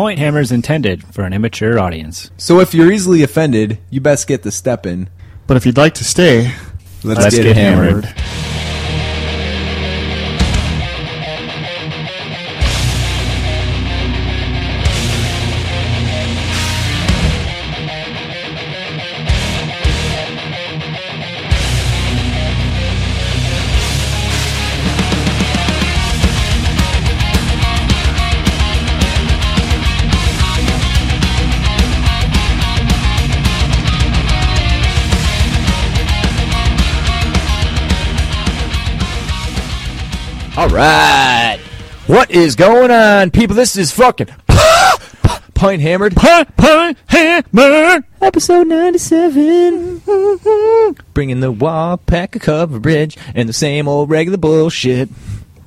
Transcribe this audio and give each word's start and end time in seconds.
Point 0.00 0.18
Hammer 0.18 0.40
is 0.40 0.50
intended 0.50 1.04
for 1.12 1.24
an 1.24 1.34
immature 1.34 1.78
audience. 1.78 2.30
So 2.38 2.60
if 2.60 2.72
you're 2.72 2.90
easily 2.90 3.22
offended, 3.22 3.76
you 3.90 4.00
best 4.00 4.26
get 4.26 4.42
the 4.42 4.50
step 4.50 4.86
in. 4.86 5.10
But 5.46 5.58
if 5.58 5.66
you'd 5.66 5.76
like 5.76 5.92
to 5.96 6.04
stay, 6.04 6.54
Let's, 7.04 7.20
Let's 7.20 7.36
get, 7.36 7.42
get 7.42 7.56
hammered. 7.56 8.06
hammered. 8.06 8.29
Right. 40.70 41.58
What 42.06 42.30
is 42.30 42.56
going 42.56 42.90
on, 42.90 43.30
people? 43.30 43.54
This 43.56 43.76
is 43.76 43.92
fucking 43.92 44.28
Point 45.54 45.82
Hammered. 45.82 46.16
Point, 46.16 46.56
point, 46.56 46.96
hammer! 47.06 48.02
Episode 48.22 48.66
97. 48.66 50.00
Bringing 51.12 51.40
the 51.40 51.52
wall 51.52 51.98
pack 51.98 52.34
a 52.34 52.38
of 52.38 52.42
coverage 52.42 53.18
and 53.34 53.46
the 53.46 53.52
same 53.52 53.86
old 53.86 54.08
regular 54.08 54.38
bullshit. 54.38 55.10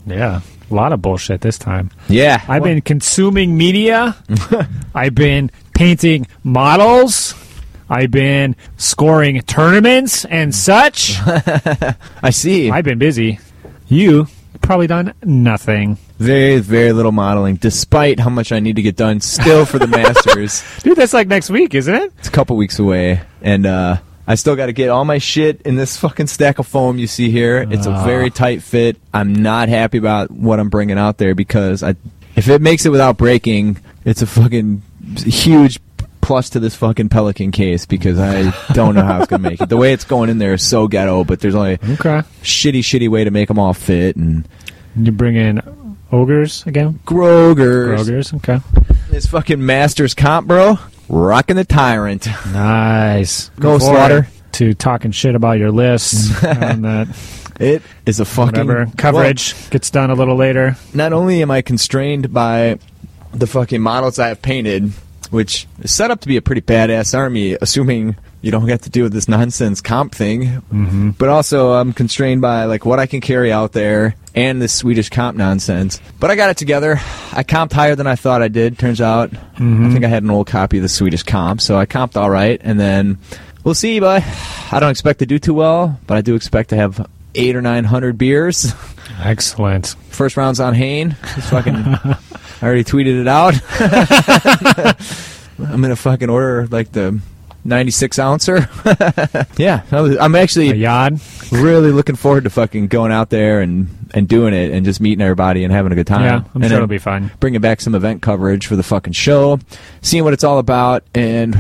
Yeah, 0.08 0.42
a 0.72 0.74
lot 0.74 0.94
of 0.94 1.04
bullshit 1.04 1.42
this 1.42 1.60
time. 1.60 1.92
Yeah. 2.10 2.44
I've 2.48 2.64
been 2.64 2.82
consuming 2.82 3.56
media. 3.56 4.16
I've 4.96 5.14
been 5.14 5.52
painting 5.76 6.26
models. 6.44 7.36
I've 7.88 8.10
been 8.10 8.56
scoring 8.78 9.40
tournaments 9.42 10.26
and 10.26 10.56
such. 10.56 11.18
I 12.24 12.32
see. 12.32 12.72
I've 12.72 12.86
been 12.86 12.98
busy. 12.98 13.38
You 13.88 14.28
probably 14.64 14.88
done 14.88 15.14
nothing. 15.24 15.98
Very, 16.18 16.60
very 16.60 16.92
little 16.94 17.12
modeling, 17.12 17.56
despite 17.58 18.20
how 18.20 18.30
much 18.30 18.52
I 18.52 18.60
need 18.60 18.78
to 18.78 18.82
get 18.82 18.96
done 18.96 19.20
still 19.22 19.66
for 19.66 19.78
the 19.78 19.88
Masters. 20.00 20.64
Dude, 20.82 20.98
that's 20.98 21.14
like 21.14 21.28
next 21.28 21.50
week, 21.50 21.76
isn't 21.76 21.94
it? 21.94 22.12
It's 22.20 22.28
a 22.30 22.32
couple 22.32 22.56
weeks 22.58 22.80
away, 22.80 23.22
and 23.42 23.66
uh, 23.66 23.98
I 24.26 24.36
still 24.36 24.56
got 24.56 24.68
to 24.68 24.74
get 24.74 24.90
all 24.90 25.06
my 25.06 25.18
shit 25.18 25.62
in 25.64 25.76
this 25.76 25.98
fucking 25.98 26.28
stack 26.28 26.58
of 26.60 26.66
foam 26.68 26.98
you 26.98 27.08
see 27.08 27.30
here. 27.30 27.68
It's 27.70 27.86
a 27.86 27.92
Ah. 27.92 28.06
very 28.06 28.30
tight 28.30 28.64
fit. 28.64 28.98
I'm 29.14 29.34
not 29.34 29.70
happy 29.70 29.98
about 29.98 30.32
what 30.32 30.60
I'm 30.60 30.70
bringing 30.70 30.98
out 30.98 31.18
there 31.18 31.36
because 31.36 31.84
I, 31.84 31.96
if 32.36 32.48
it 32.48 32.62
makes 32.62 32.86
it 32.86 32.90
without 32.90 33.18
breaking, 33.18 33.78
it's 34.06 34.22
a 34.22 34.28
fucking 34.28 34.82
huge 35.18 35.80
plus 36.24 36.50
to 36.52 36.60
this 36.60 36.76
fucking 36.76 37.10
Pelican 37.10 37.52
case 37.52 37.86
because 37.86 38.20
I 38.20 38.52
don't 38.74 38.96
know 38.96 39.04
how 39.04 39.20
it's 39.20 39.28
gonna 39.28 39.50
make 39.50 39.62
it. 39.62 39.70
The 39.70 39.78
way 39.78 39.94
it's 39.94 40.04
going 40.06 40.30
in 40.30 40.38
there 40.40 40.54
is 40.54 40.64
so 40.66 40.88
ghetto, 40.88 41.24
but 41.24 41.40
there's 41.40 41.56
only 41.56 41.74
Okay. 41.76 42.22
shitty, 42.42 42.80
shitty 42.80 43.10
way 43.10 43.24
to 43.24 43.32
make 43.32 43.48
them 43.48 43.60
all 43.60 43.74
fit 43.74 44.16
and 44.16 44.48
You 44.96 45.12
bring 45.12 45.36
in 45.36 45.62
ogres 46.12 46.64
again? 46.66 47.00
Grogers. 47.06 48.02
Ogres, 48.02 48.34
okay. 48.36 48.60
This 49.10 49.26
fucking 49.28 49.64
Masters 49.66 50.14
comp, 50.14 50.48
bro. 50.48 50.80
Rocking 51.10 51.56
the 51.58 51.66
tyrant. 51.66 52.28
Nice. 52.52 53.50
Go, 53.60 53.78
forward 53.80 53.96
Slaughter. 53.98 54.28
To 54.54 54.74
talking 54.76 55.12
shit 55.12 55.34
about 55.36 55.58
your 55.58 55.72
lists 55.72 56.44
and 56.44 56.86
that 56.86 57.08
It 57.60 57.82
is 58.06 58.20
a 58.20 58.26
fucking 58.26 58.68
whatever 58.68 58.88
coverage 58.98 59.70
gets 59.72 59.90
done 59.90 60.10
a 60.12 60.14
little 60.16 60.36
later. 60.36 60.78
not 60.94 61.12
only 61.14 61.42
am 61.42 61.50
I 61.52 61.62
constrained 61.62 62.32
by 62.34 62.78
the 63.34 63.48
fucking 63.48 63.82
models 63.82 64.20
I 64.20 64.28
have 64.30 64.42
painted, 64.44 64.92
which 65.34 65.68
is 65.82 65.94
set 65.94 66.12
up 66.12 66.22
to 66.22 66.28
be 66.28 66.38
a 66.38 66.42
pretty 66.42 66.62
badass 66.62 67.18
army, 67.18 67.58
assuming 67.60 68.16
you 68.42 68.52
don't 68.52 68.66
get 68.68 68.82
to 68.84 68.90
do 68.90 69.04
with 69.04 69.14
this 69.14 69.28
nonsense 69.28 69.82
comp 69.82 70.14
thing, 70.14 70.42
Mm-hmm. 70.72 71.10
but 71.12 71.30
also 71.30 71.74
I'm 71.74 71.92
constrained 71.94 72.42
by 72.42 72.66
like 72.66 72.86
what 72.86 73.00
I 73.00 73.06
can 73.08 73.20
carry 73.22 73.52
out 73.52 73.72
there 73.72 74.16
and 74.36 74.62
this 74.62 74.74
Swedish 74.74 75.10
comp 75.10 75.38
nonsense. 75.38 76.00
But 76.20 76.30
I 76.30 76.36
got 76.36 76.50
it 76.50 76.58
together. 76.58 76.96
I 77.32 77.44
comped 77.44 77.72
higher 77.72 77.96
than 77.96 78.06
I 78.08 78.16
thought 78.16 78.42
I 78.42 78.48
did. 78.50 78.78
Turns 78.78 79.02
out, 79.02 79.32
Mm-hmm. 79.32 79.86
I 79.88 79.92
think 79.94 80.06
I 80.06 80.08
had 80.10 80.24
an 80.24 80.30
old 80.32 80.48
copy 80.48 80.78
of 80.78 80.84
the 80.84 80.90
Swedish 80.90 81.24
comp, 81.24 81.62
so 81.62 81.78
I 81.78 81.86
comped 81.86 82.16
all 82.18 82.30
right, 82.30 82.60
and 82.64 82.80
then 82.80 83.18
we'll 83.64 83.76
see. 83.76 84.00
But 84.00 84.24
I 84.72 84.80
don't 84.80 84.92
expect 84.92 85.20
to 85.20 85.26
do 85.26 85.40
too 85.40 85.54
well, 85.54 86.00
but 86.08 86.18
I 86.18 86.22
do 86.22 86.36
expect 86.36 86.70
to 86.72 86.76
have 86.76 87.08
eight 87.36 87.56
or 87.56 87.62
nine 87.62 87.84
hundred 87.86 88.18
beers. 88.18 88.74
Excellent. 89.22 89.96
First 90.10 90.36
round's 90.38 90.60
on 90.60 90.74
Hain. 90.74 91.12
Fucking, 91.50 91.74
I 92.64 92.66
already 92.66 92.86
tweeted 92.86 93.20
it 93.20 93.28
out. 93.28 93.56
I'm 95.60 95.82
gonna 95.82 95.98
fucking 95.98 96.30
order 96.30 96.66
like 96.68 96.94
the 96.94 97.20
96 97.66 98.20
ouncer. 98.20 98.70
yeah, 99.58 99.82
was- 99.92 100.18
I'm 100.18 100.34
A 100.34 100.40
actually 100.40 100.74
yard. 100.78 101.20
really 101.52 101.92
looking 101.92 102.16
forward 102.16 102.46
to 102.46 102.50
fucking 102.50 102.88
going 102.88 103.12
out 103.12 103.30
there 103.30 103.60
and 103.60 103.90
and 104.14 104.30
doing 104.30 104.54
it 104.54 104.72
and 104.72 104.86
just 104.86 105.02
meeting 105.02 105.22
everybody 105.22 105.66
and 105.66 105.74
having 105.74 105.92
a 105.92 105.96
good 105.96 106.08
time. 106.08 106.22
Yeah, 106.22 106.44
I'm 106.56 106.62
and 106.62 106.66
sure 106.70 106.76
it'll 106.78 106.88
be 106.88 107.00
fun. 107.00 107.32
bringing 107.42 107.60
back 107.60 107.82
some 107.82 107.96
event 107.96 108.22
coverage 108.22 108.66
for 108.68 108.78
the 108.78 108.84
fucking 108.84 109.12
show, 109.14 109.60
seeing 110.02 110.24
what 110.24 110.32
it's 110.32 110.46
all 110.46 110.58
about, 110.60 111.04
and 111.14 111.56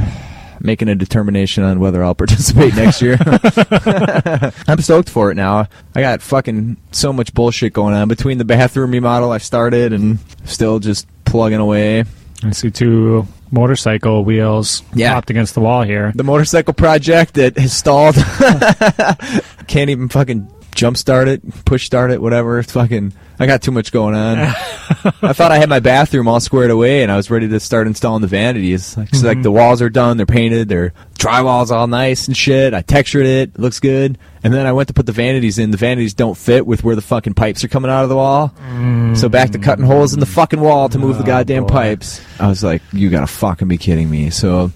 making 0.63 0.88
a 0.88 0.96
determination 0.96 1.63
on 1.63 1.79
whether 1.79 2.03
I'll 2.03 2.16
participate 2.24 2.75
next 2.75 3.01
year. 3.01 3.18
I'm 4.68 4.79
stoked 4.79 5.09
for 5.09 5.29
it 5.31 5.35
now. 5.35 5.68
I 5.96 6.01
got 6.01 6.22
fucking 6.22 6.78
so 6.91 7.13
much 7.13 7.34
bullshit 7.34 7.74
going 7.74 7.94
on 7.94 8.07
between 8.07 8.38
the 8.38 8.46
bathroom 8.46 8.91
remodel 8.91 9.31
I 9.31 9.38
started 9.40 9.94
and 9.94 10.19
still 10.46 10.79
just 10.79 11.07
plugging 11.25 11.59
away. 11.59 12.06
I 12.44 12.52
see 12.52 12.72
two 12.72 13.28
motorcycle 13.52 14.25
wheels 14.25 14.81
Yeah. 14.94 15.12
propped 15.13 15.29
against 15.29 15.53
the 15.53 15.62
wall 15.62 15.84
here. 15.84 16.12
The 16.16 16.23
motorcycle 16.23 16.73
project 16.73 17.35
that 17.35 17.57
has 17.57 17.72
stalled. 17.73 18.16
Can't 19.68 19.90
even 19.90 20.09
fucking 20.09 20.52
jump 20.75 20.97
start 20.97 21.28
it, 21.28 21.66
push 21.66 21.85
start 21.85 22.11
it, 22.11 22.22
whatever. 22.22 22.59
It's 22.59 22.72
fucking. 22.72 23.13
I 23.39 23.47
got 23.47 23.61
too 23.61 23.72
much 23.72 23.91
going 23.91 24.13
on. 24.13 24.38
I 24.39 25.34
thought 25.34 25.51
I 25.51 25.57
had 25.57 25.67
my 25.67 25.79
bathroom 25.79 26.28
all 26.28 26.39
squared 26.39 26.72
away, 26.72 27.01
and 27.01 27.11
I 27.11 27.17
was 27.17 27.31
ready 27.31 27.47
to 27.47 27.59
start 27.59 27.88
installing 27.88 28.22
the 28.22 28.28
vanities. 28.28 28.95
Like, 28.95 29.13
so, 29.13 29.28
like 29.28 29.38
mm-hmm. 29.38 29.44
the 29.44 29.51
walls 29.51 29.81
are 29.81 29.89
done, 29.89 30.17
they're 30.17 30.25
painted, 30.25 30.69
their 30.69 30.94
drywall's 31.17 31.72
all 31.72 31.88
nice 31.88 32.28
and 32.28 32.38
shit. 32.38 32.73
I 32.73 32.81
textured 32.81 33.25
it, 33.25 33.50
it 33.56 33.59
looks 33.59 33.79
good. 33.79 34.17
And 34.44 34.53
then 34.53 34.66
I 34.66 34.73
went 34.73 34.89
to 34.89 34.94
put 34.94 35.06
the 35.06 35.13
vanities 35.13 35.57
in. 35.57 35.72
The 35.72 35.78
vanities 35.78 36.13
don't 36.13 36.38
fit 36.38 36.67
with 36.67 36.84
where 36.84 36.95
the 36.95 37.01
fucking 37.01 37.34
pipes 37.34 37.63
are 37.63 37.69
coming 37.69 37.90
out 37.90 38.03
of 38.03 38.09
the 38.09 38.16
wall. 38.16 38.53
Mm. 38.59 39.17
So 39.17 39.29
back 39.29 39.51
to 39.51 39.59
cutting 39.59 39.85
holes 39.85 40.13
in 40.13 40.19
the 40.19 40.25
fucking 40.25 40.59
wall 40.59 40.90
to 40.90 41.00
move 41.00 41.17
the 41.17 41.23
Oh, 41.23 41.28
goddamn 41.28 41.63
boy. 41.63 41.69
pipes. 41.69 42.22
I 42.40 42.47
was 42.47 42.63
like, 42.63 42.81
you 42.91 43.09
gotta 43.09 43.28
fucking 43.28 43.67
be 43.67 43.78
kidding 43.78 44.09
me. 44.09 44.29
So 44.29 44.72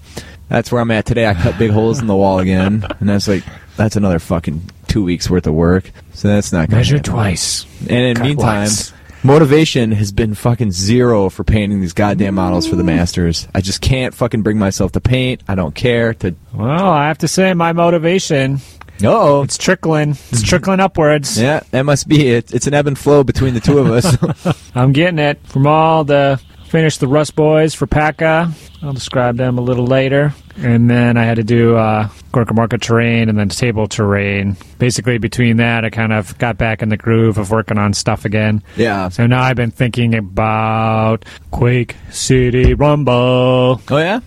that's 0.48 0.72
where 0.72 0.80
I'm 0.80 0.90
at 0.90 1.04
today. 1.04 1.26
I 1.26 1.34
cut 1.34 1.58
big 1.58 1.70
holes 1.70 2.00
in 2.00 2.06
the 2.06 2.16
wall 2.16 2.38
again, 2.38 2.86
and 3.00 3.08
that's 3.08 3.28
like 3.28 3.44
that's 3.76 3.96
another 3.96 4.18
fucking 4.18 4.70
two 4.88 5.04
weeks 5.04 5.30
worth 5.30 5.46
of 5.46 5.54
work. 5.54 5.90
So 6.14 6.28
that's 6.28 6.52
not 6.52 6.68
gonna 6.68 6.80
Measure 6.80 6.96
happen. 6.96 7.12
twice. 7.12 7.66
And 7.82 7.90
in 7.90 8.16
Cut 8.16 8.24
meantime, 8.26 8.58
once. 8.62 8.92
motivation 9.22 9.92
has 9.92 10.10
been 10.12 10.34
fucking 10.34 10.72
zero 10.72 11.28
for 11.28 11.44
painting 11.44 11.80
these 11.80 11.92
goddamn 11.92 12.34
models 12.34 12.66
for 12.66 12.76
the 12.76 12.84
Masters. 12.84 13.46
I 13.54 13.60
just 13.60 13.80
can't 13.80 14.14
fucking 14.14 14.42
bring 14.42 14.58
myself 14.58 14.92
to 14.92 15.00
paint. 15.00 15.42
I 15.46 15.54
don't 15.54 15.74
care 15.74 16.14
to. 16.14 16.34
Well, 16.54 16.88
I 16.90 17.06
have 17.08 17.18
to 17.18 17.28
say, 17.28 17.54
my 17.54 17.72
motivation, 17.72 18.58
Oh, 19.04 19.42
it's 19.44 19.56
trickling. 19.56 20.16
It's 20.32 20.42
trickling 20.48 20.80
upwards. 20.80 21.40
yeah, 21.40 21.60
that 21.70 21.82
must 21.82 22.08
be 22.08 22.30
it. 22.30 22.52
It's 22.52 22.66
an 22.66 22.74
ebb 22.74 22.88
and 22.88 22.98
flow 22.98 23.22
between 23.22 23.54
the 23.54 23.60
two 23.60 23.78
of 23.78 23.86
us. 23.86 24.66
I'm 24.74 24.92
getting 24.92 25.20
it 25.20 25.38
from 25.46 25.68
all 25.68 26.02
the 26.02 26.40
finish 26.68 26.98
the 26.98 27.08
Rust 27.08 27.34
Boys 27.34 27.74
for 27.74 27.86
PACA. 27.86 28.50
I'll 28.82 28.92
describe 28.92 29.36
them 29.36 29.58
a 29.58 29.60
little 29.60 29.86
later. 29.86 30.32
And 30.56 30.88
then 30.90 31.16
I 31.16 31.24
had 31.24 31.36
to 31.36 31.44
do 31.44 31.76
uh, 31.76 32.08
Gorka 32.32 32.52
Market 32.54 32.82
terrain 32.82 33.28
and 33.28 33.38
then 33.38 33.48
table 33.48 33.86
terrain. 33.88 34.56
Basically, 34.78 35.18
between 35.18 35.58
that, 35.58 35.84
I 35.84 35.90
kind 35.90 36.12
of 36.12 36.36
got 36.38 36.58
back 36.58 36.82
in 36.82 36.88
the 36.88 36.96
groove 36.96 37.38
of 37.38 37.50
working 37.50 37.78
on 37.78 37.94
stuff 37.94 38.24
again. 38.24 38.62
yeah. 38.76 39.08
So 39.08 39.26
now 39.26 39.42
I've 39.42 39.56
been 39.56 39.70
thinking 39.70 40.14
about 40.14 41.24
Quake 41.50 41.94
City 42.10 42.74
Rumble. 42.74 43.80
Oh 43.90 43.98
yeah. 43.98 44.20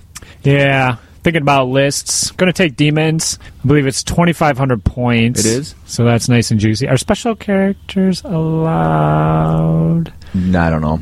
Yeah, 0.44 0.96
thinking 1.24 1.42
about 1.44 1.68
lists. 1.68 2.32
Going 2.32 2.52
to 2.52 2.58
take 2.58 2.76
demons. 2.76 3.38
I 3.64 3.68
believe 3.68 3.86
it's 3.86 4.04
2,500 4.04 4.84
points. 4.84 5.42
It 5.42 5.46
is? 5.46 5.76
So 5.86 6.04
that's 6.04 6.28
nice 6.28 6.50
and 6.50 6.60
juicy. 6.60 6.88
Are 6.88 6.98
special 6.98 7.36
characters 7.36 8.24
allowed? 8.24 10.12
No, 10.34 10.60
I 10.62 10.70
don't 10.70 10.82
know. 10.82 11.00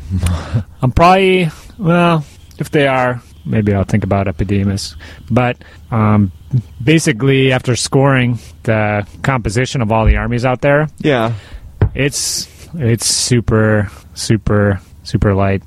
I'm 0.82 0.92
probably 0.92 1.48
well, 1.78 2.24
if 2.58 2.70
they 2.70 2.86
are, 2.88 3.22
maybe 3.44 3.72
I'll 3.74 3.84
think 3.84 4.04
about 4.04 4.26
Epidemius. 4.28 4.96
But 5.30 5.56
um, 5.90 6.32
basically, 6.82 7.52
after 7.52 7.76
scoring 7.76 8.38
the 8.64 9.06
composition 9.22 9.82
of 9.82 9.92
all 9.92 10.04
the 10.04 10.16
armies 10.16 10.44
out 10.44 10.60
there, 10.62 10.88
Yeah. 10.98 11.34
it's 11.94 12.48
it's 12.74 13.06
super 13.06 13.90
super 14.14 14.80
super 15.04 15.34
light. 15.34 15.62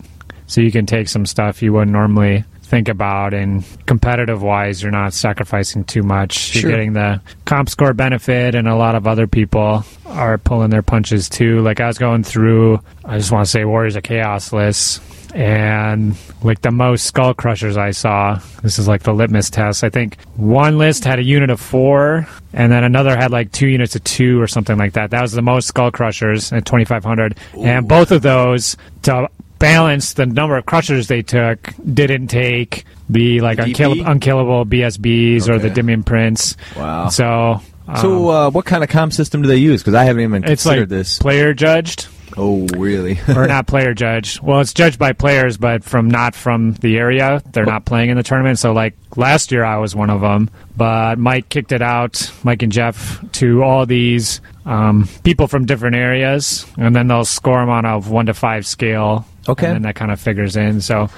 So 0.47 0.61
you 0.61 0.71
can 0.71 0.85
take 0.85 1.07
some 1.07 1.25
stuff 1.25 1.61
you 1.63 1.73
wouldn't 1.73 1.91
normally 1.91 2.43
think 2.63 2.87
about, 2.89 3.33
and 3.33 3.63
competitive 3.85 4.41
wise, 4.41 4.81
you're 4.81 4.91
not 4.91 5.13
sacrificing 5.13 5.83
too 5.83 6.01
much. 6.01 6.33
Sure. 6.33 6.61
You're 6.61 6.71
getting 6.71 6.93
the 6.93 7.21
comp 7.45 7.69
score 7.69 7.93
benefit, 7.93 8.55
and 8.55 8.67
a 8.67 8.75
lot 8.75 8.95
of 8.95 9.05
other 9.07 9.27
people 9.27 9.85
are 10.07 10.37
pulling 10.37 10.69
their 10.71 10.81
punches 10.81 11.29
too. 11.29 11.61
Like 11.61 11.79
I 11.79 11.87
was 11.87 11.97
going 11.97 12.23
through, 12.23 12.79
I 13.05 13.17
just 13.17 13.31
want 13.31 13.45
to 13.45 13.51
say 13.51 13.65
Warriors 13.65 13.95
of 13.95 14.03
Chaos 14.03 14.51
list. 14.53 15.01
and 15.35 16.15
like 16.43 16.61
the 16.61 16.69
most 16.71 17.05
skull 17.05 17.33
crushers 17.33 17.75
I 17.75 17.89
saw. 17.91 18.39
This 18.61 18.77
is 18.77 18.87
like 18.87 19.01
the 19.03 19.13
litmus 19.13 19.49
test. 19.49 19.83
I 19.83 19.89
think 19.89 20.17
one 20.35 20.77
list 20.77 21.03
had 21.05 21.17
a 21.19 21.23
unit 21.23 21.49
of 21.49 21.59
four, 21.59 22.27
and 22.53 22.71
then 22.71 22.83
another 22.83 23.15
had 23.17 23.31
like 23.31 23.51
two 23.51 23.67
units 23.67 23.95
of 23.95 24.03
two 24.03 24.39
or 24.41 24.45
something 24.47 24.77
like 24.77 24.93
that. 24.93 25.09
That 25.09 25.21
was 25.21 25.31
the 25.31 25.41
most 25.41 25.67
skull 25.67 25.89
crushers 25.91 26.53
at 26.53 26.65
2,500, 26.65 27.35
and 27.59 27.87
both 27.87 28.11
of 28.11 28.21
those 28.21 28.77
to 29.03 29.27
balance 29.63 30.13
the 30.13 30.25
number 30.25 30.57
of 30.57 30.65
crushers 30.65 31.07
they 31.07 31.21
took 31.21 31.71
didn't 31.93 32.27
take 32.27 32.83
the 33.09 33.39
like 33.41 33.57
DP? 33.59 33.73
unkill- 33.75 34.11
unkillable 34.11 34.65
BSBs 34.65 35.47
or 35.49 35.57
the 35.59 35.67
Okay. 35.67 35.75
Demon 35.75 36.03
Prince. 36.03 36.57
Wow. 36.75 37.07
So. 37.09 37.61
Um, 37.87 37.97
So, 37.97 38.29
uh, 38.29 38.49
what 38.49 38.65
kind 38.65 38.83
of 38.83 38.89
comp 38.89 39.11
system 39.13 39.41
do 39.41 39.47
they 39.47 39.57
use? 39.57 39.81
Because 39.81 39.93
I 39.93 40.05
haven't 40.05 40.21
even 40.23 40.43
it's 40.43 40.63
considered 40.63 40.79
like 40.81 40.89
this. 40.89 41.19
player 41.19 41.53
judged. 41.53 42.07
oh, 42.37 42.65
really? 42.77 43.19
or 43.35 43.45
not 43.55 43.67
player 43.67 43.93
judged. 43.93 44.41
Well, 44.41 44.61
it's 44.61 44.73
judged 44.73 44.97
by 44.97 45.11
players, 45.13 45.57
but 45.57 45.83
from 45.83 46.09
not 46.09 46.33
from 46.33 46.73
the 46.75 46.97
area. 46.97 47.41
They're 47.51 47.65
not 47.65 47.83
playing 47.85 48.09
in 48.09 48.15
the 48.17 48.23
tournament. 48.23 48.57
So, 48.59 48.71
like 48.71 48.95
last 49.17 49.51
year, 49.51 49.63
I 49.65 49.77
was 49.77 49.95
one 49.95 50.09
of 50.09 50.21
them. 50.21 50.49
But 50.77 51.19
Mike 51.19 51.49
kicked 51.49 51.71
it 51.73 51.81
out, 51.81 52.31
Mike 52.43 52.63
and 52.63 52.71
Jeff, 52.71 53.19
to 53.33 53.63
all 53.63 53.85
these 53.85 54.39
um, 54.65 55.07
people 55.25 55.47
from 55.47 55.65
different 55.65 55.95
areas, 55.97 56.65
and 56.77 56.95
then 56.95 57.07
they'll 57.07 57.25
score 57.25 57.59
them 57.59 57.69
on 57.69 57.83
a 57.85 57.99
one 57.99 58.27
to 58.27 58.33
five 58.33 58.65
scale. 58.65 59.25
Okay. 59.47 59.67
and 59.67 59.75
then 59.75 59.81
that 59.83 59.95
kind 59.95 60.11
of 60.11 60.19
figures 60.19 60.55
in. 60.55 60.81
So, 60.81 61.09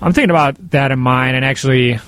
I'm 0.00 0.12
thinking 0.12 0.30
about 0.30 0.56
that 0.70 0.90
in 0.90 0.98
mind, 0.98 1.36
and 1.36 1.44
actually, 1.44 1.98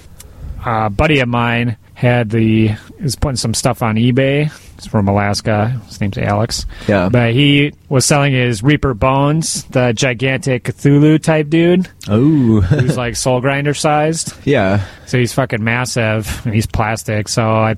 a 0.64 0.90
buddy 0.90 1.20
of 1.20 1.28
mine 1.28 1.76
had 1.94 2.28
the 2.28 2.70
is 2.98 3.16
putting 3.16 3.36
some 3.36 3.54
stuff 3.54 3.82
on 3.82 3.96
eBay. 3.96 4.52
He's 4.76 4.86
from 4.86 5.08
Alaska. 5.08 5.68
His 5.86 5.98
name's 6.00 6.18
Alex. 6.18 6.66
Yeah. 6.86 7.08
But 7.08 7.32
he 7.32 7.72
was 7.88 8.04
selling 8.04 8.34
his 8.34 8.62
Reaper 8.62 8.92
Bones, 8.92 9.64
the 9.64 9.94
gigantic 9.94 10.64
Cthulhu 10.64 11.22
type 11.22 11.48
dude, 11.48 11.88
oh, 12.08 12.60
who's 12.60 12.96
like 12.98 13.16
soul 13.16 13.40
grinder 13.40 13.72
sized. 13.72 14.34
yeah. 14.44 14.84
So 15.06 15.18
he's 15.18 15.32
fucking 15.32 15.64
massive 15.64 16.42
and 16.44 16.54
he's 16.54 16.66
plastic. 16.66 17.28
So 17.28 17.48
I 17.48 17.76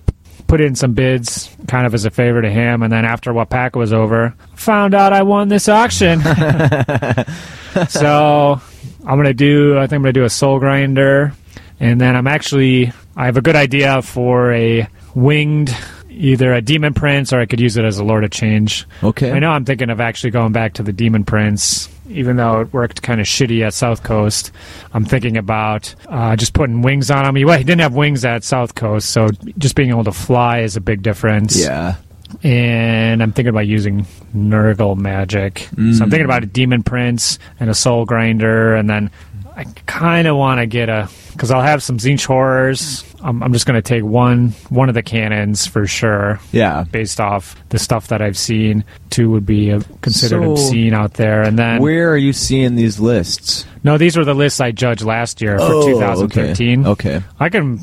put 0.49 0.61
in 0.61 0.75
some 0.75 0.95
bids 0.95 1.55
kind 1.69 1.87
of 1.87 1.95
as 1.95 2.05
a 2.05 2.11
favor 2.11 2.43
to 2.43 2.51
him. 2.51 2.83
And 2.83 2.93
then 2.93 3.05
after 3.05 3.33
what 3.33 3.51
pack 3.51 3.77
was 3.77 3.93
over, 3.93 4.35
found 4.55 4.95
out 4.95 5.13
I 5.13 5.23
won 5.23 5.49
this 5.49 5.69
auction. 5.69 6.21
so 7.89 8.61
I'm 9.07 9.17
going 9.17 9.25
to 9.25 9.35
do, 9.35 9.79
I 9.79 9.83
think 9.83 9.95
I'm 9.95 10.03
going 10.03 10.15
to 10.15 10.21
do 10.21 10.25
a 10.25 10.31
soul 10.31 10.59
grinder. 10.59 11.35
And 11.79 12.01
then 12.01 12.17
I'm 12.17 12.27
actually, 12.27 12.93
I 13.15 13.27
have 13.27 13.37
a 13.37 13.43
good 13.43 13.55
idea 13.55 14.03
for 14.03 14.53
a 14.53 14.89
winged, 15.15 15.77
either 16.11 16.53
a 16.53 16.61
Demon 16.61 16.95
Prince 16.95 17.33
or 17.33 17.41
I 17.41 17.47
could 17.47 17.61
use 17.61 17.77
it 17.77 17.85
as 17.85 17.99
a 17.99 18.05
Lord 18.05 18.25
of 18.25 18.31
Change. 18.31 18.87
Okay. 19.05 19.31
I 19.31 19.39
know 19.39 19.51
I'm 19.51 19.65
thinking 19.65 19.91
of 19.91 20.01
actually 20.01 20.31
going 20.31 20.53
back 20.53 20.75
to 20.75 20.83
the 20.83 20.93
Demon 20.93 21.25
Prince, 21.25 21.89
even 22.09 22.37
though 22.37 22.61
it 22.61 22.73
worked 22.73 23.03
kind 23.03 23.21
of 23.21 23.27
shitty 23.27 23.67
at 23.67 23.75
South 23.75 24.03
Coast. 24.03 24.51
I'm 24.93 25.05
thinking 25.05 25.37
about 25.37 25.95
uh, 26.09 26.37
just 26.37 26.55
putting 26.55 26.83
wings 26.83 27.11
on 27.11 27.25
him. 27.25 27.37
He, 27.37 27.45
well, 27.45 27.59
he 27.59 27.65
didn't 27.65 27.81
have 27.83 27.95
wings 27.95 28.25
at 28.25 28.45
South 28.45 28.75
Coast, 28.75 29.11
so 29.11 29.29
just 29.59 29.75
being 29.75 29.91
able 29.91 30.05
to 30.05 30.13
fly 30.13 30.61
is 30.61 30.77
a 30.77 30.81
big 30.81 31.03
difference. 31.03 31.61
Yeah. 31.61 31.97
And 32.43 33.23
I'm 33.23 33.33
thinking 33.33 33.49
about 33.49 33.67
using 33.67 34.07
Nurgle 34.37 34.97
magic. 34.97 35.67
So 35.97 36.05
I'm 36.05 36.11
thinking 36.11 36.27
about 36.27 36.43
a 36.43 36.47
Demon 36.47 36.83
Prince 36.83 37.39
and 37.59 37.71
a 37.71 37.75
Soul 37.75 38.05
Grinder, 38.05 38.75
and 38.75 38.89
then 38.89 39.11
I 39.59 39.65
kind 39.87 40.29
of 40.29 40.37
want 40.37 40.61
to 40.61 40.67
get 40.67 40.89
a 40.89 41.09
because 41.33 41.51
I'll 41.51 41.63
have 41.63 41.83
some 41.83 41.99
Tzeentch 41.99 42.25
horrors. 42.25 43.05
I'm, 43.21 43.43
I'm 43.43 43.53
just 43.53 43.67
going 43.67 43.75
to 43.75 43.83
take 43.83 44.05
one 44.05 44.51
one 44.69 44.89
of 44.89 44.95
the 44.95 45.03
cannons 45.03 45.67
for 45.67 45.85
sure 45.87 46.39
Yeah. 46.53 46.85
based 46.93 47.19
off 47.21 47.57
the 47.71 47.79
stuff 47.81 48.07
that 48.09 48.23
I've 48.23 48.39
seen. 48.39 48.85
Two 49.11 49.31
would 49.31 49.45
be 49.45 49.73
uh, 49.73 49.81
considered 50.01 50.45
So, 50.45 50.53
obscene 50.53 50.95
out 50.95 51.15
there, 51.15 51.43
and 51.43 51.59
then 51.59 51.83
Where 51.83 52.09
are 52.13 52.17
you 52.17 52.33
seeing 52.33 52.77
these 52.77 53.01
lists? 53.01 53.67
no, 53.83 53.99
these 53.99 54.17
were 54.17 54.25
the 54.25 54.35
lists 54.35 54.61
I 54.61 54.71
judged 54.71 55.03
last 55.03 55.41
year 55.41 55.59
for 55.59 55.65
Oh, 55.65 55.87
2013. 55.89 56.87
Okay. 56.87 57.17
okay. 57.17 57.27
I 57.41 57.49
can, 57.49 57.81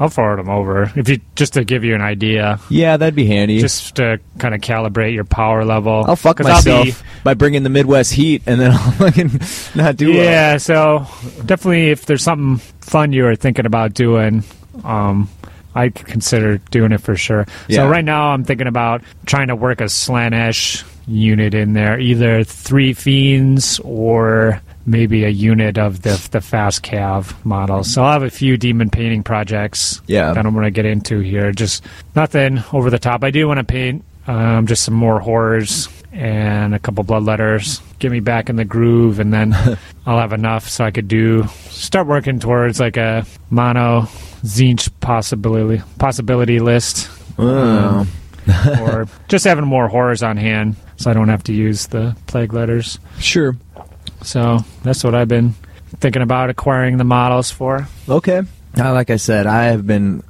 I'll 0.00 0.08
forward 0.08 0.38
them 0.38 0.48
over 0.48 0.90
if 0.96 1.08
you 1.08 1.20
just 1.36 1.52
to 1.52 1.64
give 1.64 1.84
you 1.84 1.94
an 1.94 2.00
idea, 2.00 2.58
Yeah, 2.70 2.96
that'd 2.96 3.14
be 3.14 3.26
handy. 3.26 3.60
just 3.60 3.96
to 3.96 4.18
kind 4.38 4.54
of 4.54 4.60
calibrate 4.62 5.14
your 5.14 5.24
power 5.24 5.64
level. 5.64 6.04
I'll 6.08 6.16
fuck 6.16 6.40
myself 6.40 6.86
be- 6.86 6.94
by 7.22 7.34
bringing 7.34 7.62
the 7.62 7.68
Midwest 7.70 8.12
heat, 8.14 8.42
and 8.46 8.58
then 8.60 8.70
I'll 8.72 8.90
fucking 8.92 9.40
not 9.74 9.96
do 9.96 10.08
well. 10.14 10.24
yeah, 10.24 10.56
so 10.56 11.06
definitely 11.44 11.90
if 11.90 12.06
there's 12.06 12.22
something 12.22 12.56
fun 12.80 13.12
you 13.12 13.24
were 13.24 13.36
thinking 13.36 13.66
about 13.66 13.92
doing, 13.94 14.42
um, 14.84 15.28
I'd 15.74 15.94
consider 15.94 16.58
doing 16.70 16.92
it 16.92 17.02
for 17.02 17.14
sure. 17.14 17.46
Yeah. 17.68 17.76
So 17.76 17.88
right 17.88 18.04
now 18.04 18.30
I'm 18.30 18.42
thinking 18.44 18.66
about 18.66 19.02
trying 19.26 19.48
to 19.48 19.54
work 19.56 19.80
a 19.80 19.84
Slaanesh 19.84 20.82
unit 21.06 21.54
in 21.54 21.74
there, 21.74 21.98
either 22.00 22.42
three 22.42 22.92
fiends 22.94 23.78
or 23.84 24.60
maybe 24.90 25.24
a 25.24 25.28
unit 25.28 25.78
of 25.78 26.02
the 26.02 26.20
the 26.32 26.40
fast 26.40 26.82
cav 26.82 27.32
model. 27.44 27.84
So 27.84 28.02
I'll 28.02 28.12
have 28.12 28.22
a 28.22 28.30
few 28.30 28.56
demon 28.56 28.90
painting 28.90 29.22
projects 29.22 30.00
Yeah. 30.06 30.32
that 30.32 30.44
I'm 30.44 30.52
going 30.52 30.64
to 30.64 30.70
get 30.70 30.84
into 30.86 31.20
here. 31.20 31.52
Just 31.52 31.84
nothing 32.16 32.62
over 32.72 32.90
the 32.90 32.98
top. 32.98 33.22
I 33.24 33.30
do 33.30 33.46
want 33.48 33.58
to 33.58 33.64
paint 33.64 34.04
um, 34.26 34.66
just 34.66 34.82
some 34.84 34.94
more 34.94 35.20
horrors 35.20 35.88
and 36.12 36.74
a 36.74 36.78
couple 36.78 37.04
blood 37.04 37.22
letters. 37.22 37.80
Get 38.00 38.10
me 38.10 38.20
back 38.20 38.48
in 38.50 38.56
the 38.56 38.64
groove, 38.64 39.20
and 39.20 39.32
then 39.32 39.54
I'll 40.06 40.18
have 40.18 40.32
enough 40.32 40.68
so 40.68 40.84
I 40.84 40.90
could 40.90 41.06
do 41.08 41.46
start 41.68 42.06
working 42.06 42.40
towards 42.40 42.80
like 42.80 42.96
a 42.96 43.24
mono 43.50 44.02
Tzeentch 44.42 44.90
possibility 45.00 45.82
possibility 45.98 46.58
list, 46.60 47.08
Oh. 47.38 48.06
or 48.80 49.06
just 49.28 49.44
having 49.44 49.64
more 49.66 49.86
horrors 49.88 50.22
on 50.22 50.36
hand 50.36 50.76
so 50.96 51.10
I 51.10 51.14
don't 51.14 51.28
have 51.28 51.44
to 51.44 51.52
use 51.52 51.86
the 51.88 52.16
plague 52.26 52.52
letters. 52.52 52.98
Sure. 53.18 53.56
So 54.22 54.58
that's 54.82 55.02
what 55.04 55.14
I've 55.14 55.28
been 55.28 55.54
thinking 55.98 56.22
about 56.22 56.50
acquiring 56.50 56.96
the 56.96 57.04
models 57.04 57.50
for. 57.50 57.88
Okay. 58.08 58.42
Uh, 58.78 58.92
like 58.92 59.10
I 59.10 59.16
said, 59.16 59.46
I 59.46 59.64
have 59.64 59.86
been 59.86 60.22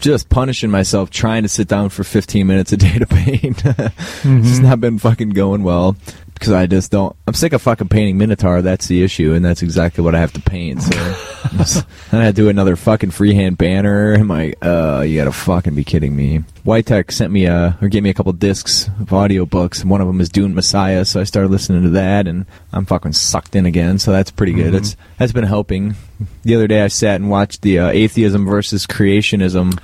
just 0.00 0.28
punishing 0.28 0.70
myself 0.70 1.08
trying 1.10 1.42
to 1.42 1.48
sit 1.48 1.68
down 1.68 1.88
for 1.88 2.04
15 2.04 2.46
minutes 2.46 2.72
a 2.72 2.76
day 2.76 2.98
to 2.98 3.06
paint. 3.06 3.62
It's 4.24 4.58
not 4.58 4.80
been 4.80 4.98
fucking 4.98 5.30
going 5.30 5.62
well 5.62 5.96
because 6.38 6.52
I 6.52 6.66
just 6.66 6.90
don't. 6.90 7.16
I'm 7.26 7.34
sick 7.34 7.52
of 7.52 7.62
fucking 7.62 7.88
painting 7.88 8.18
Minotaur. 8.18 8.62
That's 8.62 8.86
the 8.86 9.02
issue, 9.02 9.32
and 9.32 9.44
that's 9.44 9.62
exactly 9.62 10.04
what 10.04 10.14
I 10.14 10.20
have 10.20 10.32
to 10.34 10.40
paint. 10.40 10.82
So 10.82 11.82
and 12.12 12.22
I 12.22 12.30
do 12.32 12.48
another 12.48 12.76
fucking 12.76 13.10
freehand 13.10 13.58
banner. 13.58 14.14
I'm 14.14 14.28
like, 14.28 14.58
uh, 14.62 15.04
you 15.06 15.16
gotta 15.16 15.32
fucking 15.32 15.74
be 15.74 15.84
kidding 15.84 16.14
me. 16.14 16.44
Whitech 16.64 17.10
sent 17.10 17.32
me 17.32 17.46
a 17.46 17.78
or 17.80 17.88
gave 17.88 18.02
me 18.02 18.10
a 18.10 18.14
couple 18.14 18.32
discs 18.32 18.88
of 18.88 19.08
audiobooks, 19.08 19.80
and 19.80 19.90
one 19.90 20.00
of 20.00 20.06
them 20.06 20.20
is 20.20 20.28
Dune 20.28 20.54
Messiah. 20.54 21.04
So 21.04 21.20
I 21.20 21.24
started 21.24 21.50
listening 21.50 21.82
to 21.84 21.90
that, 21.90 22.26
and 22.26 22.46
I'm 22.72 22.86
fucking 22.86 23.14
sucked 23.14 23.56
in 23.56 23.66
again. 23.66 23.98
So 23.98 24.12
that's 24.12 24.30
pretty 24.30 24.52
good. 24.52 24.74
It's 24.74 24.96
that's 25.18 25.32
been 25.32 25.44
helping. 25.44 25.94
The 26.42 26.54
other 26.54 26.66
day 26.66 26.82
I 26.82 26.88
sat 26.88 27.16
and 27.16 27.30
watched 27.30 27.62
the 27.62 27.78
uh, 27.78 27.88
atheism 27.88 28.44
versus 28.44 28.86
creationism 28.86 29.78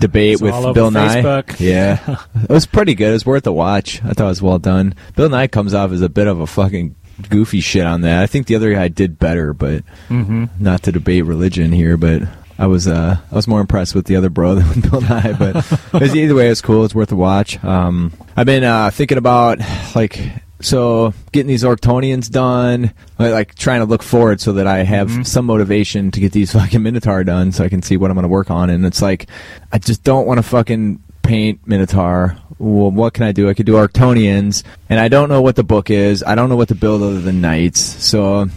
debate 0.00 0.34
It's 0.34 0.42
with 0.42 0.74
Bill 0.74 0.90
Nye. 0.90 1.22
Facebook. 1.22 1.60
Yeah, 1.60 2.16
it 2.42 2.48
was 2.50 2.66
pretty 2.66 2.94
good. 2.94 3.10
It 3.10 3.12
was 3.12 3.26
worth 3.26 3.46
a 3.46 3.52
watch. 3.52 4.02
I 4.02 4.08
thought 4.14 4.24
it 4.24 4.28
was 4.28 4.42
well 4.42 4.58
done. 4.58 4.94
Bill 5.14 5.28
Nye 5.28 5.46
comes 5.46 5.74
off 5.74 5.92
as 5.92 6.02
a 6.02 6.08
bit 6.08 6.26
of 6.26 6.40
a 6.40 6.46
fucking 6.46 6.96
goofy 7.28 7.60
shit 7.60 7.84
on 7.86 8.00
that. 8.00 8.22
I 8.22 8.26
think 8.26 8.46
the 8.46 8.56
other 8.56 8.72
guy 8.74 8.88
did 8.88 9.18
better, 9.18 9.52
but 9.52 9.84
Mm-hmm. 10.08 10.46
not 10.58 10.82
to 10.84 10.92
debate 10.92 11.24
religion 11.26 11.70
here, 11.72 11.96
but. 11.96 12.22
I 12.58 12.66
was 12.66 12.86
uh, 12.86 13.16
I 13.32 13.34
was 13.34 13.48
more 13.48 13.62
impressed 13.62 13.94
with 13.94 14.04
the 14.04 14.16
other 14.16 14.28
bro 14.28 14.54
than 14.56 14.68
with 14.68 14.90
Bill 14.90 15.00
Nye, 15.00 15.32
but 15.32 15.56
it 15.94 15.98
was, 15.98 16.14
either 16.14 16.34
way, 16.34 16.48
it's 16.50 16.60
cool. 16.60 16.84
It's 16.84 16.94
worth 16.94 17.10
a 17.10 17.16
watch. 17.16 17.56
Um, 17.64 18.12
I've 18.36 18.44
been 18.44 18.64
uh, 18.64 18.90
thinking 18.90 19.16
about 19.16 19.60
like 19.94 20.20
so 20.60 21.12
getting 21.32 21.48
these 21.48 21.64
Orktonians 21.64 22.30
done, 22.30 22.92
like, 23.18 23.54
trying 23.54 23.80
to 23.80 23.86
look 23.86 24.02
forward 24.02 24.40
so 24.40 24.52
that 24.54 24.66
I 24.66 24.82
have 24.84 25.08
Mhm. 25.10 25.26
some 25.26 25.46
motivation 25.46 26.10
to 26.12 26.20
get 26.20 26.32
these 26.32 26.52
fucking 26.58 26.82
Minotaur 26.82 27.24
done, 27.24 27.52
so 27.52 27.64
I 27.64 27.68
can 27.68 27.82
see 27.82 27.96
what 27.96 28.10
I'm 28.10 28.14
going 28.14 28.22
to 28.24 28.28
work 28.28 28.50
on. 28.50 28.70
And 28.70 28.84
it's 28.86 29.00
like 29.02 29.26
I 29.72 29.78
just 29.78 30.04
don't 30.04 30.26
want 30.26 30.38
to 30.38 30.42
fucking 30.42 31.00
paint 31.22 31.60
Minotaur. 31.66 32.36
Well, 32.58 32.90
what 32.90 33.14
can 33.14 33.24
I 33.24 33.32
do? 33.32 33.48
I 33.48 33.54
could 33.54 33.64
do 33.66 33.72
Orktonians, 33.74 34.62
and 34.90 35.00
I 35.00 35.08
don't 35.08 35.28
know 35.30 35.40
what 35.40 35.56
the 35.56 35.62
book 35.64 35.88
is. 35.90 36.22
I 36.22 36.34
don't 36.34 36.48
know 36.50 36.56
what 36.56 36.68
to 36.68 36.74
build 36.74 37.02
other 37.02 37.20
than 37.20 37.40
knights. 37.40 37.80
So 37.80 38.48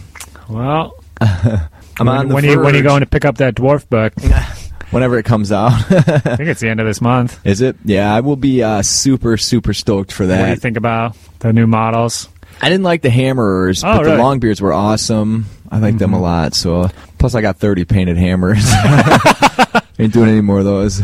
Well, 0.48 0.94
I'm 1.20 2.06
when, 2.06 2.08
on 2.08 2.28
the 2.28 2.34
when, 2.34 2.44
you, 2.44 2.60
when 2.60 2.74
are 2.74 2.78
you 2.78 2.82
going 2.82 3.00
to 3.00 3.06
pick 3.06 3.24
up 3.24 3.38
that 3.38 3.54
dwarf 3.54 3.88
book? 3.88 4.12
whenever 4.90 5.18
it 5.18 5.24
comes 5.24 5.50
out. 5.52 5.72
I 5.90 6.18
think 6.36 6.48
it's 6.48 6.60
the 6.60 6.68
end 6.68 6.80
of 6.80 6.86
this 6.86 7.00
month. 7.00 7.38
Is 7.46 7.60
it? 7.60 7.76
Yeah, 7.84 8.14
I 8.14 8.20
will 8.20 8.36
be 8.36 8.62
uh, 8.62 8.82
super 8.82 9.36
super 9.36 9.72
stoked 9.74 10.12
for 10.12 10.26
that. 10.26 10.38
What 10.40 10.44
do 10.46 10.50
you 10.50 10.56
think 10.56 10.76
about 10.76 11.16
the 11.40 11.52
new 11.52 11.66
models? 11.66 12.28
I 12.62 12.68
didn't 12.68 12.84
like 12.84 13.02
the 13.02 13.10
hammerers, 13.10 13.82
Oh, 13.84 13.96
but 13.96 14.04
really? 14.04 14.16
the 14.16 14.22
longbeards 14.22 14.60
were 14.60 14.72
awesome. 14.72 15.46
I 15.70 15.78
like 15.78 15.98
them 15.98 16.14
a 16.14 16.18
Mhm. 16.18 16.22
lot. 16.22 16.54
So 16.54 16.88
plus, 17.18 17.34
I 17.34 17.40
got 17.40 17.58
30 17.58 17.84
painted 17.84 18.16
hammers. 18.16 18.64
Ain't 19.98 20.12
doing 20.12 20.28
any 20.28 20.40
more 20.40 20.58
of 20.60 20.64
those. 20.64 21.02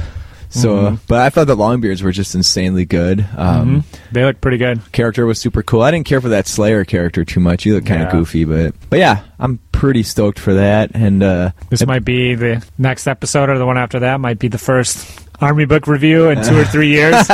So, 0.51 0.75
Mhm. 0.77 0.99
but 1.07 1.21
I 1.21 1.31
thought 1.31 1.47
the 1.47 1.57
longbeards 1.57 2.03
were 2.03 2.11
just 2.13 2.35
insanely 2.35 2.85
good. 2.85 3.25
Um, 3.37 3.85
Mhm. 3.93 3.99
They 4.13 4.25
look 4.25 4.41
pretty 4.41 4.59
good. 4.59 4.81
Character 4.93 5.25
was 5.25 5.39
super 5.39 5.63
cool. 5.63 5.83
I 5.83 5.91
didn't 5.93 6.07
care 6.07 6.21
for 6.21 6.29
that 6.31 6.47
Slayer 6.49 6.85
character 6.85 7.25
too 7.25 7.39
much. 7.41 7.63
He 7.63 7.73
looked 7.73 7.87
kind 7.87 8.03
of 8.03 8.09
Yeah. 8.09 8.19
goofy, 8.19 8.45
but 8.45 8.75
but 8.91 8.99
yeah, 8.99 9.19
I'm 9.39 9.61
pretty 9.73 10.03
stoked 10.03 10.39
for 10.41 10.55
that. 10.55 10.91
And 10.95 11.23
uh, 11.23 11.51
This 11.71 11.87
might 11.87 12.05
be 12.05 12.35
the 12.35 12.63
next 12.79 13.07
episode 13.07 13.49
or 13.49 13.59
the 13.59 13.67
one 13.67 13.79
after 13.79 14.01
that 14.01 14.21
might 14.21 14.39
be 14.41 14.49
the 14.49 14.59
first 14.59 15.07
army 15.41 15.65
book 15.65 15.87
review 15.87 16.29
in 16.29 16.43
two 16.43 16.59
or 16.59 16.65
three 16.65 16.89
years. 16.89 17.15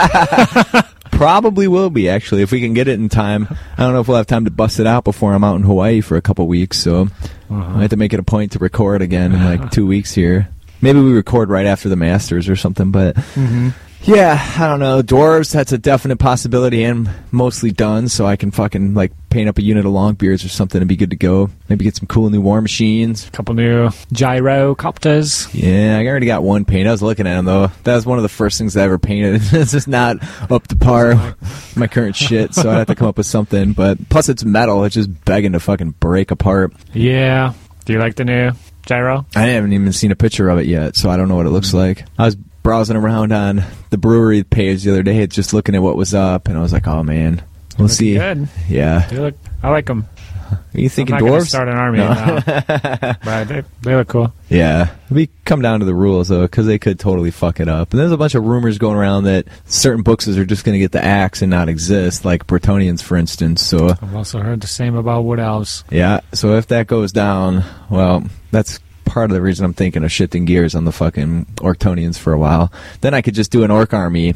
probably 1.11 1.67
will 1.67 1.89
be 1.91 2.09
actually 2.11 2.43
if 2.43 2.53
we 2.53 2.61
can 2.61 2.75
get 2.75 2.89
it 2.89 3.01
in 3.01 3.09
time. 3.09 3.49
I 3.79 3.83
don't 3.83 3.93
know 3.95 4.01
if 4.01 4.09
we'll 4.09 4.19
have 4.19 4.27
time 4.27 4.45
to 4.45 4.51
bust 4.51 4.79
it 4.81 4.87
out 4.87 5.05
before 5.05 5.33
I'm 5.33 5.45
out 5.45 5.57
in 5.57 5.63
Hawaii 5.63 6.01
for 6.03 6.17
a 6.17 6.21
couple 6.23 6.47
weeks. 6.47 6.79
So 6.79 7.09
I 7.51 7.81
have 7.81 7.91
to 7.91 7.97
make 7.97 8.13
it 8.13 8.21
a 8.21 8.25
point 8.25 8.53
to 8.53 8.59
record 8.59 9.01
again 9.03 9.33
in 9.33 9.43
like 9.43 9.71
two 9.71 9.87
weeks 9.87 10.13
here. 10.15 10.49
Maybe 10.81 11.01
we 11.01 11.13
record 11.13 11.51
right 11.51 11.67
after 11.67 11.89
the 11.89 11.97
Masters 11.97 12.49
or 12.49 12.57
something, 12.57 12.91
but 12.91 13.17
mm-hmm. 13.17 13.71
yeah, 14.03 14.55
I 14.59 14.69
don't 14.69 14.81
know. 14.81 15.03
Dwarves, 15.03 15.53
that's 15.53 15.73
a 15.73 15.79
definite 15.79 16.19
possibility 16.19 16.85
and 16.85 17.11
mostly 17.31 17.73
done, 17.73 18.09
so 18.09 18.27
I 18.27 18.37
can 18.37 18.51
fucking 18.51 18.95
like 18.95 19.13
paint 19.31 19.49
up 19.49 19.59
a 19.59 19.63
unit 19.63 19.85
of 19.85 19.93
long 19.93 20.15
beards 20.15 20.45
or 20.45 20.49
something 20.49 20.81
and 20.81 20.89
be 20.89 20.97
good 20.97 21.11
to 21.11 21.17
go. 21.17 21.51
Maybe 21.69 21.85
get 21.85 21.97
some 21.97 22.07
cool 22.07 22.31
new 22.31 22.41
war 22.41 22.61
machines. 22.61 23.27
A 23.27 23.31
couple 23.31 23.55
new 23.55 23.89
gyrocopters. 24.13 25.51
Yeah, 25.53 25.99
I 25.99 26.07
already 26.07 26.27
got 26.27 26.43
one 26.43 26.65
paint. 26.65 26.89
I 26.89 26.91
was 26.91 27.03
looking 27.03 27.27
at 27.27 27.35
them 27.35 27.47
though. 27.47 27.71
That 27.85 27.95
was 27.95 28.07
one 28.07 28.19
of 28.19 28.23
the 28.23 28.29
first 28.29 28.59
things 28.59 28.77
I 28.77 28.83
ever 28.83 28.99
painted. 28.99 29.43
it's 29.53 29.73
just 29.73 29.89
not 29.89 30.19
up 30.51 30.69
to 30.69 30.77
par 30.77 31.37
my 31.75 31.87
current 31.87 32.17
shit, 32.17 32.55
so 32.55 32.71
I 32.71 32.79
have 32.79 32.87
to 32.89 32.95
come 32.95 33.09
up 33.09 33.17
with 33.17 33.27
something. 33.27 33.73
But 33.73 34.09
plus, 34.09 34.29
it's 34.29 34.45
metal. 34.45 34.85
It's 34.85 34.95
just 34.95 35.25
begging 35.25 35.53
to 35.53 35.61
fucking 35.61 35.93
break 35.93 36.31
apart. 36.31 36.73
Yeah. 36.93 37.55
Do 37.87 37.93
you 37.93 37.99
like 37.99 38.17
the 38.17 38.25
new 38.25 38.53
gyro? 38.87 39.27
I 39.35 39.49
haven't 39.49 39.73
even 39.73 39.93
seen 39.93 40.13
a 40.13 40.17
picture 40.17 40.49
of 40.49 40.59
it 40.59 40.67
yet, 40.67 40.97
so 40.97 41.11
I 41.11 41.17
don't 41.17 41.29
know 41.29 41.37
what 41.37 41.47
it 41.47 41.51
looks 41.51 41.69
mm-hmm. 41.69 41.77
like. 41.77 42.05
I 42.19 42.25
was 42.25 42.37
browsing 42.37 42.97
around 42.97 43.33
on 43.33 43.63
the 43.91 43.99
brewery 43.99 44.43
page 44.43 44.83
the 44.83 44.91
other 44.91 45.03
day, 45.03 45.27
just 45.27 45.53
looking 45.53 45.75
at 45.75 45.83
what 45.83 45.97
was 45.97 46.15
up, 46.15 46.49
and 46.49 46.57
I 46.57 46.61
was 46.61 46.73
like, 46.73 46.87
oh 46.87 47.03
man, 47.03 47.43
we'll 47.79 47.89
see. 47.89 48.15
Good. 48.15 48.49
Yeah, 48.69 49.07
They 49.09 49.19
look. 49.19 49.35
I 49.63 49.71
like 49.71 49.87
them. 49.87 50.07
Are 50.51 50.61
you 50.81 50.89
thinking 50.89 51.15
I'm 51.17 51.25
not 51.25 51.31
dwarves? 51.41 51.47
start 51.49 51.69
an 51.69 51.77
army 51.77 51.99
now, 51.99 52.41
but 53.25 53.45
they, 53.49 53.63
they 53.83 53.95
look 53.95 54.09
cool. 54.09 54.33
Yeah, 54.49 54.91
we 55.11 55.29
come 55.45 55.63
down 55.63 55.81
to 55.81 55.87
the 55.87 55.95
rules 55.95 56.29
though, 56.29 56.43
because 56.43 56.67
they 56.67 56.79
could 56.79 56.99
totally 56.99 57.31
fuck 57.31 57.61
it 57.61 57.69
up. 57.69 57.93
And 57.93 58.01
there's 58.01 58.13
a 58.13 58.17
bunch 58.17 58.35
of 58.35 58.45
rumors 58.45 58.79
going 58.79 58.97
around 58.97 59.25
that 59.25 59.47
certain 59.67 60.03
books 60.03 60.29
are 60.29 60.45
just 60.45 60.65
going 60.65 60.75
to 60.75 60.79
get 60.79 60.93
the 60.93 61.05
axe 61.05 61.43
and 61.43 61.51
not 61.51 61.69
exist, 61.69 62.25
like 62.25 62.47
Bretonnians, 62.47 63.03
for 63.03 63.17
instance. 63.17 63.63
So 63.65 63.89
I've 63.91 64.15
also 64.15 64.41
heard 64.41 64.61
the 64.61 64.67
same 64.67 64.95
about 64.97 65.25
wood 65.25 65.41
elves. 65.41 65.85
yeah, 65.91 66.21
so 66.33 66.55
if 66.57 66.69
that 66.69 66.87
goes 66.87 67.13
down, 67.13 67.65
well, 67.91 68.25
that's 68.51 68.79
part 69.05 69.31
of 69.31 69.35
the 69.35 69.41
reason 69.43 69.65
I'm 69.65 69.73
thinking 69.73 70.03
of 70.05 70.11
shifting 70.11 70.45
gears 70.45 70.75
on 70.75 70.85
the 70.85 70.93
fucking 70.93 71.47
Orktonians 71.57 72.19
for 72.19 72.33
a 72.33 72.39
while. 72.39 72.73
Then 73.03 73.15
I 73.15 73.23
could 73.23 73.35
just 73.35 73.51
do 73.53 73.63
an 73.63 73.71
orc 73.71 73.95
army 73.95 74.35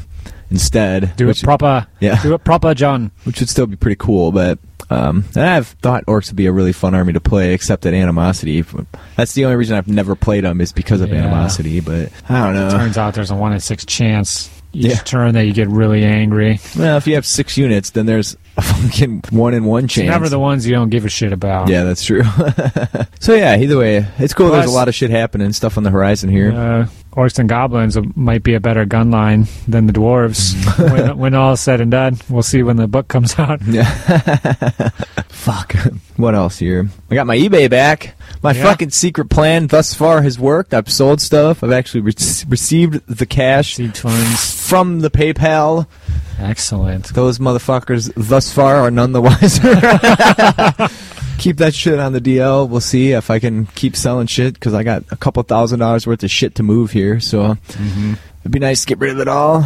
instead. 0.49 1.15
Do 1.15 1.29
it 1.29 1.41
proper. 1.41 1.87
Yeah. 1.99 2.21
Do 2.21 2.33
it 2.33 2.43
proper, 2.43 2.73
John. 2.73 3.11
which 3.25 3.39
would 3.39 3.49
still 3.49 3.67
be 3.67 3.75
pretty 3.75 3.97
cool. 3.97 4.31
But 4.31 4.59
um, 4.91 5.23
and 5.35 5.43
I've 5.45 5.67
thought 5.67 6.05
orcs 6.05 6.27
would 6.29 6.35
be 6.35 6.45
a 6.47 6.51
really 6.51 6.73
fun 6.73 6.93
army 6.93 7.13
to 7.13 7.19
play, 7.19 7.53
except 7.53 7.85
at 7.85 7.93
animosity. 7.93 8.63
That's 9.15 9.33
the 9.33 9.45
only 9.45 9.55
reason 9.57 9.77
I've 9.77 9.87
never 9.87 10.15
played 10.15 10.43
them 10.43 10.59
is 10.61 10.71
because 10.71 11.01
of 11.01 11.09
Yeah. 11.09 11.19
animosity. 11.23 11.79
But 11.79 12.09
I 12.29 12.43
don't 12.45 12.53
know. 12.55 12.67
It 12.67 12.71
Turns 12.71 12.97
out 12.97 13.13
there's 13.13 13.31
a 13.31 13.35
one 13.35 13.53
in 13.53 13.59
six 13.59 13.85
chance 13.85 14.49
each 14.73 14.85
Yeah. 14.85 14.95
turn 14.97 15.33
that 15.33 15.45
you 15.45 15.53
get 15.53 15.67
really 15.69 16.03
angry. 16.03 16.59
Well, 16.77 16.97
if 16.97 17.07
you 17.07 17.15
have 17.15 17.25
six 17.25 17.57
units, 17.57 17.89
then 17.91 18.05
there's 18.05 18.37
a 18.61 18.73
fucking 18.73 19.23
one 19.31 19.53
in 19.53 19.65
one 19.65 19.85
It's 19.85 19.93
chance. 19.95 20.07
never 20.07 20.29
the 20.29 20.39
ones 20.39 20.65
you 20.65 20.73
don't 20.73 20.89
give 20.89 21.05
a 21.05 21.09
shit 21.09 21.33
about. 21.33 21.67
yeah, 21.69 21.83
that's 21.83 22.03
true. 22.03 22.23
so 23.19 23.33
yeah, 23.33 23.57
either 23.57 23.77
way, 23.77 24.05
it's 24.19 24.33
cool. 24.33 24.51
There's 24.51 24.65
a 24.65 24.69
lot 24.71 24.87
of 24.87 24.95
shit 24.95 25.09
happening, 25.09 25.51
stuff 25.53 25.77
on 25.77 25.83
the 25.83 25.89
horizon 25.91 26.29
here. 26.29 26.51
Uh, 26.51 26.87
orcs 27.13 27.37
and 27.39 27.49
goblins 27.49 27.97
might 28.15 28.43
be 28.43 28.53
a 28.53 28.59
better 28.59 28.85
gun 28.85 29.11
line 29.11 29.47
than 29.67 29.87
the 29.87 29.93
dwarves. 29.93 30.53
when, 30.91 31.17
when 31.17 31.33
all 31.35 31.53
is 31.53 31.59
said 31.59 31.81
and 31.81 31.91
done, 31.91 32.17
we'll 32.29 32.43
see 32.43 32.63
when 32.63 32.77
the 32.77 32.87
book 32.87 33.07
comes 33.07 33.37
out. 33.39 33.59
Yeah. 33.67 34.89
Fuck. 35.29 35.73
What 36.17 36.35
else 36.35 36.59
here? 36.59 36.87
I 37.09 37.15
got 37.15 37.25
my 37.25 37.35
eBay 37.37 37.69
back. 37.69 38.15
My 38.43 38.51
Yeah. 38.53 38.63
fucking 38.63 38.91
secret 38.91 39.29
plan 39.29 39.67
thus 39.67 39.93
far 39.93 40.21
has 40.21 40.37
worked. 40.39 40.73
I've 40.73 40.89
sold 40.91 41.19
stuff. 41.19 41.63
I've 41.63 41.71
actually 41.71 42.01
re- 42.01 42.13
received 42.47 43.05
the 43.07 43.25
cash 43.25 43.77
funds. 43.77 44.67
from 44.69 44.99
the 44.99 45.09
PayPal. 45.09 45.87
Excellent. 46.39 47.07
Those 47.13 47.39
motherfuckers 47.39 48.11
thus 48.15 48.51
far 48.51 48.77
are 48.77 48.91
none 48.91 49.11
the 49.11 49.21
wiser. 49.21 50.97
keep 51.37 51.57
that 51.57 51.73
shit 51.73 51.99
on 51.99 52.13
the 52.13 52.21
DL. 52.21 52.69
We'll 52.69 52.81
see 52.81 53.11
if 53.11 53.29
I 53.29 53.39
can 53.39 53.65
keep 53.67 53.95
selling 53.95 54.27
shit 54.27 54.53
because 54.53 54.73
I 54.73 54.83
got 54.83 55.03
a 55.11 55.15
couple 55.15 55.41
thousand 55.43 55.79
dollars 55.79 56.05
worth 56.05 56.23
of 56.23 56.31
shit 56.31 56.55
to 56.55 56.63
move 56.63 56.91
here. 56.91 57.19
So 57.19 57.55
mm-hmm. 57.55 58.13
it'd 58.41 58.51
be 58.51 58.59
nice 58.59 58.81
to 58.81 58.87
get 58.87 58.99
rid 58.99 59.11
of 59.11 59.19
it 59.19 59.27
all. 59.27 59.63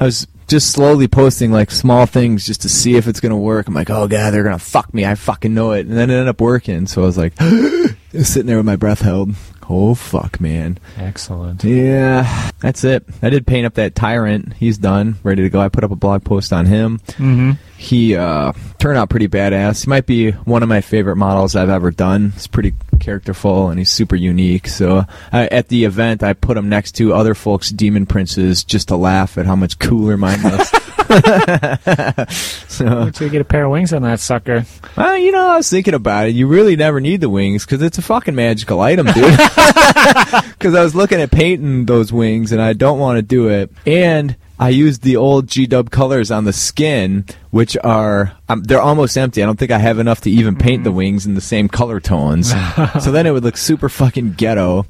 I 0.00 0.04
was 0.04 0.26
just 0.48 0.72
slowly 0.72 1.08
posting 1.08 1.52
like 1.52 1.70
small 1.70 2.06
things 2.06 2.46
just 2.46 2.62
to 2.62 2.68
see 2.68 2.96
if 2.96 3.06
it's 3.06 3.20
gonna 3.20 3.36
work. 3.36 3.68
I'm 3.68 3.74
like, 3.74 3.90
oh 3.90 4.08
god, 4.08 4.32
they're 4.32 4.44
gonna 4.44 4.58
fuck 4.58 4.92
me. 4.94 5.04
I 5.04 5.14
fucking 5.14 5.52
know 5.52 5.72
it. 5.72 5.86
And 5.86 5.96
then 5.96 6.10
it 6.10 6.14
ended 6.14 6.28
up 6.28 6.40
working. 6.40 6.86
So 6.86 7.02
I 7.02 7.06
was 7.06 7.18
like, 7.18 7.34
sitting 8.12 8.46
there 8.46 8.56
with 8.56 8.66
my 8.66 8.76
breath 8.76 9.02
held. 9.02 9.34
Oh 9.70 9.94
fuck, 9.94 10.40
man. 10.40 10.78
Excellent. 10.96 11.62
Yeah, 11.62 12.50
that's 12.60 12.84
it. 12.84 13.04
I 13.20 13.28
did 13.28 13.46
paint 13.46 13.66
up 13.66 13.74
that 13.74 13.94
tyrant. 13.94 14.54
He's 14.54 14.78
done, 14.78 15.16
ready 15.22 15.42
to 15.42 15.50
go. 15.50 15.60
I 15.60 15.68
put 15.68 15.84
up 15.84 15.90
a 15.90 15.96
blog 15.96 16.24
post 16.24 16.52
on 16.52 16.64
him. 16.64 17.00
Mm-hmm. 17.08 17.52
He 17.76 18.16
uh, 18.16 18.52
turned 18.78 18.98
out 18.98 19.10
pretty 19.10 19.28
badass. 19.28 19.84
He 19.84 19.90
might 19.90 20.06
be 20.06 20.30
one 20.30 20.62
of 20.62 20.68
my 20.68 20.80
favorite 20.80 21.16
models 21.16 21.54
I've 21.54 21.68
ever 21.68 21.90
done. 21.90 22.30
He's 22.30 22.46
pretty 22.46 22.74
characterful 22.98 23.68
and 23.68 23.78
he's 23.78 23.90
super 23.90 24.16
unique. 24.16 24.68
So 24.68 25.04
at 25.32 25.68
the 25.68 25.84
event, 25.84 26.22
I 26.22 26.32
put 26.32 26.56
him 26.56 26.68
next 26.68 26.92
to 26.92 27.12
other 27.12 27.34
folks' 27.34 27.70
demon 27.70 28.06
princes 28.06 28.64
just 28.64 28.88
to 28.88 28.96
laugh 28.96 29.38
at 29.38 29.46
how 29.46 29.54
much 29.54 29.78
cooler 29.78 30.16
mine 30.16 30.42
was. 30.42 30.72
so, 32.68 33.10
you 33.18 33.30
get 33.30 33.40
a 33.40 33.44
pair 33.44 33.64
of 33.64 33.70
wings 33.70 33.94
on 33.94 34.02
that 34.02 34.20
sucker. 34.20 34.66
well, 34.94 35.16
you 35.16 35.32
know, 35.32 35.52
I 35.52 35.56
was 35.56 35.70
thinking 35.70 35.94
about 35.94 36.28
it. 36.28 36.34
You 36.34 36.46
really 36.46 36.76
never 36.76 37.00
need 37.00 37.22
the 37.22 37.30
wings 37.30 37.64
because 37.64 37.80
it's 37.80 37.96
a 37.96 38.02
fucking 38.02 38.34
magical 38.34 38.80
item, 38.80 39.06
dude. 39.06 39.14
Because 40.58 40.74
I 40.74 40.82
was 40.82 40.94
looking 40.94 41.20
at 41.20 41.30
painting 41.30 41.86
those 41.86 42.12
wings 42.12 42.52
and 42.52 42.60
I 42.60 42.72
don't 42.72 42.98
want 42.98 43.16
to 43.16 43.22
do 43.22 43.48
it. 43.48 43.70
And 43.86 44.36
I 44.58 44.70
used 44.70 45.02
the 45.02 45.16
old 45.16 45.46
G 45.46 45.66
Dub 45.66 45.90
colors 45.90 46.30
on 46.30 46.44
the 46.44 46.52
skin, 46.52 47.24
which 47.50 47.76
are 47.84 48.32
um, 48.48 48.62
they're 48.64 48.80
almost 48.80 49.16
empty. 49.16 49.42
I 49.42 49.46
don't 49.46 49.58
think 49.58 49.70
I 49.70 49.78
have 49.78 49.98
enough 49.98 50.20
to 50.22 50.30
even 50.30 50.56
paint 50.56 50.82
the 50.84 50.90
wings 50.90 51.26
in 51.26 51.34
the 51.34 51.40
same 51.40 51.68
color 51.68 52.00
tones. 52.00 52.50
so 53.00 53.12
then 53.12 53.26
it 53.26 53.30
would 53.30 53.44
look 53.44 53.56
super 53.56 53.88
fucking 53.88 54.32
ghetto. 54.32 54.86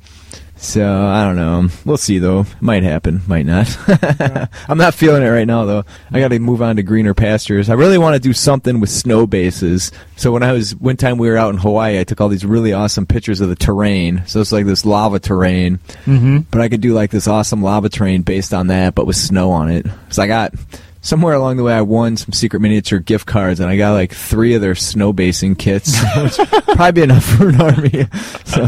So 0.60 0.84
I 1.06 1.22
don't 1.24 1.36
know. 1.36 1.68
We'll 1.84 1.96
see 1.96 2.18
though. 2.18 2.44
Might 2.60 2.82
happen. 2.82 3.20
Might 3.28 3.46
not. 3.46 3.68
I'm 4.68 4.76
not 4.76 4.92
feeling 4.92 5.22
it 5.22 5.28
right 5.28 5.46
now 5.46 5.64
though. 5.64 5.84
I 6.10 6.18
got 6.18 6.28
to 6.28 6.38
move 6.40 6.62
on 6.62 6.76
to 6.76 6.82
greener 6.82 7.14
pastures. 7.14 7.70
I 7.70 7.74
really 7.74 7.96
want 7.96 8.14
to 8.14 8.20
do 8.20 8.32
something 8.32 8.80
with 8.80 8.90
snow 8.90 9.24
bases. 9.26 9.92
So 10.16 10.32
when 10.32 10.42
I 10.42 10.50
was 10.52 10.74
one 10.74 10.96
time 10.96 11.16
we 11.16 11.28
were 11.28 11.36
out 11.36 11.54
in 11.54 11.60
Hawaii, 11.60 12.00
I 12.00 12.04
took 12.04 12.20
all 12.20 12.28
these 12.28 12.44
really 12.44 12.72
awesome 12.72 13.06
pictures 13.06 13.40
of 13.40 13.48
the 13.48 13.54
terrain. 13.54 14.24
So 14.26 14.40
it's 14.40 14.50
like 14.50 14.66
this 14.66 14.84
lava 14.84 15.20
terrain, 15.20 15.78
Mm-hmm. 16.06 16.38
but 16.50 16.60
I 16.60 16.68
could 16.68 16.80
do 16.80 16.92
like 16.92 17.10
this 17.12 17.28
awesome 17.28 17.62
lava 17.62 17.88
terrain 17.88 18.22
based 18.22 18.52
on 18.52 18.66
that, 18.66 18.96
but 18.96 19.06
with 19.06 19.16
snow 19.16 19.52
on 19.52 19.70
it. 19.70 19.86
So 20.10 20.22
I 20.22 20.26
got 20.26 20.54
somewhere 21.02 21.34
along 21.34 21.56
the 21.58 21.62
way 21.62 21.72
I 21.72 21.82
won 21.82 22.16
some 22.16 22.32
secret 22.32 22.58
miniature 22.60 22.98
gift 22.98 23.26
cards, 23.26 23.60
and 23.60 23.70
I 23.70 23.76
got 23.76 23.92
like 23.92 24.12
three 24.12 24.54
of 24.54 24.60
their 24.60 24.74
snow 24.74 25.12
basing 25.12 25.54
kits, 25.54 25.96
which 26.16 26.36
probably 26.74 27.02
enough 27.04 27.24
for 27.24 27.48
an 27.48 27.60
army. 27.60 28.06
So. 28.44 28.66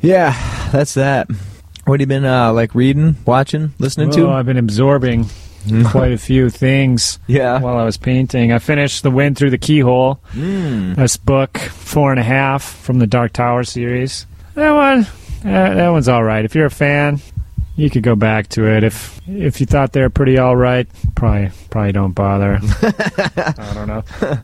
Yeah, 0.00 0.68
that's 0.72 0.94
that. 0.94 1.28
What 1.84 2.00
have 2.00 2.00
you 2.00 2.06
been 2.06 2.24
uh, 2.24 2.52
like 2.52 2.74
reading, 2.74 3.16
watching, 3.26 3.72
listening 3.78 4.08
Well, 4.10 4.18
to? 4.18 4.30
I've 4.30 4.46
been 4.46 4.56
absorbing 4.58 5.26
quite 5.86 6.12
a 6.12 6.18
few 6.18 6.48
things 6.50 7.18
Yeah. 7.26 7.60
while 7.60 7.76
I 7.76 7.84
was 7.84 7.96
painting. 7.96 8.52
I 8.52 8.58
finished 8.58 9.02
The 9.02 9.10
Wind 9.10 9.36
Through 9.36 9.50
the 9.50 9.58
Keyhole. 9.58 10.20
Mm. 10.32 10.96
This 10.96 11.16
book, 11.16 11.58
four 11.58 12.10
and 12.12 12.20
a 12.20 12.24
half 12.24 12.62
from 12.62 12.98
the 12.98 13.06
Dark 13.06 13.32
Tower 13.32 13.64
series. 13.64 14.26
That 14.54 14.72
one, 14.72 15.00
uh, 15.44 15.74
that 15.74 15.88
one's 15.88 16.08
all 16.08 16.22
right. 16.24 16.44
If 16.44 16.54
you're 16.54 16.66
a 16.66 16.70
fan, 16.70 17.20
you 17.76 17.88
could 17.90 18.02
go 18.02 18.14
back 18.14 18.48
to 18.50 18.66
it. 18.66 18.84
If 18.84 19.20
if 19.26 19.60
you 19.60 19.66
thought 19.66 19.92
they 19.92 20.00
were 20.02 20.10
pretty 20.10 20.38
all 20.38 20.56
right, 20.56 20.86
probably 21.14 21.50
probably 21.70 21.92
don't 21.92 22.12
bother. 22.12 22.58
I 22.82 23.72
don't 23.74 23.86
know. 23.88 24.02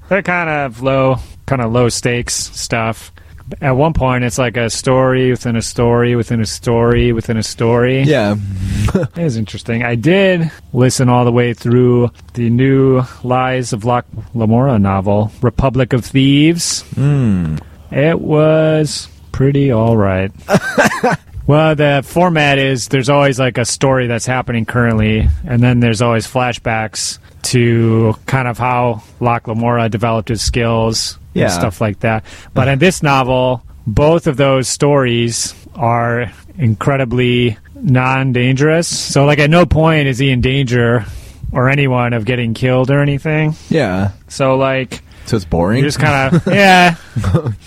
They're 0.09 0.23
kind 0.23 0.49
of 0.49 0.81
low, 0.83 1.17
kind 1.45 1.61
of 1.61 1.71
low 1.73 1.89
stakes 1.91 2.35
stuff. 2.35 3.13
At 3.61 3.73
one 3.73 3.93
point, 3.93 4.25
it's 4.25 4.39
like 4.39 4.57
a 4.57 4.69
story 4.69 5.31
within 5.31 5.57
a 5.57 5.63
story 5.63 6.17
within 6.17 6.41
a 6.41 6.47
story 6.47 7.13
within 7.13 7.37
a 7.37 7.43
story. 7.43 8.03
Yeah. 8.03 8.37
It 8.95 9.25
was 9.25 9.37
interesting. 9.37 9.83
I 9.83 9.95
did 9.95 10.51
listen 10.73 11.09
all 11.09 11.25
the 11.25 11.33
way 11.33 11.53
through 11.53 12.11
the 12.35 12.49
new 12.49 13.03
Lies 13.23 13.73
of 13.73 13.85
Locke 13.85 14.07
Lamora 14.33 14.79
novel, 14.79 15.33
Republic 15.43 15.93
of 15.93 16.05
Thieves. 16.05 16.83
Mm. 16.95 17.61
It 17.91 18.21
was 18.21 19.09
pretty 19.33 19.71
all 19.71 19.97
right. 19.97 20.33
well, 21.47 21.75
the 21.75 22.03
format 22.07 22.59
is 22.59 22.89
there's 22.89 23.11
always 23.11 23.39
like 23.39 23.59
a 23.59 23.65
story 23.65 24.07
that's 24.07 24.25
happening 24.25 24.65
currently, 24.65 25.29
and 25.45 25.63
then 25.63 25.81
there's 25.81 26.01
always 26.01 26.27
flashbacks 26.27 27.19
to 27.43 28.15
kind 28.27 28.49
of 28.49 28.57
how 28.57 29.03
Locke 29.21 29.47
Lamora 29.47 29.89
developed 29.89 30.29
his 30.31 30.41
skills 30.43 31.19
Yeah. 31.37 31.45
and 31.45 31.53
stuff 31.53 31.81
like 31.81 32.01
that. 32.01 32.25
But 32.55 32.69
in 32.69 32.79
this 32.79 33.03
novel, 33.03 33.63
both 33.87 34.27
of 34.27 34.37
those 34.37 34.69
stories 34.69 35.55
are 35.75 36.33
incredibly 36.59 37.57
non-dangerous. 37.75 38.87
So, 38.89 39.25
like, 39.25 39.39
at 39.39 39.51
no 39.51 39.67
point 39.67 40.09
is 40.09 40.19
he 40.19 40.31
in 40.31 40.41
danger 40.41 41.05
or 41.53 41.69
anyone 41.69 42.13
of 42.13 42.25
getting 42.25 42.55
killed 42.55 42.91
or 42.91 43.01
anything. 43.01 43.55
Yeah. 43.69 44.13
So, 44.29 44.57
like, 44.57 45.03
So 45.27 45.37
it's 45.37 45.45
boring. 45.45 45.79
you 45.79 45.85
just 45.85 45.99
kind 46.01 46.35
of 46.37 46.47
yeah. 46.53 46.97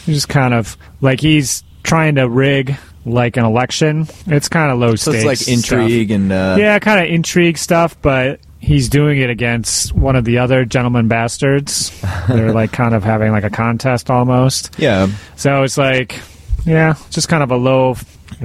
You 0.05 0.13
just 0.13 0.29
kind 0.29 0.53
of 0.53 0.77
like 1.01 1.19
he's 1.21 1.63
trying 1.83 2.15
to 2.15 2.27
rig 2.29 2.75
like 3.05 3.38
an 3.38 3.45
election. 3.45 4.07
It's 4.27 4.49
kind 4.49 4.71
of 4.71 4.77
low 4.79 4.95
so 4.95 5.11
stakes. 5.11 5.41
it's 5.41 5.47
like 5.47 5.53
intrigue 5.57 6.11
and 6.11 6.31
uh, 6.31 6.57
Yeah, 6.59 6.77
kind 6.79 6.99
of 7.05 7.13
intrigue 7.13 7.57
stuff, 7.57 7.99
but 8.01 8.39
he's 8.59 8.89
doing 8.89 9.19
it 9.19 9.29
against 9.29 9.93
one 9.93 10.15
of 10.15 10.25
the 10.25 10.37
other 10.37 10.65
gentleman 10.65 11.07
bastards. 11.07 11.91
They're 12.27 12.53
like 12.53 12.71
kind 12.71 12.93
of 12.93 13.03
having 13.03 13.31
like 13.31 13.43
a 13.43 13.49
contest 13.49 14.09
almost. 14.09 14.75
Yeah. 14.77 15.07
So 15.35 15.63
it's 15.63 15.77
like, 15.77 16.19
yeah, 16.65 16.95
just 17.09 17.29
kind 17.29 17.43
of 17.43 17.51
a 17.51 17.57
low. 17.57 17.95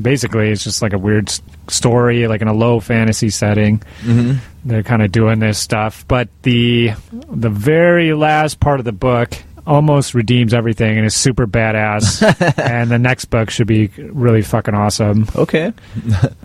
Basically, 0.00 0.49
it's 0.50 0.64
just 0.64 0.83
like 0.83 0.92
a 0.92 0.99
weird 0.99 1.30
story, 1.68 2.26
like 2.26 2.40
in 2.42 2.49
a 2.49 2.54
low 2.54 2.80
fantasy 2.80 3.30
setting. 3.30 3.83
hmm 4.00 4.35
They're 4.64 4.83
kind 4.83 5.02
of 5.02 5.12
doing 5.12 5.40
this 5.40 5.59
stuff, 5.59 6.06
but 6.09 6.28
the 6.42 6.92
the 7.30 7.50
very 7.50 8.14
last 8.14 8.61
part 8.61 8.78
of 8.80 8.85
the 8.87 8.92
book 8.92 9.35
almost 9.66 10.14
redeems 10.14 10.52
everything 10.54 10.97
and 10.99 11.06
is 11.06 11.14
super 11.14 11.47
badass. 11.47 12.23
and 12.59 12.90
the 12.90 12.99
next 12.99 13.26
book 13.26 13.50
should 13.50 13.66
be 13.66 13.88
really 13.99 14.42
fucking 14.42 14.75
awesome. 14.75 15.26
Okay. 15.37 15.73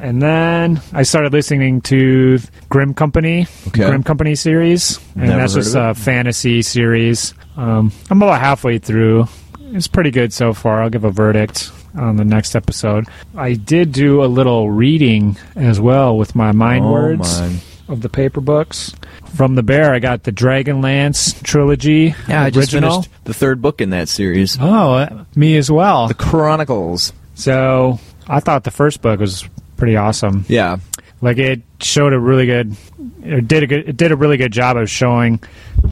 And 0.02 0.22
then 0.22 0.82
I 0.94 1.04
started 1.04 1.34
listening 1.34 1.82
to 1.82 2.40
Grim 2.70 2.94
Company, 2.94 3.48
Okay. 3.68 3.86
Grim 3.86 4.02
Company 4.04 4.34
series, 4.36 4.98
and 5.16 5.26
Never 5.28 5.40
that's 5.42 5.54
just 5.54 5.76
a 5.76 5.94
fantasy 5.94 6.62
series. 6.62 7.34
Um, 7.58 7.92
I'm 8.10 8.22
about 8.22 8.40
halfway 8.40 8.78
through. 8.80 9.28
It's 9.74 9.88
pretty 9.88 10.10
good 10.12 10.32
so 10.34 10.54
far. 10.54 10.82
I'll 10.82 10.90
give 10.90 11.04
a 11.04 11.12
verdict 11.12 11.72
on 11.96 12.16
the 12.16 12.24
next 12.26 12.56
episode. 12.56 13.06
I 13.36 13.54
did 13.54 13.92
do 13.92 14.24
a 14.24 14.26
little 14.26 14.72
reading 14.72 15.38
as 15.56 15.80
well 15.82 16.18
with 16.18 16.34
my 16.36 16.52
mind 16.54 16.86
Oh, 16.86 16.92
words 16.94 17.40
my. 17.42 17.60
of 17.90 18.02
the 18.02 18.10
paper 18.10 18.40
books. 18.42 18.94
From 19.36 19.56
the 19.56 19.64
Bear, 19.64 19.94
I 19.94 20.00
got 20.00 20.24
the 20.24 20.32
Dragonlance 20.32 21.42
trilogy. 21.44 22.14
Yeah, 22.28 22.44
I 22.44 22.50
just 22.50 22.74
original. 22.74 23.02
finished 23.04 23.24
the 23.26 23.34
third 23.34 23.62
book 23.62 23.82
in 23.82 23.92
that 23.92 24.10
series. 24.10 24.58
Oh, 24.60 24.94
uh, 24.94 25.26
me 25.36 25.56
as 25.58 25.72
well. 25.72 26.08
The 26.08 26.14
Chronicles. 26.14 27.14
So 27.36 28.00
I 28.28 28.40
thought 28.40 28.64
the 28.64 28.72
first 28.72 29.02
book 29.02 29.20
was 29.20 29.48
pretty 29.78 29.96
awesome. 29.96 30.46
Yeah. 30.48 30.78
Like 31.22 31.38
it 31.38 31.62
showed 31.82 32.14
a 32.14 32.20
really 32.20 32.46
good, 32.46 32.76
it 33.24 33.48
did 33.48 33.64
a 33.64 33.68
good, 33.68 33.90
it 33.90 33.98
did 33.98 34.12
a 34.12 34.16
really 34.16 34.38
good 34.38 34.54
job 34.54 34.78
of 34.78 34.90
showing 34.90 35.42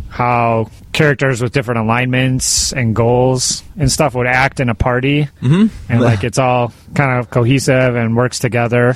how 0.10 0.70
characters 0.94 1.42
with 1.42 1.52
different 1.54 1.80
alignments 1.82 2.72
and 2.72 2.96
goals 2.96 3.62
and 3.78 3.92
stuff 3.92 4.16
would 4.16 4.26
act 4.28 4.60
in 4.62 4.70
a 4.70 4.76
party, 4.76 5.24
hmm 5.42 5.68
and 5.90 6.02
like 6.10 6.24
it's 6.24 6.40
all 6.40 6.72
kind 6.96 7.20
of 7.20 7.30
cohesive 7.30 7.96
and 7.96 8.16
works 8.16 8.40
together, 8.40 8.96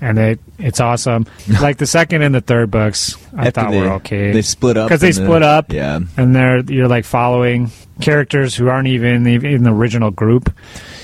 and 0.00 0.18
it 0.18 0.40
it's 0.58 0.80
awesome. 0.80 1.26
like 1.60 1.78
the 1.78 1.86
second 1.86 2.22
and 2.22 2.34
the 2.34 2.40
third 2.40 2.70
books, 2.70 3.16
I 3.36 3.48
After 3.48 3.50
thought 3.60 3.70
they, 3.70 3.80
were 3.80 3.92
okay 3.94 4.32
They 4.32 4.42
split 4.42 4.76
up 4.76 4.88
because 4.88 5.00
they 5.00 5.12
split 5.12 5.42
up. 5.42 5.72
Yeah. 5.72 6.00
and 6.16 6.34
they're 6.34 6.60
you're 6.60 6.88
like 6.88 7.04
following 7.04 7.70
characters 8.00 8.54
who 8.54 8.68
aren't 8.68 8.88
even 8.88 9.26
in 9.26 9.62
the 9.62 9.70
original 9.70 10.10
group, 10.10 10.52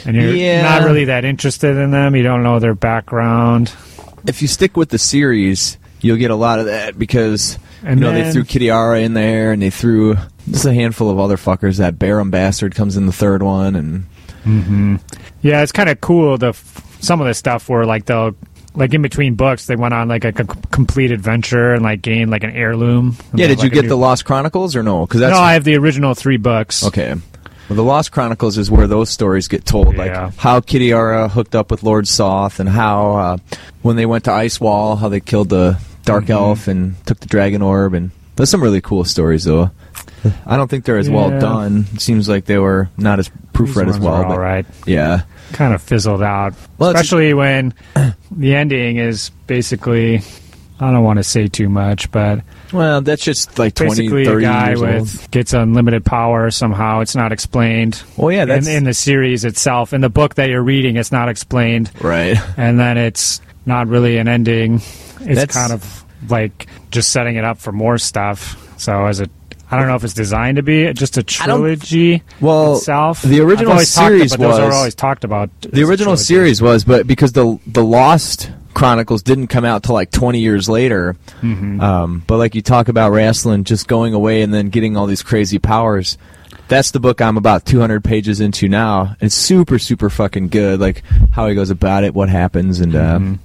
and 0.06 0.16
you're 0.16 0.34
Yeah. 0.34 0.62
not 0.62 0.84
really 0.86 1.04
that 1.06 1.24
interested 1.24 1.76
in 1.76 1.90
them. 1.90 2.16
You 2.16 2.22
don't 2.22 2.42
know 2.42 2.58
their 2.58 2.74
background. 2.74 3.72
If 4.26 4.40
you 4.42 4.48
stick 4.48 4.76
with 4.76 4.88
the 4.88 4.98
series, 4.98 5.76
you'll 6.00 6.16
get 6.16 6.30
a 6.30 6.34
lot 6.36 6.58
of 6.58 6.66
that 6.66 6.98
because 6.98 7.58
And 7.84 8.00
you 8.00 8.06
know 8.06 8.12
they 8.12 8.22
then- 8.22 8.32
threw 8.32 8.44
Kitiara 8.44 9.02
in 9.02 9.14
there 9.14 9.52
and 9.52 9.60
they 9.62 9.70
threw 9.70 10.16
just 10.50 10.64
a 10.64 10.72
handful 10.72 11.10
of 11.10 11.18
other 11.18 11.36
fuckers. 11.36 11.76
That 11.78 11.98
Baron 11.98 12.30
bastard 12.30 12.74
comes 12.74 12.96
in 12.96 13.06
the 13.06 13.12
third 13.12 13.42
one, 13.42 13.76
and 13.76 14.04
hmm 14.44 14.96
Yeah, 15.42 15.62
it's 15.62 15.72
kind 15.72 15.88
of 15.90 16.00
cool. 16.00 16.38
The 16.38 16.54
some 17.00 17.20
of 17.20 17.26
the 17.26 17.34
stuff 17.34 17.68
where 17.68 17.84
like 17.84 18.06
they'll 18.06 18.34
like 18.76 18.94
in 18.94 19.02
between 19.02 19.34
books 19.34 19.66
they 19.66 19.74
went 19.76 19.94
on 19.94 20.06
like 20.08 20.24
a 20.24 20.32
c- 20.36 20.48
complete 20.70 21.10
adventure 21.10 21.72
and 21.74 21.82
like 21.82 22.02
gained 22.02 22.30
like 22.30 22.44
an 22.44 22.50
heirloom. 22.50 23.16
yeah. 23.34 23.46
Did 23.48 23.58
Like 23.58 23.64
you 23.64 23.70
get 23.70 23.82
new- 23.82 23.88
the 23.88 23.96
Lost 23.96 24.24
Chronicles 24.24 24.76
or 24.76 24.82
no? 24.82 25.06
Because 25.06 25.22
no, 25.22 25.30
I 25.38 25.54
have 25.54 25.64
the 25.64 25.76
original 25.76 26.14
three 26.14 26.36
books. 26.36 26.84
okay. 26.84 27.14
Well, 27.68 27.76
the 27.76 27.82
Lost 27.82 28.12
Chronicles 28.12 28.58
is 28.58 28.70
where 28.70 28.86
those 28.86 29.10
stories 29.10 29.48
get 29.48 29.64
told, 29.64 29.96
Yeah. 29.96 30.26
like 30.26 30.36
how 30.36 30.60
Kitiara 30.60 31.28
hooked 31.28 31.56
up 31.56 31.70
with 31.72 31.82
Lord 31.82 32.06
Soth, 32.06 32.60
and 32.60 32.68
how 32.68 33.10
uh, 33.16 33.36
when 33.82 33.96
they 33.96 34.06
went 34.06 34.22
to 34.24 34.32
Ice 34.32 34.60
Wall, 34.60 34.94
how 34.94 35.08
they 35.08 35.18
killed 35.18 35.48
the 35.48 35.76
Dark 36.04 36.26
Mhm. 36.26 36.30
Elf 36.30 36.68
and 36.68 36.94
took 37.06 37.18
the 37.18 37.26
Dragon 37.26 37.62
Orb, 37.62 37.94
and 37.94 38.12
there's 38.36 38.50
some 38.50 38.62
really 38.62 38.80
cool 38.80 39.02
stories 39.02 39.42
though. 39.44 39.72
I 40.46 40.56
don't 40.56 40.68
think 40.68 40.84
they're 40.84 40.98
as 40.98 41.10
well 41.10 41.30
done. 41.40 41.86
It 41.94 42.00
seems 42.00 42.28
like 42.28 42.44
they 42.44 42.58
were 42.58 42.88
not 42.96 43.18
as 43.18 43.30
proofread 43.52 43.88
as 43.88 43.98
well. 43.98 44.22
But 44.22 44.30
all 44.32 44.38
right. 44.38 44.66
yeah, 44.86 45.22
Kind 45.56 45.74
of 45.74 45.80
fizzled 45.82 46.22
out, 46.22 46.52
Well, 46.78 46.90
especially 46.90 47.32
when 47.32 47.72
the 48.30 48.54
ending 48.54 48.98
is 48.98 49.30
basically. 49.46 50.20
I 50.78 50.90
don't 50.92 51.02
want 51.04 51.16
to 51.18 51.22
say 51.24 51.48
too 51.48 51.70
much, 51.70 52.10
but 52.10 52.40
well, 52.70 53.00
that's 53.00 53.24
just 53.24 53.58
like 53.58 53.72
20, 53.74 53.88
basically 54.02 54.24
30 54.26 54.44
a 54.44 54.46
guy 54.48 54.74
with 54.76 55.20
old. 55.22 55.30
gets 55.30 55.54
unlimited 55.54 56.04
power 56.04 56.50
somehow. 56.50 57.00
It's 57.00 57.16
not 57.16 57.32
explained. 57.32 58.02
Well, 58.18 58.30
yeah, 58.30 58.44
that's 58.44 58.66
in, 58.66 58.76
in 58.76 58.84
the 58.84 58.92
series 58.92 59.46
itself. 59.46 59.94
In 59.94 60.02
the 60.02 60.10
book 60.10 60.34
that 60.34 60.50
you're 60.50 60.62
reading, 60.62 60.96
it's 60.96 61.10
not 61.10 61.30
explained. 61.30 61.90
right. 62.02 62.36
and 62.58 62.78
then 62.78 62.98
it's 62.98 63.40
not 63.64 63.86
really 63.88 64.18
an 64.18 64.28
ending. 64.28 64.74
It's 64.74 65.20
That's- 65.40 65.54
kind 65.54 65.72
of 65.72 66.04
like 66.28 66.66
just 66.90 67.08
setting 67.10 67.36
it 67.36 67.44
up 67.44 67.56
for 67.56 67.72
more 67.72 67.96
stuff. 67.96 68.62
So 68.78 69.06
as 69.06 69.20
a, 69.20 69.28
I 69.70 69.76
don't 69.76 69.88
know 69.88 69.96
if 69.96 70.04
it's 70.04 70.14
designed 70.14 70.56
to 70.56 70.62
be 70.62 70.92
just 70.92 71.16
a 71.18 71.22
trilogy 71.22 72.22
Well, 72.40 72.76
itself. 72.76 73.22
the 73.22 73.40
original 73.40 73.72
I've 73.72 73.78
talked 73.78 73.88
series 73.88 74.32
about, 74.34 74.50
those 74.50 74.58
are 74.60 74.66
was- 74.66 74.74
always 74.76 74.94
talked 74.94 75.24
about. 75.24 75.50
The 75.60 75.82
original 75.82 76.16
series 76.16 76.62
was, 76.62 76.84
but 76.84 77.06
because 77.06 77.32
the 77.32 77.58
the 77.66 77.82
Lost 77.84 78.50
Chronicles 78.74 79.22
didn't 79.22 79.46
come 79.48 79.64
out 79.64 79.82
till 79.82 79.94
like 79.94 80.10
20 80.10 80.38
years 80.38 80.68
later. 80.68 81.16
Mhm. 81.42 81.80
Um, 81.82 82.22
but 82.26 82.36
like 82.36 82.54
you 82.54 82.62
talk 82.62 82.88
about 82.88 83.10
Raistlin 83.12 83.64
just 83.64 83.88
going 83.88 84.12
away 84.14 84.42
and 84.42 84.52
then 84.52 84.68
getting 84.68 84.96
all 84.96 85.06
these 85.06 85.22
crazy 85.22 85.58
powers. 85.58 86.18
That's 86.68 86.90
the 86.90 87.00
book 87.00 87.20
I'm 87.22 87.36
about 87.36 87.64
200 87.64 88.04
pages 88.04 88.40
into 88.40 88.68
now. 88.68 89.16
It's 89.20 89.34
super, 89.34 89.78
super 89.78 90.10
fucking 90.10 90.48
good. 90.48 90.78
Like 90.78 91.02
how 91.32 91.46
he 91.48 91.54
goes 91.54 91.70
about 91.70 92.04
it, 92.04 92.12
what 92.14 92.28
happens, 92.28 92.80
and 92.80 92.94
uh, 92.94 93.18
Mhm. 93.18 93.38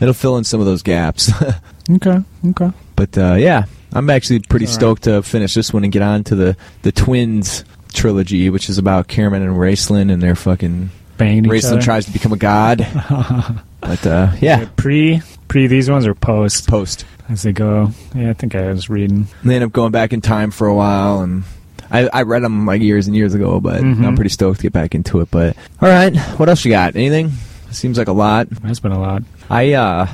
it'll 0.00 0.14
fill 0.14 0.36
in 0.36 0.44
some 0.44 0.60
of 0.60 0.66
those 0.66 0.82
gaps. 0.82 1.30
Okay. 1.88 2.18
Okay. 2.48 2.70
but 2.96 3.16
uh, 3.16 3.34
yeah, 3.34 3.62
I'm 3.92 4.10
actually 4.10 4.40
pretty 4.40 4.66
All 4.66 4.70
right. 4.72 4.74
stoked 4.74 5.02
to 5.04 5.22
finish 5.22 5.54
this 5.54 5.72
one 5.72 5.84
and 5.84 5.92
get 5.92 6.02
on 6.02 6.24
to 6.24 6.34
the 6.34 6.56
the 6.82 6.92
twins 6.92 7.64
trilogy, 7.94 8.50
which 8.50 8.68
is 8.68 8.78
about 8.78 9.08
Caramon 9.08 9.36
and 9.42 9.56
Raistlin 9.56 10.12
and 10.12 10.22
their 10.22 10.34
fucking 10.34 10.90
Banging 11.16 11.44
Raistlin 11.44 11.82
tries 11.82 12.04
to 12.06 12.12
become 12.12 12.32
a 12.32 12.36
god. 12.36 12.78
but 13.80 14.06
uh, 14.06 14.32
yeah, 14.40 14.68
Pre 14.76 15.22
pre 15.48 15.66
these 15.66 15.88
ones 15.90 16.06
or 16.06 16.14
post 16.14 16.68
post. 16.68 17.04
as 17.28 17.42
they 17.42 17.52
go. 17.52 17.90
Yeah, 18.14 18.30
I 18.30 18.32
think 18.34 18.54
I 18.54 18.68
was 18.68 18.90
reading. 18.90 19.26
And 19.42 19.50
they 19.50 19.54
end 19.56 19.64
up 19.64 19.72
going 19.72 19.92
back 19.92 20.12
in 20.12 20.20
time 20.20 20.50
for 20.50 20.66
a 20.66 20.74
while, 20.74 21.20
and 21.22 21.44
I, 21.90 22.08
I 22.12 22.22
read 22.22 22.42
them 22.42 22.66
like 22.66 22.82
years 22.82 23.06
and 23.06 23.16
years 23.16 23.32
ago, 23.34 23.60
but 23.60 23.80
Mhm. 23.82 24.04
I'm 24.04 24.14
pretty 24.14 24.28
stoked 24.30 24.58
to 24.60 24.62
get 24.64 24.72
back 24.74 24.94
into 24.94 25.20
it. 25.20 25.30
But 25.30 25.56
all 25.80 25.88
right, 25.88 26.14
what 26.38 26.48
else 26.50 26.64
you 26.64 26.70
got? 26.70 26.96
Anything? 26.96 27.32
Seems 27.76 27.98
like 27.98 28.08
a 28.08 28.12
lot. 28.12 28.48
That's 28.50 28.80
been 28.80 28.92
a 28.92 28.98
lot. 29.00 29.22
I 29.50 29.74
uh, 29.74 30.08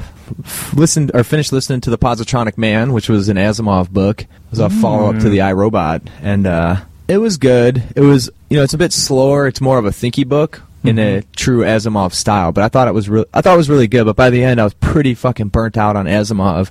listened 0.74 1.10
or 1.14 1.22
finished 1.24 1.52
listening 1.52 1.80
to 1.82 1.90
the 1.90 1.98
Positronic 1.98 2.58
Man, 2.58 2.92
which 2.92 3.08
was 3.08 3.28
an 3.28 3.36
Asimov 3.36 3.90
book. 3.90 4.22
It 4.22 4.28
was 4.50 4.58
a 4.58 4.68
follow 4.68 5.10
up 5.10 5.20
to 5.20 5.26
Mm. 5.26 5.30
the 5.30 5.40
I, 5.42 5.52
Robot, 5.52 6.02
and 6.22 6.46
uh, 6.46 6.76
it 7.08 7.18
was 7.18 7.36
good. 7.36 7.82
It 7.94 8.00
was 8.00 8.30
you 8.50 8.56
know 8.56 8.62
it's 8.64 8.74
a 8.74 8.78
bit 8.78 8.92
slower. 8.92 9.46
It's 9.46 9.60
more 9.60 9.78
of 9.78 9.84
a 9.84 9.90
thinky 9.90 10.26
book 10.28 10.60
in 10.84 10.98
a 10.98 11.20
Mhm. 11.20 11.24
true 11.36 11.60
Asimov 11.64 12.12
style, 12.12 12.52
but 12.52 12.64
I 12.64 12.68
thought 12.68 12.88
it 12.88 12.94
was 12.94 13.08
real. 13.08 13.24
I 13.32 13.40
thought 13.40 13.54
it 13.54 13.56
was 13.58 13.70
really 13.70 13.86
good. 13.88 14.04
But 14.04 14.16
by 14.16 14.30
the 14.30 14.42
end, 14.42 14.60
I 14.60 14.64
was 14.64 14.74
pretty 14.74 15.14
fucking 15.14 15.48
burnt 15.48 15.76
out 15.78 15.94
on 15.96 16.06
Asimov, 16.06 16.68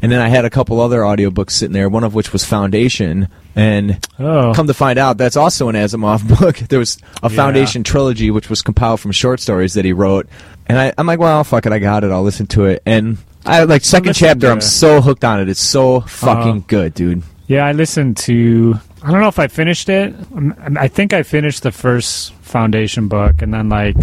and 0.00 0.12
then 0.12 0.20
I 0.20 0.28
had 0.28 0.44
a 0.44 0.50
couple 0.50 0.80
other 0.80 1.00
audiobooks 1.00 1.50
sitting 1.52 1.72
there. 1.72 1.88
One 1.88 2.04
of 2.04 2.14
which 2.14 2.32
was 2.32 2.44
Foundation, 2.44 3.28
and 3.56 3.98
Oh, 4.20 4.52
Come 4.54 4.66
to 4.68 4.74
find 4.74 4.98
out, 4.98 5.18
that's 5.18 5.36
also 5.36 5.68
an 5.68 5.74
Asimov 5.74 6.26
book. 6.40 6.56
There 6.68 6.78
was 6.78 6.98
a 7.22 7.28
Yeah. 7.30 7.36
Foundation 7.36 7.82
trilogy, 7.82 8.30
which 8.30 8.48
was 8.48 8.62
compiled 8.62 9.00
from 9.00 9.12
short 9.12 9.40
stories 9.40 9.74
that 9.74 9.84
he 9.84 9.92
wrote. 9.92 10.28
And 10.68 10.78
I, 10.78 10.92
I'm 10.98 11.06
like, 11.06 11.18
well, 11.18 11.42
fuck 11.44 11.66
it, 11.66 11.72
I 11.72 11.78
got 11.78 12.04
it. 12.04 12.10
I'll 12.12 12.22
listen 12.22 12.46
to 12.48 12.66
it. 12.66 12.82
And 12.86 13.16
I 13.46 13.64
like 13.64 13.84
second 13.84 14.12
chapter. 14.14 14.46
to- 14.46 14.50
I'm 14.52 14.60
so 14.60 15.00
hooked 15.00 15.24
on 15.24 15.40
it. 15.40 15.48
It's 15.48 15.60
so 15.60 16.00
fucking 16.02 16.48
Uh-huh. 16.50 16.60
good, 16.66 16.94
dude. 16.94 17.22
Yeah, 17.48 17.66
I 17.66 17.72
listened 17.72 18.18
to. 18.18 18.74
I 19.02 19.10
don't 19.10 19.20
know 19.20 19.28
if 19.28 19.38
I 19.38 19.48
finished 19.48 19.88
it. 19.88 20.14
Um, 20.34 20.54
I 20.78 20.88
think 20.88 21.12
I 21.12 21.22
finished 21.22 21.62
the 21.62 21.72
first 21.72 22.32
Foundation 22.34 23.08
book, 23.08 23.42
and 23.42 23.52
then 23.52 23.68
like 23.68 23.96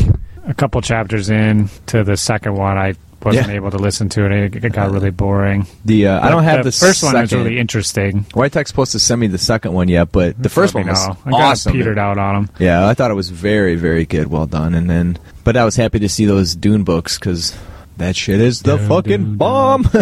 a 0.48 0.54
couple 0.54 0.82
chapters 0.82 1.30
in 1.30 1.70
to 1.88 2.04
the 2.04 2.18
second 2.18 2.56
one, 2.56 2.78
I 2.78 2.96
wasn't 3.24 3.48
Yeah. 3.48 3.56
able 3.56 3.72
to 3.72 3.78
listen 3.78 4.10
to 4.10 4.26
it. 4.26 4.56
It, 4.64 4.74
got 4.74 4.92
really 4.92 5.10
boring. 5.10 5.68
The 5.84 6.08
uh, 6.08 6.26
I 6.26 6.30
don't 6.30 6.44
have 6.44 6.60
the, 6.64 6.70
the, 6.70 6.72
first 6.72 7.04
one 7.04 7.20
was 7.20 7.34
really 7.34 7.60
interesting. 7.60 8.26
White 8.34 8.52
Tech's 8.52 8.70
supposed 8.70 8.92
to 8.94 9.00
send 9.00 9.22
me 9.22 9.28
the 9.28 9.38
second 9.38 9.74
one 9.74 9.90
yet, 9.90 10.12
but 10.12 10.42
the 10.42 10.50
first 10.50 10.74
one 10.74 10.88
was 10.88 11.08
know. 11.08 11.18
I 11.26 11.32
got 11.32 11.42
awesome. 11.42 11.74
petered 11.74 11.98
out 11.98 12.18
on 12.18 12.46
them. 12.46 12.56
Yeah, 12.60 12.88
I 12.88 12.94
thought 12.94 13.12
it 13.12 13.16
was 13.16 13.30
very, 13.30 13.76
very 13.76 14.06
good. 14.06 14.28
Well 14.28 14.46
done. 14.46 14.74
And 14.76 14.90
then, 14.90 15.18
but 15.44 15.58
I 15.58 15.66
was 15.66 15.76
happy 15.76 16.00
to 16.00 16.10
see 16.10 16.26
those 16.26 16.56
Dune 16.56 16.84
books 16.84 17.18
because 17.20 17.58
that 17.98 18.16
shit 18.16 18.40
is 18.42 18.62
the 18.62 18.78
Dune, 18.78 18.88
fucking 18.88 19.24
Dune, 19.24 19.36
bomb. 19.38 19.84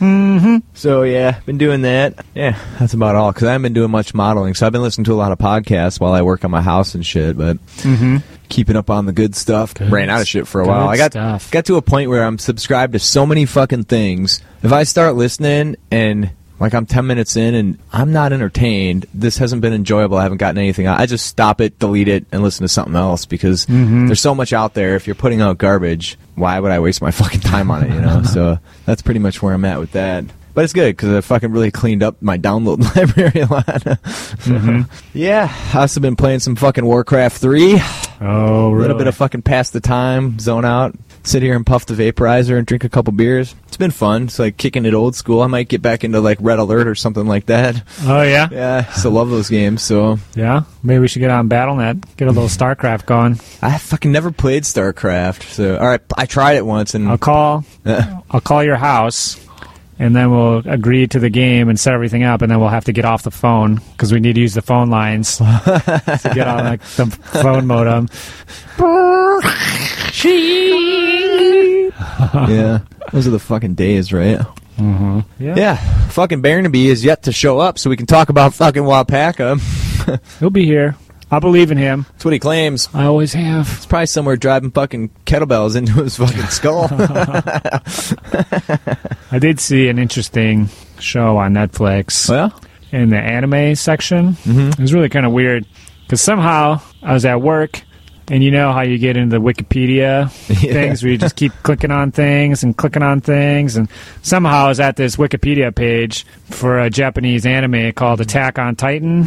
Mm-hmm. 0.00 0.56
So 0.74 1.02
yeah, 1.02 1.40
been 1.40 1.58
doing 1.58 1.82
that. 1.82 2.24
Yeah, 2.34 2.58
that's 2.78 2.94
about 2.94 3.14
all. 3.14 3.32
Because 3.32 3.48
I 3.48 3.52
haven't 3.52 3.62
been 3.62 3.72
doing 3.72 3.90
much 3.90 4.14
modeling, 4.14 4.54
so 4.54 4.66
I've 4.66 4.72
been 4.72 4.82
listening 4.82 5.04
to 5.06 5.12
a 5.12 5.16
lot 5.16 5.32
of 5.32 5.38
podcasts 5.38 6.00
while 6.00 6.12
I 6.12 6.22
work 6.22 6.44
on 6.44 6.50
my 6.50 6.62
house 6.62 6.94
and 6.94 7.04
shit. 7.04 7.36
But 7.36 7.58
Mm-hmm. 7.78 8.16
keeping 8.48 8.76
up 8.76 8.90
on 8.90 9.06
the 9.06 9.12
good 9.12 9.34
stuff. 9.34 9.74
Good 9.74 9.90
Ran 9.90 10.10
out 10.10 10.20
of 10.20 10.28
shit 10.28 10.46
for 10.46 10.60
a 10.60 10.64
good 10.64 10.70
while. 10.70 10.88
I 10.88 10.96
got 10.96 11.12
stuff. 11.12 11.50
got 11.50 11.64
to 11.66 11.76
a 11.76 11.82
point 11.82 12.10
where 12.10 12.24
I'm 12.24 12.38
subscribed 12.38 12.92
to 12.94 12.98
so 12.98 13.24
many 13.26 13.46
fucking 13.46 13.84
things. 13.84 14.42
If 14.62 14.72
I 14.72 14.82
start 14.84 15.14
listening 15.14 15.76
and 15.90 16.30
like 16.60 16.74
I'm 16.74 16.86
10 16.86 17.06
minutes 17.06 17.36
in 17.36 17.54
and 17.54 17.78
I'm 17.92 18.12
not 18.12 18.32
entertained, 18.32 19.06
this 19.12 19.38
hasn't 19.38 19.60
been 19.62 19.72
enjoyable. 19.72 20.16
I 20.18 20.22
haven't 20.22 20.38
gotten 20.38 20.58
anything 20.58 20.86
out. 20.86 21.00
I 21.00 21.06
just 21.06 21.26
stop 21.26 21.60
it, 21.60 21.78
delete 21.78 22.08
it, 22.08 22.26
and 22.32 22.42
listen 22.42 22.62
to 22.64 22.68
something 22.68 22.94
else 22.96 23.26
because 23.26 23.66
Mhm. 23.66 24.06
there's 24.06 24.20
so 24.20 24.34
much 24.34 24.52
out 24.52 24.74
there. 24.74 24.94
If 24.96 25.06
you're 25.06 25.14
putting 25.16 25.40
out 25.40 25.58
garbage, 25.58 26.16
why 26.36 26.58
would 26.60 26.70
I 26.70 26.78
waste 26.80 27.02
my 27.02 27.10
fucking 27.22 27.40
time 27.40 27.70
on 27.70 27.82
it? 27.84 27.92
You 27.92 28.00
know. 28.00 28.22
so 28.22 28.58
that's 28.86 29.02
pretty 29.02 29.20
much 29.20 29.42
where 29.42 29.52
I'm 29.54 29.64
at 29.64 29.80
with 29.80 29.92
that. 29.92 30.24
But 30.54 30.62
it's 30.62 30.72
good 30.72 30.96
because 30.96 31.08
I 31.12 31.20
fucking 31.20 31.50
really 31.50 31.72
cleaned 31.72 32.04
up 32.04 32.22
my 32.22 32.38
download 32.38 32.78
library 32.96 33.40
a 33.40 33.46
lot. 33.46 33.64
Mm-hmm. 34.44 34.82
yeah, 35.14 35.52
I've 35.70 35.74
also 35.76 36.00
been 36.00 36.16
playing 36.16 36.38
some 36.40 36.54
fucking 36.54 36.84
Warcraft 36.84 37.38
3. 37.38 37.80
Oh, 38.20 38.70
really? 38.70 38.76
A 38.76 38.80
little 38.82 38.98
bit 38.98 39.06
of 39.08 39.16
fucking 39.16 39.42
pass 39.42 39.70
the 39.70 39.80
time, 39.80 40.38
zone 40.38 40.64
out, 40.64 40.94
sit 41.24 41.42
here 41.42 41.56
and 41.56 41.64
puff 41.66 41.86
the 41.86 41.94
vaporizer 41.94 42.56
and 42.58 42.66
drink 42.66 42.84
a 42.84 42.88
couple 42.88 43.12
beers. 43.12 43.54
It's 43.66 43.76
been 43.76 43.90
fun. 43.90 44.24
It's 44.24 44.38
like 44.38 44.56
kicking 44.56 44.84
it 44.84 44.94
old 44.94 45.16
school. 45.16 45.40
I 45.42 45.46
might 45.48 45.68
get 45.68 45.82
back 45.82 46.04
into 46.04 46.20
like 46.20 46.38
Red 46.40 46.58
Alert 46.58 46.86
or 46.86 46.94
something 46.94 47.26
like 47.26 47.46
that. 47.46 47.82
oh 48.02 48.22
yeah? 48.22 48.48
Yeah, 48.52 48.86
I 48.88 48.92
still 48.92 49.10
love 49.10 49.30
those 49.30 49.48
games. 49.48 49.82
So 49.82 50.18
Yeah. 50.34 50.62
Maybe 50.82 51.00
we 51.00 51.08
should 51.08 51.20
get 51.20 51.30
on 51.30 51.48
Battle.net, 51.48 52.16
get 52.16 52.28
a 52.28 52.30
little 52.30 52.48
StarCraft 52.48 53.06
going. 53.06 53.40
I 53.62 53.78
fucking 53.78 54.12
never 54.12 54.30
played 54.30 54.62
StarCraft. 54.64 55.42
So 55.44 55.76
all 55.76 55.86
right, 55.88 56.00
I 56.16 56.26
tried 56.26 56.54
it 56.56 56.66
once 56.66 56.94
and 56.94 57.08
I'll 57.08 57.18
call. 57.18 57.64
I'll 57.84 58.40
call 58.40 58.62
your 58.62 58.76
house, 58.76 59.40
and 59.98 60.14
then 60.14 60.30
we'll 60.30 60.58
agree 60.68 61.06
to 61.08 61.18
the 61.18 61.30
game 61.30 61.68
and 61.68 61.78
set 61.80 61.94
everything 61.94 62.22
up, 62.22 62.42
and 62.42 62.50
then 62.50 62.60
we'll 62.60 62.68
have 62.68 62.84
to 62.84 62.92
get 62.92 63.04
off 63.04 63.22
the 63.22 63.30
phone 63.30 63.80
because 63.92 64.12
we 64.12 64.20
need 64.20 64.34
to 64.34 64.40
use 64.40 64.54
the 64.54 64.62
phone 64.62 64.90
lines 64.90 65.36
to 65.38 66.30
get 66.34 66.46
on 66.46 66.64
like 66.64 66.80
the 66.82 67.06
phone 67.06 67.66
modem. 67.66 68.08
Yeah, 72.48 72.80
those 73.12 73.26
are 73.26 73.30
the 73.30 73.38
fucking 73.38 73.74
days, 73.74 74.12
right? 74.12 74.38
Mm-hmm. 74.76 75.20
Yeah. 75.42 75.54
Yeah, 75.56 76.08
fucking 76.08 76.42
Barnaby 76.42 76.88
is 76.88 77.04
yet 77.04 77.24
to 77.24 77.32
show 77.32 77.58
up, 77.58 77.78
so 77.78 77.90
we 77.90 77.96
can 77.96 78.06
talk 78.06 78.28
about 78.28 78.54
fucking 78.54 78.82
Wapaka. 78.82 79.60
he'll 80.40 80.50
be 80.50 80.64
here. 80.64 80.96
I 81.30 81.38
believe 81.38 81.70
in 81.70 81.78
him. 81.78 82.06
That's 82.12 82.24
what 82.24 82.34
he 82.34 82.38
claims. 82.38 82.88
I 82.94 83.04
always 83.04 83.32
have. 83.32 83.68
It's 83.76 83.86
probably 83.86 84.06
somewhere 84.06 84.36
driving 84.36 84.70
fucking 84.70 85.10
kettlebells 85.26 85.74
into 85.74 85.94
his 85.94 86.16
fucking 86.16 86.46
skull. 86.46 86.84
I 89.30 89.38
did 89.38 89.58
see 89.58 89.88
an 89.88 89.98
interesting 89.98 90.68
show 91.00 91.38
on 91.38 91.54
Netflix 91.54 92.30
oh, 92.30 92.34
well, 92.34 92.60
in 92.92 93.10
the 93.10 93.18
anime 93.18 93.74
section. 93.74 94.34
Mm-hmm. 94.34 94.68
It 94.68 94.78
was 94.78 94.94
really 94.94 95.08
kind 95.08 95.26
of 95.26 95.32
weird 95.32 95.66
because 96.02 96.20
somehow 96.20 96.80
I 97.02 97.14
was 97.14 97.24
at 97.24 97.40
work. 97.40 97.82
And 98.28 98.42
you 98.42 98.50
know 98.50 98.72
how 98.72 98.80
you 98.80 98.96
get 98.96 99.16
into 99.16 99.38
the 99.38 99.42
Wikipedia 99.42 100.30
things 100.32 101.02
where 101.02 101.12
you 101.12 101.18
just 101.18 101.36
keep 101.36 101.52
clicking 101.62 101.90
on 101.90 102.10
things 102.10 102.62
and 102.62 102.76
clicking 102.76 103.02
on 103.02 103.20
things. 103.20 103.76
And 103.76 103.88
somehow 104.22 104.66
I 104.66 104.68
was 104.68 104.80
at 104.80 104.96
this 104.96 105.16
Wikipedia 105.16 105.74
page 105.74 106.24
for 106.50 106.78
a 106.78 106.88
Japanese 106.88 107.44
anime 107.44 107.92
called 107.92 108.20
Attack 108.20 108.58
on 108.58 108.76
Titan. 108.76 109.26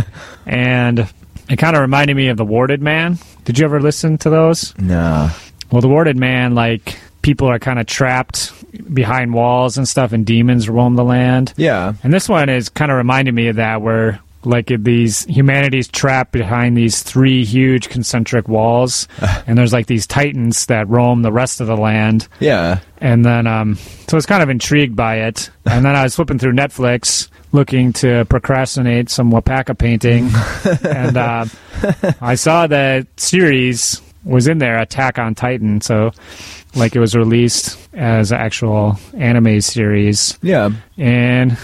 and 0.46 1.08
it 1.48 1.56
kind 1.56 1.76
of 1.76 1.82
reminded 1.82 2.16
me 2.16 2.28
of 2.28 2.36
The 2.36 2.44
Warded 2.44 2.82
Man. 2.82 3.18
Did 3.44 3.58
you 3.58 3.64
ever 3.64 3.80
listen 3.80 4.18
to 4.18 4.30
those? 4.30 4.76
No. 4.78 5.30
Well, 5.70 5.80
the 5.80 5.88
warded 5.88 6.16
man, 6.16 6.54
like 6.54 6.98
people 7.22 7.48
are 7.48 7.58
kind 7.58 7.78
of 7.78 7.86
trapped 7.86 8.52
behind 8.94 9.34
walls 9.34 9.76
and 9.76 9.88
stuff, 9.88 10.12
and 10.12 10.24
demons 10.24 10.68
roam 10.68 10.94
the 10.94 11.04
land. 11.04 11.52
Yeah. 11.56 11.94
And 12.04 12.12
this 12.12 12.28
one 12.28 12.48
is 12.48 12.68
kind 12.68 12.90
of 12.90 12.96
reminding 12.96 13.34
me 13.34 13.48
of 13.48 13.56
that, 13.56 13.82
where 13.82 14.20
like 14.46 14.68
these 14.68 15.24
humanity's 15.24 15.88
trapped 15.88 16.32
behind 16.32 16.76
these 16.76 17.02
three 17.02 17.44
huge 17.44 17.88
concentric 17.88 18.48
walls, 18.48 19.08
and 19.46 19.58
there's 19.58 19.72
like 19.72 19.86
these 19.86 20.06
titans 20.06 20.66
that 20.66 20.88
roam 20.88 21.22
the 21.22 21.32
rest 21.32 21.60
of 21.60 21.66
the 21.66 21.76
land. 21.76 22.28
Yeah. 22.40 22.80
And 22.98 23.24
then, 23.24 23.46
um, 23.46 23.74
so 23.74 24.14
I 24.14 24.14
was 24.16 24.26
kind 24.26 24.42
of 24.42 24.48
intrigued 24.48 24.96
by 24.96 25.16
it. 25.22 25.50
And 25.66 25.84
then 25.84 25.96
I 25.96 26.04
was 26.04 26.14
flipping 26.16 26.38
through 26.38 26.52
Netflix 26.52 27.28
looking 27.52 27.92
to 27.94 28.24
procrastinate 28.26 29.10
some 29.10 29.30
Wapaka 29.30 29.76
painting. 29.76 30.30
and 30.88 31.16
uh, 31.16 31.44
I 32.20 32.36
saw 32.36 32.66
that 32.66 33.06
series 33.18 34.00
was 34.24 34.46
in 34.46 34.58
there, 34.58 34.78
Attack 34.78 35.18
on 35.18 35.34
Titan. 35.34 35.80
So, 35.80 36.12
like, 36.74 36.96
it 36.96 37.00
was 37.00 37.14
released 37.14 37.78
as 37.94 38.32
an 38.32 38.38
actual 38.38 38.98
anime 39.14 39.60
series. 39.60 40.38
Yeah. 40.42 40.70
And 40.96 41.56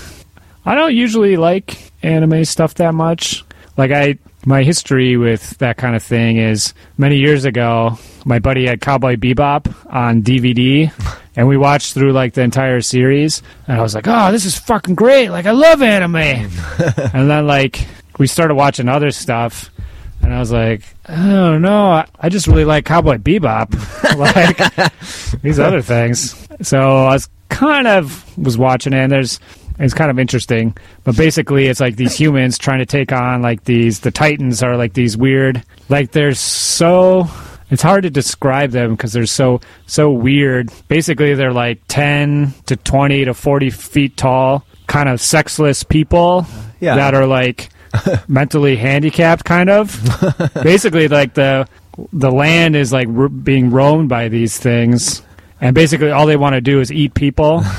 I 0.65 0.75
don't 0.75 0.95
usually 0.95 1.37
like 1.37 1.93
anime 2.03 2.45
stuff 2.45 2.75
that 2.75 2.95
much. 2.95 3.45
Like 3.77 3.91
I 3.91 4.19
my 4.45 4.63
history 4.65 5.17
with 5.17 5.51
that 5.59 5.77
kind 5.77 5.95
of 5.95 6.03
thing 6.03 6.37
is 6.37 6.75
many 6.99 7.17
years 7.19 7.45
ago, 7.45 7.99
my 8.25 8.39
buddy 8.41 8.67
had 8.67 8.81
Cowboy 8.81 9.15
Bebop 9.17 9.73
on 9.93 10.23
DVD 10.23 10.91
and 11.37 11.47
we 11.49 11.57
watched 11.57 11.95
through 11.95 12.13
like 12.13 12.35
the 12.35 12.43
entire 12.43 12.81
series 12.81 13.43
and 13.69 13.79
I 13.79 13.83
was 13.83 13.95
like, 13.95 14.07
"Oh, 14.09 14.31
this 14.33 14.45
is 14.45 14.59
fucking 14.59 14.95
great. 14.95 15.31
Like 15.31 15.47
I 15.47 15.53
love 15.53 15.81
anime." 15.83 16.17
and 17.15 17.31
then 17.31 17.47
like 17.47 17.87
we 18.19 18.27
started 18.27 18.55
watching 18.55 18.89
other 18.89 19.11
stuff 19.11 19.71
and 20.23 20.33
I 20.33 20.39
was 20.39 20.53
like, 20.53 20.83
I 21.07 21.17
don't 21.17 21.63
know. 21.63 21.91
I- 21.91 22.07
I 22.21 22.29
just 22.29 22.47
really 22.47 22.65
like 22.65 22.85
Cowboy 22.85 23.17
Bebop, 23.17 23.73
like 24.17 25.41
these 25.43 25.59
other 25.59 25.83
things. 25.83 26.37
So 26.63 26.79
I 27.07 27.15
was 27.15 27.29
kind 27.49 27.89
of 27.89 28.39
was 28.39 28.57
watching 28.57 28.93
it. 28.93 28.99
And 28.99 29.11
there's 29.11 29.41
it's 29.85 29.95
kind 29.95 30.11
of 30.11 30.19
interesting, 30.19 30.77
but 31.05 31.17
basically 31.17 31.67
it's 31.67 31.81
like 31.81 31.97
these 31.97 32.15
humans 32.15 32.59
trying 32.59 32.79
to 32.79 32.87
take 32.87 33.13
on 33.13 33.43
like 33.43 33.65
these. 33.65 34.01
The 34.01 34.11
Titans 34.11 34.63
are 34.63 34.77
like 34.77 34.95
these 34.95 35.17
weird, 35.17 35.63
like 35.89 36.13
they're 36.13 36.35
so. 36.35 37.27
It's 37.71 37.83
hard 37.83 38.03
to 38.03 38.11
describe 38.11 38.71
them 38.73 38.91
because 38.97 39.13
they're 39.15 39.25
so 39.27 39.61
so 39.87 40.11
weird. 40.11 40.71
Basically, 40.89 41.35
they're 41.35 41.53
like 41.55 41.81
ten 41.89 42.53
to 42.67 42.77
twenty 42.77 43.25
to 43.25 43.33
forty 43.35 43.71
feet 43.71 44.17
tall, 44.17 44.67
kind 44.87 45.09
of 45.09 45.21
sexless 45.21 45.83
people 45.83 46.47
Yeah. 46.81 46.97
that 46.97 47.15
are 47.15 47.27
like 47.27 47.71
mentally 48.29 48.77
handicapped 48.77 49.45
kind 49.45 49.71
of 49.71 49.91
basically 50.63 51.09
like 51.09 51.35
the 51.35 51.67
the 52.13 52.31
land 52.31 52.75
is 52.77 52.93
like 52.93 53.07
ro- 53.11 53.29
being 53.29 53.71
roamed 53.71 54.09
by 54.09 54.29
these 54.29 54.59
things 54.59 55.23
and 55.63 55.75
basically 55.75 56.11
all 56.11 56.27
they 56.27 56.37
want 56.37 56.55
to 56.55 56.61
do 56.61 56.81
is 56.81 56.93
eat 56.93 57.15
people. 57.15 57.65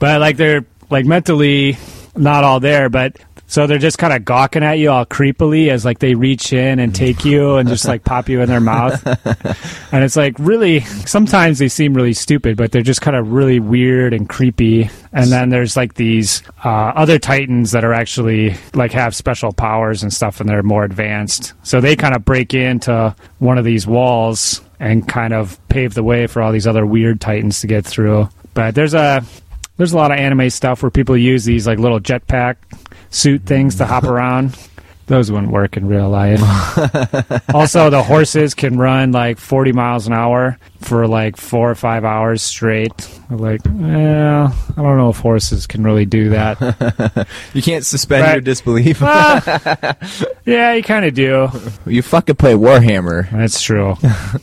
But 0.00 0.20
like 0.20 0.38
they're 0.38 0.64
like 0.88 1.06
mentally 1.06 1.78
not 2.16 2.42
all 2.42 2.58
there 2.58 2.88
but 2.88 3.16
so 3.46 3.66
they're 3.66 3.78
just 3.78 3.98
kind 3.98 4.12
of 4.12 4.24
gawking 4.24 4.62
at 4.62 4.78
you 4.78 4.90
all 4.90 5.04
creepily 5.04 5.70
as 5.70 5.84
like 5.84 5.98
they 5.98 6.14
reach 6.14 6.52
in 6.52 6.78
and 6.78 6.94
take 6.94 7.24
you 7.24 7.56
and 7.56 7.68
just 7.68 7.84
like 7.84 8.04
pop 8.04 8.28
you 8.28 8.40
in 8.40 8.48
their 8.48 8.60
mouth. 8.60 9.06
And 9.92 10.04
it's 10.04 10.14
like 10.14 10.36
really 10.38 10.80
sometimes 10.80 11.58
they 11.58 11.68
seem 11.68 11.94
really 11.94 12.12
stupid 12.12 12.56
but 12.56 12.70
they're 12.70 12.82
just 12.82 13.02
kind 13.02 13.16
of 13.16 13.32
really 13.32 13.60
weird 13.60 14.14
and 14.14 14.28
creepy. 14.28 14.88
And 15.12 15.30
then 15.30 15.50
there's 15.50 15.76
like 15.76 15.94
these 15.94 16.44
uh, 16.64 16.68
other 16.68 17.18
titans 17.18 17.72
that 17.72 17.84
are 17.84 17.92
actually 17.92 18.54
like 18.72 18.92
have 18.92 19.14
special 19.14 19.52
powers 19.52 20.02
and 20.02 20.12
stuff 20.12 20.40
and 20.40 20.48
they're 20.48 20.62
more 20.62 20.84
advanced. 20.84 21.52
So 21.62 21.80
they 21.80 21.96
kind 21.96 22.14
of 22.14 22.24
break 22.24 22.54
into 22.54 23.14
one 23.38 23.58
of 23.58 23.64
these 23.64 23.86
walls 23.86 24.62
and 24.80 25.06
kind 25.06 25.32
of 25.32 25.60
pave 25.68 25.94
the 25.94 26.02
way 26.02 26.26
for 26.26 26.42
all 26.42 26.50
these 26.50 26.66
other 26.66 26.84
weird 26.84 27.20
titans 27.20 27.60
to 27.60 27.66
get 27.66 27.84
through. 27.84 28.28
But 28.54 28.74
there's 28.74 28.94
a 28.94 29.22
there's 29.76 29.92
a 29.92 29.96
lot 29.96 30.10
of 30.10 30.18
anime 30.18 30.50
stuff 30.50 30.82
where 30.82 30.90
people 30.90 31.16
use 31.16 31.44
these 31.44 31.66
like 31.66 31.78
little 31.78 32.00
jetpack 32.00 32.56
suit 33.10 33.42
things 33.42 33.76
to 33.76 33.86
hop 33.86 34.04
around 34.04 34.56
those 35.10 35.30
wouldn't 35.30 35.52
work 35.52 35.76
in 35.76 35.86
real 35.86 36.08
life 36.08 36.40
also, 37.54 37.90
the 37.90 38.02
horses 38.02 38.54
can 38.54 38.78
run 38.78 39.12
like 39.12 39.38
40 39.38 39.72
miles 39.72 40.06
an 40.06 40.12
hour 40.12 40.56
for 40.80 41.06
like 41.06 41.36
four 41.36 41.70
or 41.70 41.74
five 41.74 42.04
hours 42.04 42.40
straight. 42.42 42.92
Like, 43.28 43.60
well, 43.66 44.54
I 44.70 44.74
don't 44.82 44.96
know 44.96 45.10
if 45.10 45.18
horses 45.18 45.66
can 45.66 45.82
really 45.82 46.06
do 46.06 46.30
that. 46.30 47.26
You 47.54 47.62
can't 47.62 47.84
suspend 47.84 48.22
Right. 48.22 48.32
your 48.34 48.40
disbelief. 48.40 49.00
yeah, 50.44 50.72
you 50.74 50.82
kind 50.82 51.04
of 51.04 51.14
do. 51.14 51.48
you 51.86 52.02
fucking 52.02 52.36
play 52.36 52.54
Warhammer, 52.54 53.30
That's 53.30 53.60
true. 53.62 53.94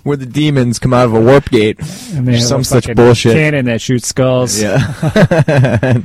where 0.03 0.17
the 0.17 0.25
demons 0.25 0.79
come 0.79 0.93
out 0.93 1.05
of 1.05 1.13
a 1.13 1.19
warp 1.21 1.49
gate. 1.49 1.79
And 2.13 2.27
they 2.27 2.33
have 2.33 2.43
Some 2.43 2.61
a 2.61 2.65
such 2.65 2.93
bullshit. 2.95 3.33
cannon 3.33 3.65
that 3.65 3.81
shoots 3.81 4.07
skulls. 4.07 4.61
Yeah. 4.61 4.93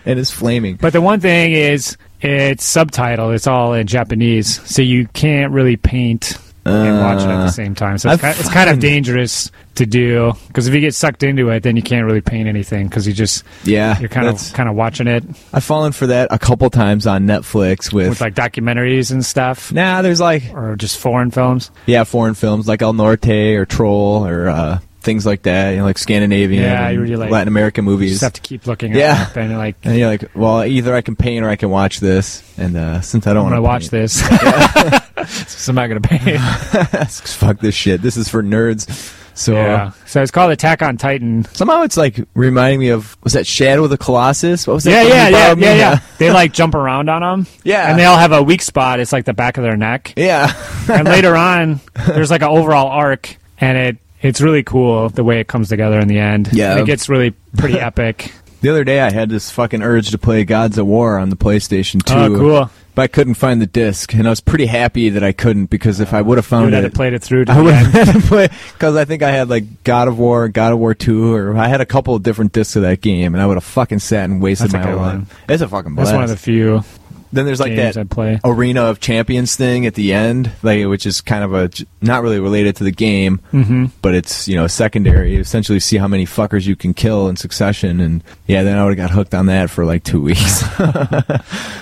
and 0.07 0.19
it's 0.19 0.31
flaming. 0.31 0.77
But 0.77 0.93
the 0.93 1.01
one 1.01 1.21
thing 1.21 1.53
is, 1.53 1.97
it's 2.23 2.65
subtitled. 2.65 3.35
It's 3.35 3.47
all 3.47 3.75
in 3.75 3.87
Japanese, 3.87 4.61
so 4.69 4.83
you 4.83 5.07
can't 5.09 5.53
really 5.53 5.77
paint 5.77 6.39
and 6.65 7.01
watch 7.01 7.19
it 7.19 7.25
at 7.29 7.41
Uh, 7.41 7.45
the 7.47 7.51
same 7.51 7.75
time. 7.75 7.99
So 7.99 8.09
it's, 8.13 8.23
kind, 8.23 8.39
it's 8.39 8.49
kind 8.49 8.71
of 8.71 8.79
dangerous 8.79 9.51
to 9.75 9.85
do 9.85 10.33
because 10.47 10.69
if 10.69 10.75
you 10.75 10.81
get 10.81 10.95
sucked 10.95 11.25
into 11.25 11.49
it, 11.51 11.65
then 11.65 11.75
you 11.75 11.83
can't 11.83 12.07
really 12.07 12.21
paint 12.21 12.47
anything 12.47 12.87
because 12.87 13.05
you 13.05 13.13
just 13.13 13.43
Yeah. 13.65 13.99
you're 13.99 14.09
kind 14.09 14.29
of 14.29 14.53
kind 14.53 14.69
of 14.69 14.77
watching 14.77 15.09
it 15.09 15.25
I've 15.53 15.65
fallen 15.65 15.91
for 15.91 16.07
that 16.09 16.29
a 16.31 16.39
couple 16.39 16.71
times 16.71 17.05
on 17.07 17.27
Netflix 17.27 17.93
with. 17.93 18.11
with 18.11 18.21
like 18.21 18.35
documentaries 18.35 19.11
and 19.11 19.25
stuff, 19.25 19.73
nah, 19.73 20.03
there's 20.03 20.21
like 20.21 20.45
or 20.55 20.77
just 20.77 20.99
foreign 20.99 21.33
films. 21.33 21.73
yeah, 21.87 22.05
foreign 22.05 22.35
films 22.35 22.69
like 22.69 22.81
El 22.81 22.93
Norte 22.93 23.29
or 23.57 23.65
Troll 23.67 24.25
or 24.25 24.49
uh, 24.49 24.79
things 25.03 25.27
like 25.27 25.43
that. 25.43 25.71
You 25.71 25.79
know, 25.79 25.85
like 25.85 25.99
Scandinavian, 25.99 26.63
Yeah, 26.63 26.89
you 26.91 27.01
really 27.01 27.17
like- 27.17 27.31
Latin 27.31 27.49
American 27.49 27.85
You 27.85 27.91
movies. 27.91 28.11
just 28.13 28.23
have 28.23 28.33
to 28.35 28.41
keep 28.41 28.67
looking 28.67 28.95
Yeah. 28.95 29.27
up 29.29 29.37
and 29.37 29.57
like 29.59 29.77
and 29.85 29.97
you're 29.99 30.09
like, 30.09 30.25
well, 30.35 30.65
either 30.65 30.95
I 30.95 31.03
can 31.03 31.17
paint 31.17 31.45
or 31.45 31.49
I 31.49 31.57
can 31.57 31.71
watch 31.71 32.01
this. 32.01 32.43
And 32.59 32.77
uh, 32.77 33.01
since 33.01 33.27
I 33.27 33.35
don't 33.35 33.45
want 33.45 33.57
to 33.57 33.63
watch 33.63 33.89
this. 33.91 34.21
so 35.27 35.71
I'm 35.71 35.75
not 35.77 35.87
gonna 35.89 36.01
paint. 36.01 36.41
fuck 37.11 37.61
this 37.61 37.75
shit. 37.75 38.03
This 38.03 38.17
is 38.17 38.29
for 38.29 38.43
nerds. 38.43 39.19
So 39.35 39.55
yeah. 39.55 39.93
So 40.07 40.21
it's 40.21 40.31
called 40.31 40.53
Attack 40.53 40.83
on 40.83 40.99
Titan. 40.99 41.45
somehow 41.55 41.83
it's 41.83 41.97
like 41.97 42.21
reminding 42.35 42.81
me 42.81 42.89
of 42.91 43.17
was 43.25 43.33
that 43.33 43.47
Shadow 43.47 43.85
of 43.85 43.91
the 43.91 43.97
Colossus? 43.97 44.67
What 44.67 44.75
was 44.75 44.85
that? 44.85 44.91
Yeah, 45.07 45.29
yeah, 45.29 45.29
yeah, 45.29 45.55
yeah, 45.57 45.75
yeah. 45.77 46.01
They 46.19 46.31
like 46.31 46.53
jump 46.53 46.75
around 46.75 47.09
on 47.09 47.23
them. 47.23 47.47
Yeah. 47.65 47.89
and 47.91 47.99
they 47.99 48.05
all 48.05 48.19
have 48.19 48.33
a 48.33 48.43
weak 48.43 48.61
spot. 48.61 49.01
It's 49.01 49.13
like 49.13 49.25
the 49.25 49.33
back 49.33 49.57
of 49.57 49.63
their 49.65 49.77
neck. 49.77 50.13
Yeah. 50.17 50.53
and 50.91 51.09
later 51.09 51.35
on, 51.35 51.81
there's 52.07 52.31
like 52.31 52.43
an 52.43 52.49
overall 52.49 52.89
arc, 52.89 53.37
and 53.59 53.79
it 53.79 53.97
it's 54.23 54.41
really 54.41 54.63
cool 54.63 55.09
the 55.09 55.25
way 55.25 55.41
it 55.41 55.49
comes 55.49 55.69
together 55.69 55.99
in 55.99 56.09
the 56.09 56.19
end. 56.19 56.49
Yeah. 56.53 56.73
And 56.73 56.81
it 56.81 56.87
gets 56.87 57.09
really 57.09 57.33
pretty 57.57 57.79
epic. 57.81 58.33
The 58.63 58.69
other 58.69 58.85
day, 58.85 59.01
I 59.01 59.11
had 59.11 59.29
this 59.29 59.51
fucking 59.51 59.83
urge 59.83 60.11
to 60.13 60.19
play 60.19 60.45
Gods 60.45 60.79
of 60.79 60.87
War 60.87 61.19
on 61.19 61.31
the 61.31 61.37
PlayStation 61.37 62.01
2. 62.05 62.15
Oh, 62.15 62.39
cool. 62.39 62.71
But 62.95 63.03
I 63.03 63.07
couldn't 63.09 63.35
find 63.35 63.61
the 63.61 63.67
disc, 63.67 64.15
and 64.15 64.25
I 64.27 64.31
was 64.31 64.41
pretty 64.41 64.67
happy 64.67 65.09
that 65.09 65.25
I 65.25 65.33
couldn't 65.33 65.67
because 65.67 65.99
if 65.99 66.13
I 66.15 66.21
would 66.23 66.39
have 66.39 66.45
You 66.45 66.51
found 66.51 66.65
would 66.67 66.75
have 66.75 66.85
it, 66.85 66.95
played 66.95 67.13
it 67.15 67.23
through 67.23 67.47
to 67.47 67.53
I 67.53 67.61
would 67.61 67.75
have 67.75 67.93
had 67.93 68.13
to 68.13 68.21
play 68.21 68.49
because 68.75 68.95
I 68.95 69.05
think 69.05 69.23
I 69.23 69.31
had 69.33 69.49
like 69.49 69.83
God 69.83 70.07
of 70.09 70.19
War, 70.19 70.49
God 70.49 70.75
of 70.75 70.79
War 70.79 70.95
Two, 70.95 71.35
or 71.35 71.57
I 71.57 71.69
had 71.69 71.81
a 71.81 71.87
couple 71.87 72.15
of 72.15 72.23
different 72.23 72.53
discs 72.53 72.77
of 72.77 72.83
that 72.83 73.01
game, 73.01 73.35
and 73.35 73.43
I 73.43 73.47
would 73.47 73.57
have 73.57 73.65
fucking 73.65 73.99
sat 73.99 74.29
and 74.29 74.41
wasted 74.43 74.71
That's 74.71 74.85
my 74.85 74.91
whole 74.93 75.01
life. 75.01 75.41
It's 75.49 75.63
a 75.63 75.69
fucking 75.69 75.95
blast. 75.95 76.09
That's 76.11 76.15
one 76.15 76.25
of 76.25 76.31
the 76.31 76.37
few 76.37 76.85
then 77.33 77.47
there's 77.47 77.61
like 77.61 77.75
that 77.77 77.97
I 77.97 78.05
play. 78.05 78.39
Arena 78.45 78.83
of 78.83 79.01
Champions 79.01 79.57
thing 79.57 79.87
at 79.87 79.95
the 79.95 80.13
end, 80.13 80.51
like 80.63 80.87
which 80.87 81.07
is 81.07 81.21
kind 81.21 81.43
of 81.43 81.55
a 81.55 81.71
not 82.01 82.23
really 82.23 82.39
related 82.41 82.77
to 82.77 82.85
the 82.85 82.91
game, 82.93 83.41
Mm-hmm. 83.53 83.87
but 84.03 84.15
it's 84.15 84.47
you 84.49 84.57
know 84.57 84.67
secondary. 84.67 85.35
You 85.35 85.41
essentially 85.41 85.81
see 85.81 85.97
how 85.97 86.09
many 86.09 86.27
fuckers 86.27 86.67
you 86.67 86.77
can 86.77 86.93
kill 86.95 87.29
in 87.29 87.37
succession, 87.37 88.01
and 88.01 88.23
yeah, 88.47 88.63
then 88.63 88.79
I 88.79 88.85
would 88.85 88.99
have 88.99 89.09
got 89.09 89.15
hooked 89.15 89.35
on 89.35 89.47
that 89.47 89.71
for 89.71 89.85
like 89.85 90.05
two 90.05 90.21
weeks. 90.29 90.63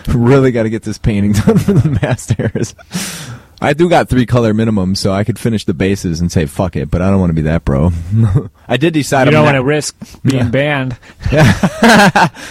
really 0.08 0.52
got 0.52 0.64
to 0.64 0.70
get 0.70 0.82
this 0.82 0.98
painting 0.98 1.32
done 1.44 1.58
for 1.58 1.72
the 1.72 1.98
masters. 2.02 2.74
I 3.62 3.74
do 3.74 3.90
got 3.90 4.08
three 4.08 4.24
color 4.24 4.54
minimum, 4.54 4.94
so 4.94 5.12
I 5.12 5.22
could 5.22 5.38
finish 5.38 5.66
the 5.66 5.74
bases 5.74 6.20
and 6.22 6.32
say 6.32 6.46
fuck 6.46 6.76
it, 6.76 6.90
but 6.90 7.02
I 7.02 7.10
don't 7.10 7.20
want 7.20 7.28
to 7.28 7.34
be 7.34 7.42
that 7.42 7.62
bro. 7.62 7.90
I 8.68 8.78
did 8.78 8.94
decide 8.94 9.24
You 9.24 9.28
I'm 9.28 9.32
don't 9.34 9.44
want 9.44 9.56
to 9.56 9.62
risk 9.64 9.96
being 10.22 10.44
Yeah. 10.44 10.48
banned. 10.48 10.96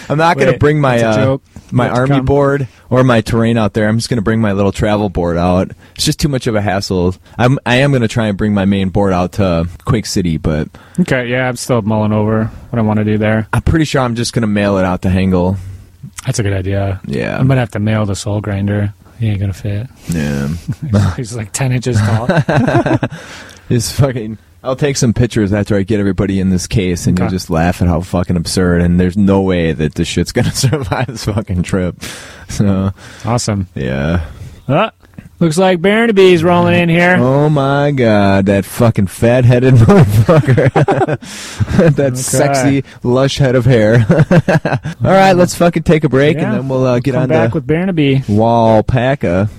I'm 0.10 0.18
not 0.20 0.38
going 0.38 0.52
to 0.54 0.60
bring 0.60 0.80
my 0.80 1.00
that's 1.00 1.18
a 1.18 1.20
uh, 1.22 1.26
joke. 1.26 1.42
My 1.72 1.90
army 1.90 2.16
come? 2.16 2.26
board 2.26 2.68
or 2.90 3.04
my 3.04 3.22
terrain 3.22 3.58
out 3.58 3.74
there. 3.74 3.88
I'm 3.88 3.98
just 3.98 4.10
going 4.10 4.18
to 4.18 4.24
bring 4.24 4.42
my 4.42 4.54
little 4.54 4.72
travel 4.72 5.10
board 5.10 5.38
out. 5.38 5.72
It's 5.96 6.06
just 6.06 6.20
too 6.20 6.28
much 6.28 6.48
of 6.48 6.56
a 6.56 6.62
hassle. 6.62 7.16
I'm 7.38 7.60
I 7.66 7.76
am 7.78 7.92
going 7.92 8.02
to 8.02 8.08
try 8.08 8.28
and 8.28 8.38
bring 8.38 8.54
my 8.54 8.66
main 8.66 8.90
board 8.90 9.14
out 9.14 9.34
to 9.34 9.68
Quake 9.86 10.06
City, 10.06 10.38
but 10.38 10.68
Okay, 11.00 11.28
yeah, 11.28 11.48
I'm 11.48 11.56
still 11.56 11.82
mulling 11.82 12.14
over 12.14 12.46
what 12.46 12.80
I 12.80 12.82
want 12.82 13.00
to 13.00 13.06
do 13.06 13.18
there. 13.18 13.48
I'm 13.54 13.62
pretty 13.62 13.86
sure 13.86 14.02
I'm 14.02 14.16
just 14.16 14.34
going 14.34 14.42
to 14.42 14.48
mail 14.48 14.78
it 14.78 14.86
out 14.86 15.02
to 15.04 15.10
Hangle. 15.10 15.58
That's 16.26 16.40
a 16.40 16.44
good 16.44 16.54
idea. 16.54 17.00
Yeah. 17.06 17.38
I'm 17.38 17.48
gonna 17.48 17.60
have 17.60 17.72
to 17.72 17.80
mail 17.80 18.06
the 18.06 18.16
soul 18.16 18.42
grinder. 18.42 18.94
He 19.20 19.28
ain't 19.28 19.40
gonna 19.40 19.54
fit. 19.54 19.88
Yeah. 20.10 20.48
He's 21.18 21.36
like 21.36 21.52
ten 21.52 21.72
inches 21.72 21.98
tall. 21.98 22.28
he's 23.70 23.92
fucking 23.92 24.38
I'll 24.64 24.76
take 24.76 24.98
some 24.98 25.14
pictures 25.14 25.54
after 25.54 25.78
I 25.78 25.84
get 25.84 26.00
everybody 26.02 26.40
in 26.40 26.50
this 26.50 26.68
case 26.68 27.08
and 27.08 27.18
you'll 27.18 27.30
just 27.30 27.50
laugh 27.50 27.82
at 27.82 27.88
how 27.88 28.02
fucking 28.02 28.36
absurd 28.36 28.82
and 28.82 29.00
there's 29.00 29.16
no 29.16 29.42
way 29.42 29.72
that 29.72 29.96
this 29.96 30.08
shit's 30.08 30.32
going 30.34 30.46
to 30.50 30.56
survive 30.56 31.08
this 31.08 31.26
fucking 31.26 31.64
trip. 31.64 32.02
So, 32.50 32.92
awesome. 33.24 33.68
yeah. 33.74 34.30
Ah, 34.68 34.92
looks 35.40 35.58
like 35.58 35.82
Barnaby's 35.82 36.44
rolling 36.44 36.76
in 36.76 36.90
here. 36.90 37.16
Oh 37.20 37.50
my 37.50 37.92
god, 37.92 38.48
that 38.48 38.66
fucking 38.66 39.08
fat 39.08 39.46
headed 39.46 39.74
motherfucker. 39.76 40.72
that 41.96 42.00
Okay. 42.12 42.16
sexy, 42.16 42.84
lush 43.02 43.38
head 43.38 43.56
of 43.56 43.64
hair. 43.66 44.06
All 45.04 45.12
right, 45.12 45.34
let's 45.34 45.56
fucking 45.56 45.84
take 45.84 46.04
a 46.04 46.10
break 46.10 46.36
Yeah. 46.36 46.50
and 46.50 46.54
then 46.60 46.68
we'll 46.70 46.86
uh, 46.86 47.00
get 47.00 47.14
Come 47.14 47.24
on 47.24 47.30
back 47.30 47.54
with 47.54 47.66
Barnaby. 47.66 48.18
Walpaca. 48.28 49.50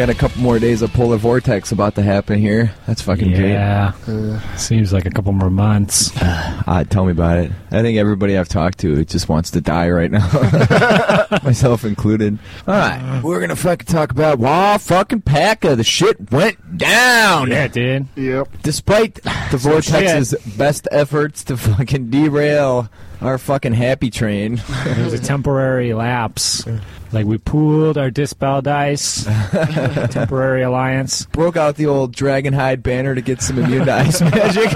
Got 0.00 0.08
a 0.08 0.14
couple 0.14 0.40
more 0.40 0.58
days 0.58 0.80
of 0.80 0.90
polar 0.94 1.18
vortex 1.18 1.72
about 1.72 1.94
to 1.94 2.02
happen 2.02 2.38
here. 2.38 2.72
That's 2.86 3.02
fucking 3.02 3.32
great. 3.32 3.50
Yeah, 3.52 3.92
Uh, 4.08 4.40
seems 4.56 4.94
like 4.94 5.04
a 5.04 5.10
couple 5.10 5.32
more 5.32 5.50
months. 5.50 6.10
Ah, 6.66 6.84
tell 6.88 7.04
me 7.04 7.10
about 7.12 7.38
it. 7.38 7.50
I 7.72 7.82
think 7.82 7.98
everybody 7.98 8.38
I've 8.38 8.48
talked 8.48 8.78
to 8.80 9.04
just 9.04 9.28
wants 9.28 9.50
to 9.52 9.60
die 9.60 9.90
right 9.90 10.10
now, 10.10 10.24
myself 11.42 11.84
included. 11.84 12.38
All 12.68 12.74
right, 12.74 13.20
we're 13.24 13.40
gonna 13.40 13.56
fucking 13.56 13.86
talk 13.86 14.12
about 14.12 14.38
Wah 14.38 14.78
fucking 14.78 15.22
Packa. 15.22 15.76
The 15.76 15.82
shit 15.82 16.30
went 16.30 16.78
down. 16.78 17.50
Yeah, 17.50 17.64
it 17.64 17.72
did. 17.72 18.06
yep. 18.14 18.48
Despite 18.62 19.14
the 19.16 19.56
Vortex's 19.58 20.34
best 20.56 20.86
efforts 20.92 21.42
to 21.44 21.56
fucking 21.56 22.10
derail 22.10 22.88
our 23.20 23.38
fucking 23.38 23.72
happy 23.74 24.10
train, 24.10 24.60
It 24.86 24.98
was 25.04 25.12
a 25.12 25.18
temporary 25.18 25.92
lapse. 25.94 26.64
Like 27.12 27.26
we 27.26 27.38
pooled 27.38 27.98
our 27.98 28.10
dispel 28.10 28.62
dice, 28.62 29.24
temporary 30.10 30.62
alliance. 30.62 31.26
broke 31.26 31.56
out 31.56 31.74
the 31.76 31.86
old 31.86 32.14
Dragonhide 32.14 32.82
banner 32.82 33.14
to 33.16 33.20
get 33.20 33.42
some 33.42 33.58
immune 33.58 33.86
to 33.86 33.92
ice 33.92 34.20
magic. 34.20 34.70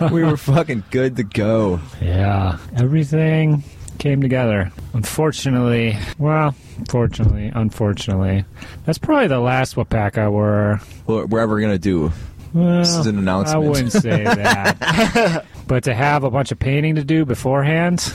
we 0.12 0.22
were 0.22 0.36
fucking 0.36 0.84
good 0.90 1.16
to 1.16 1.22
go. 1.24 1.80
Yeah, 2.00 2.58
everything 2.76 3.64
came 3.98 4.20
together. 4.20 4.70
Unfortunately, 4.92 5.96
well, 6.18 6.54
fortunately, 6.90 7.50
unfortunately, 7.54 8.44
that's 8.84 8.98
probably 8.98 9.28
the 9.28 9.40
last 9.40 9.76
Wapaka 9.76 10.30
we're. 10.30 10.78
We're 11.06 11.40
ever 11.40 11.58
gonna 11.60 11.78
do. 11.78 12.12
Well, 12.54 12.78
This 12.78 12.94
is 12.96 13.06
an 13.06 13.18
announcement. 13.18 13.64
I 13.64 13.68
wouldn't 13.68 13.92
say 13.92 14.24
that. 14.24 15.46
but 15.66 15.84
to 15.84 15.94
have 15.94 16.24
a 16.24 16.30
bunch 16.30 16.52
of 16.52 16.58
painting 16.58 16.96
to 16.96 17.04
do 17.04 17.24
beforehand, 17.24 18.12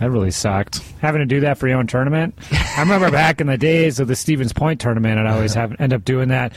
that 0.00 0.10
really 0.10 0.30
sucked. 0.30 0.78
Having 1.00 1.20
to 1.20 1.26
do 1.26 1.40
that 1.40 1.58
for 1.58 1.68
your 1.68 1.78
own 1.78 1.86
tournament. 1.86 2.34
I 2.52 2.80
remember 2.80 3.10
back 3.10 3.40
in 3.40 3.46
the 3.46 3.58
days 3.58 4.00
of 4.00 4.08
the 4.08 4.16
Stevens 4.16 4.52
Point 4.52 4.80
tournament, 4.80 5.18
I'd 5.18 5.26
always 5.26 5.54
have 5.54 5.78
end 5.78 5.92
up 5.92 6.04
doing 6.04 6.30
that. 6.30 6.52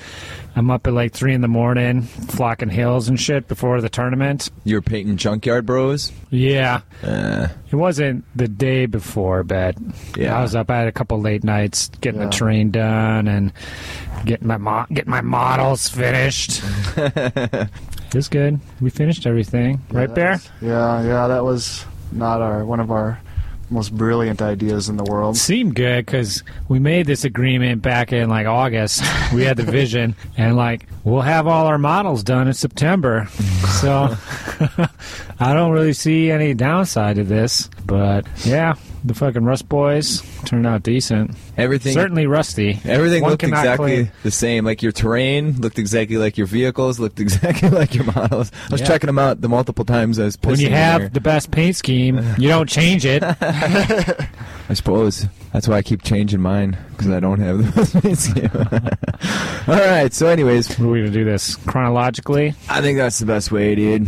I'm 0.56 0.72
up 0.72 0.88
at 0.88 0.94
like 0.94 1.12
three 1.14 1.34
in 1.34 1.42
the 1.42 1.48
morning, 1.48 2.04
flocking 2.04 2.70
hills 2.70 3.10
and 3.10 3.20
shit 3.20 3.48
before 3.48 3.82
the 3.82 3.90
tournament. 3.90 4.50
You 4.64 4.76
were 4.76 4.82
painting 4.82 5.18
Junkyard 5.18 5.66
Bros. 5.66 6.12
Yeah, 6.30 6.82
Uh, 7.04 7.50
it 7.70 7.76
wasn't 7.76 8.24
the 8.36 8.48
day 8.48 8.86
before, 8.86 9.44
but 9.44 9.76
Yeah. 10.16 10.38
I 10.38 10.42
was 10.42 10.56
up. 10.56 10.70
I 10.72 10.78
had 10.80 10.88
a 10.88 10.92
couple 10.92 11.20
late 11.20 11.44
nights 11.44 11.90
getting 12.02 12.22
Yeah. 12.22 12.28
the 12.28 12.32
terrain 12.32 12.72
done 12.72 13.28
and 13.28 13.52
getting 14.26 14.48
my 14.48 14.58
mo- 14.58 14.86
getting 14.94 15.12
my 15.12 15.22
models 15.22 15.90
finished. 15.90 16.62
it 16.98 17.70
was 18.16 18.30
good. 18.30 18.60
We 18.80 18.90
finished 18.90 19.26
everything, 19.28 19.82
right, 19.92 20.08
that 20.08 20.16
Bear? 20.16 20.32
was- 20.34 20.50
yeah, 20.62 21.04
yeah, 21.04 21.28
that 21.28 21.44
was 21.44 21.86
not 22.12 22.42
our 22.42 22.64
one 22.64 22.80
of 22.80 22.92
our 22.92 23.20
most 23.70 23.96
brilliant 23.96 24.42
ideas 24.42 24.90
in 24.90 24.98
the 24.98 25.04
world. 25.04 25.38
seemed 25.38 25.76
good 25.76 26.06
because 26.06 26.44
we 26.68 26.80
made 26.80 27.06
this 27.06 27.24
agreement 27.24 27.82
back 27.82 28.14
in 28.14 28.30
like 28.30 28.48
August. 28.48 29.02
We 29.34 29.44
had 29.44 29.58
the 29.58 29.64
vision, 29.64 30.16
and 30.38 30.56
like 30.56 30.88
we'll 31.04 31.22
have 31.22 31.48
all 31.48 31.66
our 31.68 31.78
models 31.78 32.24
done 32.24 32.48
in 32.48 32.54
September. 32.54 33.28
So 33.82 34.16
I 35.40 35.54
don't 35.54 35.72
really 35.72 35.94
see 35.94 36.32
any 36.32 36.54
downside 36.54 37.16
to 37.18 37.24
this. 37.24 37.70
But 37.86 38.28
yeah, 38.46 38.76
the 39.06 39.14
fucking 39.14 39.44
Rust 39.44 39.68
Boys 39.70 40.22
turned 40.46 40.66
out 40.66 40.84
decent. 40.84 41.36
Everything 41.58 41.94
Certainly 41.94 42.28
rusty. 42.28 42.80
Everything 42.86 43.22
One 43.22 43.32
looked 43.32 43.44
exactly 43.44 44.10
the 44.24 44.32
same. 44.32 44.64
Like 44.66 44.82
your 44.82 44.92
terrain 44.92 45.60
looked 45.60 45.78
exactly 45.80 46.18
like 46.18 46.38
your 46.38 46.48
vehicles, 46.48 47.00
looked 47.00 47.20
exactly 47.22 47.70
like 47.70 47.94
your 47.96 48.06
models. 48.06 48.52
I 48.70 48.72
was 48.72 48.82
Yeah. 48.82 48.88
checking 48.88 49.08
them 49.08 49.20
out 49.20 49.42
the 49.42 49.50
multiple 49.50 49.86
times 49.86 50.20
I 50.20 50.24
was 50.26 50.38
When 50.42 50.60
you 50.60 50.70
have 50.70 51.02
there. 51.02 51.10
the 51.10 51.22
best 51.22 51.52
paint 51.52 51.76
scheme, 51.76 52.18
you 52.38 52.48
don't 52.48 52.70
change 52.70 53.06
it. 53.06 53.24
I 53.42 54.74
suppose 54.76 55.28
that's 55.52 55.68
why 55.68 55.76
I 55.78 55.82
keep 55.82 56.04
changing 56.04 56.40
mine 56.42 56.78
because 56.92 57.10
I 57.10 57.20
don't 57.20 57.40
have 57.40 57.58
the 57.66 57.72
best 57.82 58.02
paint 58.02 58.18
scheme. 58.18 58.50
All 59.68 59.80
right. 59.90 60.14
So, 60.14 60.28
anyways, 60.28 60.80
We're 60.80 60.86
going 61.00 61.06
to 61.06 61.12
do 61.12 61.26
this 61.26 61.56
chronologically. 61.58 62.56
I 62.70 62.82
think 62.82 62.98
that's 62.98 63.20
the 63.20 63.26
best 63.26 63.52
way, 63.52 63.76
dude. 63.76 64.08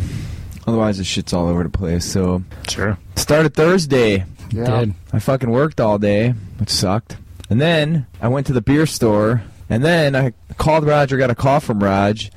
Otherwise, 0.67 0.97
the 0.97 1.03
shit's 1.03 1.33
all 1.33 1.47
over 1.47 1.63
the 1.63 1.69
place. 1.69 2.05
So, 2.05 2.43
Sure. 2.67 2.97
started 3.15 3.53
Thursday. 3.53 4.25
Yeah. 4.51 4.79
Did. 4.81 4.93
I 5.13 5.19
fucking 5.19 5.49
worked 5.49 5.79
all 5.79 5.97
day, 5.97 6.29
which 6.59 6.69
sucked. 6.69 7.17
And 7.49 7.59
then 7.61 8.07
I 8.21 8.27
went 8.27 8.47
to 8.47 8.53
the 8.53 8.61
beer 8.61 8.85
store, 8.85 9.43
and 9.69 9.83
then 9.83 10.15
I 10.15 10.33
called 10.57 10.85
Roger, 10.85 11.17
got 11.17 11.29
a 11.29 11.35
call 11.35 11.59
from 11.59 11.83
Raj, 11.83 12.31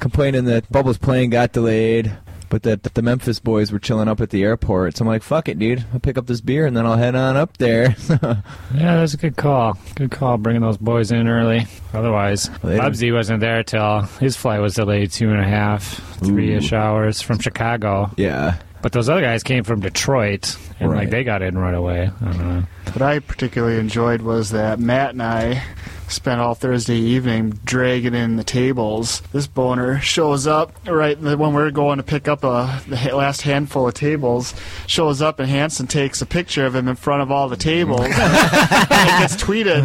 complaining 0.00 0.44
that 0.46 0.70
Bubbles' 0.70 0.98
plane 0.98 1.30
got 1.30 1.52
delayed, 1.52 2.12
but 2.48 2.62
that 2.62 2.82
the 2.82 3.02
Memphis 3.02 3.40
boys 3.40 3.72
were 3.72 3.78
chilling 3.78 4.08
up 4.08 4.20
at 4.20 4.30
the 4.30 4.42
airport. 4.44 4.96
So 4.96 5.02
I'm 5.04 5.08
like, 5.08 5.22
fuck 5.22 5.48
it, 5.48 5.58
dude. 5.58 5.84
I'll 5.92 5.98
pick 6.00 6.16
up 6.18 6.26
this 6.26 6.40
beer, 6.40 6.66
and 6.66 6.76
then 6.76 6.84
I'll 6.86 6.96
head 6.96 7.14
on 7.14 7.36
up 7.36 7.56
there. 7.56 7.96
Yeah, 8.74 8.96
that's 8.96 9.14
a 9.14 9.16
good 9.16 9.36
call. 9.36 9.78
Good 9.94 10.10
call 10.10 10.36
bringing 10.36 10.60
those 10.60 10.76
boys 10.76 11.10
in 11.10 11.28
early. 11.28 11.66
Otherwise, 11.94 12.50
Well, 12.62 12.78
Bubsy 12.78 13.12
wasn't 13.12 13.40
there 13.40 13.62
till 13.62 14.02
his 14.20 14.36
flight 14.36 14.60
was 14.60 14.74
delayed 14.74 15.12
two 15.12 15.30
and 15.30 15.40
a 15.40 15.48
half, 15.48 15.84
three 16.22 16.52
ish 16.54 16.72
hours 16.74 17.22
from 17.22 17.38
Chicago. 17.38 18.10
yeah. 18.18 18.56
But 18.82 18.92
those 18.92 19.08
other 19.08 19.20
guys 19.20 19.42
came 19.42 19.64
from 19.64 19.80
Detroit, 19.80 20.56
and 20.78 20.90
Right. 20.90 20.98
like 21.00 21.10
they 21.10 21.24
got 21.24 21.42
in 21.42 21.58
right 21.58 21.74
away. 21.74 22.10
I 22.20 22.24
don't 22.24 22.38
know. 22.38 22.62
What 22.92 23.02
I 23.02 23.18
particularly 23.18 23.78
enjoyed 23.78 24.22
was 24.22 24.50
that 24.50 24.78
Matt 24.78 25.10
and 25.10 25.22
I 25.22 25.62
spent 26.08 26.40
all 26.40 26.54
Thursday 26.54 26.96
evening 26.96 27.58
dragging 27.64 28.14
in 28.14 28.36
the 28.36 28.44
tables. 28.44 29.22
This 29.32 29.46
boner 29.46 30.00
shows 30.00 30.46
up 30.46 30.72
right 30.86 31.18
when 31.18 31.52
we're 31.52 31.70
going 31.70 31.98
to 31.98 32.02
pick 32.02 32.28
up 32.28 32.44
a, 32.44 32.80
the 32.88 33.14
last 33.14 33.42
handful 33.42 33.88
of 33.88 33.94
tables. 33.94 34.54
Shows 34.86 35.20
up 35.22 35.40
and 35.40 35.48
Hanson 35.48 35.86
takes 35.86 36.22
a 36.22 36.26
picture 36.26 36.66
of 36.66 36.74
him 36.74 36.88
in 36.88 36.96
front 36.96 37.22
of 37.22 37.30
all 37.30 37.48
the 37.48 37.56
tables. 37.56 38.00
and 38.04 38.12
it 38.12 39.18
gets 39.20 39.36
tweeted. 39.36 39.82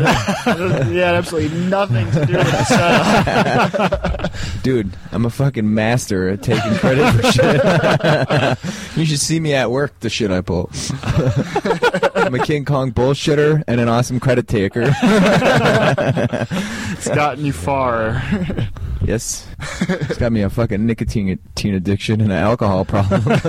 he 0.89 0.97
had 0.97 1.15
absolutely 1.15 1.57
nothing 1.67 2.09
to 2.11 2.25
do 2.25 2.37
with 2.37 2.51
the 2.51 2.63
setup. 2.65 4.31
Dude, 4.63 4.91
I'm 5.11 5.25
a 5.25 5.29
fucking 5.29 5.73
master 5.73 6.29
at 6.29 6.43
taking 6.43 6.73
credit 6.75 7.11
for 7.13 7.31
shit. 7.31 8.95
you 8.97 9.05
should 9.05 9.19
see 9.19 9.39
me 9.39 9.53
at 9.53 9.71
work, 9.71 9.99
the 9.99 10.09
shit 10.09 10.31
I 10.31 10.41
pull. 10.41 10.69
I'm 12.15 12.35
a 12.35 12.45
King 12.45 12.65
Kong 12.65 12.91
bullshitter 12.91 13.63
and 13.67 13.81
an 13.81 13.89
awesome 13.89 14.19
credit 14.19 14.47
taker. 14.47 14.91
It's 16.15 17.07
gotten 17.07 17.45
you 17.45 17.53
far. 17.53 18.21
Yes. 19.03 19.47
It's 19.81 20.17
got 20.19 20.31
me 20.31 20.41
a 20.43 20.49
fucking 20.49 20.85
nicotine 20.85 21.39
teen 21.55 21.73
addiction 21.73 22.21
and 22.21 22.31
an 22.31 22.37
alcohol 22.37 22.85
problem. 22.85 23.21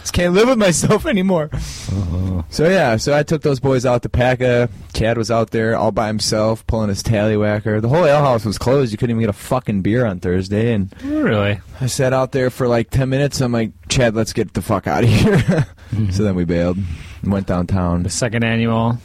Just 0.00 0.12
can't 0.14 0.32
live 0.34 0.48
with 0.48 0.58
myself 0.58 1.04
anymore. 1.06 1.50
Uh-huh. 1.52 2.42
So 2.50 2.68
yeah, 2.68 2.96
so 2.96 3.14
I 3.14 3.22
took 3.22 3.42
those 3.42 3.60
boys 3.60 3.84
out 3.84 4.02
to 4.02 4.08
Paca. 4.08 4.70
Chad 4.94 5.18
was 5.18 5.30
out 5.30 5.50
there 5.50 5.76
all 5.76 5.92
by 5.92 6.06
himself 6.06 6.66
pulling 6.66 6.88
his 6.88 7.02
tallywhacker. 7.02 7.82
The 7.82 7.88
whole 7.90 8.06
ale 8.06 8.20
house 8.22 8.44
was 8.46 8.56
closed. 8.58 8.90
You 8.92 8.96
couldn't 8.98 9.10
even 9.16 9.20
get 9.20 9.30
a 9.30 9.34
fucking 9.34 9.82
beer 9.82 10.06
on 10.06 10.20
Thursday. 10.20 10.72
And 10.72 10.94
Really? 11.02 11.60
I 11.80 11.86
sat 11.86 12.12
out 12.14 12.32
there 12.32 12.48
for 12.50 12.68
like 12.68 12.88
10 12.90 13.08
minutes. 13.08 13.40
I'm 13.40 13.52
like, 13.52 13.72
Chad, 13.88 14.14
let's 14.14 14.32
get 14.32 14.54
the 14.54 14.62
fuck 14.62 14.86
out 14.86 15.04
of 15.04 15.10
here. 15.10 15.66
Mm-hmm. 15.88 16.10
So 16.10 16.22
then 16.22 16.34
we 16.34 16.44
bailed 16.44 16.76
and 17.22 17.32
went 17.32 17.46
downtown. 17.46 18.02
The 18.02 18.10
second 18.10 18.44
annual 18.44 18.98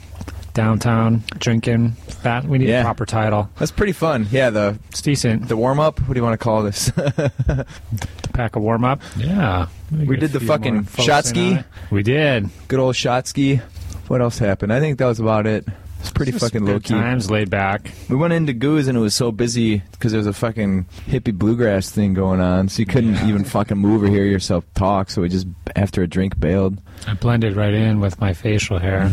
downtown 0.53 1.23
drinking. 1.39 1.95
That 2.23 2.45
we 2.45 2.57
need 2.57 2.69
Yeah. 2.69 2.81
a 2.81 2.83
proper 2.83 3.05
title. 3.05 3.49
That's 3.57 3.71
pretty 3.71 3.91
fun. 3.93 4.27
Yeah, 4.31 4.49
the 4.49 4.77
It's 4.89 5.01
decent. 5.01 5.47
the 5.49 5.57
warm 5.57 5.79
up. 5.79 5.99
What 6.01 6.13
do 6.13 6.19
you 6.19 6.23
want 6.23 6.39
to 6.39 6.43
call 6.43 6.63
this? 6.63 6.91
Pack 8.33 8.55
a 8.55 8.59
warm 8.59 8.83
up. 8.85 9.01
Yeah. 9.17 9.67
We 9.91 10.17
did 10.17 10.31
the 10.31 10.39
fucking 10.39 10.87
shot 10.99 11.25
ski. 11.25 11.59
We 11.91 12.01
did. 12.03 12.49
Good 12.67 12.79
old 12.79 12.95
shot 12.95 13.27
ski. 13.27 13.61
What 14.07 14.21
else 14.21 14.37
happened? 14.39 14.73
I 14.73 14.79
think 14.79 14.97
that 14.99 15.05
was 15.05 15.19
about 15.19 15.45
it. 15.47 15.65
It's 16.03 16.11
pretty 16.11 16.33
fucking 16.33 16.65
low 16.65 16.81
key. 16.81 16.89
Times 16.93 17.31
laid 17.31 17.49
back. 17.49 17.89
We 18.09 18.17
went 18.17 18.33
into 18.33 18.51
Goose 18.51 18.87
and 18.87 18.97
it 18.97 19.01
was 19.01 19.15
so 19.15 19.31
busy 19.31 19.77
because 19.91 20.11
there 20.11 20.19
was 20.19 20.27
a 20.27 20.33
fucking 20.33 20.83
hippie 21.07 21.33
bluegrass 21.33 21.89
thing 21.89 22.13
going 22.13 22.41
on, 22.41 22.67
so 22.67 22.79
you 22.81 22.85
couldn't 22.85 23.15
even 23.25 23.45
fucking 23.45 23.77
move 23.77 24.03
or 24.03 24.07
hear 24.07 24.25
yourself 24.25 24.65
talk. 24.73 25.09
So 25.09 25.21
we 25.21 25.29
just, 25.29 25.47
after 25.77 26.03
a 26.03 26.07
drink, 26.07 26.37
bailed. 26.37 26.77
I 27.07 27.13
blended 27.13 27.55
right 27.55 27.73
in 27.73 28.01
with 28.01 28.19
my 28.19 28.33
facial 28.33 28.79
hair. 28.79 29.09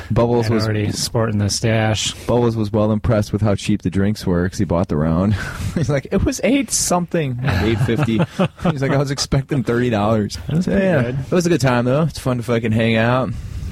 Bubbles 0.12 0.48
was 0.48 0.64
already 0.64 0.92
sporting 0.92 1.38
the 1.38 1.50
stash. 1.50 2.14
Bubbles 2.26 2.56
was 2.56 2.70
well 2.72 2.92
impressed 2.92 3.32
with 3.32 3.42
how 3.42 3.56
cheap 3.56 3.82
the 3.82 3.90
drinks 3.90 4.24
were 4.24 4.44
because 4.44 4.60
he 4.60 4.64
bought 4.64 4.86
the 4.86 4.96
round. 4.96 5.34
He's 5.74 5.90
like, 5.90 6.06
it 6.12 6.24
was 6.24 6.40
eight 6.44 6.70
something, 6.70 7.40
eight 7.42 7.78
fifty. 7.80 8.18
He's 8.70 8.80
like, 8.80 8.92
I 8.92 8.96
was 8.96 9.10
expecting 9.10 9.64
thirty 9.64 9.90
dollars. 9.90 10.36
Pretty 10.36 10.70
yeah, 10.70 11.02
good. 11.02 11.18
it 11.18 11.32
was 11.32 11.46
a 11.46 11.48
good 11.48 11.60
time 11.60 11.84
though. 11.84 12.02
It's 12.02 12.18
fun 12.20 12.36
to 12.36 12.42
fucking 12.44 12.72
hang 12.72 12.94
out, 12.94 13.30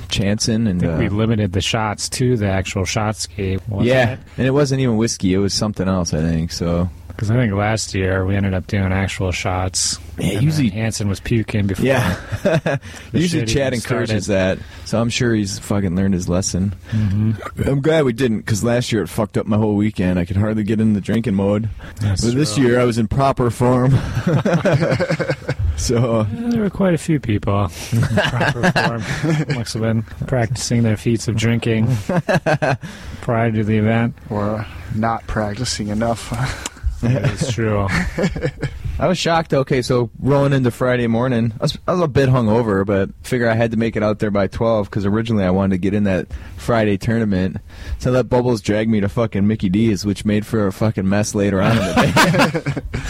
chancing 0.08 0.66
and 0.66 0.82
I 0.82 0.86
think 0.86 0.96
uh, 0.96 0.98
we 0.98 1.08
limited 1.08 1.52
the 1.52 1.60
shots 1.60 2.08
to 2.10 2.36
the 2.36 2.48
actual 2.48 2.84
shots 2.84 3.20
ski. 3.20 3.58
yeah. 3.80 4.16
And 4.36 4.46
it 4.46 4.50
wasn't 4.50 4.80
even 4.80 4.96
whiskey; 4.96 5.34
it 5.34 5.38
was 5.38 5.54
something 5.54 5.86
else, 5.88 6.12
I 6.14 6.20
think. 6.20 6.52
So 6.52 6.88
Because 7.08 7.30
I 7.30 7.34
think 7.34 7.52
last 7.52 7.94
year 7.94 8.24
we 8.24 8.36
ended 8.36 8.54
up 8.54 8.66
doing 8.66 8.92
actual 8.92 9.32
shots. 9.32 9.98
Yeah, 10.18 10.34
And 10.34 10.42
usually- 10.42 10.70
Hanson 10.70 11.08
was 11.08 11.20
puking 11.20 11.66
before. 11.66 11.84
yeah, 11.86 12.78
usually 13.12 13.46
Chad 13.46 13.72
encourages 13.74 14.26
that. 14.26 14.58
So 14.84 15.00
I'm 15.00 15.10
sure 15.10 15.34
he's 15.34 15.58
fucking 15.58 15.94
learned 15.96 16.14
his 16.14 16.28
lesson. 16.28 16.74
Mm-hmm. 16.90 17.68
I'm 17.68 17.80
glad 17.80 18.04
we 18.04 18.12
didn't 18.12 18.38
because 18.38 18.62
last 18.64 18.90
year 18.92 19.02
it 19.02 19.08
fucked 19.08 19.36
up 19.36 19.46
my 19.46 19.56
whole 19.56 19.74
weekend. 19.76 20.18
I 20.18 20.24
could 20.24 20.36
hardly 20.36 20.62
get 20.64 20.80
in 20.80 20.92
the 20.94 21.00
drinking 21.00 21.34
mode. 21.34 21.68
That's 22.00 22.24
but 22.24 22.34
this 22.34 22.56
year 22.58 22.80
I 22.80 22.84
was 22.84 22.98
in 22.98 23.06
proper 23.08 23.50
form. 23.50 23.92
so 25.78 26.26
Yeah, 26.32 26.48
there 26.50 26.60
were 26.62 26.70
quite 26.70 26.94
a 26.94 26.98
few 26.98 27.20
people 27.20 27.70
in 27.92 28.00
proper 28.28 28.72
form. 28.72 29.02
Must 29.56 29.72
have 29.74 29.82
been 29.82 30.02
practicing 30.26 30.82
their 30.82 30.96
feats 30.96 31.28
of 31.28 31.36
drinking 31.36 31.86
prior 33.22 33.50
to 33.52 33.64
the 33.64 33.78
event. 33.78 34.14
or 34.30 34.66
not 34.94 35.26
practicing 35.26 35.88
enough. 35.88 36.32
It's 37.02 37.52
true. 37.52 37.86
I 39.00 39.06
was 39.06 39.16
shocked. 39.16 39.54
Okay, 39.54 39.82
so 39.82 40.10
rolling 40.18 40.52
into 40.52 40.72
Friday 40.72 41.06
morning, 41.06 41.52
I 41.60 41.62
was, 41.62 41.78
I 41.86 41.92
was 41.92 42.00
a 42.00 42.08
bit 42.08 42.28
hungover, 42.28 42.84
but 42.84 43.10
figure 43.22 43.48
I 43.48 43.54
had 43.54 43.70
to 43.70 43.76
make 43.76 43.94
it 43.94 44.02
out 44.02 44.18
there 44.18 44.32
by 44.32 44.48
twelve 44.48 44.90
because 44.90 45.06
originally 45.06 45.44
I 45.44 45.50
wanted 45.50 45.76
to 45.76 45.78
get 45.78 45.94
in 45.94 46.02
that 46.04 46.26
Friday 46.56 46.98
tournament. 46.98 47.58
So 48.00 48.10
that 48.10 48.24
Bubbles 48.24 48.60
dragged 48.60 48.90
me 48.90 48.98
to 49.00 49.08
fucking 49.08 49.46
Mickey 49.46 49.68
D's, 49.68 50.04
which 50.04 50.24
made 50.24 50.44
for 50.44 50.66
a 50.66 50.72
fucking 50.72 51.08
mess 51.08 51.36
later 51.36 51.62
on 51.62 51.70
in 51.70 51.76
the 51.78 52.82
day. 52.92 53.00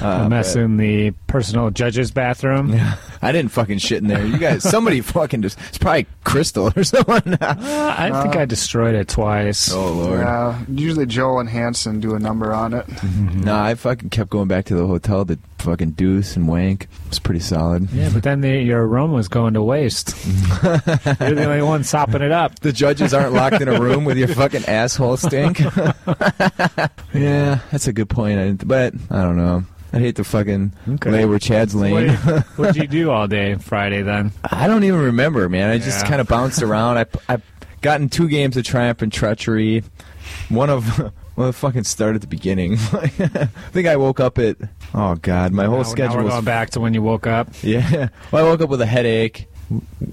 Uh, 0.00 0.22
a 0.24 0.28
mess 0.28 0.54
but- 0.54 0.60
in 0.62 0.76
the 0.76 1.10
personal 1.26 1.70
judge's 1.70 2.10
bathroom. 2.10 2.74
I 3.20 3.30
didn't 3.32 3.52
fucking 3.52 3.78
shit 3.78 3.98
in 4.02 4.08
there. 4.08 4.24
You 4.24 4.38
guys, 4.38 4.62
somebody 4.68 5.00
fucking 5.00 5.42
just. 5.42 5.58
It's 5.68 5.78
probably 5.78 6.06
Crystal 6.24 6.72
or 6.76 6.84
someone. 6.84 7.34
Uh, 7.40 7.94
I 7.98 8.22
think 8.22 8.36
I 8.36 8.44
destroyed 8.44 8.94
it 8.94 9.08
twice. 9.08 9.70
oh 9.72 9.92
lord. 9.92 10.20
Yeah, 10.20 10.58
usually 10.68 11.06
Joel 11.06 11.40
and 11.40 11.48
Hanson 11.48 12.00
do 12.00 12.14
a 12.14 12.18
number 12.18 12.52
on 12.52 12.74
it. 12.74 12.86
No, 13.42 13.56
I 13.58 13.74
fucking 13.74 14.10
kept 14.10 14.30
going 14.30 14.46
back 14.46 14.66
to 14.66 14.74
the 14.76 14.86
hotel 14.86 15.24
to 15.24 15.36
fucking 15.58 15.92
deuce 15.92 16.36
and 16.36 16.46
wank. 16.46 16.86
It's 17.08 17.18
pretty 17.18 17.40
solid. 17.40 17.90
Yeah, 17.90 18.10
but 18.12 18.22
then 18.22 18.40
the, 18.40 18.50
your 18.62 18.86
aroma 18.86 19.14
was 19.14 19.26
going 19.26 19.54
to 19.54 19.62
waste. 19.62 20.14
You're 20.62 20.78
the 21.34 21.44
only 21.46 21.62
one 21.62 21.82
sopping 21.82 22.22
it 22.22 22.30
up. 22.30 22.60
The 22.60 22.72
judges 22.72 23.12
aren't 23.14 23.32
locked 23.32 23.60
in 23.60 23.66
a 23.68 23.80
room 23.80 24.04
with 24.04 24.16
your 24.16 24.28
fucking 24.28 24.64
asshole 24.66 25.16
stink. 25.16 25.58
yeah, 27.14 27.58
that's 27.70 27.86
a 27.88 27.92
good 27.92 28.08
point. 28.08 28.38
I 28.38 28.44
didn't, 28.44 28.68
but 28.68 28.94
I 29.10 29.22
don't 29.22 29.36
know. 29.36 29.64
I 29.92 29.98
hate 29.98 30.16
to 30.16 30.24
fucking 30.24 30.72
Okay. 30.88 31.10
lay 31.10 31.24
where 31.24 31.38
Chad's 31.38 31.74
What 31.74 31.82
laying. 31.92 32.10
what'd 32.56 32.76
you 32.76 32.86
do 32.86 33.10
all 33.10 33.26
day 33.28 33.54
Friday 33.56 34.02
then? 34.02 34.32
I 34.44 34.66
don't 34.66 34.84
even 34.84 35.00
remember, 35.00 35.48
man. 35.48 35.70
I 35.70 35.78
just 35.78 36.06
kind 36.06 36.20
of 36.20 36.28
bounced 36.28 36.62
around. 36.62 36.98
I 36.98 37.06
I 37.28 37.42
got 37.82 38.00
in 38.00 38.08
two 38.08 38.28
games 38.28 38.56
of 38.56 38.64
Triumph 38.64 39.02
and 39.02 39.12
Treachery. 39.12 39.84
One 40.48 40.70
of 40.70 40.98
well, 41.36 41.48
it 41.50 41.52
fucking 41.54 41.84
started 41.84 42.16
at 42.16 42.20
the 42.22 42.26
beginning. 42.26 42.74
I 42.92 43.06
think 43.72 43.86
I 43.86 43.96
woke 43.96 44.18
up 44.20 44.38
at 44.38 44.56
oh 44.94 45.16
god, 45.16 45.52
my 45.52 45.66
whole 45.66 45.78
Now- 45.78 45.82
schedule 45.84 46.14
now 46.16 46.20
we're 46.20 46.24
was 46.24 46.32
going 46.34 46.44
back 46.44 46.70
to 46.70 46.80
when 46.80 46.94
you 46.94 47.02
woke 47.02 47.26
up. 47.26 47.48
Yeah. 47.62 48.08
Well, 48.30 48.46
I 48.46 48.48
woke 48.48 48.60
up 48.62 48.70
with 48.70 48.80
a 48.80 48.86
headache, 48.86 49.46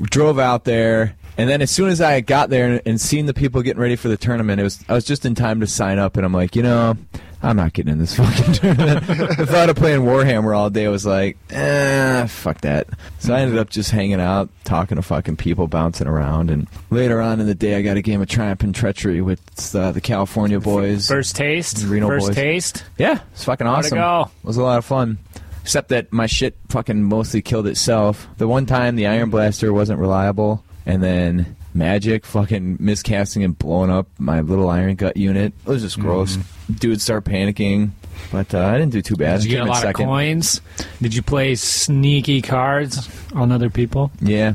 drove 0.01 0.39
out 0.39 0.65
there, 0.65 1.15
and 1.37 1.49
then 1.49 1.61
as 1.61 1.71
soon 1.71 1.89
as 1.89 2.01
I 2.01 2.19
got 2.21 2.49
there 2.49 2.65
and, 2.73 2.81
and 2.85 2.99
seen 3.01 3.27
the 3.27 3.33
people 3.33 3.61
getting 3.61 3.81
ready 3.81 3.95
for 3.95 4.09
the 4.09 4.17
tournament, 4.17 4.59
it 4.59 4.63
was 4.63 4.83
I 4.89 4.93
was 4.93 5.05
just 5.05 5.25
in 5.25 5.35
time 5.35 5.61
to 5.61 5.67
sign 5.67 5.99
up, 5.99 6.17
and 6.17 6.25
I'm 6.25 6.33
like, 6.33 6.55
you 6.55 6.63
know, 6.63 6.97
I'm 7.41 7.55
not 7.55 7.71
getting 7.73 7.91
in 7.93 7.99
this 7.99 8.15
fucking 8.17 8.53
tournament. 8.53 9.07
the 9.07 9.45
thought 9.47 9.69
of 9.69 9.75
playing 9.77 10.01
Warhammer 10.01 10.55
all 10.55 10.69
day 10.69 10.87
was 10.89 11.05
like, 11.05 11.37
eh, 11.51 12.25
fuck 12.27 12.59
that. 12.61 12.87
So 13.19 13.33
I 13.33 13.39
ended 13.39 13.57
up 13.57 13.69
just 13.69 13.91
hanging 13.91 14.19
out, 14.19 14.49
talking 14.65 14.97
to 14.97 15.01
fucking 15.01 15.37
people, 15.37 15.67
bouncing 15.67 16.07
around, 16.07 16.49
and 16.51 16.67
later 16.89 17.21
on 17.21 17.39
in 17.39 17.47
the 17.47 17.55
day, 17.55 17.75
I 17.75 17.81
got 17.81 17.95
a 17.95 18.01
game 18.01 18.21
of 18.21 18.27
Triumph 18.27 18.61
and 18.63 18.75
Treachery 18.75 19.21
with 19.21 19.39
uh, 19.75 19.91
the 19.93 20.01
California 20.01 20.59
boys. 20.59 21.07
First 21.07 21.35
taste? 21.37 21.83
Reno 21.85 22.07
First 22.07 22.27
boys. 22.27 22.35
taste? 22.35 22.85
Yeah, 22.97 23.19
it's 23.31 23.45
fucking 23.45 23.67
awesome. 23.67 23.97
go? 23.97 24.29
It 24.43 24.45
was 24.47 24.57
a 24.57 24.63
lot 24.63 24.77
of 24.77 24.85
fun. 24.85 25.17
except 25.61 25.89
that 25.89 26.11
my 26.11 26.25
shit 26.25 26.57
fucking 26.69 27.03
mostly 27.03 27.41
killed 27.41 27.67
itself. 27.67 28.27
The 28.37 28.47
one 28.49 28.65
time 28.65 28.95
the 28.97 29.07
Iron 29.07 29.29
Blaster 29.29 29.71
wasn't 29.71 29.99
reliable, 29.99 30.63
and 30.85 31.01
then 31.01 31.55
Magic 31.73 32.25
fucking 32.25 32.77
miscasting 32.79 33.45
and 33.45 33.57
blowing 33.57 33.89
up 33.91 34.07
my 34.17 34.41
little 34.41 34.69
Iron 34.69 34.95
Gut 34.95 35.17
unit. 35.17 35.53
It 35.65 35.69
was 35.69 35.81
just 35.83 35.99
gross. 35.99 36.37
Dude 36.73 37.01
start 37.01 37.25
panicking, 37.25 37.91
but 38.31 38.53
uh, 38.53 38.65
I 38.65 38.77
didn't 38.77 38.91
do 38.91 39.01
too 39.01 39.15
bad. 39.15 39.41
Did 39.41 39.45
you 39.45 39.57
get 39.57 39.67
a 39.67 39.69
lot 39.69 39.81
second. 39.81 40.05
of 40.05 40.09
coins? 40.09 40.61
Did 41.01 41.13
you 41.13 41.21
play 41.21 41.55
sneaky 41.55 42.41
cards 42.41 43.07
on 43.33 43.51
other 43.51 43.69
people? 43.69 44.11
Yeah. 44.19 44.53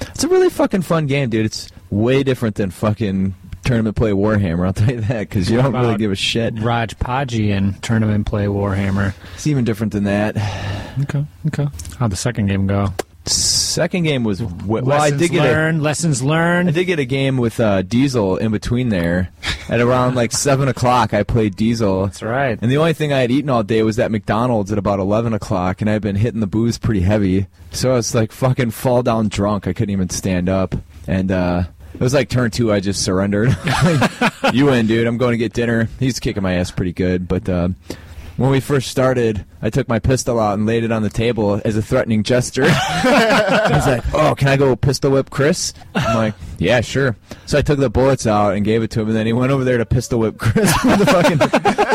It's 0.00 0.24
a 0.24 0.28
really 0.28 0.50
fucking 0.50 0.82
fun 0.82 1.06
game, 1.06 1.30
dude. 1.30 1.46
It's 1.46 1.70
way 1.90 2.22
different 2.22 2.56
than 2.56 2.70
fucking 2.70 3.34
tournament 3.64 3.96
play 3.96 4.10
Warhammer, 4.12 4.66
I'll 4.66 4.72
tell 4.74 4.90
you 4.90 5.00
that, 5.02 5.28
because 5.28 5.50
you 5.50 5.56
don't 5.58 5.72
really 5.72 5.96
give 5.96 6.10
a 6.10 6.16
shit. 6.16 6.58
Raj 6.60 6.96
Paji 6.98 7.48
in 7.50 7.74
tournament 7.74 8.26
play 8.26 8.46
Warhammer. 8.46 9.14
It's 9.34 9.46
even 9.46 9.64
different 9.64 9.92
than 9.92 10.04
that. 10.04 10.36
Okay, 11.02 11.24
okay. 11.46 11.68
How'd 11.98 12.10
the 12.10 12.16
second 12.16 12.46
game 12.46 12.66
go? 12.66 12.92
Second 13.30 14.02
game 14.02 14.24
was 14.24 14.42
well, 14.42 14.84
I 14.92 14.98
lessons 15.10 15.20
did 15.22 15.30
get 15.30 15.46
a, 15.46 15.48
learned. 15.48 15.82
lessons 15.82 16.22
learned. 16.22 16.68
I 16.68 16.72
did 16.72 16.84
get 16.86 16.98
a 16.98 17.04
game 17.04 17.36
with 17.36 17.60
uh, 17.60 17.82
Diesel 17.82 18.36
in 18.36 18.50
between 18.50 18.88
there. 18.88 19.30
At 19.68 19.80
around 19.80 20.16
like 20.16 20.32
seven 20.46 20.66
o'clock, 20.68 21.14
I 21.14 21.22
played 21.22 21.54
Diesel, 21.54 22.06
That's 22.06 22.22
right. 22.22 22.58
and 22.60 22.70
the 22.70 22.76
only 22.78 22.92
thing 22.92 23.12
I 23.12 23.20
had 23.20 23.30
eaten 23.30 23.48
all 23.48 23.62
day 23.62 23.82
was 23.84 23.96
that 23.96 24.10
McDonald's 24.10 24.72
at 24.72 24.78
about 24.78 24.98
eleven 24.98 25.32
o'clock, 25.32 25.80
and 25.80 25.88
I'd 25.88 26.02
been 26.02 26.16
hitting 26.16 26.40
the 26.40 26.48
booze 26.48 26.76
pretty 26.76 27.02
heavy, 27.02 27.46
so 27.70 27.92
I 27.92 27.94
was 27.94 28.12
like 28.14 28.32
fucking 28.32 28.72
fall 28.72 29.02
down 29.04 29.28
drunk. 29.28 29.68
I 29.68 29.72
couldn't 29.72 29.90
even 29.92 30.10
stand 30.10 30.48
up, 30.48 30.74
and 31.06 31.30
uh, 31.30 31.62
it 31.94 32.00
was 32.00 32.14
like 32.14 32.28
turn 32.28 32.50
two. 32.50 32.72
I 32.72 32.80
just 32.80 33.04
surrendered. 33.04 33.56
you 34.52 34.66
win, 34.66 34.88
dude. 34.88 35.06
I'm 35.06 35.18
going 35.18 35.32
to 35.32 35.38
get 35.38 35.52
dinner. 35.52 35.88
He's 36.00 36.18
kicking 36.18 36.42
my 36.42 36.54
ass 36.54 36.70
pretty 36.72 36.92
good, 36.92 37.28
but. 37.28 37.48
Uh, 37.48 37.68
when 38.40 38.50
we 38.50 38.58
first 38.58 38.88
started, 38.88 39.44
I 39.60 39.68
took 39.68 39.86
my 39.86 39.98
pistol 39.98 40.40
out 40.40 40.54
and 40.54 40.64
laid 40.64 40.82
it 40.82 40.90
on 40.90 41.02
the 41.02 41.10
table 41.10 41.60
as 41.62 41.76
a 41.76 41.82
threatening 41.82 42.22
gesture. 42.22 42.64
He's 42.64 43.86
like, 43.86 44.02
"Oh, 44.14 44.34
can 44.34 44.48
I 44.48 44.56
go 44.56 44.74
pistol 44.76 45.10
whip 45.10 45.28
Chris?" 45.28 45.74
I'm 45.94 46.16
like, 46.16 46.34
"Yeah, 46.56 46.80
sure." 46.80 47.16
So 47.44 47.58
I 47.58 47.62
took 47.62 47.78
the 47.78 47.90
bullets 47.90 48.26
out 48.26 48.54
and 48.54 48.64
gave 48.64 48.82
it 48.82 48.90
to 48.92 49.02
him, 49.02 49.08
and 49.08 49.16
then 49.16 49.26
he 49.26 49.34
went 49.34 49.52
over 49.52 49.62
there 49.62 49.76
to 49.76 49.84
pistol 49.84 50.20
whip 50.20 50.38
Chris 50.38 50.72
with 50.84 51.00
the 51.00 51.06
fucking 51.06 51.36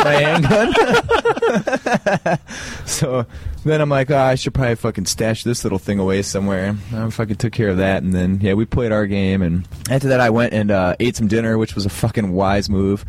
my 0.03 0.13
handgun. 0.21 0.71
so 2.85 3.25
then 3.63 3.81
I'm 3.81 3.89
like, 3.89 4.11
oh, 4.11 4.17
I 4.17 4.35
should 4.35 4.53
probably 4.53 4.75
fucking 4.75 5.07
stash 5.07 5.43
this 5.43 5.63
little 5.63 5.79
thing 5.79 5.97
away 5.97 6.21
somewhere. 6.21 6.75
I 6.93 7.09
fucking 7.09 7.37
took 7.37 7.53
care 7.53 7.69
of 7.69 7.77
that, 7.77 8.03
and 8.03 8.13
then 8.13 8.39
yeah, 8.39 8.53
we 8.53 8.65
played 8.65 8.91
our 8.91 9.07
game, 9.07 9.41
and 9.41 9.67
after 9.89 10.09
that, 10.09 10.19
I 10.19 10.29
went 10.29 10.53
and 10.53 10.69
uh, 10.69 10.95
ate 10.99 11.15
some 11.15 11.27
dinner, 11.27 11.57
which 11.57 11.73
was 11.73 11.87
a 11.87 11.89
fucking 11.89 12.33
wise 12.33 12.69
move. 12.69 13.03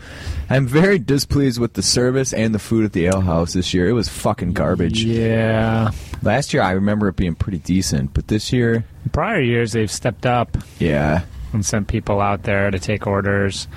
I'm 0.49 0.66
very 0.66 0.99
displeased 0.99 1.61
with 1.61 1.74
the 1.74 1.82
service 1.82 2.32
and 2.32 2.55
the 2.55 2.59
food 2.59 2.87
at 2.87 2.95
the 2.95 3.07
ale 3.07 3.20
house 3.27 3.53
this 3.53 3.74
year. 3.74 3.89
It 3.89 3.93
was 3.93 4.09
fucking 4.09 4.53
garbage. 4.55 5.05
Yeah. 5.05 5.91
Last 6.22 6.55
year, 6.55 6.62
I 6.62 6.72
remember 6.72 7.09
it 7.09 7.16
being 7.16 7.35
pretty 7.35 7.59
decent, 7.59 8.14
but 8.14 8.29
this 8.29 8.53
year, 8.53 8.85
prior 9.12 9.41
years, 9.41 9.72
they've 9.72 9.91
stepped 9.91 10.24
up 10.27 10.57
yeah, 10.79 11.22
and 11.53 11.64
sent 11.64 11.89
people 11.89 12.20
out 12.20 12.43
there 12.45 12.70
to 12.70 12.79
take 12.79 13.07
orders. 13.07 13.68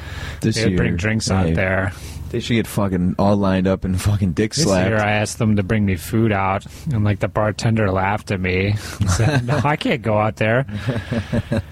this 0.41 0.55
They 0.55 0.63
would 0.63 0.69
year 0.71 0.77
bring 0.77 0.95
drinks 0.95 1.29
out 1.29 1.45
they- 1.47 1.53
there. 1.53 1.91
They 2.29 2.39
should 2.39 2.53
get 2.53 2.67
fucking 2.67 3.15
all 3.17 3.35
lined 3.35 3.67
up 3.67 3.83
and 3.83 3.99
fucking 3.99 4.33
dick 4.33 4.53
This 4.53 4.63
slapped. 4.65 4.87
year, 4.89 4.99
I 4.99 5.11
asked 5.13 5.39
them 5.39 5.55
to 5.55 5.63
bring 5.63 5.85
me 5.85 5.95
food 5.95 6.31
out, 6.31 6.65
and 6.91 7.03
like 7.03 7.19
the 7.19 7.27
bartender 7.27 7.91
laughed 7.91 8.29
at 8.31 8.39
me 8.39 8.73
said, 9.07 9.45
"No, 9.47 9.59
I 9.63 9.75
can't 9.75 10.01
go 10.01 10.17
out 10.19 10.35
there. 10.35 10.63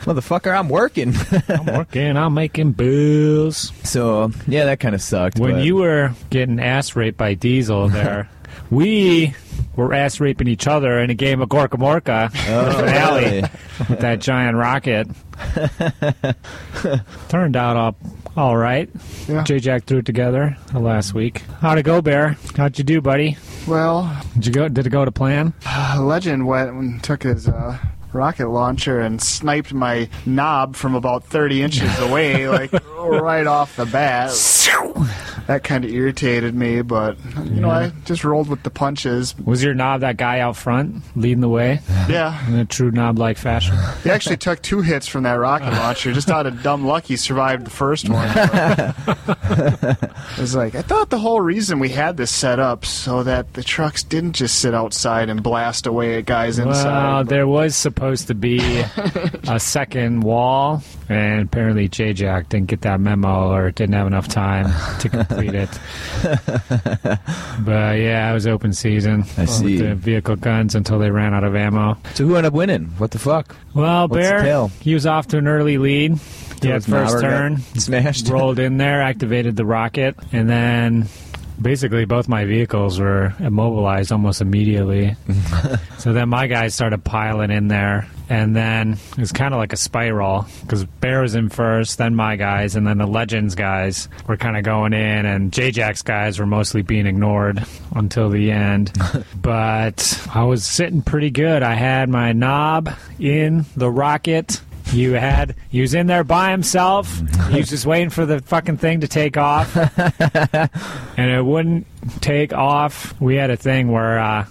Motherfucker, 0.06 0.58
I'm 0.58 0.70
working. 0.70 1.14
I'm 1.50 1.66
working. 1.66 2.18
I'm 2.18 2.34
making 2.34 2.72
bills." 2.72 3.72
so 3.84 4.32
yeah, 4.48 4.66
that 4.66 4.80
kind 4.80 4.96
of 4.96 5.02
sucked. 5.02 5.40
When 5.40 5.54
but- 5.54 5.64
you 5.64 5.76
were 5.76 6.12
getting 6.30 6.60
ass 6.60 6.96
raped 6.96 7.18
by 7.18 7.34
Diesel 7.36 7.90
there, 7.90 8.30
we 8.70 9.34
were 9.76 9.94
ass 9.94 10.20
raping 10.20 10.48
each 10.48 10.68
other 10.68 11.00
in 11.00 11.10
a 11.10 11.14
game 11.14 11.42
of 11.42 11.50
Gorkamorka 11.50 12.32
oh, 12.50 12.72
finale 12.80 13.24
really? 13.26 13.42
with 13.90 14.00
that 14.00 14.20
giant 14.20 14.58
rocket. 14.58 15.08
Turned 17.30 17.56
out 17.56 17.78
all, 17.78 17.96
all 18.36 18.58
right. 18.58 18.90
Yeah. 19.28 19.44
J 19.44 19.60
Jack 19.60 19.86
threw 19.86 20.00
it 20.00 20.06
together 20.06 20.58
last 20.74 21.14
week. 21.14 21.42
How'd 21.62 21.78
it 21.78 21.84
go, 21.84 22.02
Bear? 22.02 22.38
How'd 22.56 22.78
you 22.78 22.84
do, 22.84 23.02
buddy? 23.02 23.38
Well, 23.68 24.16
Did 24.34 24.48
you 24.48 24.52
go? 24.52 24.68
Did 24.68 24.88
it 24.88 24.90
go 24.90 25.06
to 25.06 25.12
plan? 25.12 25.54
Legend 25.98 26.48
went 26.48 26.72
and 26.72 27.04
took 27.04 27.24
his 27.24 27.48
uh, 27.48 27.78
rocket 28.18 28.50
launcher 28.50 29.00
and 29.00 29.22
sniped 29.22 29.74
my 29.74 30.10
knob 30.26 30.76
from 30.76 30.96
about 30.96 31.24
30 31.24 31.62
inches 31.64 32.00
away, 32.02 32.50
like 32.50 32.72
right 32.98 33.48
off 33.48 33.76
the 33.78 33.86
bat. 33.86 34.32
That 35.48 35.64
kind 35.64 35.86
of 35.86 35.92
irritated 35.92 36.54
me, 36.54 36.82
but 36.82 37.18
you 37.46 37.62
know, 37.62 37.70
I 37.70 37.94
just 38.04 38.26
rolled 38.26 38.50
with 38.50 38.64
the 38.64 38.70
punches. 38.70 39.34
Was 39.46 39.64
your 39.64 39.74
knob 39.74 40.02
that 40.02 40.18
guy 40.18 40.40
out 40.42 40.58
front 40.58 41.02
leading 41.16 41.40
the 41.40 41.48
way 41.48 41.80
Yeah, 42.10 42.46
in 42.50 42.56
a 42.56 42.66
true 42.66 42.92
knob-like 42.92 43.38
fashion? 43.38 43.78
he 44.04 44.10
actually 44.10 44.36
took 44.36 44.62
two 44.62 44.82
hits 44.82 45.08
from 45.08 45.24
that 45.24 45.36
rocket 45.36 45.72
launcher. 45.72 46.12
Just 46.12 46.30
out 46.30 46.48
of 46.48 46.62
dumb 46.64 46.86
luck, 46.86 47.06
he 47.06 47.16
survived 47.16 47.66
the 47.66 47.70
first 47.70 48.10
one. 48.10 48.28
it 49.48 50.40
was 50.40 50.56
like 50.56 50.76
I 50.76 50.82
thought 50.82 51.10
the 51.10 51.20
whole 51.20 51.40
reason 51.42 51.80
we 51.80 51.90
had 51.90 52.18
this 52.18 52.32
set 52.32 52.60
up 52.60 52.86
so 52.86 53.24
that 53.24 53.54
the 53.54 53.64
trucks 53.64 54.04
didn't 54.04 54.34
just 54.34 54.60
sit 54.60 54.74
outside 54.74 55.30
and 55.30 55.42
blast 55.42 55.88
away 55.88 56.18
at 56.18 56.26
guys 56.26 56.58
Well, 56.60 56.68
inside. 56.70 57.24
but- 57.24 57.30
there 57.30 57.48
was 57.48 57.76
supposed 57.76 58.07
to 58.26 58.36
be 58.36 58.60
a 59.48 59.60
second 59.60 60.22
wall, 60.22 60.82
and 61.10 61.42
apparently 61.44 61.88
J 61.88 62.14
Jack 62.14 62.50
didn't 62.50 62.68
get 62.68 62.82
that 62.82 63.00
memo 63.00 63.52
or 63.52 63.72
didn't 63.72 63.96
have 63.96 64.08
enough 64.08 64.28
time 64.28 64.68
to 65.00 65.10
complete 65.10 65.54
it. 65.54 65.70
but 66.24 67.98
yeah, 68.00 68.30
it 68.30 68.34
was 68.34 68.48
open 68.48 68.74
season. 68.74 69.24
I 69.38 69.46
see. 69.46 69.78
With 69.78 69.90
the 69.90 69.96
vehicle 69.96 70.36
guns 70.36 70.76
until 70.76 71.00
they 71.00 71.12
ran 71.12 71.34
out 71.34 71.44
of 71.44 71.56
ammo. 71.56 71.98
So 72.14 72.26
who 72.26 72.36
ended 72.36 72.50
up 72.50 72.54
winning? 72.54 72.86
What 72.98 73.12
the 73.12 73.20
fuck? 73.20 73.56
Well, 73.74 74.08
What's 74.08 74.22
Bear, 74.22 74.68
he 74.82 74.94
was 74.94 75.06
off 75.06 75.28
to 75.28 75.38
an 75.38 75.48
early 75.48 75.78
lead. 75.78 76.20
He 76.62 76.70
had 76.70 76.78
his 76.78 76.88
first 76.88 77.20
turn, 77.22 77.58
smashed. 77.76 78.30
rolled 78.30 78.58
in 78.58 78.78
there, 78.78 79.02
activated 79.02 79.56
the 79.56 79.66
rocket, 79.66 80.16
and 80.32 80.50
then 80.50 81.08
basically 81.62 82.06
both 82.06 82.28
my 82.28 82.46
vehicles 82.46 83.00
were 83.00 83.34
immobilized 83.40 84.12
almost 84.12 84.42
immediately. 84.42 85.16
so 85.98 86.14
then 86.14 86.30
my 86.30 86.48
guys 86.48 86.74
started 86.74 87.04
piling 87.04 87.52
in 87.52 87.68
there, 87.68 88.08
and 88.30 88.56
then 88.56 88.94
it 89.12 89.18
was 89.18 89.32
kind 89.32 89.54
of 89.54 89.60
like 89.60 89.74
a 89.74 89.78
spiral 89.78 90.46
because 90.62 90.86
Bear 90.86 91.22
was 91.22 91.36
in 91.36 91.50
first, 91.50 91.98
then 91.98 92.16
my 92.16 92.36
guys, 92.36 92.76
and 92.76 92.86
then 92.86 92.98
the 92.98 93.08
Legends 93.08 93.56
guys 93.56 94.10
were 94.28 94.38
kind 94.38 94.58
of 94.58 94.64
going 94.64 94.94
in, 94.94 95.26
and 95.26 95.52
J 95.52 95.72
Jack's 95.72 96.02
guys 96.02 96.40
were 96.40 96.46
mostly 96.46 96.82
being 96.82 97.08
ignored 97.08 97.66
until 97.96 98.30
the 98.30 98.52
end. 98.52 98.92
but 99.42 100.28
I 100.34 100.44
was 100.44 100.66
sitting 100.66 101.02
pretty 101.02 101.32
good. 101.32 101.64
I 101.64 101.76
had 101.76 102.10
my 102.10 102.34
knob 102.34 102.90
in 103.20 103.66
the 103.76 103.90
rocket. 103.90 104.62
You 104.94 105.14
had 105.14 105.56
he 105.70 105.82
was 105.82 105.94
in 105.94 106.08
there 106.08 106.24
by 106.24 106.52
himself. 106.52 107.22
He 107.50 107.58
was 107.60 107.70
just 107.70 107.86
waiting 107.86 108.10
for 108.10 108.26
the 108.26 108.40
fucking 108.42 108.78
thing 108.78 109.02
to 109.02 109.08
take 109.08 109.38
off, 109.38 109.76
and 111.18 111.32
it 111.32 111.44
wouldn't 111.44 111.86
take 112.22 112.54
off. 112.54 113.20
We 113.20 113.36
had 113.36 113.50
a 113.50 113.58
thing 113.58 113.92
where 113.92 114.20
uh, 114.20 114.46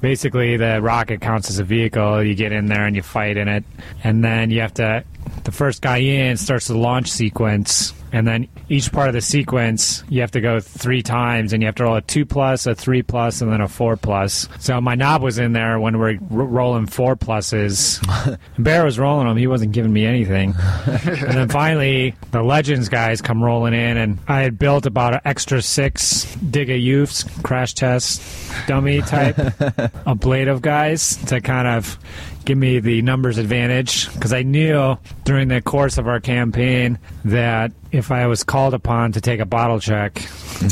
basically 0.00 0.56
the 0.56 0.80
rocket 0.80 1.20
counts 1.20 1.50
as 1.50 1.58
a 1.58 1.64
vehicle. 1.64 2.22
You 2.22 2.34
get 2.34 2.52
in 2.52 2.66
there 2.66 2.86
and 2.86 2.96
you 2.96 3.02
fight 3.02 3.36
in 3.36 3.48
it, 3.48 3.64
and 4.02 4.24
then 4.24 4.50
you 4.50 4.60
have 4.60 4.74
to. 4.74 5.04
The 5.44 5.52
first 5.52 5.82
guy 5.82 5.98
in 5.98 6.36
starts 6.36 6.66
the 6.68 6.76
launch 6.76 7.08
sequence, 7.10 7.92
and 8.12 8.26
then 8.26 8.48
each 8.68 8.90
part 8.92 9.08
of 9.08 9.14
the 9.14 9.20
sequence 9.20 10.02
you 10.08 10.20
have 10.20 10.32
to 10.32 10.40
go 10.40 10.58
three 10.58 11.02
times, 11.02 11.52
and 11.52 11.62
you 11.62 11.66
have 11.66 11.76
to 11.76 11.84
roll 11.84 11.96
a 11.96 12.00
two 12.02 12.26
plus, 12.26 12.66
a 12.66 12.74
three 12.74 13.02
plus, 13.02 13.40
and 13.40 13.52
then 13.52 13.60
a 13.60 13.68
four 13.68 13.96
plus. 13.96 14.48
So 14.58 14.80
my 14.80 14.94
knob 14.96 15.22
was 15.22 15.38
in 15.38 15.52
there 15.52 15.78
when 15.78 15.98
we're 15.98 16.14
r- 16.14 16.18
rolling 16.28 16.86
four 16.86 17.14
pluses. 17.16 18.00
Bear 18.58 18.84
was 18.84 18.98
rolling 18.98 19.28
them; 19.28 19.36
he 19.36 19.46
wasn't 19.46 19.72
giving 19.72 19.92
me 19.92 20.04
anything. 20.04 20.54
and 20.86 21.32
then 21.36 21.48
finally, 21.48 22.14
the 22.32 22.42
Legends 22.42 22.88
guys 22.88 23.20
come 23.22 23.42
rolling 23.42 23.74
in, 23.74 23.96
and 23.96 24.18
I 24.26 24.40
had 24.40 24.58
built 24.58 24.86
about 24.86 25.14
an 25.14 25.20
extra 25.24 25.62
six 25.62 26.24
Digga 26.36 26.80
Youths 26.80 27.22
crash 27.42 27.74
test 27.74 28.20
dummy 28.66 29.00
type 29.02 29.36
ablative 30.06 30.60
guys 30.62 31.16
to 31.26 31.40
kind 31.40 31.68
of 31.68 31.98
give 32.46 32.56
me 32.56 32.78
the 32.78 33.02
numbers 33.02 33.36
advantage 33.38 34.10
because 34.14 34.32
I 34.32 34.42
knew 34.42 34.96
during 35.24 35.48
the 35.48 35.60
course 35.60 35.98
of 35.98 36.08
our 36.08 36.20
campaign 36.20 36.98
that 37.26 37.72
if 37.92 38.10
I 38.10 38.26
was 38.26 38.42
called 38.44 38.72
upon 38.72 39.12
to 39.12 39.20
take 39.20 39.40
a 39.40 39.44
bottle 39.46 39.78
check, 39.80 40.22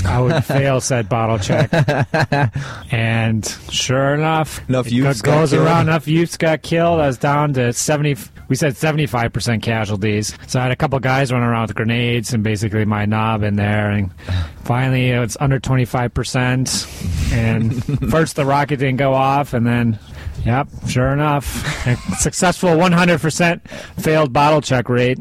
I 0.07 0.21
would 0.21 0.45
fail 0.45 0.81
said 0.81 1.09
bottle 1.09 1.39
check. 1.39 1.71
and 2.93 3.45
sure 3.71 4.15
enough, 4.15 4.67
Enough 4.69 4.91
youths 4.91 5.21
goes 5.23 5.51
killed. 5.51 5.67
around. 5.67 5.89
Enough 5.89 6.09
youths 6.09 6.37
got 6.37 6.63
killed. 6.63 7.01
I 7.01 7.07
was 7.09 7.19
down 7.19 7.53
to 7.55 7.73
seventy. 7.73 8.17
We 8.49 8.57
said 8.57 8.77
seventy-five 8.77 9.33
percent 9.33 9.63
casualties. 9.63 10.37
So 10.47 10.61
I 10.61 10.65
had 10.65 10.73
a 10.73 10.77
couple 10.77 10.99
guys 11.01 11.33
running 11.33 11.49
around 11.49 11.69
with 11.69 11.77
grenades 11.77 12.33
and 12.35 12.45
basically 12.45 12.85
my 12.85 13.05
knob 13.07 13.43
in 13.43 13.57
there. 13.57 13.91
And 13.91 14.11
finally, 14.65 15.11
it's 15.11 15.37
under 15.41 15.59
twenty-five 15.59 16.13
percent. 16.15 16.87
And 17.33 17.83
first 18.11 18.37
the 18.37 18.45
rocket 18.45 18.77
didn't 18.77 18.99
go 18.99 19.15
off, 19.15 19.55
and 19.55 19.67
then 19.67 19.99
Yep, 20.45 20.69
sure 20.89 21.13
enough. 21.13 21.45
Successful 22.19 22.71
100% 22.71 23.69
failed 24.01 24.33
bottle 24.33 24.61
check 24.61 24.89
rate 24.89 25.19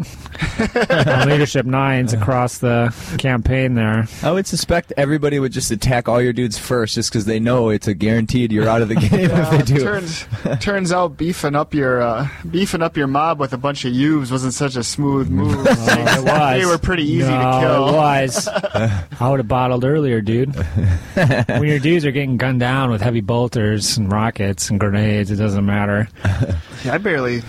on 0.89 1.29
Leadership 1.29 1.65
Nines 1.65 2.13
across 2.13 2.57
the 2.57 2.93
campaign 3.17 3.75
there. 3.75 4.07
I 4.21 4.31
would 4.31 4.47
suspect 4.47 4.91
everybody 4.97 5.39
would 5.39 5.51
just 5.51 5.71
attack 5.71 6.09
all 6.09 6.21
your 6.21 6.33
dudes 6.33 6.57
first, 6.57 6.95
just 6.95 7.11
because 7.11 7.25
they 7.25 7.39
know 7.39 7.69
it's 7.69 7.87
a 7.87 7.93
guaranteed 7.93 8.51
you're 8.51 8.67
out 8.67 8.81
of 8.81 8.89
the 8.89 8.95
game 9.09 9.31
if 9.31 9.49
they 9.49 9.61
do. 9.61 9.79
turns 9.79 10.25
turns 10.59 10.91
out 10.91 11.17
beefing 11.17 11.55
up 11.55 11.73
your 11.73 12.01
uh, 12.01 12.27
beefing 12.49 12.81
up 12.81 12.97
your 12.97 13.07
mob 13.07 13.39
with 13.39 13.53
a 13.53 13.57
bunch 13.57 13.85
of 13.85 13.93
youths 13.93 14.31
wasn't 14.31 14.53
such 14.53 14.75
a 14.75 14.83
smooth 14.83 15.29
move. 15.29 15.55
Oh, 15.55 15.65
it 15.67 16.23
was. 16.23 16.61
They 16.61 16.65
were 16.65 16.77
pretty 16.77 17.03
easy 17.03 17.29
no, 17.29 17.39
to 17.39 17.59
kill. 17.59 17.89
It 17.89 17.93
was. 17.93 18.47
I 19.19 19.29
would 19.29 19.39
have 19.39 19.47
bottled 19.47 19.85
earlier, 19.85 20.21
dude. 20.21 20.55
when 21.13 21.63
your 21.63 21.79
dudes 21.79 22.05
are 22.05 22.11
getting 22.11 22.37
gunned 22.37 22.59
down 22.59 22.89
with 22.89 23.01
heavy 23.01 23.21
bolters 23.21 23.97
and 23.97 24.11
rockets 24.11 24.69
and 24.69 24.79
grenades, 24.79 25.02
it 25.03 25.35
doesn't 25.35 25.65
matter. 25.65 26.07
Yeah, 26.83 26.95
I 26.95 26.97
barely 26.97 27.41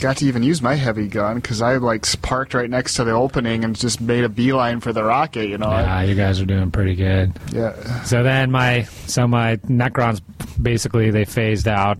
got 0.00 0.18
to 0.18 0.26
even 0.26 0.42
use 0.42 0.62
my 0.62 0.74
heavy 0.74 1.08
gun 1.08 1.36
because 1.36 1.62
I 1.62 1.76
like 1.76 2.04
parked 2.22 2.54
right 2.54 2.68
next 2.70 2.94
to 2.94 3.04
the 3.04 3.12
opening 3.12 3.64
and 3.64 3.76
just 3.76 4.00
made 4.00 4.24
a 4.24 4.28
beeline 4.28 4.80
for 4.80 4.92
the 4.92 5.04
rocket. 5.04 5.48
You 5.48 5.58
know. 5.58 5.70
Yeah, 5.70 6.02
you 6.02 6.14
guys 6.14 6.40
are 6.40 6.46
doing 6.46 6.70
pretty 6.70 6.94
good. 6.94 7.32
yeah. 7.52 8.02
So 8.04 8.22
then 8.22 8.50
my 8.50 8.84
so 9.06 9.26
my 9.26 9.56
Necrons 9.56 10.20
basically 10.60 11.10
they 11.10 11.24
phased 11.24 11.68
out. 11.68 11.98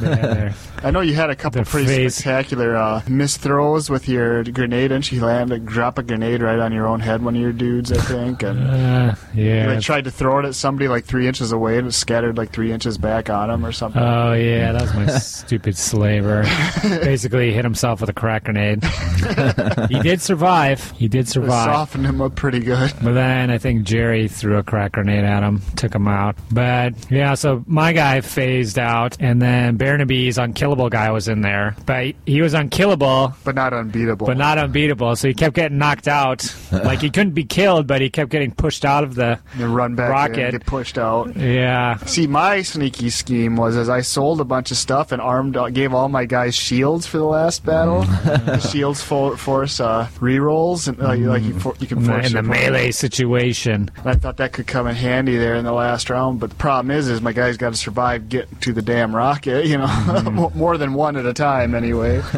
Their- 0.00 0.54
I 0.82 0.90
know 0.90 1.00
you 1.00 1.14
had 1.14 1.30
a 1.30 1.36
couple 1.36 1.64
pretty 1.64 1.86
face- 1.86 2.16
spectacular 2.16 2.76
uh, 2.76 3.02
miss 3.08 3.36
throws 3.38 3.88
with 3.88 4.08
your 4.08 4.44
grenade, 4.44 4.92
and 4.92 5.04
she 5.04 5.18
landed, 5.18 5.64
drop 5.64 5.98
a 5.98 6.02
grenade 6.02 6.42
right 6.42 6.58
on 6.58 6.72
your 6.72 6.86
own 6.86 7.00
head, 7.00 7.22
one 7.22 7.34
of 7.34 7.40
your 7.40 7.52
dudes, 7.52 7.90
I 7.90 7.96
think, 7.96 8.42
and 8.42 8.60
uh, 8.68 9.14
yeah. 9.34 9.66
like, 9.68 9.80
tried 9.80 10.04
to 10.04 10.10
throw 10.10 10.40
it 10.40 10.44
at 10.44 10.54
somebody 10.54 10.88
like 10.88 11.06
three 11.06 11.26
inches 11.26 11.52
away, 11.52 11.78
and 11.78 11.88
it 11.88 11.92
scattered 11.92 12.36
like 12.36 12.52
three 12.52 12.70
inches 12.70 12.98
back 12.98 13.30
on 13.30 13.48
him 13.50 13.64
or 13.64 13.72
something. 13.72 14.02
Oh 14.02 14.34
yeah, 14.34 14.72
that 14.72 14.82
was 14.82 14.94
my 14.94 15.06
stupid 15.18 15.76
slaver. 15.78 16.42
Basically, 16.82 17.23
he 17.32 17.52
hit 17.52 17.64
himself 17.64 18.00
with 18.00 18.10
a 18.10 18.12
crack 18.12 18.44
grenade. 18.44 18.82
he 19.88 20.00
did 20.00 20.20
survive. 20.20 20.90
He 20.92 21.08
did 21.08 21.20
it 21.26 21.28
survive. 21.28 21.64
softened 21.66 22.06
him 22.06 22.20
up 22.20 22.34
pretty 22.36 22.60
good. 22.60 22.92
But 23.02 23.12
then 23.14 23.50
I 23.50 23.58
think 23.58 23.84
Jerry 23.84 24.28
threw 24.28 24.58
a 24.58 24.62
crack 24.62 24.92
grenade 24.92 25.24
at 25.24 25.42
him, 25.42 25.60
took 25.76 25.94
him 25.94 26.08
out. 26.08 26.36
But 26.50 26.94
yeah, 27.10 27.34
so 27.34 27.64
my 27.66 27.92
guy 27.92 28.20
phased 28.20 28.78
out, 28.78 29.16
and 29.20 29.40
then 29.40 29.76
Barnaby's 29.76 30.38
unkillable 30.38 30.88
guy 30.90 31.10
was 31.10 31.28
in 31.28 31.40
there. 31.40 31.76
But 31.86 32.14
he 32.26 32.42
was 32.42 32.54
unkillable, 32.54 33.34
But 33.44 33.54
not 33.54 33.72
unbeatable. 33.72 34.26
but 34.26 34.36
not 34.36 34.58
unbeatable. 34.58 35.16
So 35.16 35.28
he 35.28 35.34
kept 35.34 35.54
getting 35.54 35.78
knocked 35.78 36.08
out. 36.08 36.54
like 36.72 37.00
he 37.00 37.10
couldn't 37.10 37.34
be 37.34 37.44
killed, 37.44 37.86
but 37.86 38.00
he 38.00 38.10
kept 38.10 38.30
getting 38.30 38.50
pushed 38.52 38.84
out 38.84 39.04
of 39.04 39.14
the. 39.14 39.38
You 39.58 39.66
run 39.66 39.94
back 39.94 40.10
Rocket. 40.10 40.38
and 40.38 40.52
get 40.52 40.66
pushed 40.66 40.98
out. 40.98 41.34
Yeah. 41.36 41.96
See, 41.98 42.26
my 42.26 42.62
sneaky 42.62 43.10
scheme 43.10 43.56
was 43.56 43.76
as 43.76 43.88
I 43.88 44.00
sold 44.00 44.40
a 44.40 44.44
bunch 44.44 44.70
of 44.70 44.76
stuff 44.76 45.12
and 45.12 45.20
armed, 45.20 45.56
uh, 45.56 45.68
gave 45.70 45.94
all 45.94 46.08
my 46.08 46.24
guys 46.24 46.54
shields 46.54 47.06
for 47.14 47.18
the 47.18 47.24
last 47.24 47.64
battle. 47.64 48.02
the 48.24 48.58
shields 48.58 49.00
for, 49.00 49.36
force 49.36 49.78
uh, 49.78 50.08
rerolls, 50.18 50.88
and 50.88 51.00
uh, 51.00 51.14
like 51.30 51.44
you, 51.44 51.56
for, 51.60 51.72
you 51.78 51.86
can 51.86 51.98
In 51.98 52.04
the, 52.04 52.10
force 52.10 52.26
in 52.26 52.32
the 52.32 52.42
your 52.42 52.50
opponent. 52.50 52.72
melee 52.72 52.90
situation. 52.90 53.88
And 53.98 54.06
I 54.08 54.14
thought 54.16 54.38
that 54.38 54.52
could 54.52 54.66
come 54.66 54.88
in 54.88 54.96
handy 54.96 55.36
there 55.36 55.54
in 55.54 55.64
the 55.64 55.70
last 55.72 56.10
round, 56.10 56.40
but 56.40 56.50
the 56.50 56.56
problem 56.56 56.90
is, 56.90 57.08
is 57.08 57.20
my 57.20 57.32
guy's 57.32 57.56
got 57.56 57.70
to 57.70 57.76
survive 57.76 58.28
getting 58.28 58.56
to 58.58 58.72
the 58.72 58.82
damn 58.82 59.14
rocket. 59.14 59.66
You 59.66 59.78
know, 59.78 59.86
Mm-hmm. 60.14 60.58
more 60.58 60.76
than 60.76 60.94
one 60.94 61.16
at 61.16 61.24
a 61.26 61.32
time. 61.32 61.74
Anyway, 61.74 62.18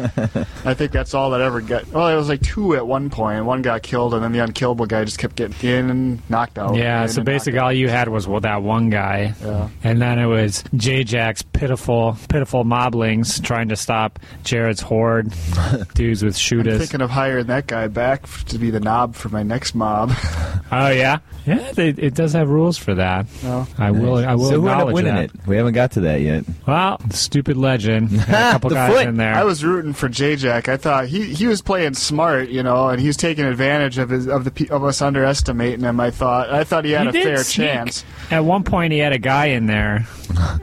I 0.65 0.73
think 0.73 0.91
that's 0.91 1.13
all 1.13 1.31
that 1.31 1.41
ever 1.41 1.61
got. 1.61 1.87
Well, 1.87 2.07
it 2.07 2.15
was 2.15 2.29
like 2.29 2.41
two 2.41 2.75
at 2.75 2.85
one 2.85 3.09
point. 3.09 3.45
One 3.45 3.61
got 3.63 3.81
killed, 3.81 4.13
and 4.13 4.23
then 4.23 4.31
the 4.31 4.39
unkillable 4.39 4.85
guy 4.85 5.03
just 5.05 5.17
kept 5.17 5.35
getting 5.35 5.67
in 5.69 5.89
and 5.89 6.29
knocked 6.29 6.59
out. 6.59 6.75
Yeah, 6.75 7.07
so 7.07 7.23
basically 7.23 7.57
knocked 7.57 7.65
all 7.65 7.73
you 7.73 7.89
had 7.89 8.09
was 8.09 8.27
well, 8.27 8.41
that 8.41 8.61
one 8.61 8.89
guy. 8.89 9.33
Yeah. 9.41 9.69
And 9.83 10.01
then 10.01 10.19
it 10.19 10.25
was 10.27 10.63
J 10.75 11.03
Jack's 11.03 11.41
pitiful, 11.41 12.17
pitiful 12.29 12.63
moblings 12.63 13.39
trying 13.39 13.69
to 13.69 13.75
stop 13.75 14.19
Jared's 14.67 14.81
horde. 14.81 15.33
Dudes 15.93 16.23
with 16.25 16.35
shooters. 16.35 16.73
I'm 16.73 16.79
thinking 16.79 16.99
of 17.01 17.09
hiring 17.09 17.45
that 17.47 17.67
guy 17.67 17.87
back 17.87 18.27
to 18.47 18.57
be 18.57 18.69
the 18.69 18.81
knob 18.81 19.15
for 19.15 19.29
my 19.29 19.43
next 19.43 19.73
mob. 19.75 20.11
Oh 20.69 20.89
yeah, 20.89 21.19
yeah. 21.45 21.71
They, 21.71 21.89
it 21.91 22.13
does 22.13 22.33
have 22.33 22.49
rules 22.49 22.77
for 22.77 22.93
that. 22.95 23.25
No. 23.41 23.65
I 23.77 23.91
will. 23.91 24.17
I 24.17 24.35
will 24.35 24.49
so 24.49 24.59
who 24.59 24.67
ended 24.67 24.69
up 24.69 24.73
acknowledge 24.89 24.93
winning 24.95 25.15
that. 25.15 25.23
it? 25.33 25.47
We 25.47 25.55
haven't 25.55 25.75
got 25.75 25.91
to 25.93 26.01
that 26.01 26.19
yet. 26.19 26.43
Well, 26.67 26.99
stupid 27.11 27.55
legend. 27.55 28.11
Had 28.11 28.49
a 28.49 28.51
couple 28.51 28.69
guys 28.71 28.91
foot. 28.91 29.07
in 29.07 29.15
there. 29.15 29.33
I 29.33 29.45
was 29.45 29.63
rooting 29.63 29.93
for 29.93 30.09
J-Jack. 30.09 30.67
I 30.67 30.75
thought 30.75 31.07
he, 31.07 31.23
he 31.33 31.47
was 31.47 31.61
playing 31.61 31.93
smart, 31.93 32.49
you 32.49 32.63
know, 32.63 32.89
and 32.89 32.99
he 32.99 33.07
was 33.07 33.15
taking 33.15 33.45
advantage 33.45 33.97
of 33.97 34.09
his 34.09 34.27
of 34.27 34.43
the 34.43 34.51
pe- 34.51 34.67
of 34.67 34.83
us 34.83 35.01
underestimating 35.01 35.85
him. 35.85 36.01
I 36.01 36.11
thought 36.11 36.49
I 36.49 36.65
thought 36.65 36.83
he 36.83 36.91
had 36.91 37.13
He 37.15 37.21
a 37.21 37.23
fair 37.23 37.37
sneak. 37.37 37.67
chance. 37.67 38.03
At 38.29 38.43
one 38.43 38.65
point, 38.65 38.91
he 38.91 38.99
had 38.99 39.13
a 39.13 39.19
guy 39.19 39.45
in 39.45 39.67
there, 39.67 40.05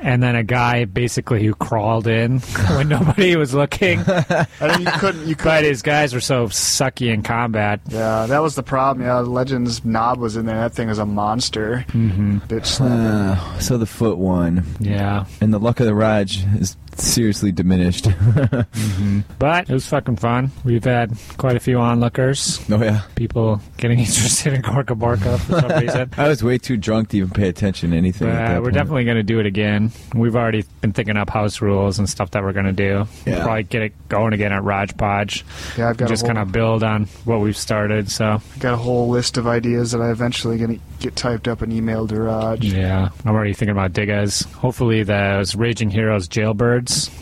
and 0.03 0.23
then 0.23 0.37
a 0.37 0.45
guy 0.45 0.85
basically 0.85 1.43
who 1.47 1.55
crawled 1.55 2.07
in 2.07 2.41
when 2.41 2.89
nobody 2.91 3.37
was 3.37 3.55
looking. 3.55 3.94
I 4.07 4.45
think 4.45 4.81
you 4.81 4.99
couldn't 4.99 5.27
you 5.27 5.37
But 5.37 5.65
his 5.65 5.83
guys 5.83 6.15
were 6.15 6.21
so 6.21 6.49
sucky 6.49 7.13
in 7.13 7.23
combat. 7.23 7.81
Yeah, 7.89 8.27
that 8.27 8.39
was 8.39 8.55
the 8.55 8.63
problem. 8.63 9.07
Yeah, 9.07 9.19
Legends 9.19 9.85
knob 9.85 10.19
was 10.19 10.37
in 10.37 10.47
there. 10.47 10.57
That 10.57 10.73
thing 10.73 10.89
was 10.89 10.99
a 10.99 11.07
monster. 11.07 11.85
Mm-hmm. 11.89 12.39
Bitch 12.39 12.79
slapper. 12.79 13.37
Uh, 13.37 13.59
so 13.59 13.79
the 13.79 13.87
foot 13.87 14.19
won, 14.19 14.65
Yeah, 14.81 15.27
and 15.41 15.53
the 15.53 15.59
luck 15.59 15.81
of 15.81 15.87
the 15.87 15.95
Raj 15.95 16.45
is 16.59 16.77
seriously 17.03 17.53
diminished. 17.53 18.09
but 19.39 19.69
it 19.69 19.73
was 19.73 19.87
fucking 19.87 20.17
fun. 20.17 20.51
We've 20.65 20.85
had 20.85 21.13
quite 21.37 21.57
a 21.57 21.61
few 21.61 21.79
onlookers. 21.79 22.61
oh 22.71 22.83
yeah, 22.83 23.03
People 23.15 23.61
getting 23.77 23.99
interested 24.01 24.53
in 24.55 24.63
Gorkamorka 24.63 25.39
for 25.41 25.61
some 25.61 25.71
reason. 25.81 26.11
I 26.17 26.29
was 26.29 26.43
way 26.43 26.59
too 26.59 26.77
drunk 26.77 27.11
to 27.11 27.19
even 27.19 27.31
pay 27.31 27.49
attention 27.49 27.91
to 27.91 27.97
anything. 27.97 28.29
at 28.29 28.35
Uh, 28.35 28.49
that 28.49 28.59
we're 28.59 28.65
point. 28.67 28.75
definitely 28.75 29.05
going 29.05 29.17
to 29.17 29.23
do 29.23 29.39
it 29.41 29.47
again. 29.47 29.93
We've 30.15 30.37
already 30.37 30.65
been 30.81 30.93
thinking 30.93 31.17
up 31.17 31.31
house 31.31 31.61
rules 31.61 31.99
and 31.99 32.09
stuff 32.09 32.31
that 32.33 32.43
we're 32.43 32.53
going 32.53 32.67
to 32.67 32.73
do. 32.73 33.07
We'll 33.27 33.35
Yeah. 33.37 33.43
probably 33.45 33.63
get 33.65 33.83
it 33.83 34.09
going 34.09 34.33
again 34.33 34.53
at 34.53 34.63
Raj 34.63 34.97
Podge. 34.97 35.45
Yeah, 35.79 35.89
I've 35.91 35.97
got 35.97 36.09
Just 36.09 36.27
kind 36.27 36.39
of 36.39 36.53
build 36.53 36.83
on 36.83 37.07
what 37.25 37.41
we've 37.41 37.57
started. 37.57 38.11
So 38.11 38.25
i 38.55 38.59
got 38.59 38.75
a 38.75 38.79
whole 38.79 39.09
list 39.09 39.37
of 39.37 39.47
ideas 39.47 39.93
that 39.93 40.01
I 40.01 40.11
eventually 40.11 40.59
gonna 40.59 40.79
get 41.01 41.17
typed 41.17 41.49
up 41.49 41.63
and 41.63 41.73
emailed 41.73 42.09
to 42.11 42.21
Raj. 42.21 42.65
yeah, 42.65 43.09
I'm 43.25 43.35
already 43.35 43.53
thinking 43.53 43.73
about 43.73 43.93
Diggas. 43.93 44.51
Hopefully, 44.55 45.03
those 45.03 45.55
Raging 45.55 45.91
Heroes 45.91 46.29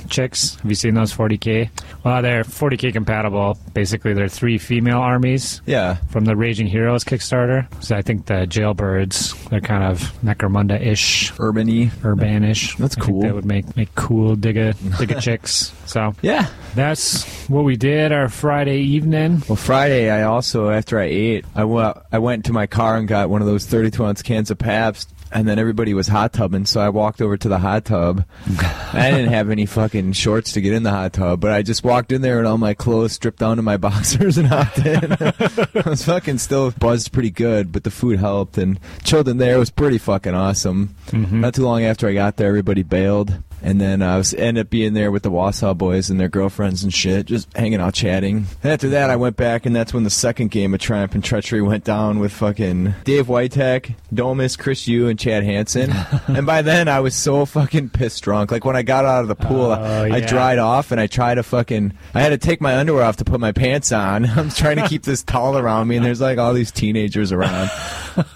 Chicks. 0.09 0.57
Have 0.57 0.71
you 0.71 0.75
seen 0.75 0.95
those 0.95 1.13
40k? 1.15 1.71
Well, 2.05 2.21
they're 2.23 2.45
40k 2.45 2.93
compatible. 2.93 3.57
Basically, 3.73 4.13
they're 4.13 4.29
three 4.29 4.59
female 4.59 4.99
armies. 4.99 5.63
Yeah, 5.67 5.95
from 6.11 6.25
the 6.27 6.37
Raging 6.37 6.67
Heroes 6.67 7.05
Kickstarter. 7.05 7.67
So 7.83 7.97
I 7.97 8.03
think 8.03 8.27
the 8.27 8.47
Jailbirds, 8.47 9.49
they're 9.49 9.61
kind 9.61 9.85
of 9.85 10.01
Necromunda-ish, 10.23 11.33
urban-y. 11.39 11.91
urbanish. 12.03 12.77
That's 12.77 12.97
I 12.97 13.01
cool. 13.01 13.23
That 13.23 13.35
would 13.35 13.45
make 13.47 13.75
make 13.77 13.95
cool 13.95 14.37
digga 14.37 14.75
digga 14.75 15.21
chicks. 15.23 15.73
So 15.87 16.15
Yeah. 16.23 16.47
that's 16.75 17.25
what 17.49 17.65
we 17.65 17.77
did 17.77 18.13
our 18.13 18.29
Friday 18.29 18.81
evening. 18.81 19.43
Well, 19.49 19.57
Friday, 19.57 20.11
I 20.11 20.23
also 20.25 20.71
after 20.71 20.99
I 20.99 21.05
ate, 21.05 21.45
I 21.55 21.65
went 21.65 21.97
I 22.13 22.19
went 22.19 22.45
to 22.47 22.53
my 22.53 22.67
car 22.67 22.97
and 22.97 23.09
got 23.09 23.31
one 23.31 23.41
of 23.41 23.47
those 23.47 23.67
32 23.67 24.05
ounce 24.05 24.23
cans 24.23 24.51
of 24.51 24.59
Pabst. 24.59 25.09
And 25.35 25.49
then 25.49 25.59
everybody 25.59 25.95
was 25.95 26.09
hot 26.09 26.35
tubbing, 26.35 26.66
so 26.66 26.80
I 26.80 26.91
walked 26.91 27.22
over 27.22 27.37
to 27.39 27.49
the 27.49 27.59
hot 27.59 27.87
tub. 27.87 28.24
I 28.93 29.11
didn't 29.11 29.33
have 29.33 29.49
any 29.49 29.64
fucking 29.64 30.12
shorts 30.12 30.53
to 30.53 30.61
get 30.61 30.74
in 30.74 30.83
the 30.83 30.91
hot 30.91 31.14
tub, 31.14 31.41
but 31.41 31.53
I 31.53 31.62
just 31.62 31.83
walked 31.85 32.12
in 32.12 32.20
there 32.20 32.39
and 32.39 32.47
all 32.47 32.59
my 32.59 32.74
clothes 32.74 33.14
stripped 33.14 33.39
down 33.39 33.57
to 33.57 33.62
my 33.62 33.76
boxers 33.78 34.37
and 34.37 34.49
hopped 34.49 34.78
in. 34.78 35.12
I 35.20 35.83
was 35.87 36.05
fucking 36.05 36.39
still 36.39 36.70
buzzed 36.72 37.12
pretty 37.12 37.30
good, 37.30 37.72
but 37.72 37.85
the 37.85 37.91
food 37.91 38.18
helped 38.18 38.59
and 38.59 38.78
chilled 39.05 39.28
in 39.28 39.39
there. 39.39 39.57
It 39.57 39.59
was 39.59 39.70
pretty 39.70 39.99
fucking 39.99 40.35
awesome. 40.35 40.95
Mm-hmm. 41.07 41.41
Not 41.41 41.55
too 41.55 41.64
long 41.64 41.83
after 41.83 42.07
I 42.09 42.12
got 42.14 42.37
there, 42.37 42.49
everybody 42.49 42.83
bailed. 42.83 43.43
And 43.63 43.81
then 43.81 44.03
I 44.03 44.17
was 44.17 44.35
end 44.35 44.59
up 44.59 44.69
being 44.71 44.95
there 44.95 45.11
with 45.11 45.23
the 45.23 45.31
Wausau 45.31 45.77
boys 45.77 46.11
and 46.11 46.19
their 46.19 46.29
girlfriends 46.29 46.83
and 46.83 46.93
shit, 46.93 47.27
just 47.27 47.55
hanging 47.57 47.81
out 47.81 47.95
chatting. 47.95 48.47
And 48.63 48.73
after 48.73 48.89
that, 48.91 49.09
I 49.11 49.17
went 49.17 49.37
back, 49.37 49.67
and 49.67 49.75
that's 49.75 49.95
when 49.95 50.03
the 50.05 50.11
second 50.11 50.51
game 50.51 50.75
of 50.75 50.81
Triumph 50.81 51.15
and 51.15 51.23
Treachery 51.23 51.63
went 51.63 51.85
down 51.85 52.19
with 52.19 52.33
fucking 52.33 52.95
Dave 53.05 53.27
Whitek, 53.27 53.95
Domus, 54.13 54.57
Chris 54.57 54.89
Yu, 54.89 55.09
and 55.09 55.19
Chad 55.19 55.45
Hansen. 55.45 55.93
and 56.27 56.45
by 56.47 56.63
then, 56.63 56.89
I 56.89 57.01
was 57.01 57.15
so 57.15 57.45
fucking 57.47 57.91
pissed 57.91 58.23
drunk. 58.25 58.51
Like 58.51 58.65
when 58.65 58.77
I 58.77 58.83
got 58.83 59.05
out 59.05 59.23
of 59.23 59.29
the 59.29 59.35
pool, 59.37 59.71
Oh, 59.73 60.03
I 60.05 60.07
yeah. 60.19 60.27
dried 60.27 60.59
off, 60.59 60.91
and 60.91 61.01
I 61.01 61.07
tried 61.07 61.37
to 61.37 61.43
fucking. 61.43 61.93
I 62.15 62.21
had 62.21 62.31
to 62.31 62.39
take 62.39 62.61
my 62.61 62.77
underwear 62.77 63.05
off 63.05 63.17
to 63.19 63.25
put 63.25 63.39
my 63.41 63.53
pants 63.53 63.93
on. 63.93 64.25
I'm 64.37 64.51
trying 64.51 64.77
to 64.77 64.89
keep 64.89 65.05
this 65.05 65.23
towel 65.23 65.57
around 65.57 65.89
me, 65.89 65.97
and 65.97 66.05
there's 66.05 66.21
like 66.21 66.39
all 66.39 66.53
these 66.53 66.73
teenagers 66.73 67.31
around. 67.33 67.71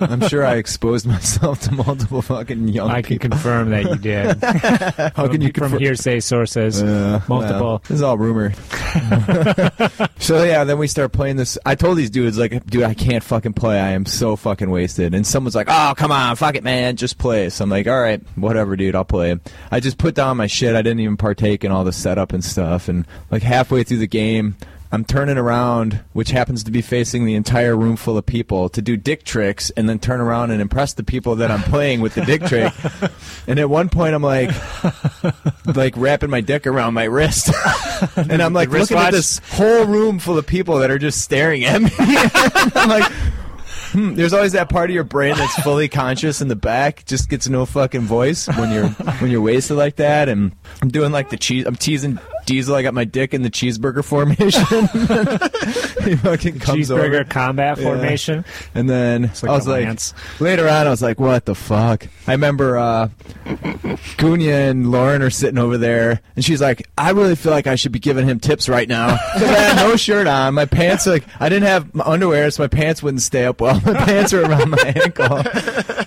I'm 0.00 0.26
sure 0.28 0.44
I 0.46 0.54
exposed 0.54 1.06
myself 1.06 1.60
to 1.62 1.72
multiple 1.72 2.22
fucking 2.22 2.68
young 2.68 2.90
I 2.90 3.02
can 3.02 3.18
confirm 3.18 3.70
that 3.70 3.84
you 3.84 3.96
did. 3.96 4.40
How 5.16 5.28
can 5.28 5.40
you 5.40 5.48
from 5.48 5.62
confirm? 5.62 5.78
hearsay 5.80 6.20
sources? 6.20 6.82
Uh, 6.82 7.22
multiple. 7.26 7.78
this 7.88 7.92
is 7.92 8.02
all 8.02 8.18
rumor. 8.18 8.52
so 10.18 10.44
yeah, 10.44 10.64
then 10.64 10.76
we 10.76 10.86
start 10.86 11.12
playing 11.12 11.36
this. 11.36 11.56
I 11.64 11.74
told 11.74 11.96
these 11.96 12.10
dudes 12.10 12.36
like, 12.38 12.66
dude, 12.66 12.82
I 12.82 12.92
can't 12.92 13.24
fucking 13.24 13.54
play. 13.54 13.80
I 13.80 13.92
am 13.92 14.04
so 14.04 14.36
fucking 14.36 14.68
wasted. 14.68 15.14
And 15.14 15.26
someone's 15.26 15.54
like, 15.54 15.68
oh 15.70 15.94
come 15.96 16.12
on, 16.12 16.36
fuck 16.36 16.54
it, 16.54 16.64
man, 16.64 16.96
just 16.96 17.16
play. 17.16 17.48
So 17.48 17.64
I'm 17.64 17.70
like, 17.70 17.86
all 17.86 18.00
right, 18.00 18.22
whatever, 18.36 18.76
dude, 18.76 18.94
I'll 18.94 19.04
play. 19.06 19.38
I 19.70 19.80
just 19.80 19.96
put 19.96 20.14
down 20.14 20.36
my 20.36 20.46
shit. 20.46 20.76
I 20.76 20.82
didn't 20.82 21.00
even 21.00 21.16
partake 21.16 21.64
in 21.64 21.72
all 21.72 21.84
the 21.84 21.92
setup 21.92 22.32
and 22.32 22.44
stuff. 22.44 22.88
And 22.88 23.06
like 23.30 23.42
halfway 23.42 23.84
through 23.84 23.98
the 23.98 24.06
game, 24.06 24.56
I'm 24.92 25.04
turning 25.04 25.36
around, 25.36 26.00
which 26.12 26.30
happens 26.30 26.62
to 26.64 26.70
be 26.70 26.80
facing 26.80 27.24
the 27.24 27.34
entire 27.34 27.76
room 27.76 27.96
full 27.96 28.16
of 28.16 28.24
people, 28.24 28.68
to 28.70 28.80
do 28.80 28.96
dick 28.96 29.24
tricks, 29.24 29.70
and 29.70 29.88
then 29.88 29.98
turn 29.98 30.20
around 30.20 30.52
and 30.52 30.60
impress 30.60 30.94
the 30.94 31.02
people 31.02 31.36
that 31.36 31.50
I'm 31.50 31.62
playing 31.62 32.00
with 32.00 32.14
the 32.14 32.24
dick 32.24 32.44
trick. 32.44 32.72
And 33.48 33.60
at 33.60 33.70
one 33.70 33.88
point, 33.88 34.12
I'm 34.12 34.22
like, 34.22 34.50
like 35.64 35.96
wrapping 35.96 36.30
my 36.30 36.40
dick 36.40 36.66
around 36.66 36.94
my 36.94 37.04
wrist, 37.04 37.52
and 38.16 38.42
I'm 38.42 38.52
like 38.52 38.70
looking 38.70 38.96
at 38.96 39.12
this 39.12 39.38
whole 39.52 39.86
room 39.86 40.18
full 40.18 40.36
of 40.36 40.46
people 40.46 40.78
that 40.78 40.90
are 40.90 40.98
just 40.98 41.22
staring 41.22 41.64
at 41.64 41.80
me. 41.80 41.90
I'm 41.98 42.88
like. 42.88 43.12
Hmm, 43.92 44.14
there's 44.14 44.32
always 44.32 44.52
that 44.52 44.68
part 44.68 44.90
of 44.90 44.94
your 44.94 45.04
brain 45.04 45.36
that's 45.36 45.54
fully 45.62 45.88
conscious 45.88 46.40
in 46.40 46.48
the 46.48 46.56
back, 46.56 47.04
just 47.06 47.30
gets 47.30 47.48
no 47.48 47.64
fucking 47.64 48.02
voice 48.02 48.48
when 48.48 48.72
you're 48.72 48.88
when 48.88 49.30
you're 49.30 49.40
wasted 49.40 49.76
like 49.76 49.96
that. 49.96 50.28
And 50.28 50.52
I'm 50.82 50.88
doing 50.88 51.12
like 51.12 51.30
the 51.30 51.36
cheese. 51.36 51.64
I'm 51.66 51.76
teasing 51.76 52.18
Diesel. 52.46 52.74
I 52.74 52.82
got 52.82 52.94
my 52.94 53.04
dick 53.04 53.34
in 53.34 53.42
the 53.42 53.50
cheeseburger 53.50 54.04
formation. 54.04 54.62
he 56.08 56.16
fucking 56.16 56.58
comes 56.60 56.88
Cheeseburger 56.88 57.20
over. 57.20 57.24
combat 57.24 57.76
Yeah. 57.78 57.84
formation. 57.84 58.44
And 58.74 58.88
then 58.88 59.22
like 59.22 59.44
I 59.44 59.52
was 59.52 59.66
like, 59.68 59.88
later 60.40 60.68
on, 60.68 60.86
I 60.86 60.90
was 60.90 61.02
like, 61.02 61.20
what 61.20 61.44
the 61.44 61.54
fuck? 61.54 62.06
I 62.26 62.32
remember 62.32 62.78
uh, 62.78 63.08
Gunya 64.16 64.70
and 64.70 64.90
Lauren 64.90 65.22
are 65.22 65.30
sitting 65.30 65.58
over 65.58 65.78
there, 65.78 66.20
and 66.34 66.44
she's 66.44 66.60
like, 66.60 66.88
I 66.98 67.10
really 67.10 67.36
feel 67.36 67.52
like 67.52 67.66
I 67.66 67.74
should 67.76 67.92
be 67.92 67.98
giving 67.98 68.26
him 68.28 68.40
tips 68.40 68.68
right 68.68 68.88
now 68.88 69.16
because 69.34 69.48
I 69.50 69.58
had 69.60 69.88
no 69.88 69.96
shirt 69.96 70.26
on. 70.26 70.54
My 70.54 70.64
pants, 70.64 71.06
like, 71.06 71.24
I 71.40 71.48
didn't 71.48 71.68
have 71.68 71.94
my 71.94 72.04
underwear, 72.04 72.50
so 72.50 72.62
my 72.62 72.68
pants 72.68 73.02
wouldn't 73.02 73.22
stay 73.22 73.44
up 73.44 73.60
well. 73.60 73.80
My 73.86 73.94
pants 74.04 74.32
were 74.32 74.42
around 74.42 74.70
my 74.70 74.78
ankle. 74.96 75.42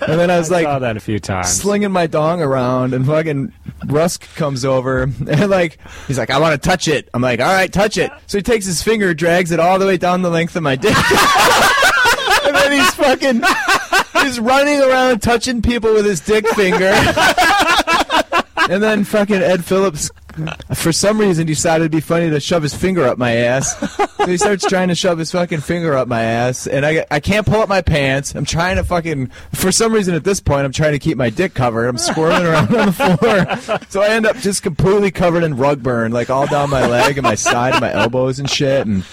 And 0.09 0.19
then 0.19 0.31
I 0.31 0.37
was 0.37 0.51
I 0.51 0.55
like, 0.55 0.65
saw 0.65 0.79
that 0.79 0.97
a 0.97 0.99
few 0.99 1.19
times. 1.19 1.49
slinging 1.49 1.91
my 1.91 2.07
dong 2.07 2.41
around, 2.41 2.93
and 2.93 3.05
fucking 3.05 3.53
Rusk 3.85 4.23
comes 4.35 4.65
over, 4.65 5.03
and 5.27 5.49
like 5.49 5.77
he's 6.07 6.17
like, 6.17 6.31
"I 6.31 6.39
want 6.39 6.61
to 6.61 6.69
touch 6.69 6.87
it." 6.87 7.09
I'm 7.13 7.21
like, 7.21 7.39
"All 7.39 7.47
right, 7.51 7.71
touch 7.71 7.97
it." 7.97 8.11
So 8.27 8.37
he 8.37 8.41
takes 8.41 8.65
his 8.65 8.81
finger, 8.81 9.13
drags 9.13 9.51
it 9.51 9.59
all 9.59 9.77
the 9.79 9.85
way 9.85 9.97
down 9.97 10.21
the 10.21 10.29
length 10.29 10.55
of 10.55 10.63
my 10.63 10.75
dick, 10.75 10.95
and 12.45 12.55
then 12.55 12.71
he's 12.71 12.93
fucking 12.95 13.43
he's 14.23 14.39
running 14.39 14.81
around 14.81 15.21
touching 15.21 15.61
people 15.61 15.93
with 15.93 16.05
his 16.05 16.19
dick 16.21 16.47
finger. 16.49 16.91
And 18.69 18.83
then 18.83 19.03
fucking 19.03 19.41
Ed 19.41 19.65
Phillips, 19.65 20.11
for 20.73 20.91
some 20.91 21.19
reason, 21.19 21.47
he 21.47 21.53
decided 21.53 21.83
it'd 21.83 21.91
be 21.91 21.99
funny 21.99 22.29
to 22.29 22.39
shove 22.39 22.63
his 22.63 22.73
finger 22.73 23.05
up 23.05 23.17
my 23.17 23.31
ass. 23.31 23.77
So 24.17 24.27
he 24.27 24.37
starts 24.37 24.65
trying 24.65 24.89
to 24.89 24.95
shove 24.95 25.17
his 25.17 25.31
fucking 25.31 25.61
finger 25.61 25.95
up 25.95 26.07
my 26.07 26.21
ass, 26.21 26.67
and 26.67 26.85
I, 26.85 27.05
I 27.09 27.19
can't 27.19 27.45
pull 27.45 27.61
up 27.61 27.69
my 27.69 27.81
pants. 27.81 28.35
I'm 28.35 28.45
trying 28.45 28.75
to 28.75 28.83
fucking, 28.83 29.27
for 29.53 29.71
some 29.71 29.93
reason 29.93 30.13
at 30.13 30.23
this 30.23 30.39
point, 30.39 30.65
I'm 30.65 30.71
trying 30.71 30.93
to 30.93 30.99
keep 30.99 31.17
my 31.17 31.29
dick 31.29 31.53
covered. 31.53 31.87
I'm 31.87 31.97
squirming 31.97 32.47
around 32.47 32.75
on 32.75 32.85
the 32.87 32.93
floor. 32.93 33.79
So 33.89 34.01
I 34.01 34.09
end 34.09 34.25
up 34.25 34.37
just 34.37 34.63
completely 34.63 35.11
covered 35.11 35.43
in 35.43 35.57
rug 35.57 35.81
burn, 35.81 36.11
like 36.11 36.29
all 36.29 36.47
down 36.47 36.69
my 36.69 36.85
leg 36.85 37.17
and 37.17 37.23
my 37.23 37.35
side 37.35 37.73
and 37.73 37.81
my 37.81 37.93
elbows 37.93 38.39
and 38.39 38.49
shit. 38.49 38.85
And 38.85 39.03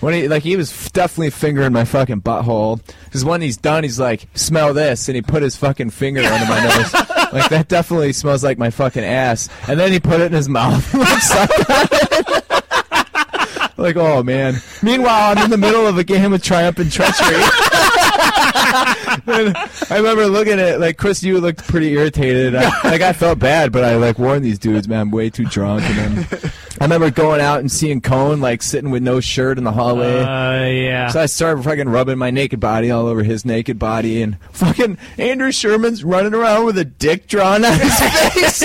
when 0.00 0.14
he, 0.14 0.28
like, 0.28 0.42
he 0.42 0.56
was 0.56 0.90
definitely 0.90 1.30
fingering 1.30 1.72
my 1.72 1.84
fucking 1.84 2.22
butthole. 2.22 2.80
Because 3.14 3.24
when 3.24 3.42
he's 3.42 3.56
done, 3.56 3.84
he's 3.84 4.00
like, 4.00 4.26
smell 4.34 4.74
this. 4.74 5.08
And 5.08 5.14
he 5.14 5.22
put 5.22 5.40
his 5.40 5.54
fucking 5.54 5.90
finger 5.90 6.20
under 6.20 6.46
my 6.46 6.64
nose. 6.64 6.92
Like, 7.32 7.48
that 7.50 7.66
definitely 7.68 8.12
smells 8.12 8.42
like 8.44 8.58
my 8.58 8.70
fucking 8.70 9.04
ass. 9.04 9.48
And 9.68 9.78
then 9.78 9.90
he 9.92 9.98
put 10.00 10.20
it 10.20 10.26
in 10.26 10.32
his 10.32 10.48
mouth. 10.48 10.92
Like, 10.94 11.22
sucked 11.22 11.70
on 11.70 11.88
it. 11.92 12.44
Like, 13.76 13.96
oh 13.96 14.24
man. 14.24 14.54
Meanwhile, 14.82 15.36
I'm 15.36 15.44
in 15.44 15.50
the 15.50 15.56
middle 15.56 15.86
of 15.86 15.96
a 15.96 16.02
game 16.02 16.32
of 16.32 16.42
triumph 16.42 16.78
and 16.80 16.90
treachery. 16.90 17.36
I 18.54 19.96
remember 19.96 20.26
looking 20.26 20.58
at 20.60 20.80
like 20.80 20.96
Chris. 20.96 21.22
You 21.22 21.40
looked 21.40 21.66
pretty 21.66 21.92
irritated. 21.92 22.54
I, 22.54 22.68
like 22.84 23.00
I 23.02 23.12
felt 23.12 23.38
bad, 23.38 23.72
but 23.72 23.84
I 23.84 23.96
like 23.96 24.18
warned 24.18 24.44
these 24.44 24.58
dudes, 24.58 24.88
man. 24.88 25.00
I'm 25.00 25.10
way 25.10 25.30
too 25.30 25.44
drunk. 25.44 25.82
And 25.84 26.18
then 26.18 26.50
I 26.80 26.84
remember 26.84 27.10
going 27.10 27.40
out 27.40 27.60
and 27.60 27.70
seeing 27.70 28.00
Cone 28.00 28.40
like 28.40 28.62
sitting 28.62 28.90
with 28.90 29.02
no 29.02 29.20
shirt 29.20 29.58
in 29.58 29.64
the 29.64 29.72
hallway. 29.72 30.20
Uh, 30.20 30.64
yeah. 30.66 31.08
So 31.08 31.20
I 31.20 31.26
started 31.26 31.62
fucking 31.62 31.88
rubbing 31.88 32.18
my 32.18 32.30
naked 32.30 32.60
body 32.60 32.90
all 32.90 33.06
over 33.06 33.22
his 33.22 33.44
naked 33.44 33.78
body, 33.78 34.22
and 34.22 34.38
fucking 34.52 34.98
Andrew 35.18 35.52
Sherman's 35.52 36.04
running 36.04 36.34
around 36.34 36.64
with 36.66 36.78
a 36.78 36.84
dick 36.84 37.26
drawn 37.26 37.64
on 37.64 37.78
his 37.78 37.98
face. 38.32 38.64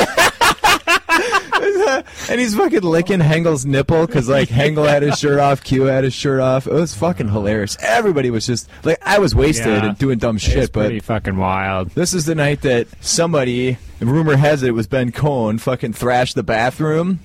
and 2.29 2.39
he's 2.39 2.55
fucking 2.55 2.81
licking 2.81 3.19
Hengel's 3.19 3.65
nipple 3.65 4.05
because 4.05 4.27
like 4.29 4.49
Hengel 4.49 4.87
had 4.87 5.03
his 5.03 5.17
shirt 5.19 5.39
off, 5.39 5.63
Q 5.63 5.83
had 5.83 6.03
his 6.03 6.13
shirt 6.13 6.39
off. 6.39 6.67
It 6.67 6.73
was 6.73 6.93
fucking 6.95 7.29
hilarious. 7.29 7.77
Everybody 7.81 8.29
was 8.29 8.45
just 8.45 8.69
like 8.83 8.99
I 9.05 9.19
was 9.19 9.33
wasted 9.35 9.67
Yeah. 9.67 9.85
and 9.89 9.97
doing 9.97 10.17
dumb 10.19 10.37
shit, 10.37 10.71
but 10.71 10.85
pretty 10.85 10.99
fucking 10.99 11.37
wild. 11.37 11.89
this 11.91 12.13
is 12.13 12.25
the 12.25 12.35
night 12.35 12.61
that 12.61 12.87
somebody, 13.01 13.77
rumor 13.99 14.35
has 14.35 14.63
it, 14.63 14.69
it 14.69 14.71
was 14.71 14.87
Ben 14.87 15.11
Cohen, 15.11 15.57
fucking 15.57 15.93
thrashed 15.93 16.35
the 16.35 16.43
bathroom. 16.43 17.19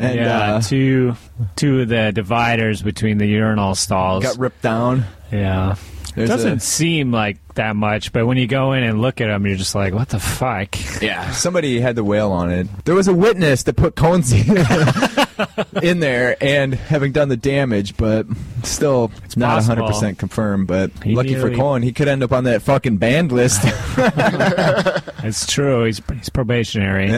And 0.00 0.14
yeah, 0.16 0.54
uh, 0.54 0.60
two 0.60 1.16
two 1.56 1.80
of 1.80 1.88
the 1.88 2.12
dividers 2.12 2.82
between 2.82 3.18
the 3.18 3.26
urinal 3.26 3.74
stalls. 3.74 4.22
got 4.22 4.38
ripped 4.38 4.62
down. 4.62 5.04
yeah. 5.32 5.74
There's 6.14 6.28
Doesn't 6.28 6.58
a- 6.58 6.60
seem 6.60 7.12
like 7.12 7.38
that 7.54 7.74
much, 7.76 8.12
but 8.12 8.26
when 8.26 8.36
you 8.38 8.46
go 8.46 8.72
in 8.72 8.82
and 8.84 9.00
look 9.02 9.20
at 9.20 9.26
them, 9.26 9.46
you're 9.46 9.56
just 9.56 9.74
like, 9.74 9.92
what 9.92 10.08
the 10.10 10.20
fuck? 10.20 10.76
Yeah, 11.02 11.30
somebody 11.32 11.80
had 11.80 11.96
the 11.96 12.04
whale 12.04 12.30
on 12.32 12.50
it. 12.50 12.68
There 12.84 12.94
was 12.94 13.08
a 13.08 13.14
witness 13.14 13.64
that 13.64 13.74
put 13.76 13.96
Cohen's 13.96 14.32
in 15.82 16.00
there 16.00 16.36
and 16.42 16.74
having 16.74 17.12
done 17.12 17.28
the 17.28 17.36
damage, 17.36 17.96
but 17.96 18.26
still 18.62 19.10
it's 19.24 19.36
not 19.36 19.56
possible. 19.64 19.88
100% 19.88 20.18
confirmed. 20.18 20.66
But 20.68 20.90
He 21.02 21.14
lucky 21.14 21.34
for 21.34 21.52
Cohen, 21.54 21.82
he 21.82 21.92
could 21.92 22.08
end 22.08 22.22
up 22.22 22.32
on 22.32 22.44
that 22.44 22.62
fucking 22.62 22.98
banned 22.98 23.32
list. 23.32 23.62
It's 25.20 25.46
true. 25.46 25.84
He's, 25.84 26.00
he's 26.14 26.28
probationary. 26.28 27.08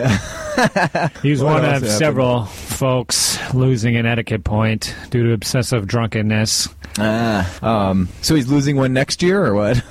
He's 1.22 1.42
What 1.42 1.52
one 1.52 1.64
of 1.64 1.70
happened? 1.70 1.90
several 1.92 2.46
folks 2.46 3.38
losing 3.54 3.94
an 3.96 4.06
etiquette 4.06 4.42
point 4.42 4.94
due 5.10 5.22
to 5.24 5.32
obsessive 5.32 5.86
drunkenness. 5.86 6.68
Ah, 6.98 7.90
um, 7.90 8.08
so 8.22 8.34
he's 8.34 8.48
losing 8.48 8.76
one 8.76 8.92
next 8.92 9.22
year 9.22 9.44
or 9.44 9.54
what? 9.54 9.82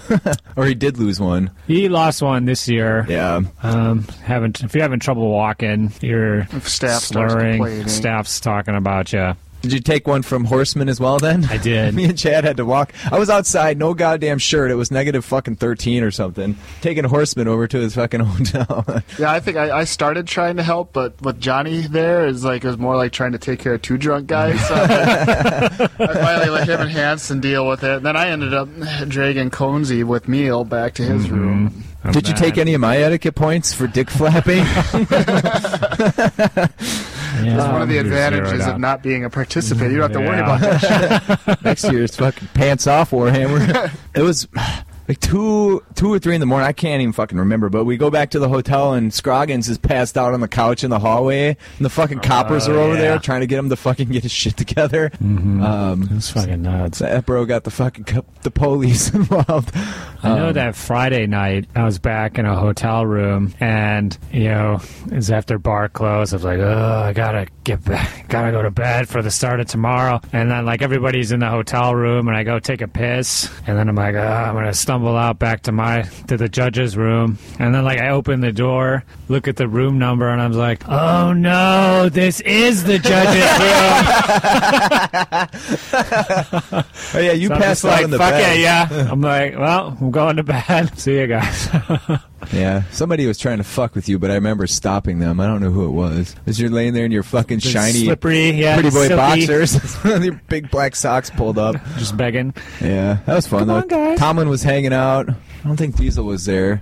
or 0.56 0.66
he 0.66 0.76
did 0.76 0.97
lose 0.97 1.20
one. 1.20 1.52
He 1.68 1.89
lost 1.89 2.22
one 2.22 2.45
this 2.45 2.68
year. 2.68 3.06
Yeah. 3.08 3.41
Um, 3.64 4.04
having 4.24 4.54
if 4.60 4.74
you're 4.74 4.84
having 4.84 5.00
trouble 5.00 5.30
walking, 5.30 5.91
you're 6.02 6.47
staff 6.62 7.04
slurring. 7.04 7.58
complaining. 7.58 7.88
Staff's 7.88 8.39
talking 8.39 8.76
about 8.76 9.14
you. 9.14 9.36
Did 9.62 9.74
you 9.74 9.80
take 9.80 10.07
one 10.07 10.22
from 10.22 10.45
Horseman 10.45 10.88
as 10.88 10.99
well 10.99 11.20
then? 11.20 11.43
I 11.45 11.57
did. 11.57 11.93
Me 11.95 12.05
and 12.05 12.18
Chad 12.18 12.45
had 12.45 12.57
to 12.57 12.66
walk. 12.66 12.93
I 13.12 13.20
was 13.20 13.30
outside, 13.30 13.78
no 13.78 13.93
goddamn 13.93 14.38
shirt. 14.38 14.72
It 14.72 14.76
was 14.76 14.89
negative 14.89 15.26
fucking 15.26 15.57
13 15.57 16.01
or 16.03 16.12
something. 16.12 16.55
Taking 16.82 17.03
Horseman 17.03 17.47
over 17.47 17.68
to 17.68 17.80
his 17.80 17.95
fucking 17.95 18.20
hotel. 18.24 18.86
Yeah, 19.18 19.32
I 19.32 19.39
think 19.39 19.57
I, 19.57 19.80
I 19.80 19.84
started 19.84 20.28
trying 20.28 20.57
to 20.57 20.64
help, 20.64 20.93
but 20.93 21.22
with 21.22 21.41
Johnny 21.41 21.82
there, 21.82 22.26
is 22.26 22.43
like 22.43 22.64
it 22.64 22.68
was 22.68 22.78
more 22.78 22.95
like 22.95 23.12
trying 23.12 23.34
to 23.34 23.39
take 23.39 23.60
care 23.60 23.74
of 23.74 23.82
two 23.82 23.97
drunk 23.97 24.28
guys. 24.28 24.60
So 24.68 24.76
I 24.76 25.88
finally 25.97 26.49
let 26.49 26.70
him 26.70 26.82
and 26.82 26.89
Hanson 26.89 27.41
deal 27.41 27.68
with 27.68 27.84
it. 27.84 27.97
And 27.97 28.05
then 28.05 28.16
I 28.16 28.30
ended 28.30 28.53
up 28.53 28.70
dragging 29.07 29.49
Conzi 29.49 30.03
with 30.05 30.28
Meal 30.28 30.64
back 30.64 30.93
to 30.95 31.03
his 31.03 31.26
mm-hmm. 31.26 31.36
room. 31.36 31.84
I'm 32.10 32.14
Did 32.14 32.28
you 32.28 32.34
take 32.34 32.57
any 32.57 32.74
of 32.74 32.82
my 32.82 32.97
etiquette 32.97 33.36
points 33.36 33.72
for 33.72 33.86
dick 33.86 34.10
flapping? 34.10 34.66
Yeah, 37.39 37.55
That's 37.55 37.72
one 37.72 37.82
of 37.84 37.88
the 37.88 37.99
advantages 37.99 38.68
of 38.68 38.80
not 38.80 39.01
being 39.01 39.24
a 39.24 39.30
participant. 39.30 39.91
You 39.91 39.99
don't 39.99 40.12
have 40.12 40.22
to 40.22 40.28
worry 40.28 40.39
about 40.39 40.60
that. 40.60 41.60
Next 41.64 41.89
year's 41.89 42.14
fucking 42.18 42.49
pants 42.53 42.86
off 42.86 43.12
Warhammer. 43.12 43.91
It 44.16 44.24
was 44.24 44.45
like 45.10 45.20
two, 45.20 45.84
two 45.95 46.14
or 46.14 46.20
three 46.20 46.36
in 46.36 46.39
the 46.39 46.45
morning. 46.45 46.68
I 46.68 46.72
can't 46.72 47.01
even 47.01 47.12
fucking 47.14 47.38
remember. 47.38 47.68
But 47.70 47.84
we 47.86 47.97
go 47.97 48.10
back 48.12 48.30
to 48.32 48.39
the 48.39 48.47
hotel 48.47 48.93
and 48.93 49.12
Scroggins 49.14 49.68
is 49.68 49.78
passed 49.80 50.18
out 50.18 50.34
on 50.36 50.39
the 50.39 50.47
couch 50.47 50.84
in 50.84 50.91
the 50.91 50.99
hallway, 50.99 51.47
and 51.78 51.86
the 51.86 51.89
fucking 51.89 52.20
coppers 52.20 52.68
Oh, 52.70 52.74
are 52.74 52.78
over 52.80 52.93
yeah. 52.93 53.01
there 53.01 53.20
trying 53.20 53.41
to 53.41 53.47
get 53.47 53.57
him 53.60 53.70
to 53.70 53.76
fucking 53.76 54.10
get 54.10 54.22
his 54.24 54.32
shit 54.32 54.55
together. 54.55 55.12
Um, 55.20 56.07
It's 56.12 56.30
fucking 56.30 56.62
nuts. 56.62 56.99
that 56.99 57.26
bro 57.26 57.45
got 57.45 57.64
the 57.64 57.72
fucking 57.72 58.05
the 58.43 58.51
police 58.51 59.10
involved. 59.14 59.72
I 60.22 60.36
know 60.36 60.47
Um, 60.49 60.53
that 60.53 60.76
Friday 60.76 61.26
night 61.28 61.66
I 61.76 61.84
was 61.86 61.97
back 61.97 62.38
in 62.38 62.45
a 62.45 62.55
hotel 62.55 63.03
room, 63.05 63.53
and 63.60 64.16
you 64.32 64.43
know, 64.49 64.80
it 65.07 65.14
was 65.16 65.32
after 65.32 65.57
bar 65.57 65.89
close. 65.89 66.34
I 66.34 66.36
was 66.36 66.43
like, 66.45 66.60
"Oh, 66.60 67.01
I 67.05 67.14
gotta 67.14 67.47
get 67.64 67.84
back, 67.84 68.28
gotta 68.30 68.51
go 68.51 68.62
to 68.62 68.70
bed 68.70 69.07
for 69.10 69.22
the 69.24 69.32
start 69.32 69.60
of 69.60 69.66
tomorrow." 69.68 70.22
And 70.34 70.51
then 70.51 70.66
like 70.66 70.82
everybody's 70.84 71.32
in 71.32 71.39
the 71.39 71.49
hotel 71.49 71.95
room, 71.95 72.28
and 72.28 72.38
I 72.38 72.43
go 72.43 72.60
take 72.60 72.82
a 72.82 72.88
piss, 72.88 73.49
and 73.66 73.76
then 73.78 73.89
I'm 73.89 73.95
like, 73.95 74.14
oh, 74.16 74.20
"I'm 74.20 74.53
gonna 74.55 74.74
stumble 74.74 74.99
out 75.08 75.39
back 75.39 75.64
to 75.64 75.72
my 75.72 76.04
to 76.28 76.38
the 76.38 76.50
judge's 76.50 76.95
room," 76.97 77.38
and 77.60 77.74
then 77.74 77.84
like 77.84 78.00
I 78.00 78.10
open 78.10 78.41
the 78.41 78.52
door, 78.52 79.04
look 79.28 79.47
at 79.47 79.56
the 79.56 79.68
room 79.68 79.97
number, 80.00 80.28
and 80.30 80.41
I'm 80.41 80.54
like, 80.54 80.88
"Oh 80.88 81.34
no, 81.34 82.10
this 82.10 82.39
is 82.41 82.84
the 82.84 83.00
judge's 83.00 83.43
room." 83.60 83.70
Oh 87.14 87.20
yeah, 87.20 87.32
you 87.34 87.47
So 87.47 87.56
passed 87.56 87.86
out 87.86 87.91
like, 87.91 88.04
in 88.06 88.12
the 88.12 88.18
"Fuck 88.18 88.32
bed. 88.32 88.58
it, 88.58 88.62
yeah." 88.62 88.88
I'm 89.12 89.22
like, 89.22 89.58
"Well, 89.58 89.97
I'm 90.00 90.12
going 90.12 90.36
to 90.38 90.43
bed. 90.43 90.97
See 91.00 91.18
you 91.20 91.28
guys." 91.28 91.70
Yeah, 92.54 92.84
somebody 92.91 93.26
was 93.28 93.38
trying 93.38 93.58
to 93.58 93.64
fuck 93.66 93.95
with 93.95 94.08
you, 94.08 94.18
but 94.18 94.32
I 94.32 94.36
remember 94.36 94.66
stopping 94.66 95.20
them. 95.20 95.39
I 95.41 95.45
don't 95.45 95.62
know 95.62 95.72
who 95.72 95.86
it 95.86 95.91
was. 95.91 96.36
As 96.47 96.60
you're 96.60 96.70
laying 96.70 96.93
there 96.93 97.04
in 97.06 97.12
your 97.12 97.22
fucking 97.24 97.60
shiny, 97.60 98.06
slippery, 98.06 98.52
yeah, 98.52 98.76
pretty 98.76 98.89
boy 98.91 99.08
silky. 99.08 99.45
boxers, 99.47 100.04
your 100.24 100.39
big 100.47 100.72
black 100.72 100.95
socks 100.95 101.30
pulled 101.30 101.58
up. 101.58 101.76
just 101.97 102.16
begging. 102.16 102.54
Yeah, 102.82 103.18
that 103.26 103.36
was 103.36 103.45
fun 103.45 103.68
Come 103.68 103.88
though. 103.89 104.12
on. 104.12 104.18
Tomlin 104.18 104.47
was 104.50 104.64
hanging 104.64 104.89
out. 104.94 105.30
I 105.30 105.68
don't 105.68 105.78
think 105.78 105.96
Diesel 105.96 106.26
was 106.26 106.46
there. 106.46 106.82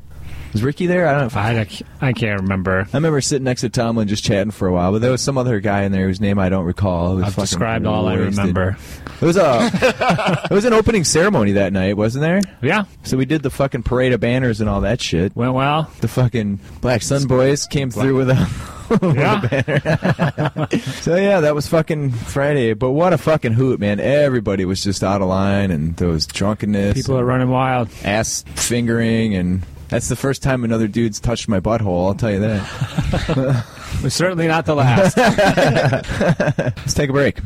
Was 0.53 0.63
Ricky 0.63 0.87
there? 0.87 1.07
I 1.07 1.11
don't 1.11 1.19
know. 1.21 1.25
If 1.27 1.35
I, 1.37 1.59
I, 1.59 2.07
I 2.09 2.13
can't 2.13 2.41
remember. 2.41 2.87
I 2.91 2.97
remember 2.97 3.19
sitting 3.19 3.43
next 3.43 3.61
to 3.61 3.69
Tomlin 3.69 4.07
just 4.07 4.23
chatting 4.23 4.51
for 4.51 4.67
a 4.67 4.71
while, 4.73 4.93
but 4.93 5.01
there 5.01 5.11
was 5.11 5.21
some 5.21 5.37
other 5.37 5.59
guy 5.59 5.83
in 5.83 5.91
there 5.91 6.07
whose 6.07 6.21
name 6.21 6.39
I 6.39 6.47
don't 6.49 6.63
recall. 6.65 7.21
I've 7.23 7.35
described 7.35 7.85
all 7.85 8.07
I 8.07 8.13
remember. 8.15 8.77
It 9.21 9.25
was 9.25 9.35
a 9.35 9.69
it 10.49 10.53
was 10.53 10.63
an 10.63 10.73
opening 10.73 11.03
ceremony 11.03 11.51
that 11.53 11.73
night, 11.73 11.97
wasn't 11.97 12.21
there? 12.21 12.41
Yeah, 12.61 12.85
So 13.03 13.17
we 13.17 13.25
did 13.25 13.43
the 13.43 13.49
fucking 13.49 13.83
parade 13.83 14.13
of 14.13 14.19
banners 14.21 14.61
and 14.61 14.69
all 14.69 14.81
that 14.81 15.01
shit. 15.01 15.35
went 15.35 15.53
well. 15.53 15.91
The 15.99 16.07
fucking 16.07 16.59
Black 16.81 17.01
Sun 17.01 17.27
Boys 17.27 17.65
came 17.67 17.91
through 17.91 18.15
with 18.15 18.29
a 18.29 18.35
Yeah, 19.01 20.65
So 21.01 21.15
yeah, 21.15 21.41
that 21.41 21.53
was 21.55 21.67
fucking 21.67 22.11
Friday. 22.11 22.73
But 22.73 22.91
what 22.91 23.13
a 23.13 23.17
fucking 23.17 23.53
hoot, 23.53 23.79
man! 23.79 23.99
Everybody 23.99 24.65
was 24.65 24.83
just 24.83 25.03
out 25.03 25.21
of 25.21 25.27
line, 25.27 25.71
and 25.71 25.95
there 25.97 26.07
was 26.09 26.25
drunkenness, 26.27 26.93
people 26.95 27.17
are 27.17 27.25
running 27.25 27.49
wild. 27.49 27.89
ass 28.03 28.43
fingering, 28.55 29.35
and 29.35 29.63
that's 29.89 30.09
the 30.09 30.15
first 30.15 30.43
time 30.43 30.63
another 30.63 30.87
dude's 30.87 31.19
touched 31.19 31.47
my 31.47 31.59
butthole. 31.59 32.07
I'll 32.07 32.15
tell 32.15 32.31
you 32.31 32.39
that. 32.39 33.65
Certainly 34.09 34.47
not 34.47 34.65
the 34.65 34.75
last. 34.75 35.17
Let's 36.77 36.93
take 36.93 37.09
a 37.09 37.13
break. 37.13 37.39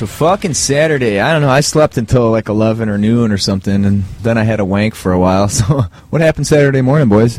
So 0.00 0.06
fucking 0.06 0.54
Saturday. 0.54 1.20
I 1.20 1.32
don't 1.32 1.42
know. 1.42 1.50
I 1.50 1.60
slept 1.60 1.96
until 1.98 2.30
like 2.30 2.48
eleven 2.48 2.88
or 2.88 2.96
noon 2.98 3.30
or 3.32 3.38
something, 3.38 3.84
and 3.84 4.04
then 4.22 4.38
I 4.38 4.44
had 4.44 4.58
a 4.60 4.64
wank 4.64 4.94
for 4.94 5.12
a 5.12 5.18
while. 5.18 5.48
So 5.60 5.82
what 6.10 6.22
happened 6.22 6.46
Saturday 6.46 6.80
morning, 6.80 7.08
boys? 7.08 7.38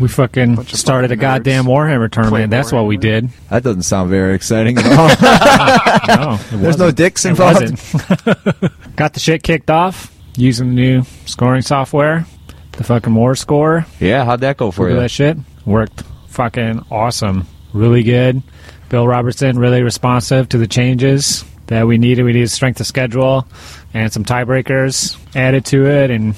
We 0.00 0.06
fucking 0.08 0.54
Bunch 0.54 0.72
of 0.72 0.78
started 0.78 1.10
a 1.10 1.16
fucking 1.16 1.18
nerds. 1.18 1.20
goddamn 1.44 1.64
Warhammer 1.64 2.10
tournament. 2.10 2.50
That's 2.50 2.70
what 2.72 2.86
we 2.86 2.96
did. 2.96 3.30
That 3.50 3.62
doesn't 3.64 3.82
sound 3.82 4.08
very 4.10 4.34
exciting 4.34 4.78
at 4.78 4.86
all. 6.18 6.26
No, 6.26 6.34
it 6.40 6.50
There's 6.62 6.78
no 6.78 6.84
wasn't. 6.86 6.96
dicks 6.96 7.24
It 7.24 7.30
involved. 7.30 7.60
wasn't. 7.62 8.96
Got 8.96 9.14
the 9.14 9.20
shit 9.20 9.42
kicked 9.42 9.70
off 9.70 10.14
using 10.36 10.68
the 10.68 10.74
new 10.74 11.02
scoring 11.26 11.62
software, 11.62 12.24
the 12.72 12.84
fucking 12.84 13.12
War 13.14 13.34
Score. 13.34 13.86
Yeah, 14.00 14.24
how'd 14.24 14.40
that 14.42 14.56
go 14.56 14.70
for 14.70 14.82
Remember 14.84 15.02
you? 15.02 15.04
that 15.04 15.10
shit? 15.10 15.36
Worked 15.66 16.04
fucking 16.28 16.86
awesome. 16.90 17.46
Really 17.72 18.02
good. 18.04 18.42
Bill 18.88 19.06
Robertson 19.06 19.58
really 19.58 19.82
responsive 19.82 20.48
to 20.50 20.58
the 20.58 20.66
changes 20.68 21.44
that 21.68 21.86
we 21.86 21.96
needed. 21.98 22.24
We 22.24 22.32
needed 22.34 22.50
strength 22.50 22.80
of 22.80 22.86
schedule 22.86 23.46
and 23.94 24.12
some 24.12 24.24
tiebreakers 24.24 25.16
added 25.34 25.64
to 25.66 25.86
it, 25.86 26.10
and 26.10 26.34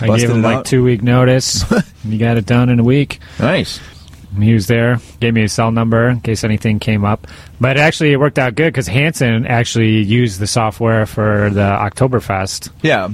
I 0.00 0.06
Busted 0.08 0.28
gave 0.28 0.36
him 0.36 0.42
like 0.42 0.56
out. 0.58 0.64
two 0.66 0.82
week 0.82 1.02
notice. 1.02 1.70
and 1.70 1.84
he 2.12 2.18
got 2.18 2.36
it 2.36 2.46
done 2.46 2.68
in 2.70 2.80
a 2.80 2.84
week. 2.84 3.20
Nice. 3.38 3.80
He 4.38 4.52
was 4.52 4.66
there, 4.66 4.98
gave 5.20 5.32
me 5.34 5.42
a 5.44 5.48
cell 5.48 5.70
number 5.70 6.08
in 6.08 6.20
case 6.20 6.44
anything 6.44 6.78
came 6.80 7.04
up. 7.04 7.26
But 7.60 7.76
actually, 7.78 8.12
it 8.12 8.18
worked 8.20 8.38
out 8.38 8.54
good 8.54 8.72
because 8.72 8.86
Hanson 8.86 9.46
actually 9.46 10.02
used 10.02 10.38
the 10.38 10.46
software 10.46 11.06
for 11.06 11.48
the 11.50 11.60
Oktoberfest. 11.62 12.70
Yeah. 12.82 13.08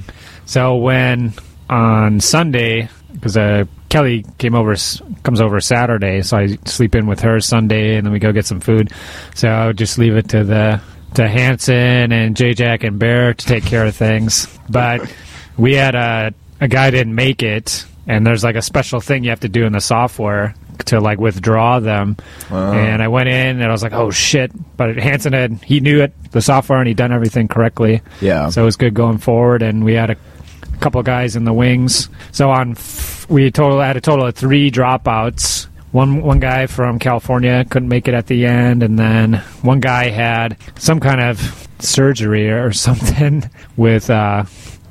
So 0.45 0.77
when 0.77 1.33
on 1.71 2.21
Sunday, 2.21 2.89
because 3.13 3.37
uh, 3.37 3.65
Kelly 3.89 4.27
came 4.39 4.55
over, 4.55 4.73
s- 4.73 5.01
comes 5.23 5.41
over 5.41 5.61
Saturday, 5.61 6.21
so 6.23 6.37
I 6.37 6.59
sleep 6.67 6.95
in 6.97 7.07
with 7.07 7.21
her 7.21 7.41
Sunday, 7.41 7.97
and 7.97 8.05
then 8.05 8.13
we 8.13 8.19
go 8.19 8.33
get 8.33 8.45
some 8.45 8.61
food. 8.61 8.93
So 9.37 9.49
I 9.49 9.69
would 9.69 9.79
just 9.79 9.99
leave 9.99 10.17
it 10.17 10.29
to 10.31 10.43
the 10.45 10.81
to 11.15 11.29
Hanson 11.29 12.13
and 12.13 12.37
J 12.37 12.55
Jack 12.55 12.85
and 12.85 12.99
Bear 12.99 13.35
to 13.35 13.47
take 13.47 13.65
care 13.65 13.85
of 13.87 13.95
things. 13.97 14.47
But 14.69 15.13
we 15.57 15.75
had 15.75 15.95
a 15.95 16.35
a 16.61 16.69
guy 16.69 16.91
didn't 16.91 17.15
make 17.15 17.43
it, 17.43 17.85
and 18.07 18.27
there's 18.27 18.45
like 18.45 18.57
a 18.57 18.63
special 18.63 19.01
thing 19.01 19.25
you 19.25 19.31
have 19.31 19.41
to 19.41 19.49
do 19.49 19.65
in 19.65 19.73
the 19.73 19.81
software 19.81 20.55
to 20.87 21.01
like 21.01 21.19
withdraw 21.19 21.79
them. 21.81 22.17
And 22.51 23.03
I 23.03 23.09
went 23.09 23.29
in 23.29 23.57
and 23.61 23.65
I 23.65 23.71
was 23.71 23.83
like, 23.83 23.93
oh 23.93 24.11
shit! 24.11 24.53
But 24.77 24.97
Hanson 24.97 25.33
had 25.33 25.53
he 25.65 25.81
knew 25.81 26.03
it 26.03 26.13
the 26.33 26.43
software 26.43 26.79
and 26.79 26.89
he'd 26.89 26.97
done 26.97 27.13
everything 27.13 27.49
correctly. 27.49 28.03
Yeah. 28.21 28.51
So 28.51 28.63
it 28.63 28.65
was 28.65 28.77
good 28.77 28.95
going 28.95 29.19
forward, 29.19 29.63
and 29.63 29.85
we 29.85 29.95
had 29.95 30.11
a 30.11 30.17
couple 30.81 31.03
guys 31.03 31.37
in 31.37 31.45
the 31.45 31.53
wings. 31.53 32.09
So 32.33 32.51
on, 32.51 32.73
f- 32.73 33.27
we 33.31 33.51
total 33.51 33.81
had 33.81 33.97
a 33.97 34.01
total 34.01 34.27
of 34.27 34.35
three 34.35 34.71
dropouts. 34.71 35.69
One 35.95 36.23
one 36.23 36.41
guy 36.41 36.67
from 36.67 36.99
California 36.99 37.65
couldn't 37.71 37.89
make 37.89 38.09
it 38.09 38.15
at 38.15 38.27
the 38.27 38.47
end, 38.47 38.83
and 38.83 38.99
then 38.99 39.35
one 39.63 39.79
guy 39.79 40.09
had 40.09 40.57
some 40.77 40.99
kind 40.99 41.21
of 41.21 41.69
surgery 41.79 42.51
or 42.51 42.73
something 42.87 43.49
with. 43.77 44.11
Uh, 44.11 44.47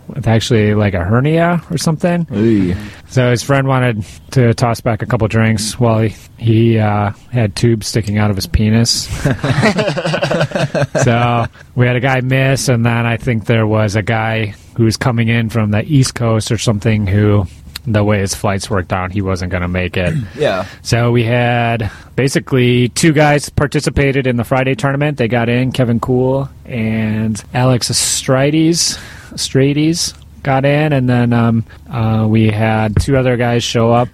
with 0.08 0.28
actually 0.28 0.76
like 0.76 0.94
a 0.94 1.04
hernia 1.04 1.62
or 1.72 1.78
something. 1.78 2.28
Ooh. 2.34 2.76
So 3.08 3.32
his 3.32 3.42
friend 3.42 3.68
wanted 3.68 4.06
to 4.32 4.54
toss 4.54 4.82
back 4.82 5.02
a 5.02 5.06
couple 5.06 5.28
drinks 5.28 5.80
while 5.80 6.02
he, 6.02 6.16
he 6.38 6.78
uh, 6.78 7.12
had 7.32 7.56
tubes 7.56 7.88
sticking 7.88 8.18
out 8.18 8.30
of 8.30 8.36
his 8.36 8.46
penis. 8.46 9.08
so 11.04 11.46
we 11.76 11.88
had 11.88 11.96
a 11.96 12.02
guy 12.02 12.20
miss, 12.22 12.68
and 12.68 12.86
then 12.86 13.06
I 13.06 13.16
think 13.18 13.46
there 13.46 13.66
was 13.66 13.96
a 13.96 14.02
guy 14.02 14.56
who 14.76 14.84
was 14.86 14.98
coming 14.98 15.30
in 15.30 15.50
from 15.50 15.72
the 15.72 15.84
East 15.84 16.16
Coast 16.16 16.52
or 16.52 16.58
something 16.58 17.08
who, 17.08 17.46
the 17.86 18.04
way 18.04 18.20
his 18.20 18.34
flights 18.34 18.70
worked 18.70 18.94
out, 18.94 19.12
he 19.12 19.22
wasn't 19.22 19.52
going 19.52 19.62
to 19.62 19.68
make 19.68 19.98
it. 19.98 20.14
Yeah. 20.36 20.66
So 20.82 21.12
we 21.12 21.24
had 21.24 21.92
basically 22.16 22.90
two 22.90 23.14
guys 23.14 23.50
participated 23.50 24.26
in 24.28 24.36
the 24.38 24.44
Friday 24.44 24.76
tournament. 24.76 25.18
They 25.18 25.28
got 25.28 25.48
in, 25.50 25.72
Kevin 25.72 26.00
Cool 26.00 26.50
and 26.66 27.42
Alex 27.54 27.90
Astrides. 27.90 28.98
Astrides 29.32 30.14
got 30.44 30.66
in, 30.66 30.94
and 30.94 31.10
then 31.10 31.34
um, 31.34 31.66
uh, 31.90 32.26
we 32.30 32.50
had 32.50 33.00
two 33.02 33.16
other 33.18 33.38
guys 33.38 33.64
show 33.64 33.92
up. 33.92 34.10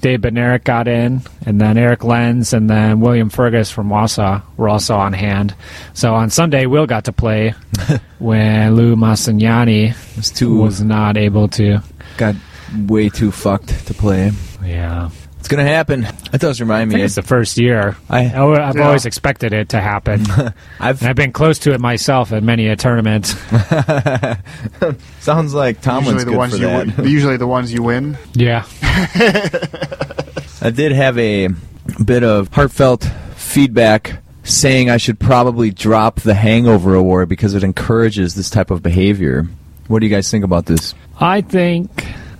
Dave 0.00 0.20
Benerick 0.20 0.64
got 0.64 0.86
in, 0.86 1.22
and 1.46 1.58
then 1.58 1.78
Eric 1.78 2.04
Lenz, 2.04 2.52
and 2.52 2.68
then 2.68 3.00
William 3.00 3.30
Fergus 3.30 3.70
from 3.70 3.88
Wausau 3.88 4.42
were 4.58 4.68
also 4.68 4.96
on 4.96 5.14
hand. 5.14 5.54
So 5.94 6.14
on 6.14 6.28
Sunday, 6.28 6.66
Will 6.66 6.86
got 6.86 7.06
to 7.06 7.12
play 7.12 7.54
when 8.18 8.74
Lou 8.76 8.96
Massignani 8.96 9.94
It's 10.18 10.30
too 10.30 10.58
was 10.58 10.82
not 10.82 11.16
able 11.16 11.48
to. 11.48 11.80
got 12.18 12.34
way 12.86 13.08
too 13.08 13.30
fucked 13.30 13.86
to 13.86 13.94
play. 13.94 14.32
Yeah. 14.64 15.10
It's 15.38 15.48
gonna 15.48 15.64
happen. 15.64 16.06
That 16.32 16.40
does 16.40 16.58
remind 16.58 16.90
I 16.92 16.96
me. 16.96 17.02
it's 17.02 17.16
the 17.16 17.22
first 17.22 17.58
year. 17.58 17.96
I- 18.08 18.20
I, 18.20 18.22
have 18.22 18.76
Yeah. 18.76 18.86
always 18.86 19.04
expected 19.04 19.52
it 19.52 19.68
to 19.70 19.80
happen. 19.80 20.24
I've 20.80 21.00
and 21.02 21.08
I've 21.10 21.16
been 21.16 21.32
close 21.32 21.58
to 21.60 21.74
it 21.74 21.80
myself 21.82 22.32
at 22.32 22.42
many 22.42 22.66
a 22.68 22.76
tournament. 22.76 23.26
sounds 25.20 25.52
like 25.52 25.80
Tomlin's 25.82 26.22
usually 26.22 26.24
the 26.24 26.30
good 26.30 26.36
ones 26.38 26.52
for 26.54 26.58
you 26.60 26.66
that. 26.66 26.96
win, 26.98 27.08
usually 27.08 27.36
the 27.36 27.46
ones 27.46 27.72
you 27.74 27.82
win. 27.82 28.16
Yeah. 28.32 28.64
I 30.62 30.70
did 30.74 30.92
have 30.92 31.18
a 31.18 31.48
bit 32.02 32.24
of 32.24 32.48
heartfelt 32.52 33.04
feedback 33.36 34.18
saying 34.44 34.88
I 34.90 34.96
should 34.96 35.18
probably 35.18 35.70
drop 35.70 36.20
the 36.20 36.34
Hangover 36.34 36.94
Award 36.94 37.28
because 37.28 37.54
it 37.54 37.62
encourages 37.64 38.34
this 38.34 38.48
type 38.50 38.70
of 38.70 38.82
behavior. 38.82 39.46
What 39.88 39.98
do 40.00 40.06
you 40.06 40.14
guys 40.14 40.30
think 40.30 40.44
about 40.44 40.66
this? 40.66 40.94
I 41.20 41.42
think 41.42 41.90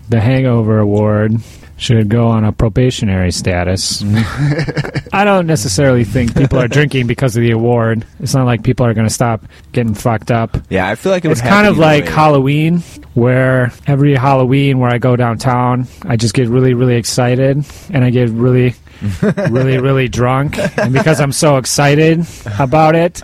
the 0.08 0.20
Hangover 0.20 0.78
Award 0.78 1.32
should 1.76 2.08
go 2.08 2.28
on 2.28 2.44
a 2.44 2.52
probationary 2.52 3.32
status. 3.32 4.02
I 5.12 5.24
don't 5.24 5.46
necessarily 5.46 6.04
think 6.04 6.36
people 6.36 6.58
are 6.58 6.68
drinking 6.68 7.06
because 7.06 7.36
of 7.36 7.42
the 7.42 7.50
award. 7.50 8.06
It's 8.20 8.34
not 8.34 8.46
like 8.46 8.62
people 8.62 8.86
are 8.86 8.94
going 8.94 9.08
to 9.08 9.12
stop 9.12 9.44
getting 9.72 9.94
fucked 9.94 10.30
up. 10.30 10.56
Yeah, 10.70 10.88
I 10.88 10.94
feel 10.94 11.12
like 11.12 11.24
it 11.24 11.30
It's 11.30 11.40
kind 11.40 11.66
of 11.66 11.78
like 11.78 12.04
way. 12.04 12.10
Halloween, 12.10 12.78
where 13.14 13.72
every 13.86 14.14
Halloween 14.14 14.78
where 14.78 14.90
I 14.90 14.98
go 14.98 15.16
downtown, 15.16 15.88
I 16.02 16.16
just 16.16 16.34
get 16.34 16.48
really, 16.48 16.74
really 16.74 16.96
excited 16.96 17.64
and 17.90 18.04
I 18.04 18.10
get 18.10 18.30
really, 18.30 18.74
really, 19.22 19.78
really 19.78 20.08
drunk. 20.08 20.58
And 20.78 20.92
because 20.92 21.20
I'm 21.20 21.32
so 21.32 21.56
excited 21.56 22.26
about 22.58 22.94
it, 22.96 23.22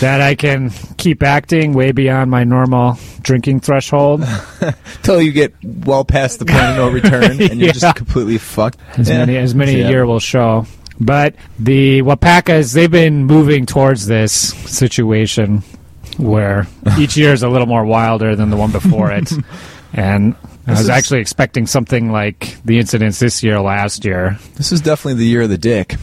that 0.00 0.20
I 0.20 0.34
can 0.34 0.70
keep 0.96 1.22
acting 1.22 1.72
way 1.72 1.92
beyond 1.92 2.30
my 2.30 2.44
normal 2.44 2.98
drinking 3.22 3.60
threshold. 3.60 4.24
Till 5.02 5.20
you 5.20 5.32
get 5.32 5.54
well 5.64 6.04
past 6.04 6.38
the 6.38 6.46
point 6.46 6.60
of 6.62 6.76
no 6.76 6.90
return 6.90 7.24
and 7.24 7.40
you're 7.40 7.50
Yeah. 7.68 7.72
just 7.72 7.96
completely 7.96 8.38
fucked. 8.38 8.78
As 8.96 9.08
Yeah. 9.08 9.18
many 9.18 9.36
as 9.36 9.54
many 9.54 9.76
Yeah. 9.78 9.86
a 9.86 9.90
year 9.90 10.06
will 10.06 10.20
show. 10.20 10.66
But 11.00 11.34
the 11.58 12.02
Wapakas, 12.02 12.74
they've 12.74 12.90
been 12.90 13.24
moving 13.24 13.64
towards 13.66 14.06
this 14.06 14.32
situation 14.32 15.62
where 16.18 16.66
each 16.98 17.16
year 17.16 17.32
is 17.32 17.42
a 17.42 17.48
little 17.48 17.66
more 17.66 17.84
wilder 17.84 18.36
than 18.36 18.50
the 18.50 18.56
one 18.56 18.70
before 18.72 19.10
it. 19.12 19.32
And 19.92 20.36
I 20.66 20.72
was 20.72 20.80
is- 20.80 20.88
actually 20.88 21.20
expecting 21.20 21.66
something 21.66 22.12
like 22.12 22.56
the 22.64 22.78
incidents 22.78 23.18
this 23.18 23.42
year 23.42 23.60
last 23.60 24.04
year. 24.04 24.38
This 24.56 24.72
is 24.72 24.80
definitely 24.80 25.14
the 25.20 25.26
year 25.26 25.42
of 25.42 25.48
the 25.50 25.58
dick. 25.58 25.96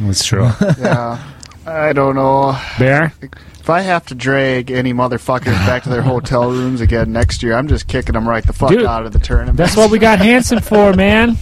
That's 0.00 0.24
true. 0.24 0.50
Yeah. 0.78 1.22
I 1.66 1.92
don't 1.92 2.14
know. 2.14 2.58
Bear? 2.78 3.12
If 3.20 3.68
I 3.68 3.82
have 3.82 4.06
to 4.06 4.14
drag 4.14 4.70
any 4.70 4.94
motherfuckers 4.94 5.52
back 5.66 5.82
to 5.82 5.90
their 5.90 6.00
hotel 6.00 6.50
rooms 6.50 6.80
again 6.80 7.12
next 7.12 7.42
year, 7.42 7.52
I'm 7.52 7.68
just 7.68 7.86
kicking 7.86 8.14
them 8.14 8.26
right 8.26 8.42
the 8.42 8.54
fuck 8.54 8.70
Dude, 8.70 8.86
out 8.86 9.04
of 9.04 9.12
the 9.12 9.18
tournament. 9.18 9.58
That's 9.58 9.76
what 9.76 9.90
we 9.90 9.98
got 9.98 10.18
Hanson 10.18 10.60
for, 10.60 10.92
man. 10.94 11.36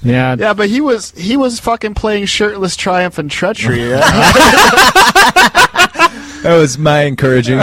Yeah. 0.00 0.36
Yeah, 0.38 0.54
but 0.54 0.68
he 0.68 0.80
was 0.80 1.10
he 1.18 1.36
was 1.36 1.58
fucking 1.58 1.94
playing 1.94 2.26
shirtless 2.26 2.76
triumph 2.76 3.18
and 3.18 3.28
treachery. 3.28 3.90
That 6.42 6.56
was 6.58 6.76
my 6.76 7.02
encouraging. 7.02 7.60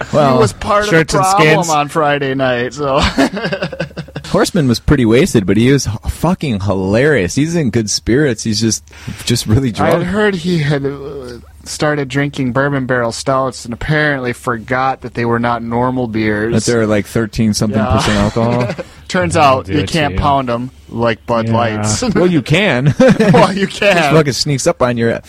By 0.00 0.06
the 0.06 0.16
way. 0.16 0.22
well, 0.22 0.34
he 0.34 0.38
was 0.40 0.52
part 0.54 0.84
of 0.84 0.90
the 0.90 0.96
shirts 0.96 1.14
problem 1.14 1.42
skins. 1.48 1.68
on 1.70 1.88
Friday 1.88 2.34
night. 2.34 2.74
So 2.74 2.98
Horseman 4.26 4.68
was 4.68 4.80
pretty 4.80 5.04
wasted, 5.04 5.46
but 5.46 5.56
he 5.56 5.70
was 5.72 5.86
fucking 6.08 6.60
hilarious. 6.60 7.34
He's 7.34 7.54
in 7.56 7.70
good 7.70 7.90
spirits. 7.90 8.42
He's 8.44 8.60
just 8.60 8.84
just 9.24 9.46
really 9.46 9.72
drunk. 9.72 9.88
I 9.88 9.92
had 9.98 10.02
drunk. 10.02 10.14
heard 10.14 10.34
he 10.36 10.58
had 10.58 10.86
uh, 10.86 11.38
started 11.64 12.08
drinking 12.08 12.52
bourbon 12.52 12.86
barrel 12.86 13.12
stouts 13.12 13.64
and 13.64 13.74
apparently 13.74 14.32
forgot 14.32 15.00
that 15.02 15.14
they 15.14 15.24
were 15.24 15.38
not 15.40 15.62
normal 15.62 16.06
beers. 16.06 16.54
That 16.64 16.70
they're 16.70 16.86
like 16.86 17.06
thirteen 17.06 17.54
something 17.54 17.78
Yeah. 17.78 17.96
percent 17.96 18.16
alcohol. 18.18 18.84
Turns 19.08 19.36
out 19.36 19.66
you 19.68 19.84
can't 19.84 20.14
too. 20.14 20.20
pound 20.20 20.48
them 20.48 20.70
like 20.88 21.26
Bud 21.26 21.48
Yeah. 21.48 21.54
Lights. 21.54 22.02
well, 22.14 22.26
you 22.26 22.42
can. 22.56 22.94
well, 22.98 23.52
you 23.52 23.66
can. 23.66 24.14
fucking 24.14 24.32
sneaks 24.32 24.66
up 24.68 24.80
on 24.82 24.96
your. 24.96 25.20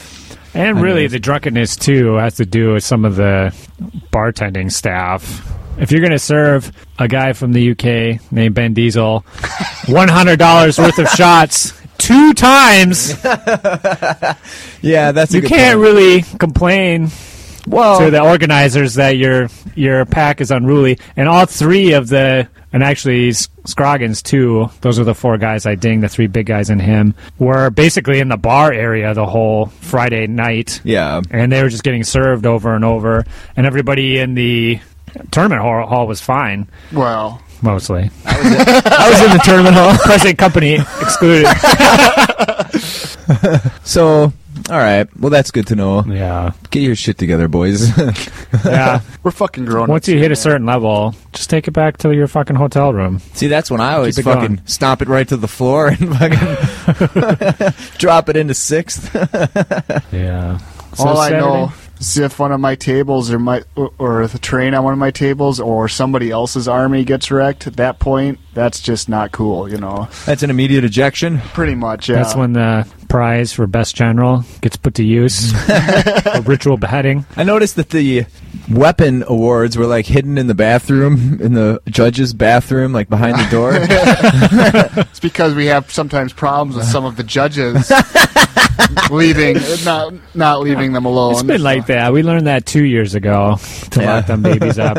And 0.53 0.81
really, 0.81 0.91
Anyways. 1.05 1.11
the 1.13 1.19
drunkenness 1.19 1.75
too 1.77 2.15
has 2.15 2.35
to 2.35 2.45
do 2.45 2.73
with 2.73 2.83
some 2.83 3.05
of 3.05 3.15
the 3.15 3.55
bartending 4.11 4.71
staff. 4.71 5.47
If 5.79 5.91
you're 5.91 6.01
going 6.01 6.11
to 6.11 6.19
serve 6.19 6.71
a 6.99 7.07
guy 7.07 7.33
from 7.33 7.53
the 7.53 7.71
UK 7.71 8.31
named 8.31 8.53
Ben 8.55 8.73
Diesel 8.73 9.21
one 9.87 10.09
hundred 10.09 10.37
dollars 10.39 10.77
worth 10.77 10.99
of 10.99 11.07
shots 11.09 11.73
two 11.97 12.33
times, 12.33 13.13
Yeah, 14.81 15.11
that's 15.11 15.31
a 15.33 15.35
you 15.37 15.41
good 15.41 15.49
can't 15.49 15.77
point. 15.79 15.87
really 15.87 16.21
complain 16.37 17.07
Well, 17.67 17.99
to 17.99 18.11
the 18.11 18.21
organizers 18.21 18.95
that 18.95 19.17
your 19.17 19.49
your 19.75 20.05
pack 20.05 20.41
is 20.41 20.51
unruly. 20.51 20.97
And 21.15 21.29
all 21.29 21.45
three 21.45 21.93
of 21.93 22.07
the 22.09 22.47
and 22.73 22.83
actually 22.83 23.31
Scroggins 23.65 24.21
too. 24.21 24.69
Those 24.81 24.97
are 24.97 25.03
the 25.03 25.13
four 25.13 25.37
guys 25.37 25.65
I 25.65 25.75
dinged. 25.75 26.03
The 26.03 26.09
three 26.09 26.27
big 26.27 26.45
guys 26.45 26.69
and 26.69 26.81
him 26.81 27.13
were 27.37 27.69
basically 27.69 28.19
in 28.19 28.29
the 28.29 28.37
bar 28.37 28.71
area 28.71 29.13
the 29.13 29.25
whole 29.25 29.67
Friday 29.67 30.27
night 30.27 30.81
yeah, 30.83 31.21
and 31.29 31.51
they 31.51 31.61
were 31.61 31.69
just 31.69 31.83
getting 31.83 32.03
served 32.03 32.45
over 32.45 32.75
and 32.75 32.85
over, 32.85 33.25
and 33.55 33.65
everybody 33.67 34.17
in 34.17 34.33
the 34.33 34.79
tournament 35.31 35.61
hall, 35.61 35.85
hall 35.85 36.07
was 36.07 36.21
fine, 36.21 36.67
well, 36.93 37.41
mostly. 37.61 38.09
I 38.25 39.09
was 39.11 39.21
in 39.21 39.31
the 39.37 39.41
tournament 39.43 39.75
hall. 39.75 39.95
Present 40.03 40.37
company 40.37 40.75
excluded. 41.01 41.47
So, 43.83 44.33
all 44.69 44.77
right. 44.77 45.07
Well, 45.19 45.29
that's 45.29 45.51
good 45.51 45.67
to 45.67 45.75
know. 45.75 46.03
yeah, 46.05 46.51
Get 46.69 46.81
your 46.83 46.95
shit 46.95 47.17
together, 47.17 47.47
boys. 47.47 47.95
yeah. 48.65 49.01
we're 49.23 49.31
fucking 49.31 49.65
grown. 49.65 49.87
Once 49.87 50.07
you 50.07 50.17
hit 50.17 50.31
a 50.31 50.35
certain 50.35 50.65
level, 50.65 51.15
just 51.33 51.49
take 51.49 51.67
it 51.67 51.71
back 51.71 51.97
to 51.97 52.13
your 52.13 52.27
fucking 52.27 52.55
hotel 52.55 52.93
room. 52.93 53.19
See, 53.33 53.47
that's 53.47 53.69
when 53.71 53.81
I 53.81 53.93
always 53.95 54.15
Keep 54.15 54.27
it 54.27 54.29
fucking 54.33 54.55
going. 54.55 54.67
stomp 54.67 55.01
it 55.01 55.07
right 55.07 55.27
to 55.27 55.37
the 55.37 55.47
floor 55.47 55.87
and 55.87 56.17
fucking 56.17 57.73
drop 57.97 58.29
it 58.29 58.35
into 58.37 58.53
sixth. 58.53 59.09
Yeah. 60.11 60.59
All 60.99 61.17
I 61.17 61.29
know 61.29 61.71
is 61.99 62.17
if 62.17 62.39
one 62.39 62.51
of 62.51 62.59
my 62.59 62.75
tables 62.75 63.31
or 63.31 63.39
my 63.39 63.63
or, 63.75 63.91
or 63.97 64.27
the 64.27 64.39
train 64.39 64.73
on 64.73 64.83
one 64.83 64.93
of 64.93 64.99
my 64.99 65.11
tables 65.11 65.59
or 65.59 65.87
somebody 65.87 66.31
else's 66.31 66.67
army 66.67 67.03
gets 67.05 67.31
wrecked, 67.31 67.67
at 67.67 67.77
that 67.77 67.99
point, 67.99 68.39
that's 68.53 68.79
just 68.81 69.07
not 69.09 69.31
cool. 69.31 69.69
You 69.69 69.77
know, 69.77 70.07
That's 70.25 70.43
an 70.43 70.49
immediate 70.49 70.83
ejection. 70.83 71.39
pretty 71.53 71.75
much. 71.75 72.09
Yeah. 72.09 72.17
That's 72.17 72.35
when 72.35 72.53
the 72.53 72.87
prize 73.09 73.51
for 73.51 73.67
best 73.67 73.95
general 73.95 74.43
gets 74.61 74.77
put 74.77 74.95
to 74.95 75.03
use. 75.03 75.53
A 75.69 76.41
ritual 76.45 76.77
beheading. 76.77 77.25
I 77.35 77.43
noticed 77.43 77.75
that 77.75 77.89
the 77.89 78.25
weapon 78.69 79.23
awards 79.27 79.77
were 79.77 79.85
like 79.87 80.05
hidden 80.05 80.37
in 80.37 80.47
the 80.47 80.53
bathroom, 80.55 81.39
in 81.41 81.53
the 81.53 81.81
judge's 81.87 82.33
bathroom, 82.33 82.93
like 82.93 83.09
behind 83.09 83.37
the 83.37 83.49
door. 83.49 83.71
It's 85.11 85.19
because 85.19 85.53
we 85.55 85.65
have 85.67 85.91
sometimes 85.91 86.31
problems 86.33 86.75
with 86.75 86.85
some 86.85 87.05
of 87.05 87.15
the 87.15 87.23
judges 87.23 87.91
leaving, 89.11 89.57
not 89.83 90.13
not 90.35 90.59
leaving 90.61 90.93
them 90.93 91.05
alone. 91.05 91.33
It's 91.33 91.43
been 91.43 91.61
like 91.63 91.87
that. 91.87 92.13
We 92.13 92.23
learned 92.23 92.47
that 92.47 92.65
two 92.65 92.83
years 92.83 93.13
ago 93.15 93.57
to 93.91 94.01
Yeah. 94.01 94.15
lock 94.15 94.25
them 94.27 94.41
babies 94.41 94.79
up. 94.79 94.97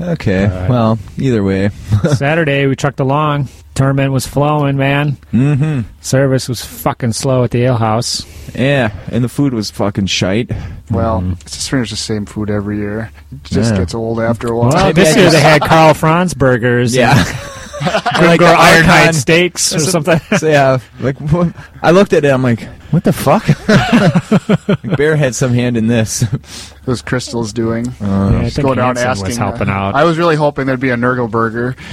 Okay. 0.00 0.44
All 0.44 0.50
right. 0.50 0.70
Well, 0.70 0.98
either 1.18 1.42
way. 1.42 1.68
Saturday 2.14 2.66
we 2.66 2.76
trucked 2.76 3.00
along. 3.00 3.48
Tournament 3.74 4.12
was 4.12 4.24
flowing, 4.26 4.76
man. 4.76 5.12
Mm-hmm. 5.32 5.80
Service 6.00 6.48
was 6.48 6.64
fucking 6.64 7.12
slow 7.12 7.42
at 7.42 7.50
the 7.50 7.62
ale 7.64 7.76
house. 7.76 8.24
Yeah, 8.54 8.92
and 9.10 9.24
the 9.24 9.28
food 9.28 9.52
was 9.52 9.70
fucking 9.72 10.06
shite. 10.06 10.50
Well, 10.90 11.24
it's 11.40 11.56
just 11.56 11.68
pretty 11.70 11.80
much 11.82 11.90
the 11.90 11.96
same 11.96 12.24
food 12.24 12.50
every 12.50 12.76
year. 12.76 13.10
It 13.32 13.42
just 13.44 13.72
Yeah. 13.72 13.78
gets 13.80 13.94
old 13.94 14.20
after 14.20 14.48
a 14.48 14.56
while. 14.56 14.70
Well, 14.70 14.92
this 14.92 15.16
year 15.16 15.28
they 15.30 15.40
had 15.40 15.62
Karl 15.62 15.92
Franz 15.94 16.34
burgers. 16.34 16.94
Yeah. 16.96 17.14
And 17.80 18.26
like 18.26 18.40
Grimgor 18.40 18.50
the 18.50 18.54
Ironhide 18.56 18.88
Archon- 19.06 19.12
steaks 19.14 19.74
or 19.74 19.80
something. 19.80 20.18
so 20.38 20.46
yeah, 20.48 20.78
like 21.00 21.16
wh- 21.18 21.48
I 21.82 21.90
looked 21.90 22.12
at 22.12 22.24
it, 22.24 22.28
I'm 22.30 22.42
like, 22.42 22.62
what 22.90 23.02
the 23.04 23.12
fuck? 23.12 23.46
like, 24.68 24.96
Bear 24.96 25.16
had 25.16 25.34
some 25.34 25.52
hand 25.52 25.76
in 25.76 25.86
this. 25.88 26.24
Those 26.84 27.02
crystals 27.02 27.52
doing. 27.52 27.86
Yeah, 28.00 28.38
I 28.38 28.42
Just 28.44 28.56
think 28.56 28.68
go 28.68 28.74
down 28.74 28.94
Hanson 28.96 29.08
asking. 29.10 29.26
was 29.26 29.36
helping 29.36 29.68
uh, 29.68 29.72
out. 29.72 29.94
I 29.94 30.04
was 30.04 30.18
really 30.18 30.36
hoping 30.36 30.66
there'd 30.66 30.78
be 30.80 30.90
a 30.90 30.96
Nurgle 30.96 31.30
burger. 31.30 31.74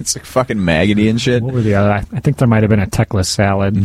it's 0.00 0.16
like 0.16 0.24
fucking 0.24 0.64
maggoty 0.64 1.08
and 1.08 1.20
shit. 1.20 1.42
what 1.42 1.52
were 1.52 1.60
the 1.60 1.74
other? 1.74 1.90
I 1.90 2.04
I 2.12 2.20
think 2.20 2.38
there 2.38 2.48
might 2.48 2.62
have 2.62 2.70
been 2.70 2.80
a 2.80 2.86
techless 2.86 3.26
salad. 3.26 3.76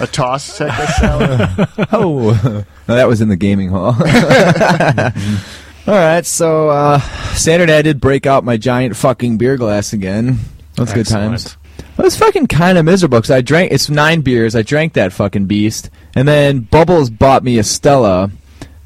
A 0.00 0.06
toss 0.06 0.56
technic 0.58 0.88
salad. 0.90 1.50
Oh, 1.92 2.64
no, 2.88 2.94
that 2.96 3.08
was 3.08 3.20
in 3.20 3.28
the 3.28 3.36
gaming 3.36 3.68
hall. 3.68 3.92
All 5.86 5.94
right, 5.94 6.24
so 6.24 6.68
uh, 6.70 7.00
Saturday 7.34 7.72
I 7.72 7.82
did 7.82 8.00
break 8.00 8.24
out 8.24 8.44
my 8.44 8.56
giant 8.56 8.96
fucking 8.96 9.36
beer 9.38 9.56
glass 9.56 9.92
again. 9.92 10.38
That's 10.76 10.92
good 10.92 11.06
times. 11.06 11.56
I 11.98 12.02
was 12.02 12.16
fucking 12.16 12.46
kind 12.46 12.78
of 12.78 12.84
miserable 12.84 13.18
because 13.18 13.32
I 13.32 13.40
drank. 13.40 13.72
It's 13.72 13.90
nine 13.90 14.20
beers. 14.20 14.54
I 14.54 14.62
drank 14.62 14.92
that 14.92 15.12
fucking 15.12 15.46
beast, 15.46 15.90
and 16.14 16.26
then 16.28 16.60
Bubbles 16.60 17.10
bought 17.10 17.42
me 17.42 17.58
a 17.58 17.64
Stella, 17.64 18.30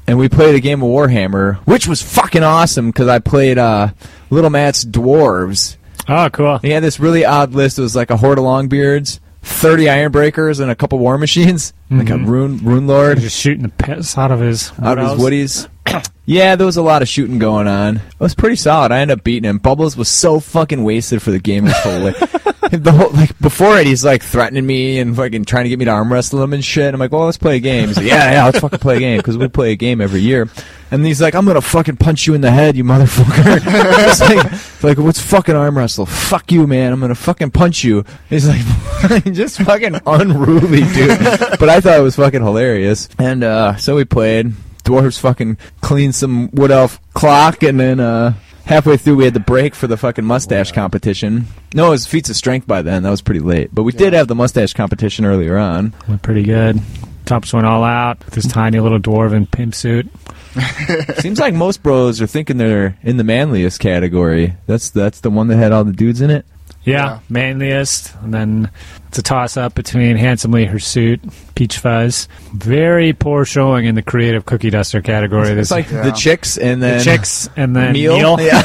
and 0.07 0.17
we 0.17 0.27
played 0.27 0.55
a 0.55 0.59
game 0.59 0.81
of 0.81 0.89
Warhammer, 0.89 1.57
which 1.67 1.87
was 1.87 2.01
fucking 2.01 2.43
awesome 2.43 2.87
because 2.89 3.07
I 3.07 3.19
played 3.19 3.59
uh, 3.59 3.89
Little 4.31 4.49
Matt's 4.49 4.83
Dwarves. 4.83 5.77
Oh, 6.09 6.29
cool. 6.31 6.57
He 6.59 6.71
had 6.71 6.81
this 6.83 6.99
really 6.99 7.25
odd 7.25 7.53
list. 7.53 7.77
It 7.77 7.83
was 7.83 7.95
like 7.95 8.09
a 8.09 8.17
horde 8.17 8.39
of 8.39 8.43
Longbeards, 8.43 9.19
thirty 9.43 9.87
Iron 9.87 10.11
Breakers, 10.11 10.59
and 10.59 10.71
a 10.71 10.75
couple 10.75 10.97
War 10.99 11.17
Machines, 11.19 11.73
like 11.91 12.09
a 12.09 12.13
Mhm. 12.13 12.25
Rune 12.27 12.57
Rune 12.63 12.87
Lord 12.87 13.19
Just 13.19 13.37
shooting 13.39 13.63
the 13.63 13.69
piss 13.69 14.17
out 14.17 14.31
of 14.31 14.39
his 14.39 14.71
out 14.81 14.97
of 14.97 15.11
his 15.11 15.19
woodies. 15.19 15.67
Yeah, 16.29 16.57
there 16.57 16.65
was 16.65 16.75
a 16.75 16.81
lot 16.81 17.01
of 17.01 17.07
shooting 17.07 17.39
going 17.39 17.69
on. 17.69 17.95
It 17.95 18.19
was 18.19 18.35
pretty 18.35 18.57
solid. 18.57 18.91
I 18.91 18.99
ended 18.99 19.17
up 19.17 19.23
beating 19.23 19.49
him. 19.49 19.59
Bubbles 19.59 19.95
was 19.95 20.09
so 20.09 20.41
fucking 20.41 20.83
wasted 20.83 21.21
for 21.21 21.31
the 21.31 21.39
game. 21.39 21.63
It 21.67 21.73
the 22.71 22.91
whole, 22.91 23.11
like 23.11 23.39
before 23.39 23.77
it, 23.79 23.87
he's 23.87 24.03
like 24.03 24.21
threatening 24.21 24.65
me 24.65 24.99
and 24.99 25.15
fucking 25.15 25.45
trying 25.45 25.63
to 25.63 25.69
get 25.69 25.79
me 25.79 25.85
to 25.85 25.91
arm 25.91 26.11
wrestle 26.11 26.43
him 26.43 26.51
and 26.51 26.65
shit. 26.65 26.93
I'm 26.93 26.99
like, 26.99 27.13
well, 27.13 27.23
let's 27.23 27.37
play 27.37 27.55
a 27.55 27.59
game. 27.59 27.87
He's 27.87 27.95
like, 27.95 28.07
yeah, 28.07 28.31
yeah, 28.31 28.45
let's 28.45 28.59
fucking 28.59 28.79
play 28.79 28.97
a 28.97 28.99
game 28.99 29.17
because 29.19 29.37
we 29.37 29.47
play 29.47 29.71
a 29.71 29.77
game 29.77 30.01
every 30.01 30.19
year. 30.19 30.49
And 30.91 31.05
he's 31.05 31.21
like, 31.21 31.33
I'm 31.33 31.45
gonna 31.45 31.61
fucking 31.61 31.95
punch 31.95 32.27
you 32.27 32.33
in 32.33 32.41
the 32.41 32.51
head, 32.51 32.75
you 32.75 32.83
motherfucker. 32.83 33.61
it's 34.09 34.19
like, 34.19 34.83
like, 34.83 34.97
what's 34.97 35.21
fucking 35.21 35.55
arm 35.55 35.77
wrestle? 35.77 36.05
Fuck 36.05 36.51
you, 36.51 36.67
man. 36.67 36.91
I'm 36.91 36.99
gonna 36.99 37.15
fucking 37.15 37.51
punch 37.51 37.85
you. 37.85 38.03
He's 38.29 38.47
like, 38.47 39.23
just 39.33 39.61
fucking 39.61 40.01
unruly, 40.05 40.81
dude. 40.93 41.19
But 41.57 41.69
I 41.69 41.79
thought 41.79 41.99
it 41.99 42.03
was 42.03 42.17
fucking 42.17 42.43
hilarious. 42.43 43.07
And 43.17 43.45
uh, 43.45 43.77
so 43.77 43.95
we 43.95 44.03
played. 44.03 44.51
Dwarves 44.87 45.19
fucking 45.19 45.57
cleaned 45.81 46.15
some 46.15 46.49
wood 46.51 46.71
elf 46.71 47.01
clock, 47.13 47.61
and 47.61 47.77
then 47.79 47.99
uh, 47.99 48.33
halfway 48.65 48.95
through 48.95 49.17
we 49.17 49.25
had 49.25 49.33
the 49.33 49.39
break 49.41 49.75
for 49.75 49.85
the 49.87 49.97
fucking 49.97 50.23
mustache 50.23 50.71
competition. 50.71 51.45
No, 51.73 51.87
it 51.87 51.89
was 51.91 52.07
feats 52.07 52.29
of 52.29 52.37
strength 52.37 52.65
by 52.67 52.81
then. 52.81 53.03
That 53.03 53.09
was 53.09 53.21
pretty 53.21 53.41
late. 53.41 53.69
But 53.73 53.83
we 53.83 53.91
did 53.91 54.13
have 54.13 54.27
the 54.29 54.35
mustache 54.35 54.73
competition 54.73 55.25
earlier 55.25 55.57
on. 55.57 55.93
Went 56.07 56.21
pretty 56.21 56.43
good. 56.43 56.79
Tops 57.25 57.51
went 57.51 57.65
all 57.65 57.83
out 57.83 58.23
with 58.23 58.35
his 58.35 58.47
tiny 58.51 58.79
little 58.79 58.99
dwarven 58.99 59.51
pimp 59.51 59.75
suit. 59.75 60.07
Seems 61.17 61.39
like 61.39 61.53
most 61.53 61.83
bros 61.83 62.21
are 62.21 62.27
thinking 62.27 62.57
they're 62.57 62.97
in 63.03 63.17
the 63.17 63.23
manliest 63.25 63.81
category. 63.81 64.55
That's 64.65 64.89
that's 64.89 65.19
the 65.19 65.29
one 65.29 65.47
that 65.47 65.57
had 65.57 65.73
all 65.73 65.83
the 65.83 65.91
dudes 65.91 66.21
in 66.21 66.29
it. 66.31 66.45
Yeah, 66.87 67.05
Yeah. 67.05 67.19
manliest. 67.29 68.13
And 68.23 68.33
then 68.33 68.71
it's 69.09 69.17
a 69.17 69.21
toss 69.21 69.57
up 69.57 69.75
between 69.75 70.15
Handsomely 70.17 70.65
Hirsute, 70.65 71.21
Peach 71.55 71.77
Fuzz. 71.79 72.27
Very 72.53 73.13
poor 73.13 73.45
showing 73.45 73.85
in 73.85 73.95
the 73.95 74.01
creative 74.01 74.45
cookie 74.45 74.69
duster 74.69 75.01
category. 75.01 75.49
It's 75.49 75.55
This 75.69 75.71
like 75.71 75.91
Yeah. 75.91 76.03
the 76.03 76.11
chicks 76.11 76.57
and 76.57 76.81
the 76.81 76.87
then 76.87 77.03
chicks 77.03 77.49
and 77.57 77.75
then 77.75 77.93
Neil. 77.93 78.17
Neil. 78.17 78.39
Yeah. 78.47 78.61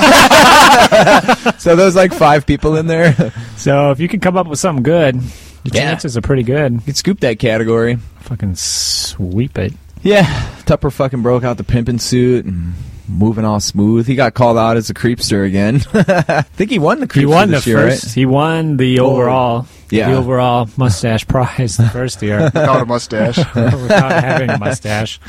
so 1.59 1.77
there's 1.77 1.97
like 1.97 2.13
five 2.13 2.47
people 2.47 2.77
in 2.77 2.87
there. 2.87 3.33
So 3.57 3.93
if 3.93 4.01
you 4.01 4.09
can 4.09 4.19
come 4.19 4.37
up 4.37 4.49
with 4.49 4.59
something 4.59 4.83
good, 4.83 5.15
your 5.17 5.23
Yeah. 5.73 5.91
chances 5.91 6.17
are 6.17 6.21
pretty 6.21 6.43
good. 6.43 6.73
You 6.73 6.81
could 6.81 6.97
scoop 6.97 7.21
that 7.21 7.39
category. 7.39 7.99
Fucking 8.23 8.57
sweep 8.57 9.57
it. 9.59 9.73
Yeah, 10.03 10.25
Tupper 10.67 10.91
fucking 10.91 11.23
broke 11.23 11.45
out 11.45 11.59
the 11.59 11.63
pimpin' 11.65 12.01
suit 12.01 12.45
and 12.45 12.75
moving 13.13 13.45
all 13.45 13.61
smooth. 13.61 14.07
He 14.07 14.15
got 14.15 14.35
called 14.35 14.57
out 14.59 14.77
as 14.77 14.91
a 14.91 14.95
creepster 14.95 15.47
again. 15.47 15.77
I 15.95 16.43
think 16.43 16.71
he 16.71 16.79
won 16.79 17.01
the 17.01 17.07
creepster 17.07 17.21
He 17.21 17.27
won 17.27 17.51
the 17.51 17.63
year, 17.65 17.77
first. 17.79 18.05
right? 18.07 18.13
He 18.15 18.27
won 18.27 18.77
the 18.77 19.01
overall. 19.01 19.67
Yeah. 19.91 20.11
The 20.11 20.17
overall 20.17 20.69
mustache 20.79 21.27
prize 21.29 21.77
the 21.77 21.89
first 21.91 22.23
year 22.23 22.41
Without 22.45 22.81
a 22.83 22.87
mustache. 22.87 23.37
without 23.37 24.11
having 24.25 24.49
a 24.49 24.59
mustache. 24.59 25.21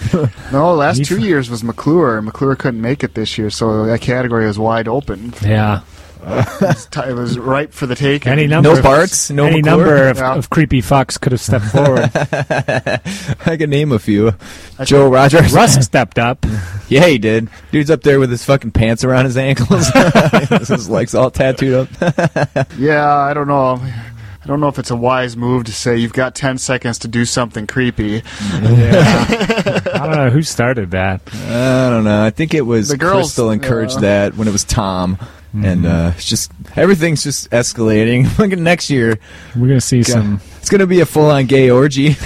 No, 0.54 0.74
last 0.74 1.00
He- 1.00 1.04
two 1.06 1.20
years 1.22 1.50
was 1.50 1.64
McClure. 1.66 2.22
McClure 2.22 2.56
couldn't 2.56 2.80
make 2.82 3.04
it 3.04 3.14
this 3.14 3.38
year, 3.38 3.50
so 3.50 3.86
that 3.86 4.00
category 4.00 4.46
was 4.46 4.58
wide 4.58 4.88
open. 4.88 5.34
Yeah. 5.44 5.82
It 6.26 6.62
was, 6.62 6.88
it 6.96 7.14
was 7.14 7.38
ripe 7.40 7.74
for 7.74 7.86
the 7.86 7.96
taking. 7.96 8.32
Any 8.32 8.48
number 8.48 8.70
No 8.70 8.78
of, 8.78 8.84
Barts, 8.84 9.30
no 9.30 9.46
any 9.46 9.62
McClure? 9.62 9.78
number 9.78 10.08
of, 10.08 10.18
Yeah. 10.18 10.36
of 10.36 10.50
creepy 10.50 10.82
fucks 10.82 11.20
could 11.20 11.32
have 11.34 11.42
stepped 11.42 11.66
forward. 11.66 12.10
I 13.46 13.58
can 13.58 13.70
name 13.70 13.92
a 13.92 14.00
few. 14.00 14.32
I 14.80 14.86
Joe 14.86 15.10
Rogers. 15.10 15.52
Rusk 15.54 15.82
stepped 15.84 16.18
up. 16.20 16.46
Yeah, 16.88 17.06
he 17.08 17.18
did. 17.18 17.50
Dude's 17.72 17.92
up 17.92 18.02
there 18.04 18.20
with 18.20 18.30
his 18.32 18.44
fucking 18.46 18.72
pants 18.72 19.04
around 19.04 19.26
his 19.26 19.38
ankles. 19.38 19.88
his 20.68 20.90
legs 20.90 21.14
all 21.16 21.32
tattooed 21.32 21.88
up. 22.02 22.68
Yeah, 22.78 23.06
I 23.16 23.34
don't 23.34 23.48
know. 23.48 23.82
I 23.82 24.46
don't 24.46 24.60
know 24.60 24.68
if 24.68 24.78
it's 24.78 24.92
a 24.92 24.96
wise 24.98 25.38
move 25.38 25.64
to 25.66 25.72
say 25.72 25.96
you've 25.98 26.12
got 26.12 26.36
10 26.36 26.58
seconds 26.58 27.00
to 27.00 27.08
do 27.08 27.24
something 27.24 27.66
creepy. 27.66 28.22
Yeah. 28.62 29.80
I 29.94 30.00
don't 30.00 30.16
know 30.18 30.30
who 30.32 30.42
started 30.42 30.92
that. 30.92 31.22
I 31.34 31.90
don't 31.90 32.04
know. 32.04 32.24
I 32.26 32.30
think 32.30 32.54
it 32.54 32.62
was 32.64 32.90
The 32.90 32.98
girls- 32.98 33.28
Crystal 33.28 33.52
encouraged 33.52 33.96
yeah. 33.96 34.02
that 34.02 34.36
when 34.36 34.50
it 34.50 34.52
was 34.52 34.66
Tom. 34.66 35.18
Mm-hmm. 35.54 35.66
And 35.66 35.86
uh, 35.86 36.12
it's 36.16 36.26
just 36.26 36.52
everything's 36.76 37.22
just 37.24 37.50
escalating. 37.52 38.36
Look 38.40 38.58
next 38.58 38.90
year. 38.90 39.20
We're 39.56 39.68
gonna 39.68 39.82
see 39.82 40.02
some. 40.02 40.42
It's 40.58 40.70
gonna 40.70 40.88
be 40.88 41.02
a 41.02 41.06
full-on 41.06 41.46
gay 41.46 41.70
orgy. 41.70 42.14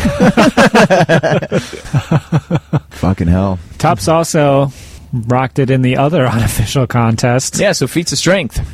Fucking 2.91 3.27
hell. 3.27 3.59
Tops 3.77 4.07
also 4.07 4.71
rocked 5.11 5.59
it 5.59 5.69
in 5.69 5.81
the 5.81 5.97
other 5.97 6.25
unofficial 6.25 6.87
contest. 6.87 7.59
Yeah. 7.59 7.73
So 7.73 7.87
feats 7.87 8.11
of 8.13 8.17
strength. 8.17 8.65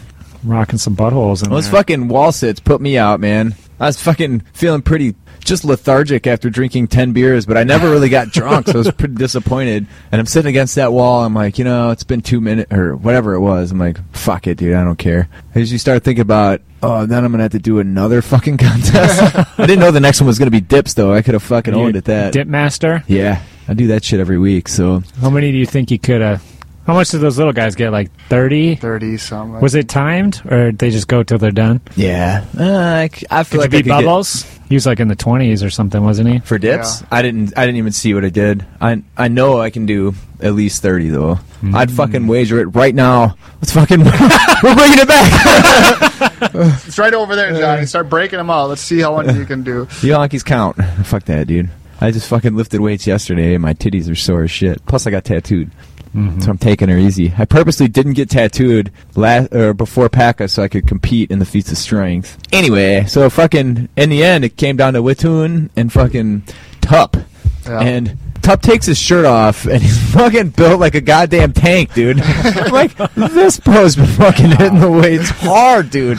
Rocking 0.43 0.77
some 0.77 0.95
buttholes 0.95 1.43
in 1.43 1.49
Those 1.49 1.69
there. 1.71 1.79
fucking 1.79 2.09
wall 2.09 2.31
sits 2.31 2.59
put 2.59 2.81
me 2.81 2.97
out, 2.97 3.19
man. 3.21 3.55
I 3.79 3.87
was 3.87 3.99
fucking 4.01 4.41
feeling 4.53 4.81
pretty 4.81 5.15
just 5.43 5.65
lethargic 5.65 6.27
after 6.27 6.49
drinking 6.49 6.87
10 6.87 7.13
beers, 7.13 7.45
but 7.45 7.57
I 7.57 7.63
never 7.63 7.89
really 7.89 8.09
got 8.09 8.31
drunk, 8.31 8.67
so 8.67 8.73
I 8.73 8.77
was 8.77 8.91
pretty 8.97 9.15
disappointed. 9.15 9.87
And 10.11 10.19
I'm 10.19 10.25
sitting 10.25 10.49
against 10.49 10.75
that 10.75 10.91
wall. 10.93 11.23
I'm 11.23 11.33
like, 11.33 11.57
you 11.57 11.65
know, 11.65 11.91
it's 11.91 12.03
been 12.03 12.21
two 12.21 12.41
minutes 12.41 12.71
or 12.71 12.95
whatever 12.95 13.33
it 13.33 13.39
was. 13.39 13.71
I'm 13.71 13.79
like, 13.79 13.97
fuck 14.15 14.47
it, 14.47 14.57
dude. 14.57 14.75
I 14.75 14.83
don't 14.83 14.97
care. 14.97 15.27
As 15.55 15.71
you 15.71 15.77
start 15.77 16.03
thinking 16.03 16.21
about, 16.21 16.61
oh, 16.81 17.05
then 17.05 17.23
I'm 17.23 17.31
going 17.31 17.39
to 17.39 17.43
have 17.43 17.51
to 17.53 17.59
do 17.59 17.79
another 17.79 18.21
fucking 18.21 18.57
contest. 18.59 19.35
I 19.59 19.65
didn't 19.65 19.79
know 19.79 19.91
the 19.91 19.99
next 19.99 20.21
one 20.21 20.27
was 20.27 20.39
going 20.39 20.47
to 20.47 20.51
be 20.51 20.61
dips, 20.61 20.93
though. 20.93 21.13
I 21.13 21.21
could 21.21 21.33
have 21.33 21.43
fucking 21.43 21.73
You 21.73 21.81
owned 21.81 21.95
at 21.95 22.05
that. 22.05 22.33
Dip 22.33 22.47
master. 22.47 23.03
Yeah. 23.07 23.41
I 23.67 23.73
do 23.73 23.87
that 23.87 24.03
shit 24.03 24.19
every 24.19 24.37
week, 24.37 24.67
so. 24.67 25.01
How 25.21 25.29
many 25.29 25.51
do 25.51 25.57
you 25.57 25.65
think 25.65 25.89
you 25.89 25.99
could 25.99 26.21
have? 26.21 26.43
How 26.85 26.93
much 26.93 27.09
did 27.11 27.21
those 27.21 27.37
little 27.37 27.53
guys 27.53 27.75
get? 27.75 27.91
Like 27.91 28.11
thirty? 28.27 28.75
30 28.75 29.17
something. 29.17 29.61
Was 29.61 29.73
it 29.75 29.87
timed, 29.87 30.41
or 30.51 30.71
did 30.71 30.79
they 30.79 30.89
just 30.91 31.07
go 31.07 31.23
till 31.23 31.37
they're 31.37 31.51
done? 31.51 31.79
Yeah. 31.95 32.43
Uh, 32.59 32.63
I, 33.03 33.07
c- 33.07 33.25
I 33.31 33.43
feel 33.43 33.61
Could 33.61 33.71
like 33.71 33.71
you 33.71 33.77
I 33.77 33.81
beat 33.81 33.89
could 33.89 33.89
get- 33.99 34.05
Bubbles? 34.05 34.43
He 34.69 34.75
was 34.75 34.85
like 34.85 34.99
in 34.99 35.07
the 35.07 35.15
twenties 35.15 35.61
or 35.63 35.69
something, 35.69 36.03
wasn't 36.03 36.29
he? 36.29 36.39
For 36.39 36.57
dips, 36.57 37.01
Yeah. 37.01 37.07
I 37.11 37.21
didn't. 37.21 37.55
I 37.57 37.65
didn't 37.65 37.77
even 37.77 37.91
see 37.91 38.13
what 38.13 38.25
I 38.25 38.29
did. 38.29 38.65
I 38.81 39.03
I 39.15 39.27
know 39.27 39.61
I 39.61 39.69
can 39.69 39.85
do 39.85 40.15
at 40.41 40.55
least 40.55 40.81
thirty 40.81 41.09
though. 41.09 41.35
Mm. 41.61 41.75
I'd 41.75 41.91
fucking 41.91 42.25
wager 42.27 42.59
it 42.59 42.65
right 42.75 42.93
now. 42.95 43.35
Let's 43.61 43.71
fucking. 43.71 43.99
we're 44.63 44.75
bringing 44.75 44.99
it 44.99 45.07
back. 45.07 46.09
It's 46.53 46.97
right 46.99 47.13
over 47.13 47.35
there, 47.35 47.53
Johnny. 47.57 47.85
Start 47.85 48.09
breaking 48.09 48.37
them 48.37 48.49
all. 48.49 48.67
Let's 48.67 48.81
see 48.81 48.99
how 48.99 49.19
many 49.21 49.39
you 49.39 49.45
can 49.45 49.63
do. 49.63 49.85
The 50.01 50.07
Yankees 50.09 50.43
count. 50.43 50.75
Fuck 51.05 51.23
that, 51.25 51.47
dude. 51.47 51.69
I 52.01 52.11
just 52.11 52.27
fucking 52.27 52.55
lifted 52.55 52.81
weights 52.81 53.07
yesterday, 53.07 53.53
and 53.53 53.61
my 53.61 53.73
titties 53.73 54.11
are 54.11 54.15
sore 54.15 54.43
as 54.43 54.51
shit. 54.51 54.85
Plus, 54.85 55.07
I 55.07 55.11
got 55.11 55.23
tattooed, 55.23 55.71
Mm-hmm. 56.13 56.41
so 56.41 56.51
I'm 56.51 56.57
taking 56.57 56.89
her 56.89 56.97
easy. 56.97 57.33
I 57.37 57.45
purposely 57.45 57.87
didn't 57.87 58.13
get 58.13 58.29
tattooed 58.29 58.91
last 59.15 59.53
or 59.53 59.73
before 59.73 60.09
PACA 60.09 60.47
so 60.47 60.61
I 60.63 60.67
could 60.67 60.87
compete 60.87 61.31
in 61.31 61.39
the 61.39 61.45
feats 61.45 61.71
of 61.71 61.77
strength. 61.77 62.37
Anyway, 62.51 63.05
so 63.05 63.29
fucking 63.29 63.89
in 63.97 64.09
the 64.09 64.23
end, 64.23 64.45
it 64.45 64.55
came 64.57 64.77
down 64.77 64.93
to 64.93 65.01
Witoon 65.01 65.69
and 65.75 65.91
fucking 65.91 66.43
Tup. 66.81 67.17
Yeah. 67.65 67.79
And 67.79 68.17
Tup 68.43 68.61
takes 68.61 68.85
his 68.85 68.99
shirt 68.99 69.23
off 69.25 69.65
and 69.65 69.81
he's 69.81 69.97
fucking 70.13 70.49
built 70.49 70.79
like 70.79 70.95
a 70.95 71.01
goddamn 71.01 71.53
tank, 71.53 71.93
dude. 71.93 72.21
Like, 72.73 72.95
this 73.15 73.59
bro's 73.59 73.95
been 73.95 74.05
fucking 74.05 74.51
hitting 74.51 74.79
the 74.79 74.91
weights 74.91 75.29
hard, 75.29 75.89
dude. 75.91 76.17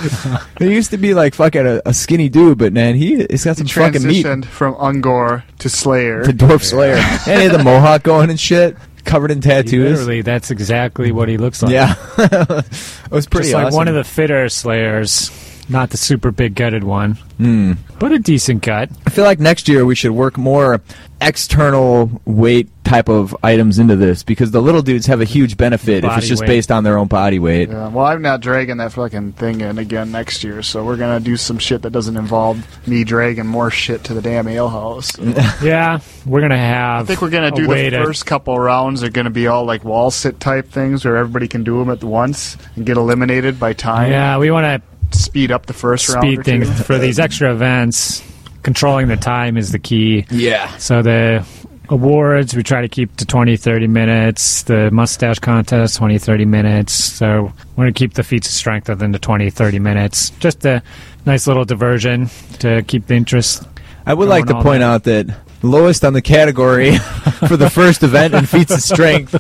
He 0.58 0.72
used 0.72 0.90
to 0.92 0.96
be 0.96 1.12
like 1.14 1.34
fucking 1.34 1.66
a, 1.66 1.82
a 1.86 1.92
skinny 1.94 2.28
dude, 2.28 2.58
but 2.58 2.72
man, 2.72 2.94
he, 2.94 3.26
he's 3.28 3.44
got 3.44 3.58
He 3.58 3.66
some 3.66 3.84
fucking 3.92 4.06
meat. 4.06 4.24
transitioned 4.24 4.44
from 4.46 4.74
Ungor 4.74 5.42
to 5.58 5.68
Slayer. 5.68 6.24
The 6.24 6.32
Dwarf 6.32 6.62
Slayer. 6.62 6.94
and 6.96 7.40
he 7.40 7.46
had 7.48 7.52
the 7.52 7.62
mohawk 7.62 8.02
going 8.04 8.30
and 8.30 8.38
shit, 8.40 8.76
covered 9.04 9.30
in 9.30 9.40
tattoos. 9.40 9.98
Literally, 9.98 10.22
that's 10.22 10.50
exactly 10.50 11.12
what 11.12 11.28
he 11.28 11.36
looks 11.36 11.62
like. 11.62 11.72
Yeah. 11.72 11.94
it 12.18 13.10
was 13.10 13.26
pretty 13.26 13.48
just 13.48 13.54
like 13.54 13.66
awesome. 13.66 13.76
one 13.76 13.88
of 13.88 13.94
the 13.94 14.04
fitter 14.04 14.48
Slayers, 14.48 15.30
not 15.68 15.90
the 15.90 15.96
super 15.96 16.30
big 16.30 16.54
gutted 16.54 16.84
one, 16.84 17.12
Hmm. 17.38 17.72
but 17.98 18.12
a 18.12 18.18
decent 18.18 18.62
gut. 18.62 18.90
I 19.06 19.10
feel 19.10 19.24
like 19.24 19.40
next 19.40 19.68
year 19.68 19.84
we 19.86 19.94
should 19.94 20.12
work 20.12 20.36
more 20.38 20.80
external 21.20 22.20
weight 22.26 22.68
type 22.84 23.08
of 23.08 23.34
items 23.42 23.78
into 23.78 23.96
this 23.96 24.22
because 24.22 24.50
the 24.50 24.60
little 24.60 24.82
dudes 24.82 25.06
have 25.06 25.20
a 25.22 25.24
huge 25.24 25.56
benefit 25.56 26.04
if 26.04 26.16
it's 26.18 26.28
just 26.28 26.42
weight. 26.42 26.48
based 26.48 26.70
on 26.70 26.84
their 26.84 26.98
own 26.98 27.06
body 27.06 27.38
weight. 27.38 27.70
Yeah, 27.70 27.88
well, 27.88 28.04
I'm 28.04 28.20
not 28.20 28.40
dragging 28.40 28.76
that 28.76 28.92
fucking 28.92 29.32
thing 29.32 29.62
in 29.62 29.78
again 29.78 30.12
next 30.12 30.44
year, 30.44 30.62
so 30.62 30.84
we're 30.84 30.96
gonna 30.98 31.18
do 31.20 31.36
some 31.38 31.58
shit 31.58 31.80
that 31.82 31.90
doesn't 31.90 32.16
involve 32.16 32.62
me 32.86 33.02
dragging 33.04 33.46
more 33.46 33.70
shit 33.70 34.04
to 34.04 34.14
the 34.14 34.20
damn 34.20 34.46
alehouse. 34.46 35.12
So 35.14 35.22
Yeah, 35.66 36.00
we're 36.26 36.42
gonna 36.42 36.58
have. 36.58 37.04
I 37.04 37.06
think 37.06 37.22
we're 37.22 37.30
gonna 37.30 37.50
do 37.50 37.68
way 37.68 37.88
the 37.88 37.96
to- 37.98 38.04
first 38.04 38.26
couple 38.26 38.58
rounds 38.58 39.02
are 39.02 39.10
gonna 39.10 39.30
be 39.30 39.46
all 39.46 39.64
like 39.64 39.82
wall 39.82 40.10
sit 40.10 40.38
type 40.40 40.68
things 40.70 41.04
where 41.06 41.16
everybody 41.16 41.48
can 41.48 41.64
do 41.64 41.78
them 41.78 41.88
at 41.90 42.04
once 42.04 42.58
and 42.76 42.84
get 42.84 42.96
eliminated 42.98 43.58
by 43.58 43.72
time. 43.72 44.10
Yeah, 44.10 44.36
we 44.38 44.50
want 44.50 44.64
to 44.82 44.93
speed 45.24 45.50
up 45.50 45.66
the 45.66 45.72
first 45.72 46.08
round. 46.08 46.22
speed 46.22 46.44
things 46.44 46.68
two. 46.68 46.84
for 46.84 46.98
these 46.98 47.18
extra 47.18 47.52
events. 47.52 48.22
Controlling 48.62 49.08
the 49.08 49.16
time 49.16 49.56
is 49.56 49.72
the 49.72 49.78
key. 49.78 50.24
Yeah. 50.30 50.74
So 50.78 51.02
the 51.02 51.44
awards 51.90 52.56
we 52.56 52.62
try 52.62 52.80
to 52.80 52.88
keep 52.88 53.14
to 53.16 53.26
20 53.26 53.58
30 53.58 53.86
minutes 53.88 54.62
the 54.62 54.90
mustache 54.90 55.38
contest 55.38 55.98
20 55.98 56.16
30 56.18 56.46
minutes 56.46 56.94
so 56.94 57.52
we're 57.76 57.84
going 57.84 57.92
to 57.92 57.98
keep 57.98 58.14
the 58.14 58.22
feats 58.22 58.48
of 58.48 58.54
strength 58.54 58.88
within 58.88 59.12
the 59.12 59.18
20 59.18 59.50
30 59.50 59.78
minutes 59.80 60.30
just 60.40 60.64
a 60.64 60.82
nice 61.26 61.46
little 61.46 61.66
diversion 61.66 62.30
to 62.58 62.82
keep 62.84 63.06
the 63.06 63.14
interest 63.14 63.64
I 64.06 64.14
would 64.14 64.28
like 64.30 64.46
to 64.46 64.54
point 64.54 64.80
that. 64.80 64.82
out 64.82 65.04
that 65.04 65.26
lowest 65.64 66.04
on 66.04 66.12
the 66.12 66.22
category 66.22 66.96
for 67.48 67.56
the 67.56 67.70
first 67.70 68.02
event 68.02 68.34
in 68.34 68.46
feats 68.46 68.72
of 68.72 68.80
strength, 68.80 69.34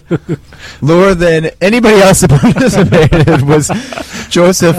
lower 0.82 1.14
than 1.14 1.50
anybody 1.60 1.96
else 1.98 2.20
that 2.22 2.30
participated, 2.30 3.42
was 3.42 3.68
Joseph 4.30 4.76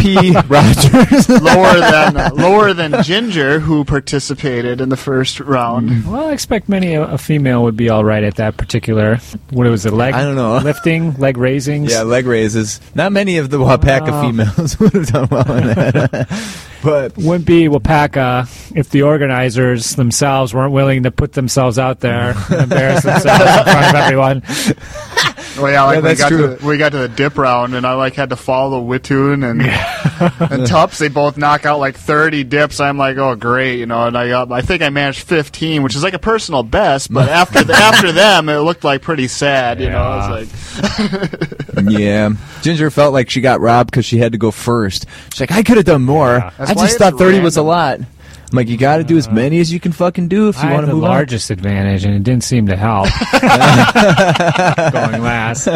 P. 0.00 0.32
Rogers. 0.46 1.28
lower 1.42 1.80
than 1.80 2.36
lower 2.36 2.72
than 2.72 3.02
Ginger, 3.02 3.58
who 3.60 3.84
participated 3.84 4.80
in 4.80 4.88
the 4.88 4.96
first 4.96 5.40
round. 5.40 6.06
Well, 6.06 6.28
I 6.28 6.32
expect 6.32 6.68
many 6.68 6.94
a, 6.94 7.02
a 7.04 7.18
female 7.18 7.62
would 7.64 7.76
be 7.76 7.90
all 7.90 8.04
right 8.04 8.22
at 8.24 8.36
that 8.36 8.56
particular. 8.56 9.16
What 9.50 9.66
was 9.66 9.84
it? 9.86 9.92
Leg? 9.92 10.14
I 10.14 10.22
don't 10.22 10.36
know. 10.36 10.58
Lifting, 10.58 11.14
leg 11.16 11.36
raisings. 11.36 11.92
Yeah, 11.92 12.02
leg 12.02 12.26
raises. 12.26 12.80
Not 12.94 13.12
many 13.12 13.38
of 13.38 13.50
the 13.50 13.58
Wapaka 13.58 14.06
Wow. 14.10 14.22
females 14.22 14.78
would 14.78 14.92
have 14.92 15.06
done 15.08 15.28
well 15.30 15.52
in 15.52 15.66
that. 15.66 16.28
But 16.86 17.16
Wouldn't 17.18 17.46
be 17.46 17.64
Wapaka 17.64 18.76
if 18.76 18.90
the 18.90 19.02
organizers 19.02 19.96
themselves 19.96 20.54
weren't 20.54 20.72
willing 20.72 21.02
to 21.02 21.10
put 21.10 21.32
themselves 21.32 21.80
out 21.80 21.98
there 21.98 22.34
and 22.48 22.62
embarrass 22.62 23.02
themselves 23.02 23.42
in 23.42 23.64
front 23.64 23.86
of 23.88 23.94
everyone. 23.96 24.42
Well, 25.62 25.72
yeah, 25.72 25.82
like 25.84 26.02
Yeah, 26.02 26.10
we 26.10 26.14
got 26.16 26.28
true. 26.28 26.38
to 26.38 26.46
the, 26.56 26.66
we 26.66 26.78
got 26.78 26.92
to 26.92 26.98
the 26.98 27.08
dip 27.08 27.38
round, 27.38 27.74
and 27.74 27.86
I 27.86 27.94
like 27.94 28.14
had 28.14 28.30
to 28.30 28.36
follow 28.36 28.82
Witoon 28.82 29.48
and 29.48 29.62
and 30.52 30.66
Tups. 30.66 30.98
They 30.98 31.08
both 31.08 31.36
knock 31.36 31.64
out 31.66 31.78
like 31.78 31.96
thirty 31.96 32.44
dips. 32.44 32.80
I'm 32.80 32.98
like, 32.98 33.16
oh 33.16 33.34
great, 33.36 33.78
you 33.78 33.86
know. 33.86 34.06
And 34.06 34.16
I 34.16 34.28
got, 34.28 34.52
I 34.52 34.60
think 34.62 34.82
I 34.82 34.90
managed 34.90 35.20
15, 35.22 35.82
which 35.82 35.96
is 35.96 36.02
like 36.02 36.14
a 36.14 36.18
personal 36.18 36.62
best. 36.62 37.12
But 37.12 37.28
after 37.30 37.64
the, 37.64 37.72
after 37.74 38.12
them, 38.12 38.48
it 38.48 38.58
looked 38.58 38.84
like 38.84 39.02
pretty 39.02 39.28
sad, 39.28 39.80
you 39.80 39.90
know. 39.90 40.36
It's 40.38 40.52
like 41.76 41.88
yeah, 41.88 42.30
Ginger 42.62 42.90
felt 42.90 43.12
like 43.12 43.30
she 43.30 43.40
got 43.40 43.60
robbed 43.60 43.90
because 43.90 44.04
she 44.04 44.18
had 44.18 44.32
to 44.32 44.38
go 44.38 44.50
first. 44.50 45.06
She's 45.32 45.40
like, 45.40 45.52
I 45.52 45.62
could 45.62 45.76
have 45.76 45.86
done 45.86 46.02
more. 46.02 46.36
Yeah. 46.36 46.50
I 46.58 46.74
just 46.74 46.98
thought 46.98 47.18
30 47.18 47.40
was 47.40 47.56
a 47.56 47.62
lot. 47.62 48.00
I'm 48.50 48.56
like, 48.56 48.68
you 48.68 48.76
got 48.76 48.98
to 48.98 49.04
do 49.04 49.16
as 49.18 49.26
uh, 49.26 49.32
many 49.32 49.58
as 49.60 49.72
you 49.72 49.80
can 49.80 49.92
fucking 49.92 50.28
do 50.28 50.48
if 50.48 50.56
you 50.56 50.62
I 50.62 50.72
want 50.72 50.74
had 50.74 50.80
to 50.82 50.86
the 50.88 50.92
move 50.94 51.04
on. 51.04 51.10
largest 51.10 51.50
advantage, 51.50 52.04
and 52.04 52.14
it 52.14 52.22
didn't 52.22 52.44
seem 52.44 52.66
to 52.68 52.76
help. 52.76 53.08
Going 54.92 55.22
last, 55.22 55.68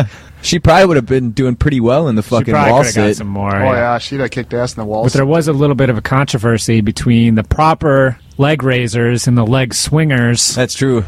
She 0.42 0.58
probably 0.58 0.86
would 0.86 0.96
have 0.96 1.06
been 1.06 1.32
doing 1.32 1.54
pretty 1.56 1.80
well 1.80 2.08
in 2.08 2.14
the 2.14 2.22
she 2.22 2.30
fucking 2.30 2.54
probably 2.54 2.72
wall 2.72 2.82
could 2.84 2.94
got 2.94 3.08
sit. 3.08 3.16
some 3.16 3.26
more. 3.28 3.54
oh 3.54 3.72
yeah, 3.72 3.98
she'd 3.98 4.20
have 4.20 4.30
kicked 4.30 4.54
ass 4.54 4.74
in 4.74 4.80
the 4.80 4.86
wall. 4.86 5.02
But 5.04 5.12
there 5.12 5.26
was 5.26 5.48
a 5.48 5.52
little 5.52 5.74
bit 5.74 5.90
of 5.90 5.98
a 5.98 6.00
controversy 6.02 6.80
between 6.80 7.34
the 7.34 7.44
proper 7.44 8.18
leg 8.38 8.62
raisers 8.62 9.26
and 9.26 9.36
the 9.36 9.44
leg 9.44 9.74
swingers. 9.74 10.54
That's 10.54 10.74
true. 10.74 11.04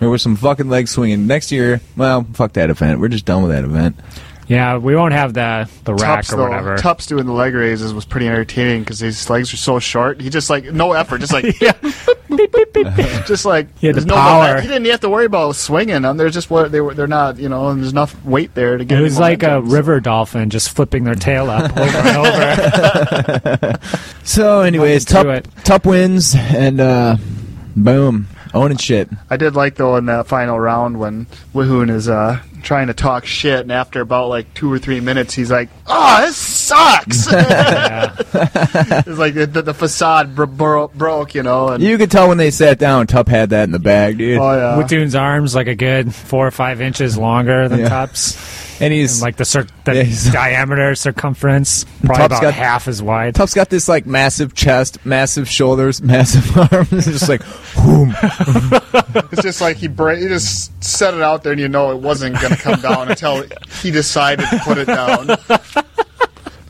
There 0.00 0.10
was 0.10 0.20
some 0.22 0.34
fucking 0.36 0.68
leg 0.68 0.88
swinging. 0.88 1.26
Next 1.28 1.52
year, 1.52 1.80
well, 1.96 2.26
fuck 2.34 2.54
that 2.54 2.68
event. 2.70 3.00
We're 3.00 3.08
just 3.08 3.24
done 3.24 3.42
with 3.42 3.52
that 3.52 3.64
event. 3.64 3.96
Yeah, 4.48 4.76
we 4.76 4.94
won't 4.94 5.12
have 5.12 5.34
the 5.34 5.68
the 5.84 5.92
rack 5.94 6.18
Tups, 6.24 6.32
or 6.32 6.36
though, 6.36 6.42
whatever. 6.48 6.76
Tups 6.76 7.06
doing 7.06 7.26
the 7.26 7.32
leg 7.32 7.52
raises 7.54 7.92
was 7.92 8.04
pretty 8.04 8.28
entertaining 8.28 8.80
because 8.82 9.00
his 9.00 9.28
legs 9.28 9.52
are 9.52 9.56
so 9.56 9.78
short. 9.80 10.20
He 10.20 10.30
just 10.30 10.48
like 10.50 10.64
no 10.72 10.92
effort, 10.92 11.18
just 11.18 11.32
like 11.32 11.60
yeah, 11.60 11.72
just 13.26 13.44
like 13.44 13.66
He 13.78 13.88
had 13.88 13.96
the 13.96 14.04
no 14.04 14.14
power. 14.14 14.44
moment- 14.44 14.62
He 14.62 14.68
didn't 14.68 14.86
have 14.86 15.00
to 15.00 15.08
worry 15.08 15.24
about 15.26 15.56
swinging 15.56 16.02
them. 16.02 16.16
They're 16.16 16.30
just 16.30 16.48
what 16.48 16.70
they 16.70 16.80
were. 16.80 16.94
They're 16.94 17.06
not. 17.08 17.38
You 17.38 17.48
know, 17.48 17.68
and 17.70 17.80
there's 17.82 17.90
enough 17.92 18.14
weight 18.24 18.54
there 18.54 18.76
to 18.78 18.84
get. 18.84 19.00
it 19.00 19.02
was 19.02 19.18
like 19.18 19.42
a 19.42 19.46
momentum. 19.48 19.70
river 19.72 20.00
dolphin 20.00 20.48
just 20.50 20.70
flipping 20.70 21.02
their 21.04 21.14
tail 21.16 21.50
up 21.50 21.76
over 21.76 21.98
and 21.98 22.16
over. 23.62 23.78
So, 24.22 24.60
anyways, 24.60 25.12
Welcome 25.12 25.42
Tup. 25.42 25.64
Tup 25.64 25.86
wins, 25.86 26.34
and 26.36 26.80
uh, 26.80 27.16
boom, 27.74 28.28
owning 28.54 28.76
shit. 28.78 29.08
I 29.30 29.36
did 29.36 29.54
like 29.56 29.74
though 29.76 29.96
in 29.96 30.06
that 30.06 30.26
final 30.28 30.58
round 30.58 30.98
when 30.98 31.26
Wihoon 31.54 31.90
is 31.90 32.08
uh, 32.08 32.40
trying 32.66 32.88
to 32.88 32.94
talk 32.94 33.24
shit, 33.24 33.60
and 33.60 33.70
after 33.72 34.00
about 34.00 34.28
like 34.28 34.52
two 34.52 34.70
or 34.70 34.78
three 34.78 35.00
minutes, 35.00 35.32
he's 35.32 35.50
like, 35.50 35.68
"Oh, 35.86 36.20
this 36.26 36.36
sucks." 36.36 37.26
It's 39.06 39.18
like 39.18 39.34
the, 39.34 39.46
the, 39.46 39.62
the 39.62 39.74
facade 39.74 40.34
bro- 40.34 40.46
bro- 40.46 40.88
broke, 40.88 41.34
you 41.34 41.42
know. 41.42 41.68
And 41.68 41.82
You 41.82 41.96
could 41.96 42.10
tell 42.10 42.28
when 42.28 42.38
they 42.38 42.50
sat 42.50 42.78
down, 42.78 43.06
Tup 43.06 43.28
had 43.28 43.50
that 43.50 43.64
in 43.64 43.70
the 43.70 43.78
bag, 43.78 44.18
dude. 44.18 44.38
oh 44.38 44.52
yeah, 44.52 44.82
Witoon's 44.82 45.14
arms 45.14 45.54
like 45.54 45.68
a 45.68 45.74
good 45.74 46.14
four 46.14 46.46
or 46.46 46.50
five 46.50 46.80
inches 46.80 47.16
longer 47.16 47.68
than 47.68 47.80
Yeah. 47.80 47.88
Tups, 47.88 48.36
and 48.80 48.92
he's 48.92 49.14
and 49.14 49.22
like 49.22 49.36
the, 49.36 49.44
cir- 49.44 49.66
the 49.84 49.94
Yeah, 49.94 50.02
he's- 50.02 50.32
diameter 50.32 50.94
circumference 50.94 51.84
probably 52.00 52.16
Tup's 52.16 52.26
about 52.32 52.42
got- 52.42 52.54
half 52.54 52.88
as 52.88 53.02
wide. 53.02 53.34
Tup's 53.34 53.54
got 53.54 53.70
this 53.70 53.88
like 53.88 54.06
massive 54.06 54.54
chest, 54.54 55.04
massive 55.04 55.48
shoulders, 55.48 56.00
massive 56.02 56.56
arms. 56.72 56.92
It's 56.92 57.06
just 57.06 57.28
like, 57.28 57.42
whoom. 57.42 58.14
it's 59.32 59.42
just 59.42 59.60
like 59.60 59.76
he 59.76 59.88
bra- 59.88 60.14
he 60.16 60.28
just 60.28 60.72
set 60.84 61.14
it 61.14 61.22
out 61.22 61.42
there, 61.42 61.52
and 61.52 61.60
you 61.60 61.68
know 61.68 61.90
it 61.92 61.98
wasn't 61.98 62.40
going 62.40 62.52
to 62.54 62.58
come 62.60 62.80
down 62.80 63.10
until 63.10 63.44
he 63.82 63.90
decided 63.90 64.46
to 64.50 64.58
put 64.60 64.78
it 64.78 64.86
down. 64.86 65.26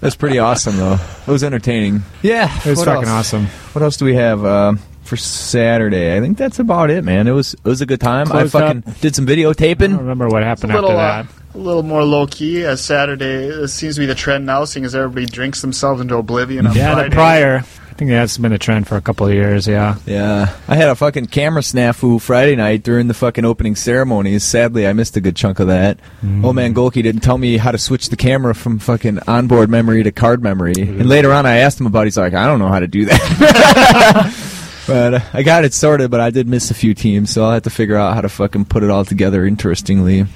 That's 0.00 0.14
pretty 0.16 0.38
awesome, 0.38 0.76
though. 0.76 0.98
It 1.26 1.30
was 1.30 1.42
entertaining. 1.42 2.02
Yeah, 2.22 2.54
It 2.60 2.66
was 2.66 2.78
what 2.78 2.86
fucking 2.86 3.08
else? 3.08 3.28
awesome. 3.32 3.46
What 3.72 3.82
else 3.82 3.96
do 3.96 4.04
we 4.04 4.14
have 4.14 4.44
uh, 4.44 4.74
for 5.04 5.16
Saturday? 5.16 6.16
I 6.16 6.20
think 6.20 6.36
that's 6.38 6.58
about 6.58 6.90
it, 6.90 7.02
man. 7.02 7.26
It 7.26 7.32
was 7.32 7.54
it 7.54 7.64
was 7.64 7.80
a 7.80 7.86
good 7.86 8.00
time. 8.00 8.26
Closed 8.26 8.54
I 8.54 8.60
fucking 8.60 8.94
did 9.00 9.16
some 9.16 9.24
I 9.28 9.34
don't 9.34 9.54
videotaping. 9.54 9.96
remember 9.98 10.28
what 10.28 10.42
happened 10.42 10.72
a 10.72 10.74
little, 10.76 10.92
after 10.92 11.32
that. 11.32 11.40
uh, 11.40 11.45
a 11.56 11.58
little 11.58 11.82
more 11.82 12.04
low 12.04 12.26
key 12.26 12.64
as 12.64 12.84
Saturday. 12.84 13.46
It 13.46 13.68
seems 13.68 13.94
to 13.94 14.00
be 14.00 14.06
the 14.06 14.14
trend 14.14 14.46
now, 14.46 14.64
seeing 14.64 14.84
as 14.84 14.94
everybody 14.94 15.26
drinks 15.26 15.62
themselves 15.62 16.00
into 16.00 16.16
oblivion 16.16 16.66
on 16.66 16.76
yeah, 16.76 16.94
Friday. 16.94 17.08
the 17.08 17.14
prior. 17.14 17.56
I 17.56 17.98
think 17.98 18.10
that's 18.10 18.36
been 18.36 18.52
a 18.52 18.58
trend 18.58 18.86
for 18.86 18.96
a 18.96 19.00
couple 19.00 19.26
of 19.26 19.32
years. 19.32 19.66
Yeah. 19.66 19.96
Yeah, 20.04 20.54
I 20.68 20.76
had 20.76 20.90
a 20.90 20.94
fucking 20.94 21.28
camera 21.28 21.62
snafu 21.62 22.20
Friday 22.20 22.54
night 22.54 22.82
during 22.82 23.06
the 23.08 23.14
fucking 23.14 23.46
opening 23.46 23.74
ceremonies. 23.74 24.44
Sadly, 24.44 24.86
I 24.86 24.92
missed 24.92 25.16
a 25.16 25.20
good 25.22 25.34
chunk 25.34 25.60
of 25.60 25.68
that. 25.68 25.98
Old 26.44 26.56
man 26.56 26.74
Golke 26.74 27.02
didn't 27.02 27.22
tell 27.22 27.38
me 27.38 27.56
how 27.56 27.70
to 27.70 27.78
switch 27.78 28.10
the 28.10 28.16
camera 28.16 28.54
from 28.54 28.78
fucking 28.78 29.20
onboard 29.26 29.70
memory 29.70 30.02
to 30.02 30.12
card 30.12 30.42
memory. 30.42 30.74
And 30.76 31.08
later 31.08 31.32
on, 31.32 31.46
I 31.46 31.56
asked 31.58 31.80
him 31.80 31.86
about. 31.86 32.02
it. 32.02 32.08
He's 32.08 32.18
like, 32.18 32.34
I 32.34 32.46
don't 32.46 32.58
know 32.58 32.68
how 32.68 32.80
to 32.80 32.86
do 32.86 33.06
that. 33.06 34.34
but 34.86 35.14
uh, 35.14 35.20
I 35.32 35.42
got 35.42 35.64
it 35.64 35.72
sorted. 35.72 36.10
But 36.10 36.20
I 36.20 36.28
did 36.28 36.46
miss 36.46 36.70
a 36.70 36.74
few 36.74 36.92
teams, 36.92 37.30
so 37.30 37.44
I'll 37.46 37.52
have 37.52 37.62
to 37.62 37.70
figure 37.70 37.96
out 37.96 38.12
how 38.14 38.20
to 38.20 38.28
fucking 38.28 38.66
put 38.66 38.82
it 38.82 38.90
all 38.90 39.06
together. 39.06 39.46
Interestingly, 39.46 40.26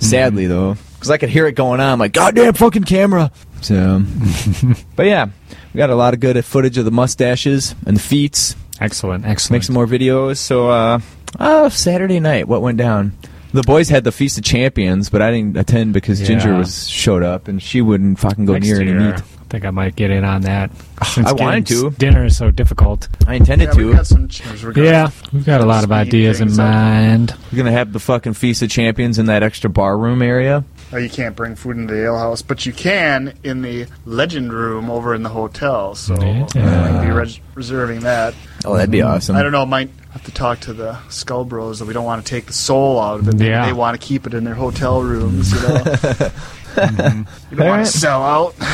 sadly 0.00 0.46
though, 0.46 0.76
because 0.94 1.10
I 1.10 1.18
could 1.18 1.28
hear 1.28 1.46
it 1.46 1.52
going 1.52 1.80
on. 1.80 1.92
I'm 1.92 1.98
like, 1.98 2.12
goddamn 2.12 2.54
fucking 2.54 2.84
camera. 2.84 3.30
So, 3.60 4.02
but 4.96 5.06
yeah, 5.06 5.26
we 5.72 5.78
got 5.78 5.90
a 5.90 5.94
lot 5.94 6.14
of 6.14 6.20
good 6.20 6.42
footage 6.44 6.78
of 6.78 6.84
the 6.84 6.90
mustaches 6.90 7.74
and 7.86 7.96
the 7.96 8.00
feats 8.00 8.56
Excellent. 8.80 9.26
Excellent. 9.26 9.58
make 9.58 9.62
some 9.62 9.74
more 9.74 9.86
videos. 9.86 10.38
So, 10.38 10.70
uh, 10.70 11.00
oh, 11.38 11.68
Saturday 11.68 12.18
night, 12.18 12.48
what 12.48 12.62
went 12.62 12.78
down? 12.78 13.12
The 13.52 13.62
boys 13.62 13.88
had 13.88 14.04
the 14.04 14.12
Feast 14.12 14.38
of 14.38 14.44
Champions, 14.44 15.10
but 15.10 15.22
I 15.22 15.30
didn't 15.32 15.56
attend 15.56 15.92
because 15.92 16.20
Ginger 16.20 16.54
was 16.56 16.88
showed 16.88 17.22
up 17.24 17.48
and 17.48 17.60
she 17.60 17.80
wouldn't 17.80 18.18
fucking 18.20 18.44
go 18.46 18.52
Next 18.54 18.66
near 18.66 18.80
any 18.80 18.92
meat. 18.92 19.14
I 19.16 19.52
think 19.52 19.64
I 19.64 19.70
might 19.70 19.96
get 19.96 20.12
in 20.12 20.24
on 20.24 20.42
that. 20.42 20.70
Since 21.04 21.26
I 21.26 21.32
wanted 21.32 21.66
to. 21.68 21.90
Dinner 21.90 22.24
is 22.26 22.36
so 22.36 22.52
difficult. 22.52 23.08
I 23.26 23.34
intended 23.34 23.70
Yeah, 23.70 23.74
we've 23.74 23.90
to. 23.90 23.96
got 23.96 24.06
some 24.06 24.28
cheers. 24.28 24.62
We're 24.64 24.72
gonna- 24.72 24.86
Yeah, 24.86 25.10
we've 25.32 25.44
got 25.44 25.60
a 25.60 25.66
lot 25.66 25.82
of 25.82 25.90
ideas 25.90 26.40
in 26.40 26.48
things 26.48 26.58
up. 26.60 26.68
mind. 26.72 27.34
We're 27.50 27.56
gonna 27.58 27.72
have 27.72 27.92
the 27.92 27.98
fucking 27.98 28.34
Feast 28.34 28.62
of 28.62 28.70
Champions 28.70 29.18
in 29.18 29.26
that 29.26 29.42
extra 29.42 29.68
bar 29.68 29.98
room 29.98 30.22
area. 30.22 30.62
Oh, 30.92 30.96
you 30.96 31.08
can't 31.08 31.36
bring 31.36 31.54
food 31.54 31.76
into 31.76 31.94
the 31.94 32.04
ale 32.04 32.18
house, 32.18 32.42
but 32.42 32.66
you 32.66 32.72
can 32.72 33.34
in 33.44 33.62
the 33.62 33.86
legend 34.06 34.52
room 34.52 34.90
over 34.90 35.14
in 35.14 35.22
the 35.22 35.28
hotel. 35.28 35.94
So 35.94 36.20
Yeah. 36.20 36.46
I 36.56 36.90
might 36.92 37.04
be 37.06 37.10
res- 37.12 37.40
reserving 37.54 38.00
that. 38.00 38.34
Oh, 38.64 38.74
that'd 38.74 38.90
be 38.90 39.00
awesome. 39.02 39.36
I 39.36 39.42
don't 39.44 39.52
know. 39.52 39.64
Might 39.64 39.90
have 40.12 40.24
to 40.24 40.32
talk 40.32 40.58
to 40.60 40.72
the 40.72 40.98
Skull 41.08 41.44
Bros 41.44 41.78
that 41.78 41.84
we 41.84 41.94
don't 41.94 42.04
want 42.04 42.24
to 42.24 42.28
take 42.28 42.46
the 42.46 42.52
soul 42.52 42.98
out 43.00 43.20
of 43.20 43.28
it. 43.28 43.40
Yeah. 43.40 43.66
They 43.66 43.72
want 43.72 44.00
to 44.00 44.04
keep 44.04 44.26
it 44.26 44.34
in 44.34 44.42
their 44.42 44.54
hotel 44.54 45.00
rooms. 45.02 45.52
You 45.52 45.60
know, 45.68 45.74
you 46.76 46.84
don't 46.84 47.26
want 47.50 47.60
Alright. 47.60 47.86
to 47.86 47.92
sell 47.92 48.22
out. 48.22 48.54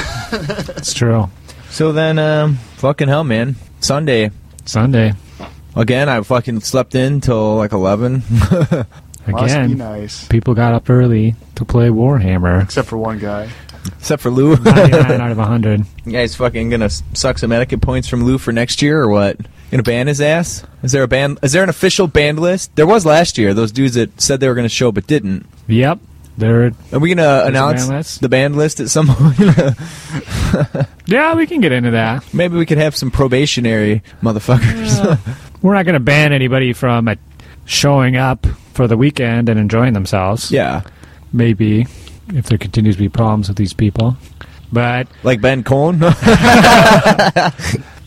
It's 0.77 0.95
true. 0.95 1.29
So 1.71 1.93
then, 1.93 2.19
um, 2.19 2.57
fucking 2.77 3.09
hell, 3.09 3.25
man. 3.25 3.57
Sunday 3.81 4.31
Sunday 4.65 5.13
again. 5.77 6.09
I 6.09 6.21
fucking 6.23 6.61
slept 6.61 6.95
in 6.95 7.21
till 7.21 7.57
like 7.57 7.73
eleven. 7.73 8.23
Must 9.33 9.47
be 9.55 9.61
again. 9.61 9.79
nice, 9.79 10.27
People 10.29 10.55
got 10.55 10.75
up 10.75 10.89
early 10.91 11.35
to 11.57 11.65
play 11.65 11.89
Warhammer. 11.89 12.63
except 12.63 12.89
for 12.89 12.97
one 12.97 13.19
guy. 13.19 13.49
Except 13.99 14.21
for 14.23 14.31
Lou. 14.31 14.57
99 14.57 15.21
out 15.21 15.31
of 15.31 15.39
100. 15.39 15.85
You 16.07 16.13
guys 16.13 16.35
fucking 16.37 16.71
gonna 16.71 16.89
suck 16.89 17.39
some 17.39 17.51
etiquette 17.53 17.81
points 17.83 18.07
from 18.09 18.23
Lou 18.25 18.39
for 18.39 18.53
next 18.53 18.81
year 18.83 19.01
or 19.01 19.09
what? 19.09 19.37
Gonna 19.73 19.83
ban 19.83 20.07
his 20.07 20.21
ass? 20.21 20.65
Is 20.85 20.93
there 20.93 21.03
a 21.03 21.09
ban? 21.09 21.37
Is 21.43 21.53
there 21.53 21.63
an 21.65 21.69
official 21.69 22.07
banned 22.07 22.39
list? 22.39 22.75
There 22.77 22.87
was 22.87 23.05
last 23.05 23.39
year. 23.39 23.53
Those 23.55 23.73
dudes 23.73 23.95
that 23.95 24.21
said 24.21 24.39
they 24.41 24.49
were 24.49 24.55
gonna 24.55 24.69
show 24.69 24.93
but 24.93 25.07
didn't. 25.09 25.47
Yep. 25.67 25.99
They're, 26.39 26.73
we 26.93 27.15
gonna 27.15 27.43
announce 27.47 27.89
ban 27.89 28.05
the 28.21 28.29
band 28.29 28.57
list 28.57 28.79
at 28.81 28.91
some 28.91 29.07
point? 29.11 29.39
yeah, 31.07 31.35
we 31.35 31.47
can 31.47 31.61
get 31.61 31.73
into 31.73 31.93
that. 31.93 32.25
Maybe 32.35 32.57
we 32.57 32.67
could 32.67 32.79
have 32.79 32.95
some 32.97 33.11
probationary 33.11 34.03
motherfuckers. 34.23 35.19
We're 35.63 35.75
not 35.75 35.85
going 35.85 35.95
to 35.95 36.01
ban 36.01 36.33
anybody 36.33 36.73
from 36.73 37.09
uh, 37.09 37.15
showing 37.67 38.17
up 38.17 38.47
for 38.73 38.87
the 38.89 38.97
weekend 38.97 39.49
and 39.51 39.61
enjoying 39.61 39.93
themselves. 39.93 40.51
yeah, 40.51 40.83
Maybe, 41.33 41.87
if 42.29 42.47
there 42.47 42.57
continues 42.59 42.97
to 42.97 43.03
be 43.03 43.09
problems 43.11 43.49
with 43.49 43.57
these 43.59 43.73
people. 43.75 44.17
But 44.73 45.09
like 45.23 45.41
Ben 45.41 45.63
Cohn. 45.65 46.01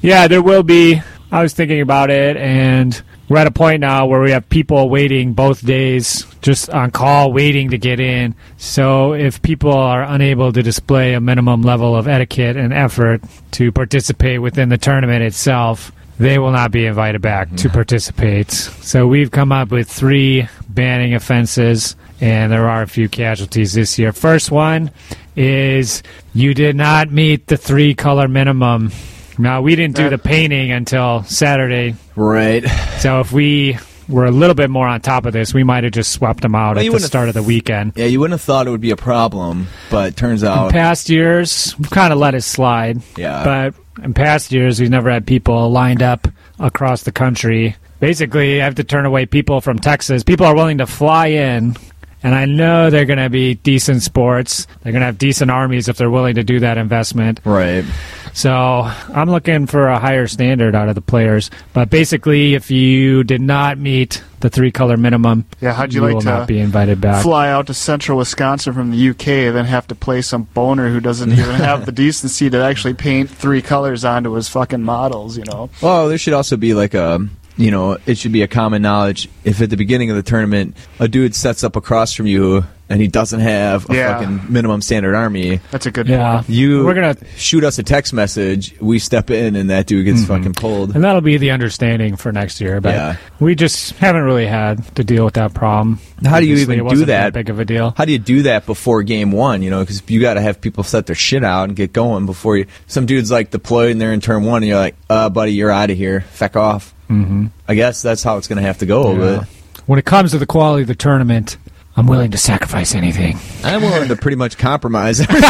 Yeah, 0.02 0.28
there 0.30 0.42
will 0.42 0.64
be. 0.64 1.02
I 1.32 1.42
was 1.44 1.54
thinking 1.54 1.82
about 1.82 2.10
it, 2.10 2.38
and 2.38 3.00
we're 3.28 3.38
at 3.40 3.48
a 3.48 3.52
point 3.52 3.82
now 3.82 4.06
where 4.06 4.22
we 4.22 4.32
have 4.32 4.48
people 4.48 4.90
waiting 4.90 5.34
both 5.34 5.64
days, 5.66 6.26
just 6.42 6.70
on 6.70 6.92
call, 6.92 7.34
waiting 7.34 7.70
to 7.72 7.78
get 7.78 8.00
in. 8.00 8.34
So 8.58 9.14
if 9.14 9.42
people 9.42 9.74
are 9.74 10.02
unable 10.04 10.54
to 10.54 10.64
display 10.64 11.14
a 11.16 11.20
minimum 11.20 11.64
level 11.64 11.98
of 11.98 12.08
etiquette 12.08 12.56
and 12.56 12.74
effort 12.74 13.22
to 13.52 13.72
participate 13.74 14.42
within 14.42 14.70
the 14.70 14.78
tournament 14.78 15.22
itself, 15.22 15.92
they 16.20 16.38
will 16.38 16.52
not 16.52 16.72
be 16.72 16.86
invited 16.86 17.22
back 17.22 17.50
to 17.50 17.56
mm-hmm. 17.56 17.70
participate. 17.70 18.52
So 18.52 19.08
we've 19.08 19.32
come 19.32 19.52
up 19.52 19.72
with 19.72 19.90
three 19.90 20.48
banning 20.68 21.16
offenses, 21.16 21.96
and 22.22 22.52
there 22.52 22.70
are 22.70 22.82
a 22.82 22.88
few 22.88 23.08
casualties 23.10 23.74
this 23.74 23.98
year. 23.98 24.12
First 24.12 24.52
one 24.52 24.92
is 25.36 26.04
you 26.34 26.54
did 26.54 26.76
not 26.76 27.10
meet 27.12 27.48
the 27.48 27.58
three 27.58 27.96
color 27.96 28.28
minimum. 28.28 28.92
Now, 29.38 29.62
we 29.62 29.76
didn't 29.78 29.96
do 29.96 30.10
the 30.10 30.18
painting 30.18 30.72
until 30.74 31.24
Saturday, 31.24 31.96
Right. 32.18 32.68
so 32.98 33.22
if 33.22 33.32
we 33.32 33.78
were 34.10 34.26
a 34.26 34.32
little 34.32 34.56
bit 34.56 34.70
more 34.70 34.86
on 34.88 35.00
top 35.00 35.26
of 35.26 35.32
this, 35.32 35.54
we 35.54 35.64
might 35.64 35.86
have 35.86 35.94
just 35.94 36.12
swept 36.12 36.42
them 36.42 36.56
out 36.56 36.76
Well, 36.76 36.80
at 36.80 36.82
the 36.82 36.90
wouldn't 36.90 37.04
have- 37.04 37.08
start 37.08 37.28
of 37.30 37.36
the 37.36 37.44
weekend. 37.44 37.94
Yeah, 37.96 38.08
you 38.08 38.20
wouldn't 38.20 38.34
have 38.34 38.42
thought 38.42 38.68
it 38.68 38.72
would 38.72 38.82
be 38.82 38.92
a 38.92 38.98
problem, 38.98 39.68
but 39.90 40.18
turns 40.18 40.44
In 40.44 40.50
out. 40.50 40.72
past 40.74 41.10
years, 41.10 41.74
we've 41.80 41.90
kind 41.90 42.12
of 42.12 42.20
let 42.20 42.36
it 42.36 42.42
slide. 42.42 43.02
Yeah. 43.16 43.44
But 43.46 43.76
in 44.04 44.14
past 44.14 44.52
years, 44.52 44.80
we've 44.80 44.90
never 44.90 45.12
had 45.12 45.28
people 45.28 45.70
lined 45.72 46.02
up 46.02 46.28
across 46.60 47.04
the 47.04 47.12
country. 47.12 47.76
Basically, 48.00 48.62
I 48.62 48.66
have 48.66 48.76
to 48.76 48.84
turn 48.84 49.06
away 49.06 49.26
people 49.26 49.62
from 49.62 49.80
Texas. 49.80 50.24
People 50.24 50.46
are 50.46 50.56
willing 50.56 50.78
to 50.78 50.88
fly 50.88 51.28
in, 51.28 51.76
and 52.24 52.36
I 52.36 52.46
know 52.46 52.90
they're 52.90 53.06
going 53.06 53.20
to 53.20 53.30
be 53.30 53.56
decent 53.56 54.02
sports. 54.04 54.68
They're 54.82 54.92
going 54.92 55.02
to 55.02 55.06
have 55.08 55.18
decent 55.18 55.52
armies 55.52 55.88
if 55.88 55.98
they're 55.98 56.10
willing 56.10 56.36
to 56.36 56.44
do 56.44 56.60
that 56.60 56.78
investment. 56.78 57.40
Right. 57.46 57.86
So 58.34 58.52
I'm 58.52 59.30
looking 59.30 59.66
for 59.66 59.88
a 59.88 60.00
higher 60.00 60.28
standard 60.28 60.76
out 60.76 60.90
of 60.90 60.96
the 60.96 61.02
players. 61.02 61.50
But 61.74 61.90
basically, 61.90 62.54
if 62.56 62.70
you 62.72 63.24
did 63.24 63.42
not 63.42 63.78
meet 63.78 64.24
the 64.40 64.50
three 64.50 64.72
color 64.72 64.96
minimum, 64.98 65.46
Yeah, 65.60 65.74
how'd 65.74 65.94
you 65.94 66.00
you 66.02 66.06
like 66.08 66.14
will 66.16 66.22
to 66.22 66.28
not 66.28 66.48
be 66.48 66.60
invited 66.60 67.02
back. 67.02 67.24
Fly 67.24 67.50
out 67.50 67.68
to 67.68 67.74
central 67.74 68.18
Wisconsin 68.20 68.74
from 68.74 68.92
the 68.92 69.10
UK, 69.10 69.54
then 69.54 69.66
have 69.66 69.88
to 69.88 69.96
play 69.96 70.22
some 70.22 70.44
boner 70.44 70.90
who 70.90 71.00
doesn't 71.00 71.32
even 71.32 71.56
have 71.56 71.86
the 71.86 71.92
decency 71.92 72.50
to 72.50 72.62
actually 72.64 72.94
paint 72.94 73.30
three 73.30 73.62
colors 73.62 74.06
onto 74.06 74.32
his 74.34 74.48
fucking 74.48 74.84
models. 74.84 75.38
You 75.38 75.44
know. 75.46 75.70
Well, 75.82 76.08
there 76.08 76.18
should 76.18 76.34
also 76.34 76.56
be 76.56 76.74
like 76.74 76.94
a, 76.94 77.28
you 77.60 77.72
know, 77.72 77.98
it 78.06 78.18
should 78.18 78.32
be 78.32 78.42
a 78.42 78.48
common 78.48 78.82
knowledge 78.82 79.28
if 79.44 79.62
at 79.62 79.70
the 79.70 79.76
beginning 79.78 80.10
of 80.10 80.16
the 80.16 80.24
tournament 80.24 80.76
a 81.00 81.08
dude 81.10 81.36
sets 81.36 81.64
up 81.64 81.76
across 81.76 82.14
from 82.14 82.26
you 82.26 82.64
and 82.92 83.02
he 83.02 83.08
doesn't 83.08 83.42
have 83.42 83.88
a 83.90 83.94
Yeah. 83.96 84.18
fucking 84.18 84.42
minimum 84.48 84.82
standard 84.82 85.14
army, 85.14 85.60
That's 85.70 85.86
a 85.86 85.92
good 85.92 86.08
Yeah. 86.08 86.36
point. 86.38 86.50
you 86.50 86.86
We're 86.86 86.94
gonna- 86.96 87.18
shoot 87.38 87.64
us 87.66 87.78
a 87.78 87.84
text 87.84 88.14
message, 88.14 88.74
we 88.80 88.98
step 88.98 89.30
in, 89.30 89.56
and 89.58 89.70
that 89.70 89.86
dude 89.88 90.06
gets 90.06 90.24
fucking 90.26 90.54
pulled. 90.54 90.96
And 90.96 91.04
that'll 91.04 91.22
be 91.22 91.38
the 91.38 91.52
understanding 91.52 92.16
for 92.16 92.32
next 92.32 92.60
year. 92.62 92.80
But 92.82 92.96
Yeah. 92.96 93.16
we 93.42 93.54
just 93.56 93.92
haven't 94.00 94.24
really 94.24 94.48
had 94.48 94.96
to 94.96 95.04
deal 95.04 95.26
with 95.26 95.36
that 95.36 95.54
problem. 95.54 96.00
How 96.26 96.40
do 96.40 96.46
you 96.48 96.56
even 96.56 96.76
it 96.76 96.78
do 96.78 96.84
wasn't 96.86 97.08
that? 97.08 97.34
Big 97.34 97.50
of 97.50 97.60
a 97.60 97.66
deal. 97.66 97.94
How 97.98 98.06
do 98.06 98.12
you 98.14 98.18
do 98.20 98.42
that 98.44 98.66
before 98.66 99.04
game 99.04 99.32
one? 99.34 99.62
You 99.62 99.70
know, 99.70 99.82
because 99.82 100.02
you 100.08 100.20
got 100.22 100.36
to 100.36 100.42
have 100.42 100.60
people 100.62 100.84
set 100.86 101.06
their 101.08 101.16
shit 101.16 101.44
out 101.44 101.68
and 101.68 101.76
get 101.76 101.92
going 101.94 102.26
before 102.26 102.58
you. 102.58 102.66
Some 102.88 103.06
dude's 103.06 103.30
like 103.30 103.52
deployed 103.52 103.92
and 103.92 104.00
they're 104.02 104.14
in 104.14 104.22
turn 104.22 104.46
one, 104.46 104.64
and 104.64 104.68
you're 104.70 104.80
like, 104.80 104.96
"Uh, 105.10 105.30
buddy, 105.30 105.52
you're 105.54 105.70
out 105.72 105.92
of 105.92 105.98
here. 105.98 106.24
Feck 106.32 106.56
off." 106.56 106.94
Mm-hmm. 107.10 107.48
I 107.68 107.76
guess 107.76 108.02
that's 108.02 108.24
how 108.24 108.38
it's 108.38 108.48
going 108.48 108.58
to 108.58 108.68
have 108.68 108.78
to 108.80 108.86
go. 108.86 109.14
Yeah. 109.14 109.46
When 109.86 110.00
it 110.00 110.06
comes 110.06 110.32
to 110.32 110.38
the 110.38 110.46
quality 110.46 110.84
of 110.84 110.88
the 110.88 110.96
tournament, 110.96 111.58
I'm 111.96 112.06
willing 112.08 112.32
to 112.32 112.38
sacrifice 112.38 112.94
anything. 112.96 113.40
I'm 113.64 113.82
willing 113.82 114.08
to 114.10 114.16
pretty 114.16 114.38
much 114.38 114.58
compromise. 114.58 115.20
Everything. 115.20 115.50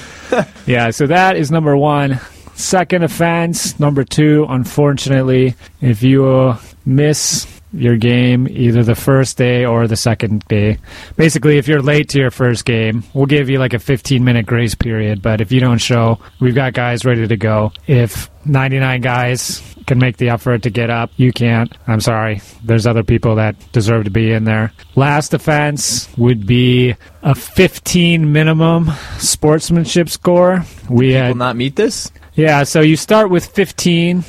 Yeah, 0.66 0.90
so 0.90 1.06
that 1.06 1.36
is 1.36 1.50
number 1.50 1.76
one. 1.76 2.20
Second 2.54 3.04
offense, 3.04 3.78
number 3.78 4.02
two, 4.02 4.46
unfortunately, 4.48 5.54
if 5.80 6.02
you 6.02 6.26
uh, 6.26 6.58
miss 6.84 7.46
your 7.76 7.96
game 7.96 8.46
either 8.48 8.82
the 8.82 8.94
first 8.94 9.36
day 9.36 9.64
or 9.64 9.86
the 9.86 9.96
second 9.96 10.44
day, 10.48 10.78
basically, 11.16 11.58
if 11.58 11.68
you're 11.68 11.82
late 11.82 12.08
to 12.10 12.18
your 12.18 12.30
first 12.30 12.64
game, 12.64 13.04
we'll 13.14 13.26
give 13.26 13.48
you 13.48 13.58
like 13.58 13.74
a 13.74 13.78
15 13.78 14.24
minute 14.24 14.46
grace 14.46 14.74
period. 14.74 15.22
But 15.22 15.40
if 15.40 15.52
you 15.52 15.60
don't 15.60 15.78
show, 15.78 16.18
we've 16.40 16.54
got 16.54 16.72
guys 16.72 17.04
ready 17.04 17.26
to 17.26 17.36
go. 17.36 17.72
If 17.86 18.30
99 18.44 19.00
guys 19.00 19.62
can 19.86 19.98
make 19.98 20.16
the 20.16 20.30
effort 20.30 20.62
to 20.62 20.70
get 20.70 20.90
up, 20.90 21.10
you 21.16 21.32
can't. 21.32 21.72
I'm 21.86 22.00
sorry. 22.00 22.40
There's 22.64 22.86
other 22.86 23.02
people 23.04 23.36
that 23.36 23.54
deserve 23.72 24.04
to 24.04 24.10
be 24.10 24.32
in 24.32 24.44
there. 24.44 24.72
Last 24.96 25.34
offense 25.34 26.08
would 26.16 26.46
be 26.46 26.94
a 27.22 27.34
15 27.34 28.32
minimum 28.32 28.90
sportsmanship 29.18 30.08
score. 30.08 30.64
We 30.88 31.14
Will 31.14 31.34
not 31.34 31.56
meet 31.56 31.76
this. 31.76 32.10
yeah, 32.34 32.62
so 32.64 32.80
you 32.80 32.96
start 32.96 33.30
with 33.30 33.46
15. 33.46 34.24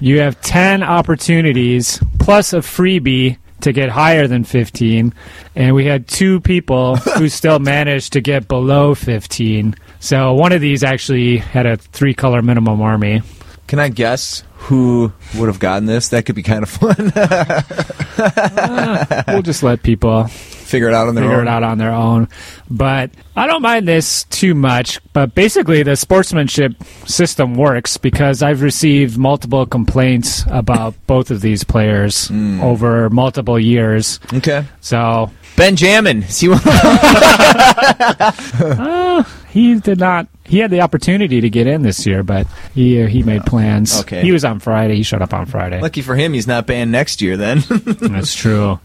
You 0.00 0.20
have 0.20 0.40
10 0.42 0.82
opportunities 0.82 2.00
plus 2.18 2.52
a 2.52 2.58
freebie 2.58 3.38
to 3.60 3.72
get 3.72 3.90
higher 3.90 4.26
than 4.26 4.44
15. 4.44 5.12
And 5.56 5.74
we 5.74 5.84
had 5.84 6.06
two 6.06 6.40
people 6.40 6.96
who 6.96 7.28
still 7.28 7.58
managed 7.58 8.12
to 8.12 8.20
get 8.20 8.48
below 8.48 8.94
15. 8.94 9.74
So 10.00 10.34
one 10.34 10.52
of 10.52 10.60
these 10.60 10.84
actually 10.84 11.38
had 11.38 11.66
a 11.66 11.76
three 11.76 12.14
color 12.14 12.42
minimum 12.42 12.80
army. 12.80 13.22
Can 13.68 13.78
I 13.78 13.88
guess 13.88 14.42
who 14.56 15.12
would 15.36 15.46
have 15.46 15.60
gotten 15.60 15.86
this? 15.86 16.08
That 16.08 16.26
could 16.26 16.34
be 16.34 16.42
kind 16.42 16.62
of 16.62 16.70
fun. 16.70 17.12
We'll 19.28 19.42
just 19.42 19.62
let 19.62 19.84
people 19.84 20.28
Figure 20.68 20.88
it 20.88 20.94
out 20.94 21.08
on 21.08 21.14
their 21.14 21.24
figure 21.24 21.38
own. 21.38 21.46
it 21.46 21.50
out 21.50 21.62
on 21.62 21.78
their 21.78 21.92
own. 21.92 22.28
But 22.68 23.10
I 23.34 23.46
don't 23.46 23.62
mind 23.62 23.88
this 23.88 24.24
too 24.24 24.54
much. 24.54 25.00
But 25.14 25.34
basically, 25.34 25.82
the 25.82 25.96
sportsmanship 25.96 26.74
system 27.06 27.54
works 27.54 27.96
because 27.96 28.42
I've 28.42 28.60
received 28.60 29.16
multiple 29.16 29.64
complaints 29.64 30.44
about 30.50 30.94
both 31.06 31.30
of 31.30 31.40
these 31.40 31.64
players 31.64 32.28
hmm. 32.28 32.60
over 32.60 33.08
multiple 33.08 33.58
years. 33.58 34.20
Okay. 34.34 34.66
So 34.82 35.30
Benjamin. 35.56 36.22
See 36.24 36.48
what? 36.48 36.62
Uh, 38.60 39.22
he 39.50 39.74
did 39.80 39.98
not. 39.98 40.28
He 40.48 40.58
had 40.58 40.70
the 40.70 40.80
opportunity 40.80 41.40
to 41.42 41.50
get 41.50 41.66
in 41.66 41.82
this 41.82 42.06
year, 42.06 42.22
but 42.22 42.46
he 42.74 43.02
uh, 43.02 43.06
he 43.06 43.22
made 43.22 43.44
plans. 43.44 44.00
Okay. 44.00 44.22
He 44.22 44.32
was 44.32 44.44
on 44.44 44.58
Friday. 44.60 44.96
He 44.96 45.02
showed 45.02 45.22
up 45.22 45.34
on 45.34 45.46
Friday. 45.46 45.80
Lucky 45.80 46.02
for 46.02 46.16
him, 46.16 46.32
he's 46.32 46.46
not 46.46 46.66
banned 46.66 46.90
next 46.90 47.20
year. 47.20 47.36
Then. 47.36 47.58
That's 47.68 48.34
true. 48.34 48.80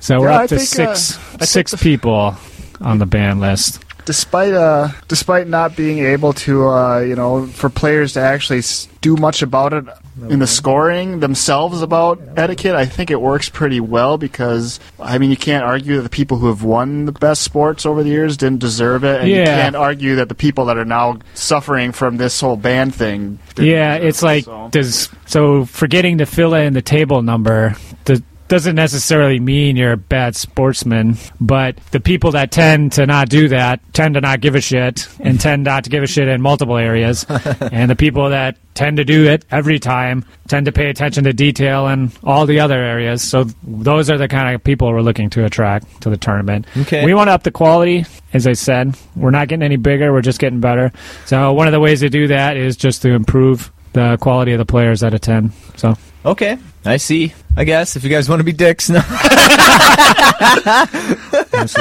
So 0.00 0.20
we're 0.20 0.28
Yeah, 0.30 0.34
up 0.36 0.40
I 0.42 0.46
to 0.48 0.58
think, 0.58 0.88
uh, 0.88 0.94
six 0.94 1.16
I 1.16 1.20
think 1.38 1.42
six 1.44 1.70
the- 1.70 1.76
people 1.78 2.36
on 2.80 2.98
the 2.98 3.06
ban 3.06 3.40
list. 3.40 3.82
Despite 4.04 4.52
uh, 4.52 4.88
despite 5.08 5.48
not 5.48 5.74
being 5.76 5.98
able 5.98 6.32
to, 6.34 6.68
uh, 6.68 7.00
you 7.00 7.16
know, 7.16 7.46
for 7.46 7.68
players 7.68 8.12
to 8.12 8.20
actually 8.20 8.62
do 9.00 9.16
much 9.16 9.42
about 9.42 9.72
it 9.72 9.84
in 10.28 10.38
the 10.38 10.46
scoring 10.46 11.20
themselves 11.20 11.82
about 11.82 12.20
etiquette, 12.36 12.74
I 12.74 12.86
think 12.86 13.10
it 13.10 13.20
works 13.20 13.48
pretty 13.48 13.80
well 13.80 14.18
because 14.18 14.80
I 14.98 15.18
mean 15.18 15.30
you 15.30 15.36
can't 15.36 15.64
argue 15.64 15.96
that 15.96 16.02
the 16.02 16.08
people 16.08 16.38
who 16.38 16.48
have 16.48 16.62
won 16.62 17.04
the 17.04 17.12
best 17.12 17.42
sports 17.42 17.84
over 17.84 18.02
the 18.02 18.08
years 18.08 18.36
didn't 18.36 18.60
deserve 18.60 19.04
it, 19.04 19.20
and 19.20 19.30
you 19.30 19.44
can't 19.44 19.76
argue 19.76 20.16
that 20.16 20.28
the 20.28 20.34
people 20.34 20.66
that 20.66 20.78
are 20.78 20.84
now 20.84 21.18
suffering 21.34 21.92
from 21.92 22.16
this 22.16 22.40
whole 22.40 22.56
ban 22.56 22.90
thing. 22.90 23.38
didn't 23.54 23.70
Yeah, 23.70 23.94
it's 23.94 24.22
it, 24.22 24.26
like 24.26 24.44
so. 24.44 24.68
does 24.70 25.08
so 25.26 25.64
forgetting 25.64 26.18
to 26.18 26.26
fill 26.26 26.54
in 26.54 26.72
the 26.72 26.82
table 26.82 27.22
number 27.22 27.76
does, 28.04 28.22
doesn't 28.48 28.76
necessarily 28.76 29.40
mean 29.40 29.76
you're 29.76 29.92
a 29.92 29.96
bad 29.96 30.36
sportsman, 30.36 31.16
but 31.40 31.76
the 31.90 32.00
people 32.00 32.32
that 32.32 32.50
tend 32.50 32.92
to 32.92 33.06
not 33.06 33.28
do 33.28 33.48
that 33.48 33.80
tend 33.92 34.14
to 34.14 34.20
not 34.20 34.40
give 34.40 34.54
a 34.54 34.60
shit 34.60 35.08
and 35.20 35.40
tend 35.40 35.64
not 35.64 35.84
to 35.84 35.90
give 35.90 36.02
a 36.02 36.06
shit 36.06 36.28
in 36.28 36.40
multiple 36.40 36.76
areas, 36.76 37.24
and 37.72 37.90
the 37.90 37.96
people 37.96 38.30
that 38.30 38.56
tend 38.74 38.98
to 38.98 39.04
do 39.04 39.26
it 39.26 39.44
every 39.50 39.78
time 39.78 40.24
tend 40.48 40.66
to 40.66 40.72
pay 40.72 40.90
attention 40.90 41.24
to 41.24 41.32
detail 41.32 41.88
in 41.88 42.12
all 42.22 42.46
the 42.46 42.60
other 42.60 42.76
areas. 42.76 43.22
So 43.22 43.44
those 43.64 44.10
are 44.10 44.18
the 44.18 44.28
kind 44.28 44.54
of 44.54 44.62
people 44.62 44.92
we're 44.92 45.00
looking 45.00 45.30
to 45.30 45.44
attract 45.44 46.02
to 46.02 46.10
the 46.10 46.16
tournament. 46.16 46.66
Okay. 46.76 47.04
We 47.04 47.14
want 47.14 47.28
to 47.28 47.32
up 47.32 47.42
the 47.42 47.50
quality, 47.50 48.04
as 48.32 48.46
I 48.46 48.52
said. 48.52 48.96
We're 49.16 49.30
not 49.30 49.48
getting 49.48 49.62
any 49.62 49.76
bigger, 49.76 50.12
we're 50.12 50.20
just 50.20 50.38
getting 50.38 50.60
better. 50.60 50.92
So 51.24 51.52
one 51.52 51.66
of 51.66 51.72
the 51.72 51.80
ways 51.80 52.00
to 52.00 52.10
do 52.10 52.28
that 52.28 52.56
is 52.56 52.76
just 52.76 53.02
to 53.02 53.10
improve 53.10 53.72
the 53.94 54.18
quality 54.18 54.52
of 54.52 54.58
the 54.58 54.66
players 54.66 55.00
that 55.00 55.14
attend. 55.14 55.52
So 55.76 55.96
okay. 56.24 56.58
I 56.86 56.96
see. 56.98 57.34
I 57.58 57.64
guess 57.64 57.96
if 57.96 58.04
you 58.04 58.10
guys 58.10 58.28
want 58.28 58.40
to 58.40 58.44
be 58.44 58.52
dicks, 58.52 58.90
no. 58.90 59.00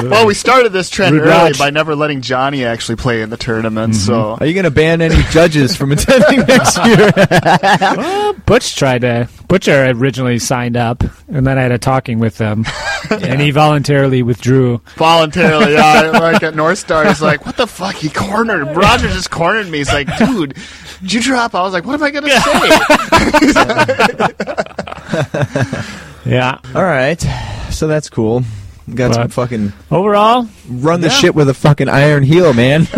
Well, 0.10 0.26
we 0.26 0.34
started 0.34 0.70
this 0.72 0.90
trend 0.90 1.16
Rude 1.16 1.24
early 1.24 1.30
Raj. 1.30 1.60
by 1.60 1.70
never 1.70 1.96
letting 1.96 2.22
Johnny 2.22 2.64
actually 2.66 2.96
play 2.96 3.22
in 3.22 3.30
the 3.30 3.36
tournament. 3.38 3.94
Mm-hmm. 3.94 4.06
So 4.06 4.38
Are 4.40 4.46
you 4.46 4.54
going 4.54 4.64
to 4.64 4.72
ban 4.72 5.02
any 5.02 5.22
judges 5.32 5.76
from 5.76 5.92
attending 5.92 6.40
next 6.48 6.78
year? 6.86 7.12
Butch 8.46 8.76
tried 8.78 9.02
to 9.02 9.28
Butcher 9.48 9.86
originally 9.92 10.40
signed 10.40 10.78
up, 10.78 11.04
and 11.28 11.46
then 11.46 11.58
I 11.58 11.64
had 11.64 11.72
a 11.74 11.78
talking 11.78 12.20
with 12.20 12.38
him, 12.38 12.66
and 13.10 13.42
he 13.42 13.52
voluntarily 13.52 14.24
withdrew. 14.24 14.82
voluntarily, 14.96 15.74
yeah, 15.74 16.10
like 16.14 16.42
at 16.42 16.56
North 16.56 16.80
Star, 16.80 17.06
he's 17.06 17.22
like, 17.22 17.46
"What 17.46 17.58
the 17.58 17.68
fuck?" 17.68 17.96
He 17.96 18.10
cornered 18.10 18.76
Roger. 18.76 19.08
Just 19.10 19.30
cornered 19.30 19.68
me. 19.70 19.80
He's 19.80 19.94
like, 19.94 20.08
"Dude, 20.18 20.56
did 21.02 21.14
you 21.14 21.22
drop?" 21.22 21.54
I 21.54 21.62
was 21.62 21.74
like, 21.74 21.86
"What 21.86 21.96
am 21.96 22.04
I 22.04 22.12
gonna 22.12 22.30
say?" 23.52 24.95
Yeah. 26.26 26.58
All 26.74 26.84
right. 26.84 27.22
So 27.70 27.86
that's 27.88 28.10
cool. 28.10 28.44
Got 28.92 29.14
some 29.14 29.30
fucking 29.30 29.74
Overall, 29.92 30.48
run 30.68 31.02
the 31.02 31.08
Yeah. 31.08 31.14
shit 31.14 31.36
with 31.36 31.50
a 31.50 31.54
fucking 31.54 31.88
iron 31.88 32.24
heel, 32.24 32.52
man. 32.54 32.88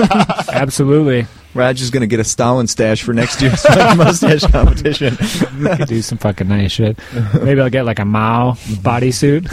absolutely. 0.50 1.28
Raj 1.54 1.82
is 1.82 1.90
going 1.90 2.02
to 2.02 2.08
get 2.08 2.20
a 2.20 2.24
Stalin 2.24 2.68
stash 2.68 3.02
for 3.02 3.14
next 3.14 3.42
year's 3.42 3.66
mustache 3.98 4.46
competition. 4.52 5.18
Could 5.18 5.88
do 5.88 6.02
some 6.02 6.18
fucking 6.20 6.48
nice 6.48 6.72
shit. 6.72 7.00
Maybe 7.42 7.60
I'll 7.60 7.70
get 7.70 7.84
like 7.86 8.00
a 8.00 8.06
Mao 8.06 8.54
bodysuit. 8.54 9.48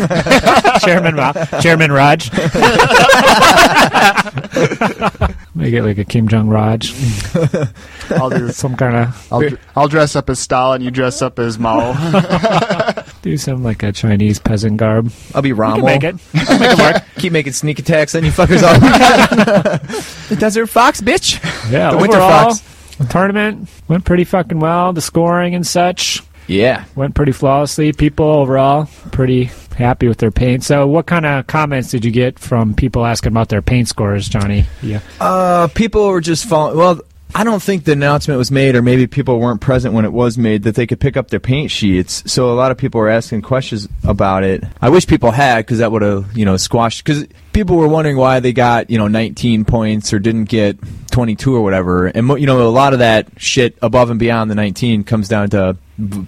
Chairman 0.85 1.17
Mao. 1.17 1.33
Chairman 1.61 1.91
Raj. 1.91 2.31
Make 5.57 5.73
it 5.73 5.85
like 5.85 5.99
a 5.99 6.05
Kim 6.05 6.27
Jong 6.27 6.49
Raj, 6.49 6.93
I'll 8.11 8.29
do. 8.29 8.49
some 8.53 8.75
kind 8.75 8.97
of 8.97 9.33
I'll, 9.33 9.41
dr- 9.41 9.61
I'll 9.77 9.87
dress 9.89 10.17
up 10.17 10.29
as 10.29 10.41
Stalin. 10.41 10.83
You 10.83 10.91
dress 10.91 11.23
up 11.23 11.39
as 11.39 11.61
Mao. 11.61 11.93
do 13.23 13.37
some 13.37 13.63
like 13.63 13.85
a 13.85 13.93
Chinese 13.93 14.41
peasant 14.41 14.79
garb. 14.79 15.13
I'll 15.33 15.43
be 15.43 15.53
We 15.53 15.59
Rommel. 15.61 15.85
make 15.87 16.03
it. 16.03 16.17
I'll 16.35 16.59
make 16.59 16.73
it 16.73 16.79
work. 16.79 17.03
Keep 17.19 17.33
making 17.33 17.53
sneak 17.53 17.79
attacks 17.79 18.17
on 18.17 18.25
you 18.25 18.33
fuckers 18.33 18.63
all 18.65 18.75
the 20.29 20.37
Desert 20.37 20.67
Fox, 20.67 21.01
bitch. 21.01 21.43
Yeah, 21.71 21.93
The 21.93 21.99
Winter 21.99 22.17
overall, 22.17 22.55
Fox. 22.55 22.97
the 22.97 23.05
tournament 23.07 23.69
went 23.89 24.05
pretty 24.05 24.25
fucking 24.25 24.59
well. 24.59 24.93
The 24.93 25.01
scoring 25.03 25.55
and 25.55 25.65
such 25.67 26.21
Yeah. 26.49 26.85
went 26.97 27.15
pretty 27.15 27.33
flawlessly. 27.33 27.93
People 27.93 28.27
overall 28.27 28.87
pretty 29.13 29.51
happy 29.75 30.09
with 30.09 30.19
their 30.19 30.31
paint. 30.31 30.65
So, 30.65 30.87
what 30.87 31.07
kind 31.07 31.27
of 31.27 31.47
comments 31.47 31.91
did 31.91 32.05
you 32.05 32.11
get 32.11 32.39
from 32.39 32.75
people 32.75 33.05
asking 33.05 33.33
about 33.33 33.49
their 33.49 33.63
paint 33.63 33.89
scores, 33.89 34.29
Johnny? 34.29 34.67
Yeah. 34.83 35.01
Uh, 35.21 35.69
people 35.69 36.09
were 36.09 36.21
just 36.21 36.47
following. 36.47 36.79
Well, 36.79 37.01
I 37.37 37.43
don't 37.43 37.61
think 37.61 37.85
the 37.85 37.93
announcement 37.93 38.39
was 38.39 38.53
made, 38.53 38.77
or 38.77 38.83
maybe 38.83 39.09
people 39.09 39.41
weren't 39.41 39.61
present 39.61 39.93
when 39.93 40.05
it 40.05 40.13
was 40.13 40.39
made, 40.39 40.63
that 40.63 40.77
they 40.77 40.87
could 40.87 41.01
pick 41.01 41.17
up 41.17 41.31
their 41.31 41.41
paint 41.41 41.73
sheets. 41.73 42.23
So 42.31 42.53
a 42.53 42.55
lot 42.55 42.71
of 42.71 42.79
people 42.79 43.01
were 43.01 43.09
asking 43.09 43.43
questions 43.43 43.89
about 44.05 44.45
it. 44.45 44.63
I 44.81 44.89
wish 44.89 45.05
people 45.09 45.33
had, 45.33 45.67
because 45.67 45.79
that 45.79 45.91
would 45.91 46.03
have, 46.03 46.37
you 46.37 46.45
know, 46.45 46.57
squashed. 46.57 47.03
Because 47.03 47.27
people 47.53 47.77
were 47.77 47.89
wondering 47.89 48.17
why 48.17 48.39
they 48.39 48.53
got, 48.53 48.89
you 48.89 48.99
know, 48.99 49.09
19 49.09 49.65
points 49.65 50.13
or 50.13 50.21
didn't 50.21 50.45
get 50.45 50.79
22 51.11 51.57
or 51.57 51.63
whatever. 51.63 52.07
And 52.07 52.29
you 52.39 52.47
know, 52.47 52.69
a 52.69 52.71
lot 52.71 52.93
of 52.93 53.01
that 53.01 53.29
shit 53.37 53.77
above 53.83 54.11
and 54.11 54.21
beyond 54.21 54.49
the 54.49 54.55
19 54.55 55.03
comes 55.03 55.27
down 55.27 55.51
to 55.51 55.77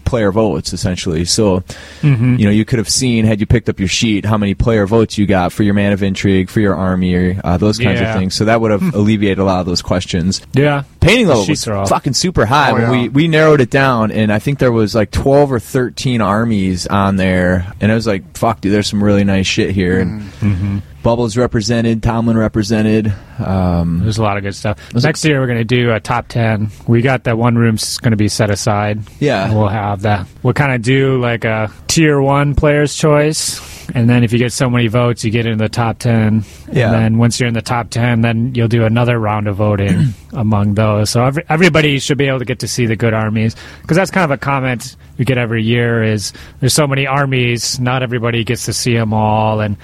player 0.05 0.31
votes 0.33 0.73
essentially. 0.73 1.25
So, 1.25 1.61
Mm-hmm. 2.03 2.37
you 2.37 2.45
know, 2.45 2.51
you 2.51 2.65
could 2.65 2.79
have 2.79 2.89
seen 2.89 3.25
had 3.25 3.41
you 3.41 3.47
picked 3.47 3.69
up 3.69 3.79
your 3.81 3.89
sheet 3.89 4.25
how 4.25 4.39
many 4.39 4.55
player 4.55 4.87
votes 4.87 5.19
you 5.19 5.27
got 5.27 5.53
for 5.53 5.63
your 5.65 5.75
man 5.75 5.93
of 5.93 6.03
intrigue, 6.03 6.49
for 6.51 6.61
your 6.61 6.75
army, 6.77 7.37
uh, 7.43 7.57
those 7.57 7.79
kinds 7.79 8.01
Yeah. 8.01 8.13
of 8.13 8.19
things. 8.19 8.35
So 8.35 8.45
that 8.45 8.61
would 8.61 8.71
have 8.71 8.95
alleviated 8.95 9.39
a 9.39 9.45
lot 9.45 9.61
of 9.61 9.67
those 9.67 9.83
questions 9.83 10.41
Yeah. 10.53 10.85
painting 11.01 11.27
The 11.27 11.35
level 11.35 11.47
was 11.49 11.65
fucking 11.89 12.13
super 12.13 12.47
high 12.47 12.71
Oh, 12.73 12.77
yeah. 12.77 12.91
we 12.91 13.09
we 13.09 13.29
narrowed 13.29 13.61
it 13.61 13.71
down 13.71 14.11
and 14.13 14.33
i 14.33 14.39
think 14.39 14.59
there 14.59 14.73
was 14.73 14.95
like 14.95 15.11
12 15.13 15.53
or 15.53 15.59
13 15.61 16.21
armies 16.21 16.87
on 16.89 17.17
there 17.17 17.73
and 17.81 17.91
i 17.93 17.95
was 17.95 18.07
like 18.07 18.37
fuck 18.37 18.61
dude 18.61 18.73
there's 18.73 18.89
some 18.89 19.03
really 19.03 19.23
nice 19.25 19.47
shit 19.47 19.71
here 19.71 20.01
and 20.01 20.23
Mm-hmm. 20.41 20.79
Bubbles 21.07 21.37
represented 21.37 22.03
tomlin 22.03 22.37
represented 22.37 23.15
um, 23.39 24.01
There's 24.01 24.19
a 24.19 24.23
lot 24.25 24.37
of 24.39 24.43
good 24.43 24.57
stuff. 24.57 24.77
Was 24.93 25.05
it- 25.05 25.09
Next 25.09 25.25
year, 25.25 25.39
we're 25.39 25.47
going 25.47 25.59
to 25.59 25.65
do 25.65 25.93
a 25.93 26.01
top 26.01 26.27
10. 26.27 26.69
We 26.89 27.01
got 27.01 27.23
that 27.25 27.39
one 27.39 27.55
room's 27.55 27.99
going 27.99 28.11
to 28.11 28.17
be 28.17 28.27
set 28.27 28.51
aside. 28.51 29.03
Yeah. 29.21 29.55
We'll 29.55 29.69
have 29.69 30.03
that. 30.03 30.27
We'll 30.43 30.55
kind 30.55 30.75
of 30.75 30.83
do 30.83 31.21
like 31.21 31.45
a 31.45 31.71
tier 31.87 32.21
one 32.21 32.57
player's 32.57 32.97
choice. 32.97 33.61
And 33.95 34.11
then 34.11 34.25
if 34.25 34.33
you 34.33 34.41
get 34.41 34.53
so 34.53 34.69
many 34.69 34.89
votes, 34.89 35.25
you 35.25 35.31
get 35.31 35.47
into 35.47 35.63
the 35.63 35.69
top 35.69 35.99
10. 36.01 36.45
Yeah. 36.73 36.87
And 36.87 36.95
then 36.95 37.19
once 37.19 37.39
you're 37.39 37.47
in 37.47 37.55
the 37.55 37.63
top 37.63 37.91
10, 37.91 38.23
then 38.23 38.53
you'll 38.57 38.67
do 38.67 38.85
another 38.85 39.17
round 39.17 39.47
of 39.47 39.57
voting 39.57 40.09
among 40.33 40.75
those. 40.75 41.11
So 41.11 41.25
every, 41.25 41.45
everybody 41.49 42.01
should 42.01 42.19
be 42.19 42.27
able 42.27 42.41
to 42.41 42.45
get 42.45 42.59
to 42.61 42.69
see 42.69 42.87
the 42.87 42.97
good 42.97 43.15
armies. 43.15 43.55
Because 43.83 43.97
that's 43.97 44.11
kind 44.11 44.25
of 44.25 44.33
a 44.33 44.39
comment 44.39 44.97
we 45.19 45.25
get 45.25 45.39
every 45.39 45.63
year 45.63 46.03
is 46.03 46.33
there's 46.61 46.75
so 46.75 46.87
many 46.89 47.07
armies, 47.07 47.79
not 47.79 48.03
everybody 48.03 48.43
gets 48.43 48.65
to 48.65 48.73
see 48.73 48.95
them 48.95 49.15
all. 49.15 49.61
And 49.61 49.77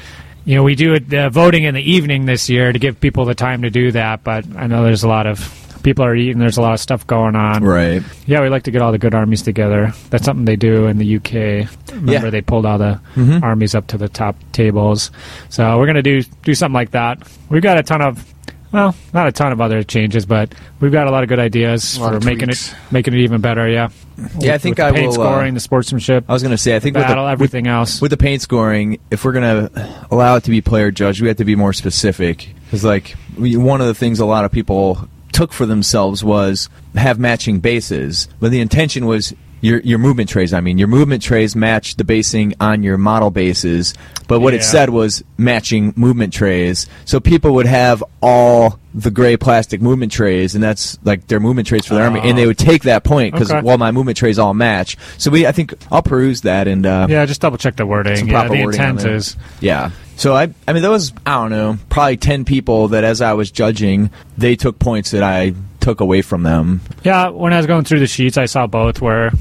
you 0.44 0.54
know, 0.56 0.62
we 0.62 0.74
do 0.74 0.94
it, 0.94 1.12
uh, 1.12 1.28
voting 1.30 1.64
in 1.64 1.74
the 1.74 1.82
evening 1.92 2.24
this 2.26 2.48
year 2.50 2.72
to 2.72 2.78
give 2.78 3.00
people 3.00 3.24
the 3.24 3.34
time 3.34 3.62
to 3.62 3.70
do 3.70 3.92
that, 3.92 4.24
but 4.24 4.44
I 4.56 4.66
know 4.66 4.84
there's 4.84 5.02
a 5.04 5.08
lot 5.08 5.26
of 5.26 5.58
people 5.82 6.04
are 6.04 6.14
eating. 6.14 6.38
There's 6.38 6.58
a 6.58 6.62
lot 6.62 6.74
of 6.74 6.80
stuff 6.80 7.04
going 7.08 7.34
on. 7.34 7.64
right 7.64 8.02
Yeah, 8.26 8.40
we 8.42 8.48
like 8.48 8.62
to 8.64 8.70
get 8.70 8.82
all 8.82 8.92
the 8.92 8.98
good 8.98 9.14
armies 9.16 9.42
together. 9.42 9.92
That's 10.10 10.24
something 10.24 10.44
they 10.44 10.54
do 10.54 10.86
in 10.86 10.98
the 10.98 11.16
UK. 11.16 11.66
Remember, 11.90 12.12
Yeah. 12.12 12.30
they 12.30 12.40
pulled 12.40 12.66
all 12.66 12.78
the 12.78 13.00
Mhm. 13.16 13.42
armies 13.42 13.74
up 13.74 13.88
to 13.88 13.98
the 13.98 14.08
top 14.08 14.36
tables. 14.52 15.10
So 15.48 15.76
we're 15.78 15.86
gonna 15.86 16.02
do 16.02 16.22
do 16.44 16.54
something 16.54 16.74
like 16.74 16.92
that. 16.92 17.18
We've 17.48 17.62
got 17.62 17.78
a 17.78 17.82
ton 17.82 18.00
of. 18.00 18.24
Well, 18.72 18.94
not 19.12 19.28
a 19.28 19.32
ton 19.32 19.52
of 19.52 19.60
other 19.60 19.82
changes, 19.82 20.24
but 20.24 20.54
we've 20.80 20.90
got 20.92 21.06
a 21.06 21.10
lot 21.10 21.22
of 21.22 21.28
good 21.28 21.38
ideas 21.38 21.98
for 21.98 22.18
making 22.20 22.46
tweaks. 22.46 22.72
it 22.72 22.76
making 22.90 23.14
it 23.14 23.20
even 23.20 23.40
better. 23.42 23.68
Yeah, 23.68 23.90
Yeah, 24.38 24.54
I 24.54 24.58
think 24.58 24.78
With 24.78 24.86
the 24.86 24.86
I 24.86 24.92
paint 24.92 25.12
will, 25.12 25.22
uh, 25.22 25.26
scoring, 25.26 25.54
the 25.54 25.60
sportsmanship, 25.60 26.24
i 26.28 26.32
was 26.32 26.42
going 26.42 26.52
to 26.52 26.58
say 26.58 26.74
i 26.74 26.80
think 26.80 26.96
with 26.96 27.04
the, 27.04 27.08
battle, 27.08 27.24
with, 27.24 27.32
everything 27.32 27.66
else. 27.66 28.00
with 28.00 28.10
the 28.10 28.16
paint 28.16 28.40
scoring 28.42 28.98
if 29.10 29.24
we're 29.24 29.32
going 29.32 29.68
to 29.68 30.06
allow 30.10 30.36
it 30.36 30.44
to 30.44 30.50
be 30.50 30.60
player 30.60 30.90
judged 30.90 31.20
we 31.20 31.28
have 31.28 31.36
to 31.36 31.44
be 31.44 31.54
more 31.54 31.72
specific 31.72 32.48
because 32.64 32.84
like 32.84 33.14
we, 33.38 33.56
one 33.56 33.80
of 33.80 33.86
the 33.86 33.94
things 33.94 34.20
a 34.20 34.26
lot 34.26 34.44
of 34.44 34.52
people 34.52 35.08
took 35.32 35.52
for 35.52 35.66
themselves 35.66 36.24
was 36.24 36.68
have 36.94 37.18
matching 37.18 37.60
bases 37.60 38.28
but 38.40 38.50
the 38.50 38.60
intention 38.60 39.06
was 39.06 39.34
your 39.62 39.80
your 39.80 39.98
movement 39.98 40.28
trays 40.28 40.52
i 40.52 40.60
mean 40.60 40.76
your 40.76 40.88
movement 40.88 41.22
trays 41.22 41.56
match 41.56 41.94
the 41.96 42.04
basing 42.04 42.52
on 42.60 42.82
your 42.82 42.98
model 42.98 43.30
bases 43.30 43.94
but 44.28 44.40
what 44.40 44.52
it 44.54 44.62
said 44.62 44.90
was 44.90 45.22
matching 45.38 45.94
movement 45.96 46.32
trays 46.34 46.86
so 47.06 47.18
people 47.20 47.54
would 47.54 47.64
have 47.66 48.02
all 48.20 48.78
the 48.94 49.10
gray 49.10 49.36
plastic 49.36 49.80
movement 49.80 50.12
trays 50.12 50.54
and 50.54 50.62
that's 50.62 50.98
like 51.04 51.26
their 51.28 51.40
movement 51.40 51.66
trays 51.66 51.86
for 51.86 51.94
their 51.94 52.04
army 52.04 52.20
and 52.22 52.36
they 52.36 52.46
would 52.46 52.58
take 52.58 52.82
that 52.82 53.04
point 53.04 53.32
because 53.32 53.50
Oh. 53.50 53.56
Okay. 53.58 53.66
well 53.66 53.78
my 53.78 53.90
movement 53.92 54.18
trays 54.18 54.38
all 54.38 54.52
match 54.52 54.96
so 55.16 55.30
we 55.30 55.46
i 55.46 55.52
think 55.52 55.72
i'll 55.90 56.02
peruse 56.02 56.42
that 56.42 56.66
and 56.68 56.84
uh 56.84 57.06
yeah, 57.08 57.24
just 57.24 57.40
double 57.40 57.56
check 57.56 57.76
the 57.76 57.86
wording. 57.86 58.28
yeah, 58.28 58.48
the 58.48 58.54
intent 58.60 59.04
is 59.04 59.36
Yeah. 59.60 59.90
So 60.14 60.34
I, 60.36 60.52
I 60.68 60.72
mean, 60.74 60.82
there 60.82 60.90
was 60.90 61.12
I 61.24 61.34
don't 61.40 61.50
know, 61.50 61.78
probably 61.88 62.16
ten 62.18 62.44
people 62.44 62.88
that 62.88 63.02
as 63.02 63.20
I 63.22 63.32
was 63.32 63.50
judging, 63.50 64.10
they 64.36 64.54
took 64.56 64.78
points 64.78 65.10
that 65.12 65.22
I 65.24 65.54
took 65.80 66.00
away 66.00 66.22
from 66.22 66.42
them. 66.44 66.80
Yeah, 67.02 67.30
when 67.30 67.52
I 67.52 67.56
was 67.56 67.66
going 67.66 67.84
through 67.84 68.00
the 68.00 68.06
sheets, 68.06 68.36
I 68.36 68.44
saw 68.44 68.66
both 68.68 69.00
where 69.00 69.32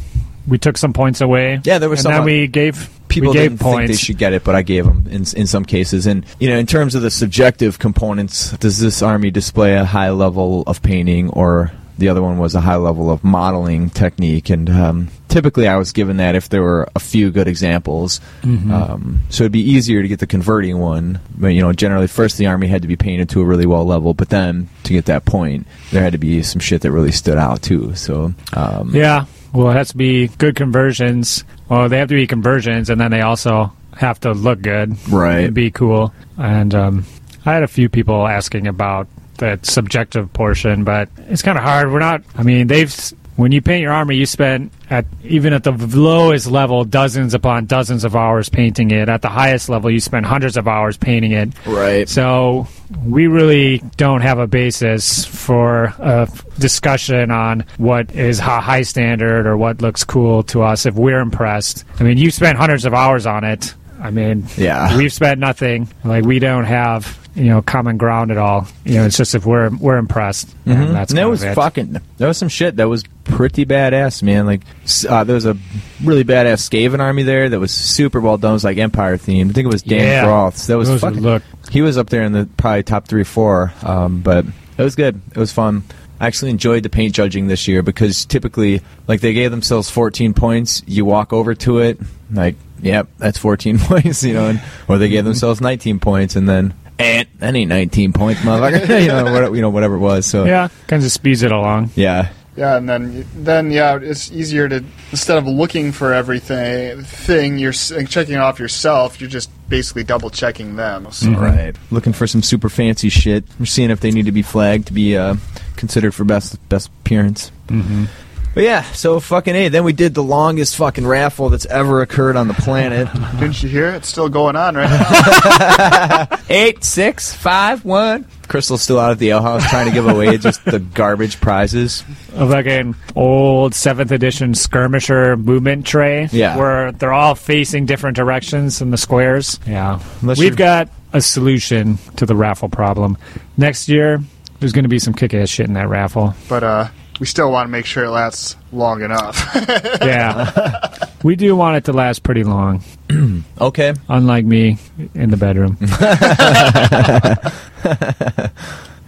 we 0.48 0.58
took 0.58 0.78
some 0.78 0.94
points 0.94 1.22
away. 1.22 1.62
Yeah, 1.64 1.78
there 1.80 1.90
was 1.90 2.00
and 2.00 2.04
some- 2.04 2.12
then 2.14 2.24
we 2.26 2.48
gave 2.48 2.90
People 3.08 3.32
we 3.32 3.40
gave 3.40 3.60
didn't 3.60 3.60
think 3.60 3.88
they 3.88 3.96
should 3.98 4.18
get 4.18 4.32
it, 4.32 4.46
but 4.46 4.56
I 4.56 4.62
gave 4.62 4.86
them 4.86 5.06
in 5.10 5.26
in 5.36 5.46
some 5.46 5.66
cases. 5.66 6.08
And 6.08 6.26
you 6.40 6.50
know, 6.50 6.58
in 6.58 6.66
terms 6.66 6.96
of 6.96 7.02
the 7.02 7.12
subjective 7.12 7.78
components, 7.78 8.52
does 8.60 8.80
this 8.80 9.02
army 9.02 9.32
display 9.32 9.76
a 9.76 9.84
high 9.84 10.12
level 10.12 10.64
of 10.66 10.82
painting 10.82 11.30
or? 11.30 11.72
The 11.98 12.08
other 12.10 12.22
one 12.24 12.40
was 12.40 12.56
a 12.56 12.62
high 12.62 12.78
level 12.78 13.12
of 13.12 13.24
modeling 13.24 13.92
technique, 13.92 14.50
and 14.50 14.68
um, 14.72 15.10
typically 15.28 15.68
I 15.68 15.76
was 15.76 15.92
given 15.92 16.18
that 16.18 16.34
if 16.34 16.50
there 16.50 16.64
were 16.64 16.90
a 16.96 17.00
few 17.00 17.30
good 17.30 17.48
examples. 17.48 18.20
Mm-hmm. 18.42 18.72
Um, 18.72 19.20
so 19.30 19.44
it'd 19.44 19.52
be 19.52 19.62
easier 19.62 20.02
to 20.02 20.08
get 20.08 20.18
the 20.20 20.26
converting 20.26 20.80
one. 20.80 21.20
But, 21.38 21.50
you 21.50 21.62
know, 21.62 21.74
generally, 21.74 22.08
first 22.08 22.40
the 22.40 22.48
army 22.48 22.66
had 22.66 22.82
to 22.82 22.88
be 22.88 22.96
painted 22.96 23.30
to 23.32 23.42
a 23.42 23.46
really 23.46 23.68
well 23.68 23.86
level, 23.86 24.16
but 24.16 24.30
then 24.30 24.68
to 24.84 24.94
get 24.94 25.06
that 25.06 25.26
point, 25.26 25.68
there 25.92 26.02
had 26.02 26.14
to 26.14 26.18
be 26.18 26.42
some 26.42 26.60
shit 26.60 26.82
that 26.82 26.92
really 26.92 27.12
stood 27.12 27.38
out 27.38 27.62
too. 27.62 27.94
So 27.94 28.34
um, 28.54 28.96
Yeah, 28.96 29.26
well, 29.54 29.70
it 29.72 29.74
has 29.74 29.90
to 29.90 29.98
be 29.98 30.28
good 30.28 30.56
conversions. 30.56 31.44
Well, 31.70 31.90
they 31.90 31.98
have 32.00 32.10
to 32.10 32.16
be 32.16 32.28
conversions, 32.28 32.90
and 32.90 33.00
then 33.00 33.12
they 33.12 33.22
also 33.22 33.72
have 33.98 34.20
to 34.22 34.32
look 34.34 34.62
good, 34.62 34.96
Right. 35.10 35.46
and 35.46 35.54
be 35.54 35.72
cool. 35.72 36.14
And 36.38 36.74
um, 36.74 37.06
I 37.46 37.54
had 37.54 37.64
a 37.64 37.68
few 37.68 37.90
people 37.90 38.28
asking 38.28 38.68
about 38.68 39.08
that 39.38 39.66
subjective 39.66 40.32
portion, 40.34 40.84
but 40.84 41.10
it's 41.30 41.42
kind 41.42 41.58
of 41.58 41.64
hard. 41.64 41.92
We're 41.92 42.00
not. 42.00 42.22
I 42.36 42.44
mean, 42.44 42.68
they've 42.68 42.94
when 43.42 43.52
you 43.52 43.60
paint 43.60 43.82
your 43.82 43.92
army, 43.92 44.16
you 44.16 44.28
spend 44.28 44.70
at 44.92 45.04
even 45.24 45.52
at 45.52 45.64
the 45.64 45.72
lowest 45.72 46.46
level 46.46 46.86
dozens 46.86 47.34
upon 47.34 47.66
dozens 47.66 48.04
of 48.04 48.16
hours 48.16 48.50
painting 48.50 48.92
it. 48.92 49.10
At 49.10 49.24
the 49.24 49.30
highest 49.30 49.68
level, 49.68 49.90
you 49.90 50.00
spend 50.00 50.28
hundreds 50.28 50.58
of 50.58 50.68
hours 50.68 50.96
painting 50.96 51.32
it. 51.32 51.50
right. 51.66 52.08
So 52.08 52.68
we 53.04 53.26
really 53.26 53.80
don't 53.98 54.22
have 54.22 54.38
a 54.38 54.46
basis 54.46 55.26
for 55.26 55.86
a 55.98 56.30
discussion 56.60 57.32
on 57.32 57.66
what 57.78 58.12
is 58.14 58.38
a 58.38 58.62
high 58.62 58.84
standard 58.84 59.48
or 59.48 59.58
what 59.58 59.82
looks 59.82 60.04
cool 60.04 60.44
to 60.44 60.62
us 60.62 60.86
if 60.86 60.94
we're 60.94 61.20
impressed. 61.20 61.84
I 62.00 62.04
mean, 62.04 62.20
you 62.20 62.30
spent 62.30 62.60
hundreds 62.60 62.86
of 62.86 62.94
hours 62.94 63.26
on 63.26 63.44
it. 63.44 63.74
I 64.02 64.12
mean, 64.12 64.46
Yeah. 64.58 64.98
we've 64.98 65.14
spent 65.14 65.40
nothing. 65.40 65.88
Like 66.04 66.26
we 66.26 66.40
don't 66.40 66.66
have 66.66 67.20
you 67.36 67.46
know 67.46 67.62
common 67.62 67.96
ground 67.98 68.30
at 68.32 68.38
all. 68.38 68.68
You 68.84 68.96
know, 68.96 69.06
it's 69.06 69.16
just 69.18 69.36
if 69.36 69.46
we're 69.46 69.70
we're 69.70 69.98
impressed. 69.98 70.50
Mhm. 70.66 70.76
And 70.88 70.96
that's 70.96 71.12
and 71.12 71.18
kind 71.20 71.30
was 71.30 71.44
it. 71.44 71.56
fucking 71.56 71.98
there 72.18 72.28
was 72.28 72.38
some 72.38 72.50
shit 72.50 72.76
that 72.78 72.90
was 72.90 73.04
pretty 73.24 73.66
badass, 73.66 74.22
man. 74.24 74.46
Like 74.46 74.62
uh, 75.08 75.24
there 75.24 75.36
was 75.36 75.46
a 75.46 75.56
really 76.04 76.24
badass 76.26 76.68
Skaven 76.70 77.00
army 77.00 77.24
there 77.24 77.48
that 77.48 77.60
was 77.60 77.72
super 77.72 78.20
well 78.20 78.38
done. 78.38 78.52
It 78.52 78.54
was 78.56 78.64
like 78.64 78.78
Empire 78.78 79.18
themed. 79.18 79.52
I 79.52 79.54
think 79.54 79.66
it 79.66 79.72
was 79.72 79.84
Dan 79.84 80.00
Yeah. 80.26 80.50
That 80.68 80.78
was 80.78 80.90
Those 80.90 81.02
fucking. 81.02 81.22
look 81.22 81.44
He 81.70 81.82
was 81.82 81.98
up 81.98 82.10
there 82.10 82.24
in 82.24 82.32
the 82.34 82.50
probably 82.58 82.84
top 82.84 83.08
three 83.08 83.24
four. 83.24 83.72
Um, 83.84 84.22
but 84.22 84.46
it 84.78 84.84
was 84.84 84.96
good. 84.96 85.22
It 85.30 85.38
was 85.38 85.52
fun. 85.54 85.84
I 86.22 86.28
actually 86.28 86.52
enjoyed 86.52 86.84
the 86.84 86.90
paint 86.90 87.16
judging 87.16 87.48
this 87.48 87.68
year 87.68 87.82
because 87.82 88.26
typically, 88.26 88.82
like 89.08 89.22
they 89.22 89.34
gave 89.34 89.50
themselves 89.50 89.90
14 89.90 90.36
points. 90.36 90.84
You 90.86 91.04
walk 91.04 91.34
over 91.34 91.56
to 91.56 91.80
it, 91.80 92.00
like, 92.32 92.56
yep, 92.80 93.08
that's 93.18 93.40
14 93.40 93.80
points, 93.80 94.24
you 94.24 94.36
know, 94.36 94.50
and, 94.50 94.62
or 94.88 95.00
they 95.00 95.10
gave 95.10 95.26
themselves 95.26 95.62
19 95.62 96.00
points, 96.00 96.36
and 96.36 96.48
then, 96.48 96.76
eh, 97.00 97.24
that 97.40 97.56
ain't 97.56 97.70
19 97.70 98.14
points, 98.14 98.42
motherfucker, 98.42 99.02
you 99.02 99.08
know, 99.08 99.24
whatever, 99.34 99.56
you 99.56 99.64
know, 99.64 99.72
whatever 99.72 99.96
it 99.96 100.00
was. 100.00 100.28
So 100.28 100.46
yeah, 100.46 100.68
kind 100.86 101.04
of 101.04 101.12
speeds 101.12 101.42
it 101.42 101.52
along. 101.52 101.90
yeah, 101.96 102.30
Yeah, 102.58 102.76
and 102.76 102.88
then 102.90 103.26
then 103.36 103.72
yeah, 103.72 103.98
it's 104.02 104.30
easier 104.32 104.68
to 104.68 104.84
instead 105.12 105.38
of 105.38 105.48
looking 105.48 105.94
for 105.94 106.14
everything 106.14 107.02
thing 107.04 107.58
you're 107.58 107.70
s- 107.72 107.94
checking 108.10 108.36
off 108.36 108.60
yourself. 108.60 109.22
You're 109.22 109.30
just 109.30 109.50
basically 109.70 110.04
double 110.04 110.30
checking 110.30 110.76
them. 110.76 111.08
So 111.12 111.28
Mhm. 111.28 111.40
right. 111.40 111.76
Looking 111.92 112.12
for 112.12 112.28
some 112.28 112.44
super 112.44 112.68
fancy 112.68 113.08
shit. 113.08 113.46
We're 113.58 113.68
seeing 113.68 113.90
if 113.90 114.02
they 114.02 114.12
need 114.12 114.26
to 114.26 114.34
be 114.34 114.42
flagged 114.42 114.88
to 114.88 114.94
be 114.94 115.16
uh, 115.16 115.36
considered 115.78 116.14
for 116.14 116.26
best 116.26 116.58
best 116.68 116.90
appearance. 117.04 117.52
Mm-hmm. 117.70 118.06
But 118.54 118.64
yeah, 118.64 118.82
so 118.92 119.20
fucking 119.22 119.56
a. 119.56 119.70
Then 119.70 119.86
we 119.86 119.94
did 119.94 120.14
the 120.14 120.24
longest 120.24 120.76
fucking 120.76 121.08
raffle 121.08 121.48
that's 121.50 121.66
ever 121.68 122.02
occurred 122.02 122.36
on 122.36 122.50
the 122.50 122.54
planet. 122.54 123.08
Didn't 123.40 123.64
you 123.64 123.70
hear? 123.70 123.88
It's 123.92 124.10
still 124.10 124.28
going 124.28 124.58
on 124.58 124.76
right 124.76 124.90
now. 124.90 126.38
Eight, 126.50 126.84
six, 126.84 127.34
five, 127.34 127.86
one. 127.86 128.26
Crystal's 128.50 128.82
still 128.82 129.00
out 129.00 129.12
at 129.12 129.20
the 129.20 129.30
ale 129.30 129.42
house 129.42 129.66
trying 129.70 129.88
to 129.88 129.94
give 129.94 130.06
away 130.06 130.38
just 130.38 130.66
the 130.66 130.80
garbage 130.80 131.40
prizes. 131.40 132.04
a 132.36 132.46
fucking 132.50 132.96
old 133.16 133.74
seventh 133.74 134.12
edition 134.12 134.54
skirmisher 134.54 135.38
movement 135.38 135.86
tray. 135.88 136.28
Yeah. 136.34 136.58
Where 136.58 136.92
they're 136.92 137.14
all 137.14 137.36
facing 137.36 137.86
different 137.86 138.18
directions 138.18 138.82
in 138.82 138.92
the 138.92 138.98
squares. 138.98 139.58
Yeah. 139.66 140.02
Unless 140.22 140.40
We've 140.40 140.48
you're- 140.48 140.58
got 140.58 140.90
a 141.14 141.22
solution 141.22 141.98
to 142.18 142.26
the 142.26 142.36
raffle 142.36 142.68
problem. 142.68 143.18
Next 143.56 143.88
year, 143.88 144.20
there's 144.60 144.74
going 144.74 144.84
to 144.84 144.90
be 144.90 145.00
some 145.00 145.14
kick 145.14 145.34
ass 145.34 145.48
shit 145.48 145.68
in 145.68 145.74
that 145.76 145.88
raffle. 145.88 146.34
But 146.50 146.64
uh, 146.66 146.88
we 147.22 147.28
still 147.28 147.52
want 147.52 147.68
to 147.68 147.72
make 147.72 147.86
sure 147.86 148.06
it 148.06 148.10
lasts 148.10 148.56
long 148.74 149.04
enough. 149.04 149.38
Yeah. 150.02 150.90
we 151.24 151.36
do 151.36 151.56
want 151.56 151.78
it 151.78 151.86
to 151.86 151.94
last 151.94 152.24
pretty 152.24 152.44
long, 152.44 152.84
Okay. 153.62 153.94
unlike 154.10 154.44
me 154.44 154.80
in 155.14 155.30
the 155.30 155.38
bedroom. 155.38 155.78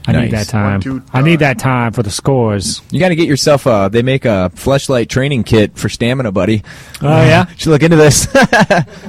I 0.05 0.11
Nice. 0.11 0.21
need 0.23 0.31
that 0.31 0.47
time. 0.49 0.71
One, 0.73 0.81
two, 0.81 1.03
I 1.13 1.21
need 1.21 1.39
that 1.39 1.57
time 1.59 1.93
for 1.93 2.03
the 2.03 2.11
scores. 2.11 2.81
You 2.91 2.99
got 2.99 3.09
to 3.09 3.15
get 3.15 3.27
yourself 3.27 3.65
a. 3.65 3.89
They 3.91 4.01
make 4.03 4.25
a 4.25 4.51
fleshlight 4.53 5.07
training 5.07 5.45
kit 5.45 5.77
for 5.77 5.87
stamina, 5.87 6.31
buddy. 6.33 6.61
Oh, 7.01 7.07
yeah? 7.07 7.45
Should 7.57 7.69
look 7.69 7.83
into 7.83 7.95
this. 7.95 8.27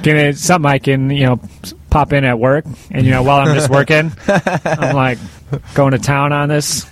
Can 0.03 0.15
it, 0.15 0.37
something 0.37 0.71
I 0.71 0.79
can, 0.79 1.09
you 1.09 1.25
know, 1.25 1.41
pop 1.89 2.13
in 2.13 2.23
at 2.23 2.39
work, 2.39 2.63
and 2.91 3.05
you 3.05 3.11
know, 3.11 3.23
while 3.23 3.45
I'm 3.45 3.53
just 3.55 3.69
working, 3.69 4.13
I'm 4.27 4.95
like 4.95 5.17
going 5.73 5.91
to 5.91 5.99
town 5.99 6.31
on 6.31 6.47
this 6.49 6.85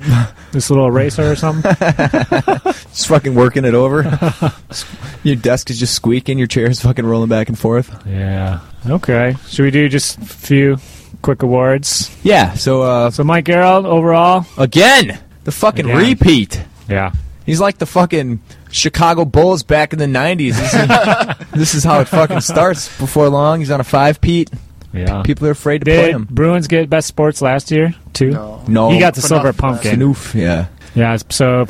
this 0.52 0.70
little 0.70 0.86
eraser 0.86 1.30
or 1.30 1.36
something. 1.36 1.74
just 1.80 3.08
fucking 3.08 3.34
working 3.34 3.64
it 3.64 3.74
over. 3.74 4.02
your 5.22 5.36
desk 5.36 5.70
is 5.70 5.78
just 5.78 5.94
squeaking. 5.94 6.38
Your 6.38 6.46
chair 6.46 6.66
is 6.70 6.80
fucking 6.80 7.04
rolling 7.06 7.28
back 7.28 7.48
and 7.48 7.58
forth. 7.58 7.90
Yeah. 8.06 8.60
Okay. 8.88 9.36
Should 9.48 9.64
we 9.64 9.70
do 9.70 9.88
just 9.88 10.18
a 10.18 10.24
few 10.24 10.78
quick 11.22 11.42
awards? 11.42 12.10
Yeah. 12.22 12.54
So 12.54 12.82
uh, 12.82 13.10
So, 13.10 13.24
Mike 13.24 13.44
Gerald, 13.44 13.86
overall, 13.86 14.46
again, 14.56 15.18
the 15.44 15.52
fucking 15.52 15.86
Again. 15.86 15.96
repeat. 16.10 16.62
yeah. 16.88 17.12
He's 17.46 17.60
like 17.60 17.78
the 17.78 17.86
fucking 17.86 18.40
Chicago 18.70 19.24
Bulls 19.24 19.64
back 19.64 19.92
in 19.92 19.98
the 19.98 20.06
'90s. 20.06 20.54
This 20.54 20.74
is, 20.74 21.50
this 21.52 21.74
is 21.74 21.82
how 21.84 21.98
it 22.00 22.04
fucking 22.06 22.42
starts. 22.42 22.96
Before 22.98 23.28
long, 23.28 23.58
he's 23.58 23.72
on 23.72 23.80
a 23.80 23.84
five 23.84 24.20
peat. 24.20 24.50
Yeah. 24.92 25.22
People 25.22 25.46
are 25.46 25.52
afraid 25.52 25.78
to 25.80 25.84
play 25.84 26.10
him. 26.10 26.26
Bruins 26.30 26.66
get 26.66 26.90
best 26.90 27.06
sports 27.08 27.40
last 27.42 27.70
year 27.70 27.94
too? 28.12 28.30
no. 28.30 28.62
No, 28.66 28.90
He 28.90 28.98
got 28.98 29.14
the 29.14 29.20
Enough 29.20 29.28
silver 29.28 29.48
of 29.48 29.56
that. 29.56 29.60
pumpkin. 29.62 30.00
Noof, 30.00 30.34
yeah. 30.34 30.66
Yeah. 30.94 31.16
So, 31.28 31.66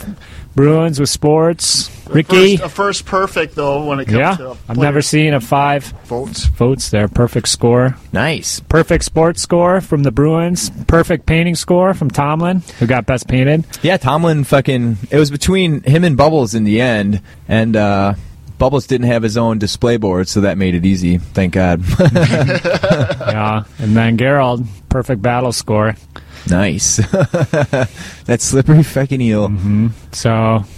Bruins 0.56 0.98
with 0.98 1.08
sports. 1.10 1.90
Ricky. 2.08 2.56
First, 2.56 2.64
a 2.64 2.68
first 2.74 3.06
perfect 3.06 3.54
though 3.54 3.84
when 3.86 4.00
it 4.00 4.06
comes 4.06 4.16
to. 4.16 4.18
Yeah. 4.18 4.36
to 4.36 4.56
I've 4.68 4.76
never 4.78 4.94
players' 4.94 5.06
seen 5.06 5.34
a 5.34 5.40
five 5.40 5.84
votes. 6.06 6.46
votes 6.46 6.90
there. 6.90 7.06
Perfect 7.06 7.46
score. 7.48 7.96
Nice. 8.12 8.58
Perfect 8.60 9.04
sports 9.04 9.40
score 9.42 9.80
from 9.80 10.02
the 10.02 10.10
Bruins. 10.10 10.70
Perfect 10.88 11.26
painting 11.26 11.54
score 11.54 11.94
from 11.94 12.10
Tomlin, 12.10 12.62
who 12.80 12.86
got 12.88 13.06
best 13.06 13.28
painted. 13.28 13.64
Yeah, 13.82 13.96
Tomlin 13.98 14.42
fucking. 14.44 14.96
It 15.10 15.18
was 15.18 15.30
between 15.30 15.82
him 15.84 16.02
and 16.02 16.16
Bubbles 16.16 16.54
in 16.54 16.64
the 16.64 16.80
end, 16.80 17.20
and 17.46 17.76
uh, 17.76 18.14
Bubbles 18.60 18.86
didn't 18.86 19.06
have 19.08 19.22
his 19.22 19.36
own 19.38 19.58
display 19.58 19.96
board, 19.96 20.28
so 20.28 20.42
that 20.42 20.58
made 20.58 20.74
it 20.74 20.84
easy. 20.84 21.16
Thank 21.18 21.54
God. 21.54 21.82
yeah. 21.98 23.64
And 23.78 23.96
then 23.96 24.18
Gerald, 24.18 24.66
perfect 24.90 25.22
battle 25.22 25.50
score. 25.52 25.96
nice. 26.48 26.96
that 28.26 28.36
slippery 28.38 28.82
fucking 28.82 29.20
eel. 29.20 29.50
So, 30.12 30.30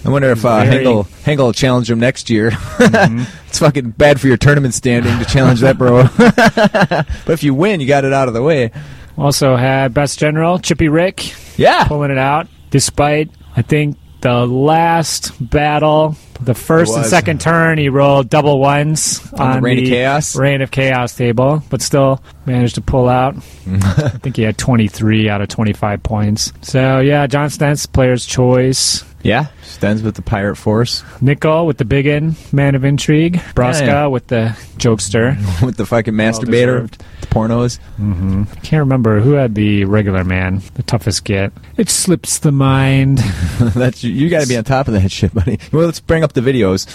I 0.04 0.08
wonder 0.08 0.30
if 0.30 0.44
uh, 0.44 0.64
Very- 0.64 0.84
Hengel 0.84 1.06
Hengel 1.24 1.38
will 1.38 1.52
challenge 1.52 1.90
him 1.90 1.98
next 2.00 2.30
year. 2.30 2.52
it's 2.78 3.58
fucking 3.58 3.90
bad 3.90 4.20
for 4.20 4.28
your 4.28 4.36
tournament 4.36 4.74
standing 4.74 5.18
to 5.18 5.24
challenge 5.24 5.60
that, 5.60 5.76
bro. 5.76 6.04
but 6.16 7.32
if 7.32 7.42
you 7.42 7.52
win, 7.52 7.80
you 7.80 7.86
got 7.88 8.04
it 8.04 8.12
out 8.12 8.28
of 8.28 8.34
the 8.34 8.42
way. 8.42 8.70
also 9.18 9.56
had 9.56 9.92
best 9.92 10.18
general, 10.20 10.58
Chippy 10.60 10.88
Rick, 10.88 11.34
Yeah. 11.58 11.84
pulling 11.88 12.10
it 12.12 12.18
out, 12.18 12.46
despite, 12.70 13.28
I 13.56 13.62
think, 13.62 13.96
the 14.22 14.46
last 14.46 15.32
battle, 15.50 16.16
the 16.40 16.54
first 16.54 16.96
and 16.96 17.04
second 17.04 17.40
turn, 17.40 17.78
he 17.78 17.88
rolled 17.88 18.30
double 18.30 18.58
ones 18.58 19.20
On 19.34 19.56
the 19.56 19.60
Reign 19.60 19.78
of 19.78 19.84
Chaos? 19.84 20.36
Reign 20.36 20.62
of 20.62 20.70
Chaos 20.70 21.14
table, 21.14 21.62
but 21.70 21.82
still 21.82 22.22
managed 22.46 22.76
to 22.76 22.80
pull 22.80 23.08
out. 23.08 23.36
I 23.66 24.08
think 24.22 24.36
he 24.36 24.42
had 24.42 24.56
23 24.56 25.28
out 25.28 25.40
of 25.40 25.48
25 25.48 26.02
points. 26.02 26.52
So, 26.62 27.00
yeah, 27.00 27.26
John 27.26 27.50
Stentz, 27.50 27.86
player's 27.86 28.24
choice. 28.24 29.04
Yeah. 29.22 29.46
Stentz 29.62 30.02
with 30.02 30.16
the 30.16 30.22
Pirate 30.22 30.56
Force 30.56 31.04
Nickel 31.20 31.66
with 31.66 31.78
the 31.78 31.84
big 31.84 32.06
in, 32.06 32.34
man 32.52 32.74
of 32.74 32.84
intrigue. 32.84 33.40
Braska 33.54 33.86
Yeah, 33.86 33.92
yeah. 33.92 34.06
with 34.06 34.26
the 34.26 34.56
jokester. 34.78 35.36
with 35.64 35.76
the 35.76 35.86
fucking 35.86 36.14
masturbator, 36.14 36.90
the 36.90 37.26
pornos. 37.28 37.78
Mm-hmm. 38.00 38.44
Can't 38.62 38.80
remember 38.80 39.20
who 39.20 39.32
had 39.32 39.54
the 39.54 39.84
regular 39.84 40.24
man, 40.24 40.62
the 40.74 40.82
toughest 40.82 41.24
get. 41.24 41.52
It 41.76 41.88
slips 41.88 42.38
the 42.38 42.52
mind. 42.52 43.18
That's 43.60 44.02
you 44.02 44.28
got 44.28 44.42
to 44.42 44.48
be 44.48 44.56
on 44.56 44.64
top 44.64 44.88
of 44.88 44.94
that 44.94 45.10
shit, 45.10 45.32
buddy. 45.32 45.58
Well, 45.72 45.86
let's 45.86 46.00
bring 46.00 46.24
up 46.24 46.32
the 46.32 46.40
videos. 46.40 46.86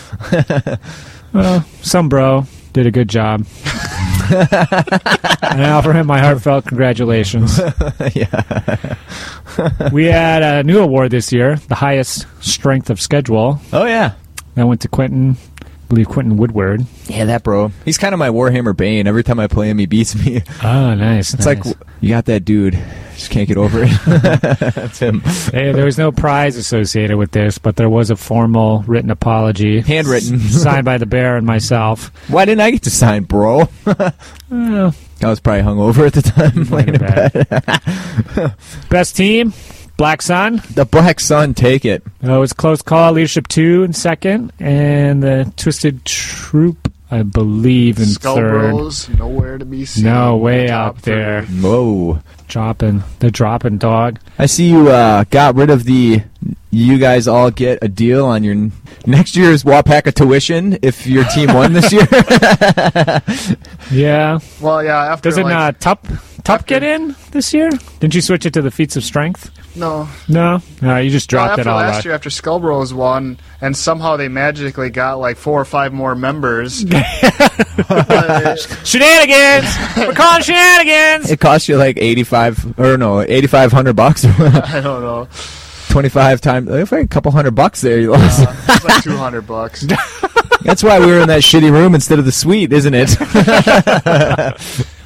Well, 1.33 1.65
some 1.81 2.07
bro 2.07 2.47
did 2.77 2.85
a 2.85 2.91
good 2.91 3.09
job. 3.09 3.43
and 4.29 5.61
I 5.63 5.71
offer 5.71 5.93
him 5.93 6.05
my 6.05 6.19
heartfelt 6.19 6.65
congratulations. 6.65 7.57
yeah. 8.13 8.95
we 9.91 10.05
had 10.05 10.43
a 10.43 10.63
new 10.63 10.79
award 10.79 11.09
this 11.09 11.33
year, 11.33 11.55
the 11.55 11.75
highest 11.75 12.27
strength 12.39 12.91
of 12.91 13.01
schedule. 13.01 13.59
Oh 13.73 13.85
yeah. 13.85 14.13
That 14.53 14.67
went 14.67 14.81
to 14.81 14.87
Quentin, 14.89 15.37
believe 15.89 16.07
Quentin 16.07 16.37
Woodward. 16.37 16.85
Yeah, 17.07 17.25
that 17.25 17.43
bro. 17.43 17.71
He's 17.85 17.97
kind 17.97 18.13
of 18.13 18.19
my 18.19 18.29
Warhammer 18.29 18.75
Bane. 18.75 19.07
Every 19.07 19.23
time 19.23 19.39
I 19.39 19.47
play 19.47 19.69
him, 19.69 19.77
he 19.77 19.85
beats 19.85 20.15
me. 20.15 20.43
Oh, 20.63 20.93
nice. 20.95 21.33
It's 21.33 21.45
like 21.45 21.63
you 22.01 22.09
got 22.09 22.25
that 22.25 22.41
dude. 22.45 22.77
Just 23.15 23.31
can't 23.31 23.47
get 23.47 23.57
over 23.57 23.79
it. 23.83 23.89
That's 24.05 24.99
him. 24.99 25.21
Hey, 25.21 25.71
there 25.71 25.85
was 25.85 25.97
no 25.97 26.11
prize 26.11 26.55
associated 26.55 27.17
with 27.17 27.31
this, 27.31 27.57
but 27.57 27.75
there 27.75 27.89
was 27.89 28.11
a 28.11 28.15
formal 28.15 28.83
written 28.85 29.09
apology. 29.09 29.81
Handwritten. 29.81 30.39
signed 30.39 30.85
by 30.85 30.99
the 30.99 31.07
bear 31.07 31.35
and 31.35 31.45
myself. 31.47 32.11
Why 32.29 32.45
didn't 32.45 32.61
I 32.61 32.69
get 32.71 32.83
to 32.83 32.91
sign, 32.91 33.23
bro? 33.23 33.67
Well, 34.49 34.95
I 35.21 35.27
was 35.27 35.41
probably 35.41 35.63
hungover 35.63 36.07
at 36.07 36.13
the 36.13 36.21
time. 36.21 36.61
in 36.87 36.97
bed. 38.45 38.55
Best 38.89 39.17
team, 39.17 39.51
Black 39.97 40.21
Sun. 40.21 40.61
The 40.75 40.85
Black 40.85 41.19
Sun, 41.19 41.53
take 41.55 41.83
it. 41.85 42.03
Uh, 42.23 42.33
it 42.33 42.39
was 42.39 42.53
close 42.53 42.81
call. 42.81 43.13
Leadership 43.13 43.47
two 43.47 43.83
in 43.83 43.93
second, 43.93 44.53
and 44.59 45.23
the 45.23 45.51
Twisted 45.57 46.05
Troop, 46.05 46.91
I 47.09 47.23
believe, 47.23 47.97
in 47.99 48.05
Skull 48.05 48.35
third. 48.35 48.71
Bros, 48.73 49.09
nowhere 49.09 49.57
to 49.57 49.65
be 49.65 49.85
seen. 49.85 50.03
No, 50.05 50.37
way 50.37 50.67
Top 50.67 50.97
up 50.97 51.01
there. 51.01 51.43
three. 51.45 51.61
Whoa. 51.61 52.19
Dropping 52.47 53.03
the 53.19 53.29
dropping 53.29 53.77
dog. 53.77 54.19
I 54.39 54.45
see 54.45 54.69
you 54.69 54.89
uh, 54.89 55.25
got 55.31 55.55
rid 55.55 55.69
of 55.69 55.83
the. 55.83 56.21
You 56.69 56.97
guys 56.99 57.27
all 57.27 57.49
get 57.49 57.79
a 57.81 57.87
deal 57.87 58.25
on 58.25 58.43
your 58.43 58.53
n- 58.53 58.71
next 59.05 59.35
year's 59.35 59.63
Wapaka 59.63 60.13
tuition 60.13 60.77
if 60.81 61.07
your 61.07 61.23
team 61.25 61.53
won 61.53 61.73
this 61.73 61.91
year. 61.91 62.05
Yeah. 63.91 64.39
Well, 64.61 64.83
yeah. 64.83 65.11
After 65.13 65.29
Doesn't 65.29 65.43
like, 65.45 65.53
uh, 65.53 65.71
Tup 65.79 66.05
Tup 66.43 66.59
after- 66.61 66.65
get 66.67 66.83
in 66.83 67.15
this 67.31 67.53
year? 67.53 67.69
Didn't 67.99 68.15
you 68.15 68.21
switch 68.21 68.45
it 68.45 68.53
to 68.53 68.61
the 68.61 68.71
feats 68.71 68.95
of 68.97 69.03
strength? 69.03 69.49
No. 69.77 70.07
No, 70.27 70.61
no, 70.81 70.97
you 70.97 71.09
just 71.09 71.31
Well, 71.31 71.45
dropped 71.45 71.59
after 71.59 71.61
it 71.61 71.67
all 71.71 71.77
last 71.77 71.97
out. 71.99 72.05
year, 72.05 72.13
after 72.13 72.29
Skullbros 72.29 72.91
won, 72.93 73.37
and 73.61 73.75
somehow 73.77 74.17
they 74.17 74.27
magically 74.27 74.89
got 74.89 75.19
like 75.19 75.37
four 75.37 75.59
or 75.61 75.65
five 75.65 75.93
more 75.93 76.15
members. 76.15 76.79
Shenanigans! 78.83 79.65
We're 79.97 80.13
calling 80.13 80.43
shenanigans! 80.43 81.29
it 81.31 81.39
cost 81.39 81.67
you 81.69 81.77
like 81.77 81.97
eighty 81.97 82.23
five 82.23 82.77
or 82.79 82.97
no 82.97 83.21
eighty 83.21 83.47
five 83.47 83.71
hundred 83.71 83.95
bucks. 83.95 84.25
I 84.39 84.81
don't 84.81 85.01
know. 85.01 85.27
Twenty 85.89 86.09
five 86.09 86.41
times. 86.41 86.67
Like 86.69 86.91
a 86.91 87.07
couple 87.07 87.31
hundred 87.31 87.51
bucks 87.55 87.81
there 87.81 87.99
you 87.99 88.11
lost. 88.11 88.45
It's 88.69 88.83
like 88.83 89.03
two 89.03 89.15
hundred 89.17 89.47
bucks. 89.47 89.85
That's 90.61 90.83
why 90.83 90.99
we 90.99 91.05
were 91.07 91.19
in 91.21 91.27
that 91.29 91.41
shitty 91.43 91.71
room 91.71 91.95
instead 91.95 92.19
of 92.19 92.25
the 92.25 92.31
suite, 92.31 92.73
isn't 92.73 92.93
it? 92.93 93.15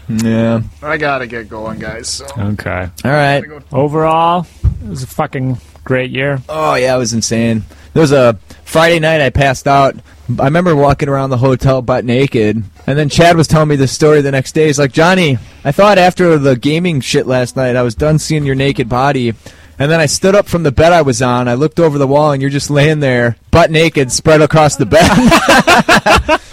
yeah. 0.10 0.61
I 0.81 0.98
gotta 0.98 1.27
get 1.27 1.49
going, 1.49 1.77
guys. 1.80 2.10
So. 2.10 2.26
Okay. 2.38 2.89
All 3.06 3.11
right. 3.11 3.43
Overall, 3.72 4.48
it 4.84 4.90
was 4.90 5.03
a 5.03 5.08
fucking 5.08 5.58
great 5.84 6.12
year. 6.12 6.41
Oh 6.49 6.76
yeah, 6.76 6.95
it 6.95 6.99
was 6.99 7.14
insane. 7.14 7.64
There 7.94 8.02
was 8.02 8.12
a 8.12 8.40
Friday 8.64 8.99
night 8.99 9.22
I 9.22 9.30
passed 9.30 9.68
out. 9.68 9.95
I 10.40 10.45
remember 10.45 10.76
walking 10.76 11.10
around 11.10 11.30
the 11.30 11.38
hotel 11.38 11.82
butt 11.82 12.06
naked, 12.06 12.64
and 12.88 12.98
then 12.98 13.10
Chad 13.10 13.36
was 13.36 13.48
telling 13.48 13.68
me 13.68 13.76
the 13.76 13.88
story 13.88 14.22
the 14.22 14.32
next 14.32 14.53
day. 14.53 14.68
He's 14.68 14.80
like, 14.80 14.94
Johnny, 14.94 15.38
I 15.66 15.72
thought 15.72 15.98
after 15.98 16.38
the 16.38 16.56
gaming 16.56 17.02
shit 17.02 17.28
last 17.28 17.56
night, 17.56 17.76
I 17.76 17.82
was 17.82 17.95
done 17.95 18.18
seeing 18.18 18.45
your 18.45 18.56
naked 18.56 18.88
body. 18.88 19.34
And 19.80 19.90
then 19.90 19.99
I 19.99 20.06
stood 20.06 20.36
up 20.36 20.48
from 20.48 20.62
the 20.62 20.72
bed 20.72 20.94
I 20.94 21.02
was 21.02 21.24
on. 21.24 21.48
I 21.48 21.56
looked 21.56 21.80
over 21.80 21.98
the 21.98 22.06
wall, 22.06 22.32
and 22.32 22.41
you're 22.41 22.52
just 22.52 22.70
laying 22.70 22.99
there, 22.99 23.36
butt 23.49 23.72
naked, 23.72 24.12
spread 24.12 24.41
across 24.41 24.76
the 24.76 24.86
bed. 24.86 25.10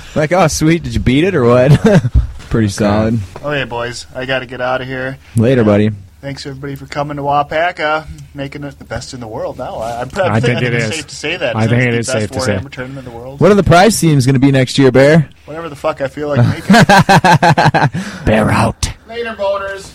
like, 0.16 0.32
oh, 0.32 0.46
sweet. 0.48 0.82
Did 0.82 0.94
you 0.94 1.00
beat 1.00 1.24
it 1.24 1.34
or 1.34 1.44
what? 1.44 1.70
Pretty 2.48 2.68
solid. 2.68 3.20
Oh, 3.42 3.50
okay, 3.50 3.68
boys, 3.68 4.06
I 4.14 4.24
gotta 4.24 4.46
get 4.46 4.62
out 4.62 4.80
of 4.80 4.86
here. 4.86 5.18
Later, 5.36 5.62
buddy. 5.62 5.90
Thanks 6.20 6.44
everybody 6.46 6.74
for 6.74 6.86
coming 6.86 7.16
to 7.16 7.22
Wapaka, 7.22 8.08
making 8.34 8.64
it 8.64 8.76
the 8.80 8.84
best 8.84 9.14
in 9.14 9.20
the 9.20 9.28
world. 9.28 9.56
Now 9.56 9.76
I, 9.76 10.00
I'm 10.00 10.08
probably 10.08 10.32
I 10.32 10.40
think 10.40 10.58
think 10.58 10.74
it's 10.74 10.96
safe 10.96 11.06
to 11.06 11.14
say 11.14 11.36
that. 11.36 11.54
I 11.54 11.60
since 11.66 11.70
think 11.70 11.82
it 11.82 11.94
it's 11.94 12.08
is 12.08 12.14
the 12.14 12.20
safe 12.20 12.30
best 12.30 12.40
to 12.40 12.40
say. 12.46 12.56
Warhammer 12.58 12.72
tournament 12.72 13.06
in 13.06 13.12
the 13.12 13.18
world. 13.18 13.40
What 13.40 13.52
are 13.52 13.54
the 13.54 13.62
prize 13.62 14.00
teams 14.00 14.26
going 14.26 14.34
to 14.34 14.40
be 14.40 14.50
next 14.50 14.78
year, 14.78 14.90
Bear? 14.90 15.30
Whatever 15.44 15.68
the 15.68 15.76
fuck 15.76 16.00
I 16.00 16.08
feel 16.08 16.28
like 16.28 16.38
making. 16.48 18.24
Bear 18.24 18.50
out. 18.50 18.88
Later, 19.06 19.34
voters. 19.36 19.92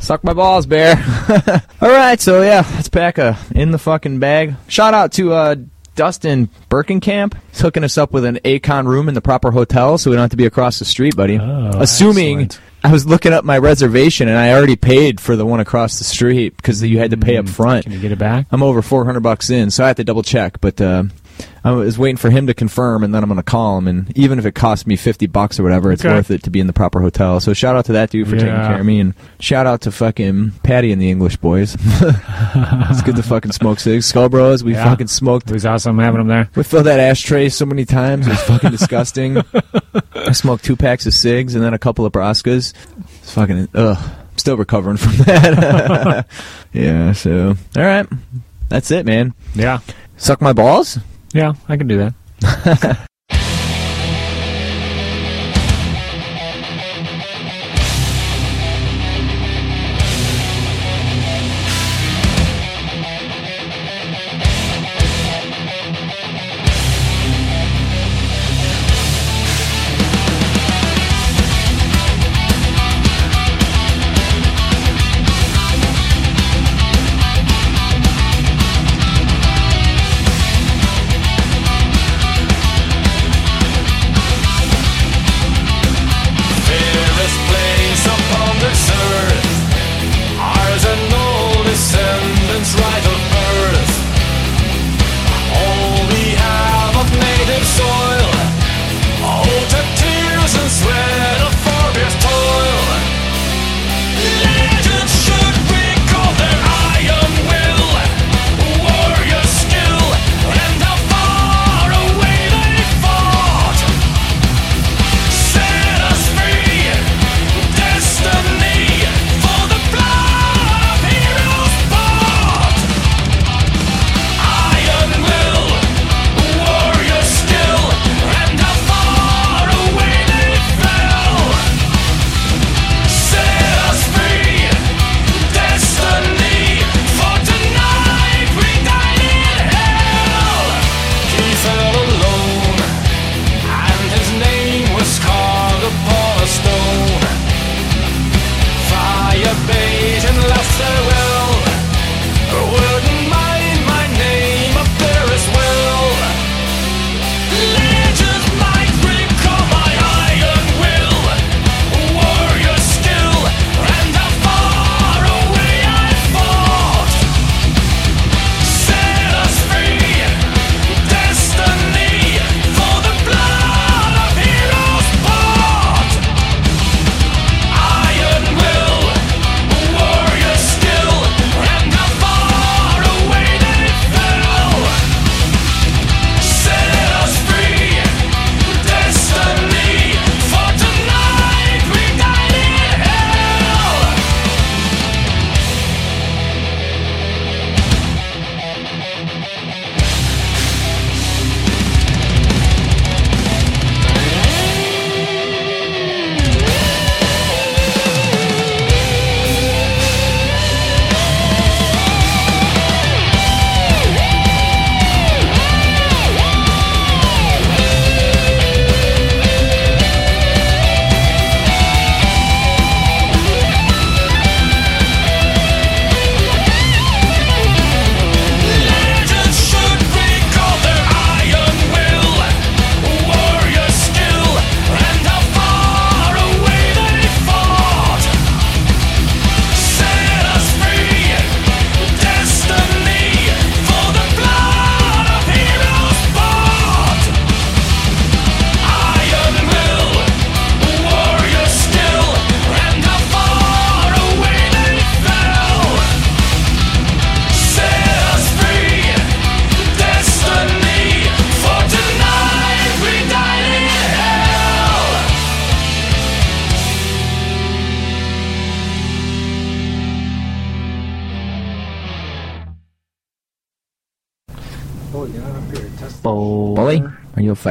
Suck 0.00 0.24
my 0.24 0.32
balls, 0.32 0.64
bear. 0.66 0.96
All 1.82 1.90
right, 1.90 2.20
so 2.20 2.40
yeah, 2.40 2.64
let's 2.74 2.88
pack 2.88 3.18
a 3.18 3.36
in 3.54 3.70
the 3.70 3.78
fucking 3.78 4.18
bag. 4.18 4.54
Shout 4.68 4.94
out 4.94 5.12
to 5.12 5.32
uh, 5.32 5.56
Dustin 5.94 6.48
Birkenkamp. 6.70 7.34
He's 7.50 7.60
hooking 7.60 7.82
us 7.84 7.98
up 7.98 8.12
with 8.12 8.24
an 8.24 8.38
Acon 8.44 8.86
room 8.86 9.08
in 9.08 9.14
the 9.14 9.20
proper 9.20 9.50
hotel, 9.50 9.98
so 9.98 10.10
we 10.10 10.16
don't 10.16 10.22
have 10.22 10.30
to 10.30 10.36
be 10.36 10.46
across 10.46 10.78
the 10.78 10.84
street, 10.84 11.16
buddy. 11.16 11.38
Oh, 11.38 11.70
Assuming 11.74 12.42
excellent. 12.42 12.65
I 12.86 12.92
was 12.92 13.04
looking 13.04 13.32
up 13.32 13.44
my 13.44 13.58
reservation 13.58 14.28
and 14.28 14.38
I 14.38 14.52
already 14.52 14.76
paid 14.76 15.20
for 15.20 15.34
the 15.34 15.44
one 15.44 15.58
across 15.58 15.98
the 15.98 16.04
street 16.04 16.56
because 16.56 16.80
you 16.84 17.00
had 17.00 17.10
to 17.10 17.16
pay 17.16 17.36
up 17.36 17.48
front. 17.48 17.82
Can 17.82 17.90
you 17.90 17.98
get 17.98 18.12
it 18.12 18.18
back? 18.18 18.46
I'm 18.52 18.62
over 18.62 18.80
400 18.80 19.18
bucks 19.18 19.50
in, 19.50 19.72
so 19.72 19.82
I 19.82 19.88
have 19.88 19.96
to 19.96 20.04
double 20.04 20.22
check. 20.22 20.60
But 20.60 20.80
uh, 20.80 21.02
I 21.64 21.72
was 21.72 21.98
waiting 21.98 22.16
for 22.16 22.30
him 22.30 22.46
to 22.46 22.54
confirm, 22.54 23.02
and 23.02 23.12
then 23.12 23.22
I'm 23.24 23.28
going 23.28 23.38
to 23.38 23.42
call 23.42 23.76
him. 23.78 23.88
And 23.88 24.16
even 24.16 24.38
if 24.38 24.46
it 24.46 24.54
costs 24.54 24.86
me 24.86 24.94
50 24.94 25.26
bucks 25.26 25.58
or 25.58 25.64
whatever, 25.64 25.90
it's 25.90 26.04
Okay. 26.04 26.14
worth 26.14 26.30
it 26.30 26.44
to 26.44 26.50
be 26.50 26.60
in 26.60 26.68
the 26.68 26.72
proper 26.72 27.00
hotel. 27.00 27.40
So 27.40 27.52
shout 27.54 27.74
out 27.74 27.86
to 27.86 27.92
that 27.94 28.10
dude 28.10 28.28
for 28.28 28.36
taking 28.36 28.54
care 28.54 28.78
of 28.80 28.86
me, 28.86 29.00
and 29.00 29.14
shout 29.40 29.66
out 29.66 29.80
to 29.82 29.90
fucking 29.90 30.52
Patty 30.62 30.92
and 30.92 31.02
the 31.02 31.10
English 31.10 31.36
boys. 31.38 31.74
it's 31.80 33.02
good 33.02 33.16
to 33.16 33.22
fucking 33.24 33.50
smoke 33.52 33.80
cigs. 33.80 34.06
Skull 34.06 34.28
Bros, 34.28 34.62
we 34.62 34.72
Yeah. 34.74 34.84
fucking 34.84 35.08
smoked. 35.08 35.50
It 35.50 35.54
was 35.54 35.66
awesome 35.66 35.98
having 35.98 36.18
them 36.18 36.28
there. 36.28 36.48
We 36.54 36.62
filled 36.62 36.86
that 36.86 37.00
ashtray 37.00 37.48
so 37.48 37.66
many 37.66 37.84
times. 37.84 38.26
It 38.26 38.30
was 38.30 38.42
fucking 38.42 38.70
disgusting. 38.78 39.42
I 40.14 40.32
smoked 40.32 40.64
two 40.64 40.76
packs 40.76 41.04
of 41.06 41.14
cigs 41.14 41.54
and 41.56 41.64
then 41.64 41.74
a 41.74 41.78
couple 41.78 42.06
of 42.06 42.12
Braskas. 42.12 42.72
It's 43.18 43.32
fucking 43.34 43.68
ugh. 43.74 43.98
I'm 43.98 44.38
still 44.38 44.56
recovering 44.56 44.98
from 44.98 45.12
that. 45.24 46.26
yeah. 46.72 47.12
So 47.12 47.56
all 47.76 47.82
right, 47.82 48.06
that's 48.68 48.90
it, 48.92 49.04
man. 49.04 49.34
Yeah. 49.54 49.80
Suck 50.16 50.40
my 50.40 50.52
balls. 50.52 50.98
Yeah, 51.36 51.52
I 51.68 51.76
can 51.76 51.86
do 51.86 51.98
that. 51.98 53.06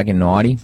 Ignore 0.06 0.56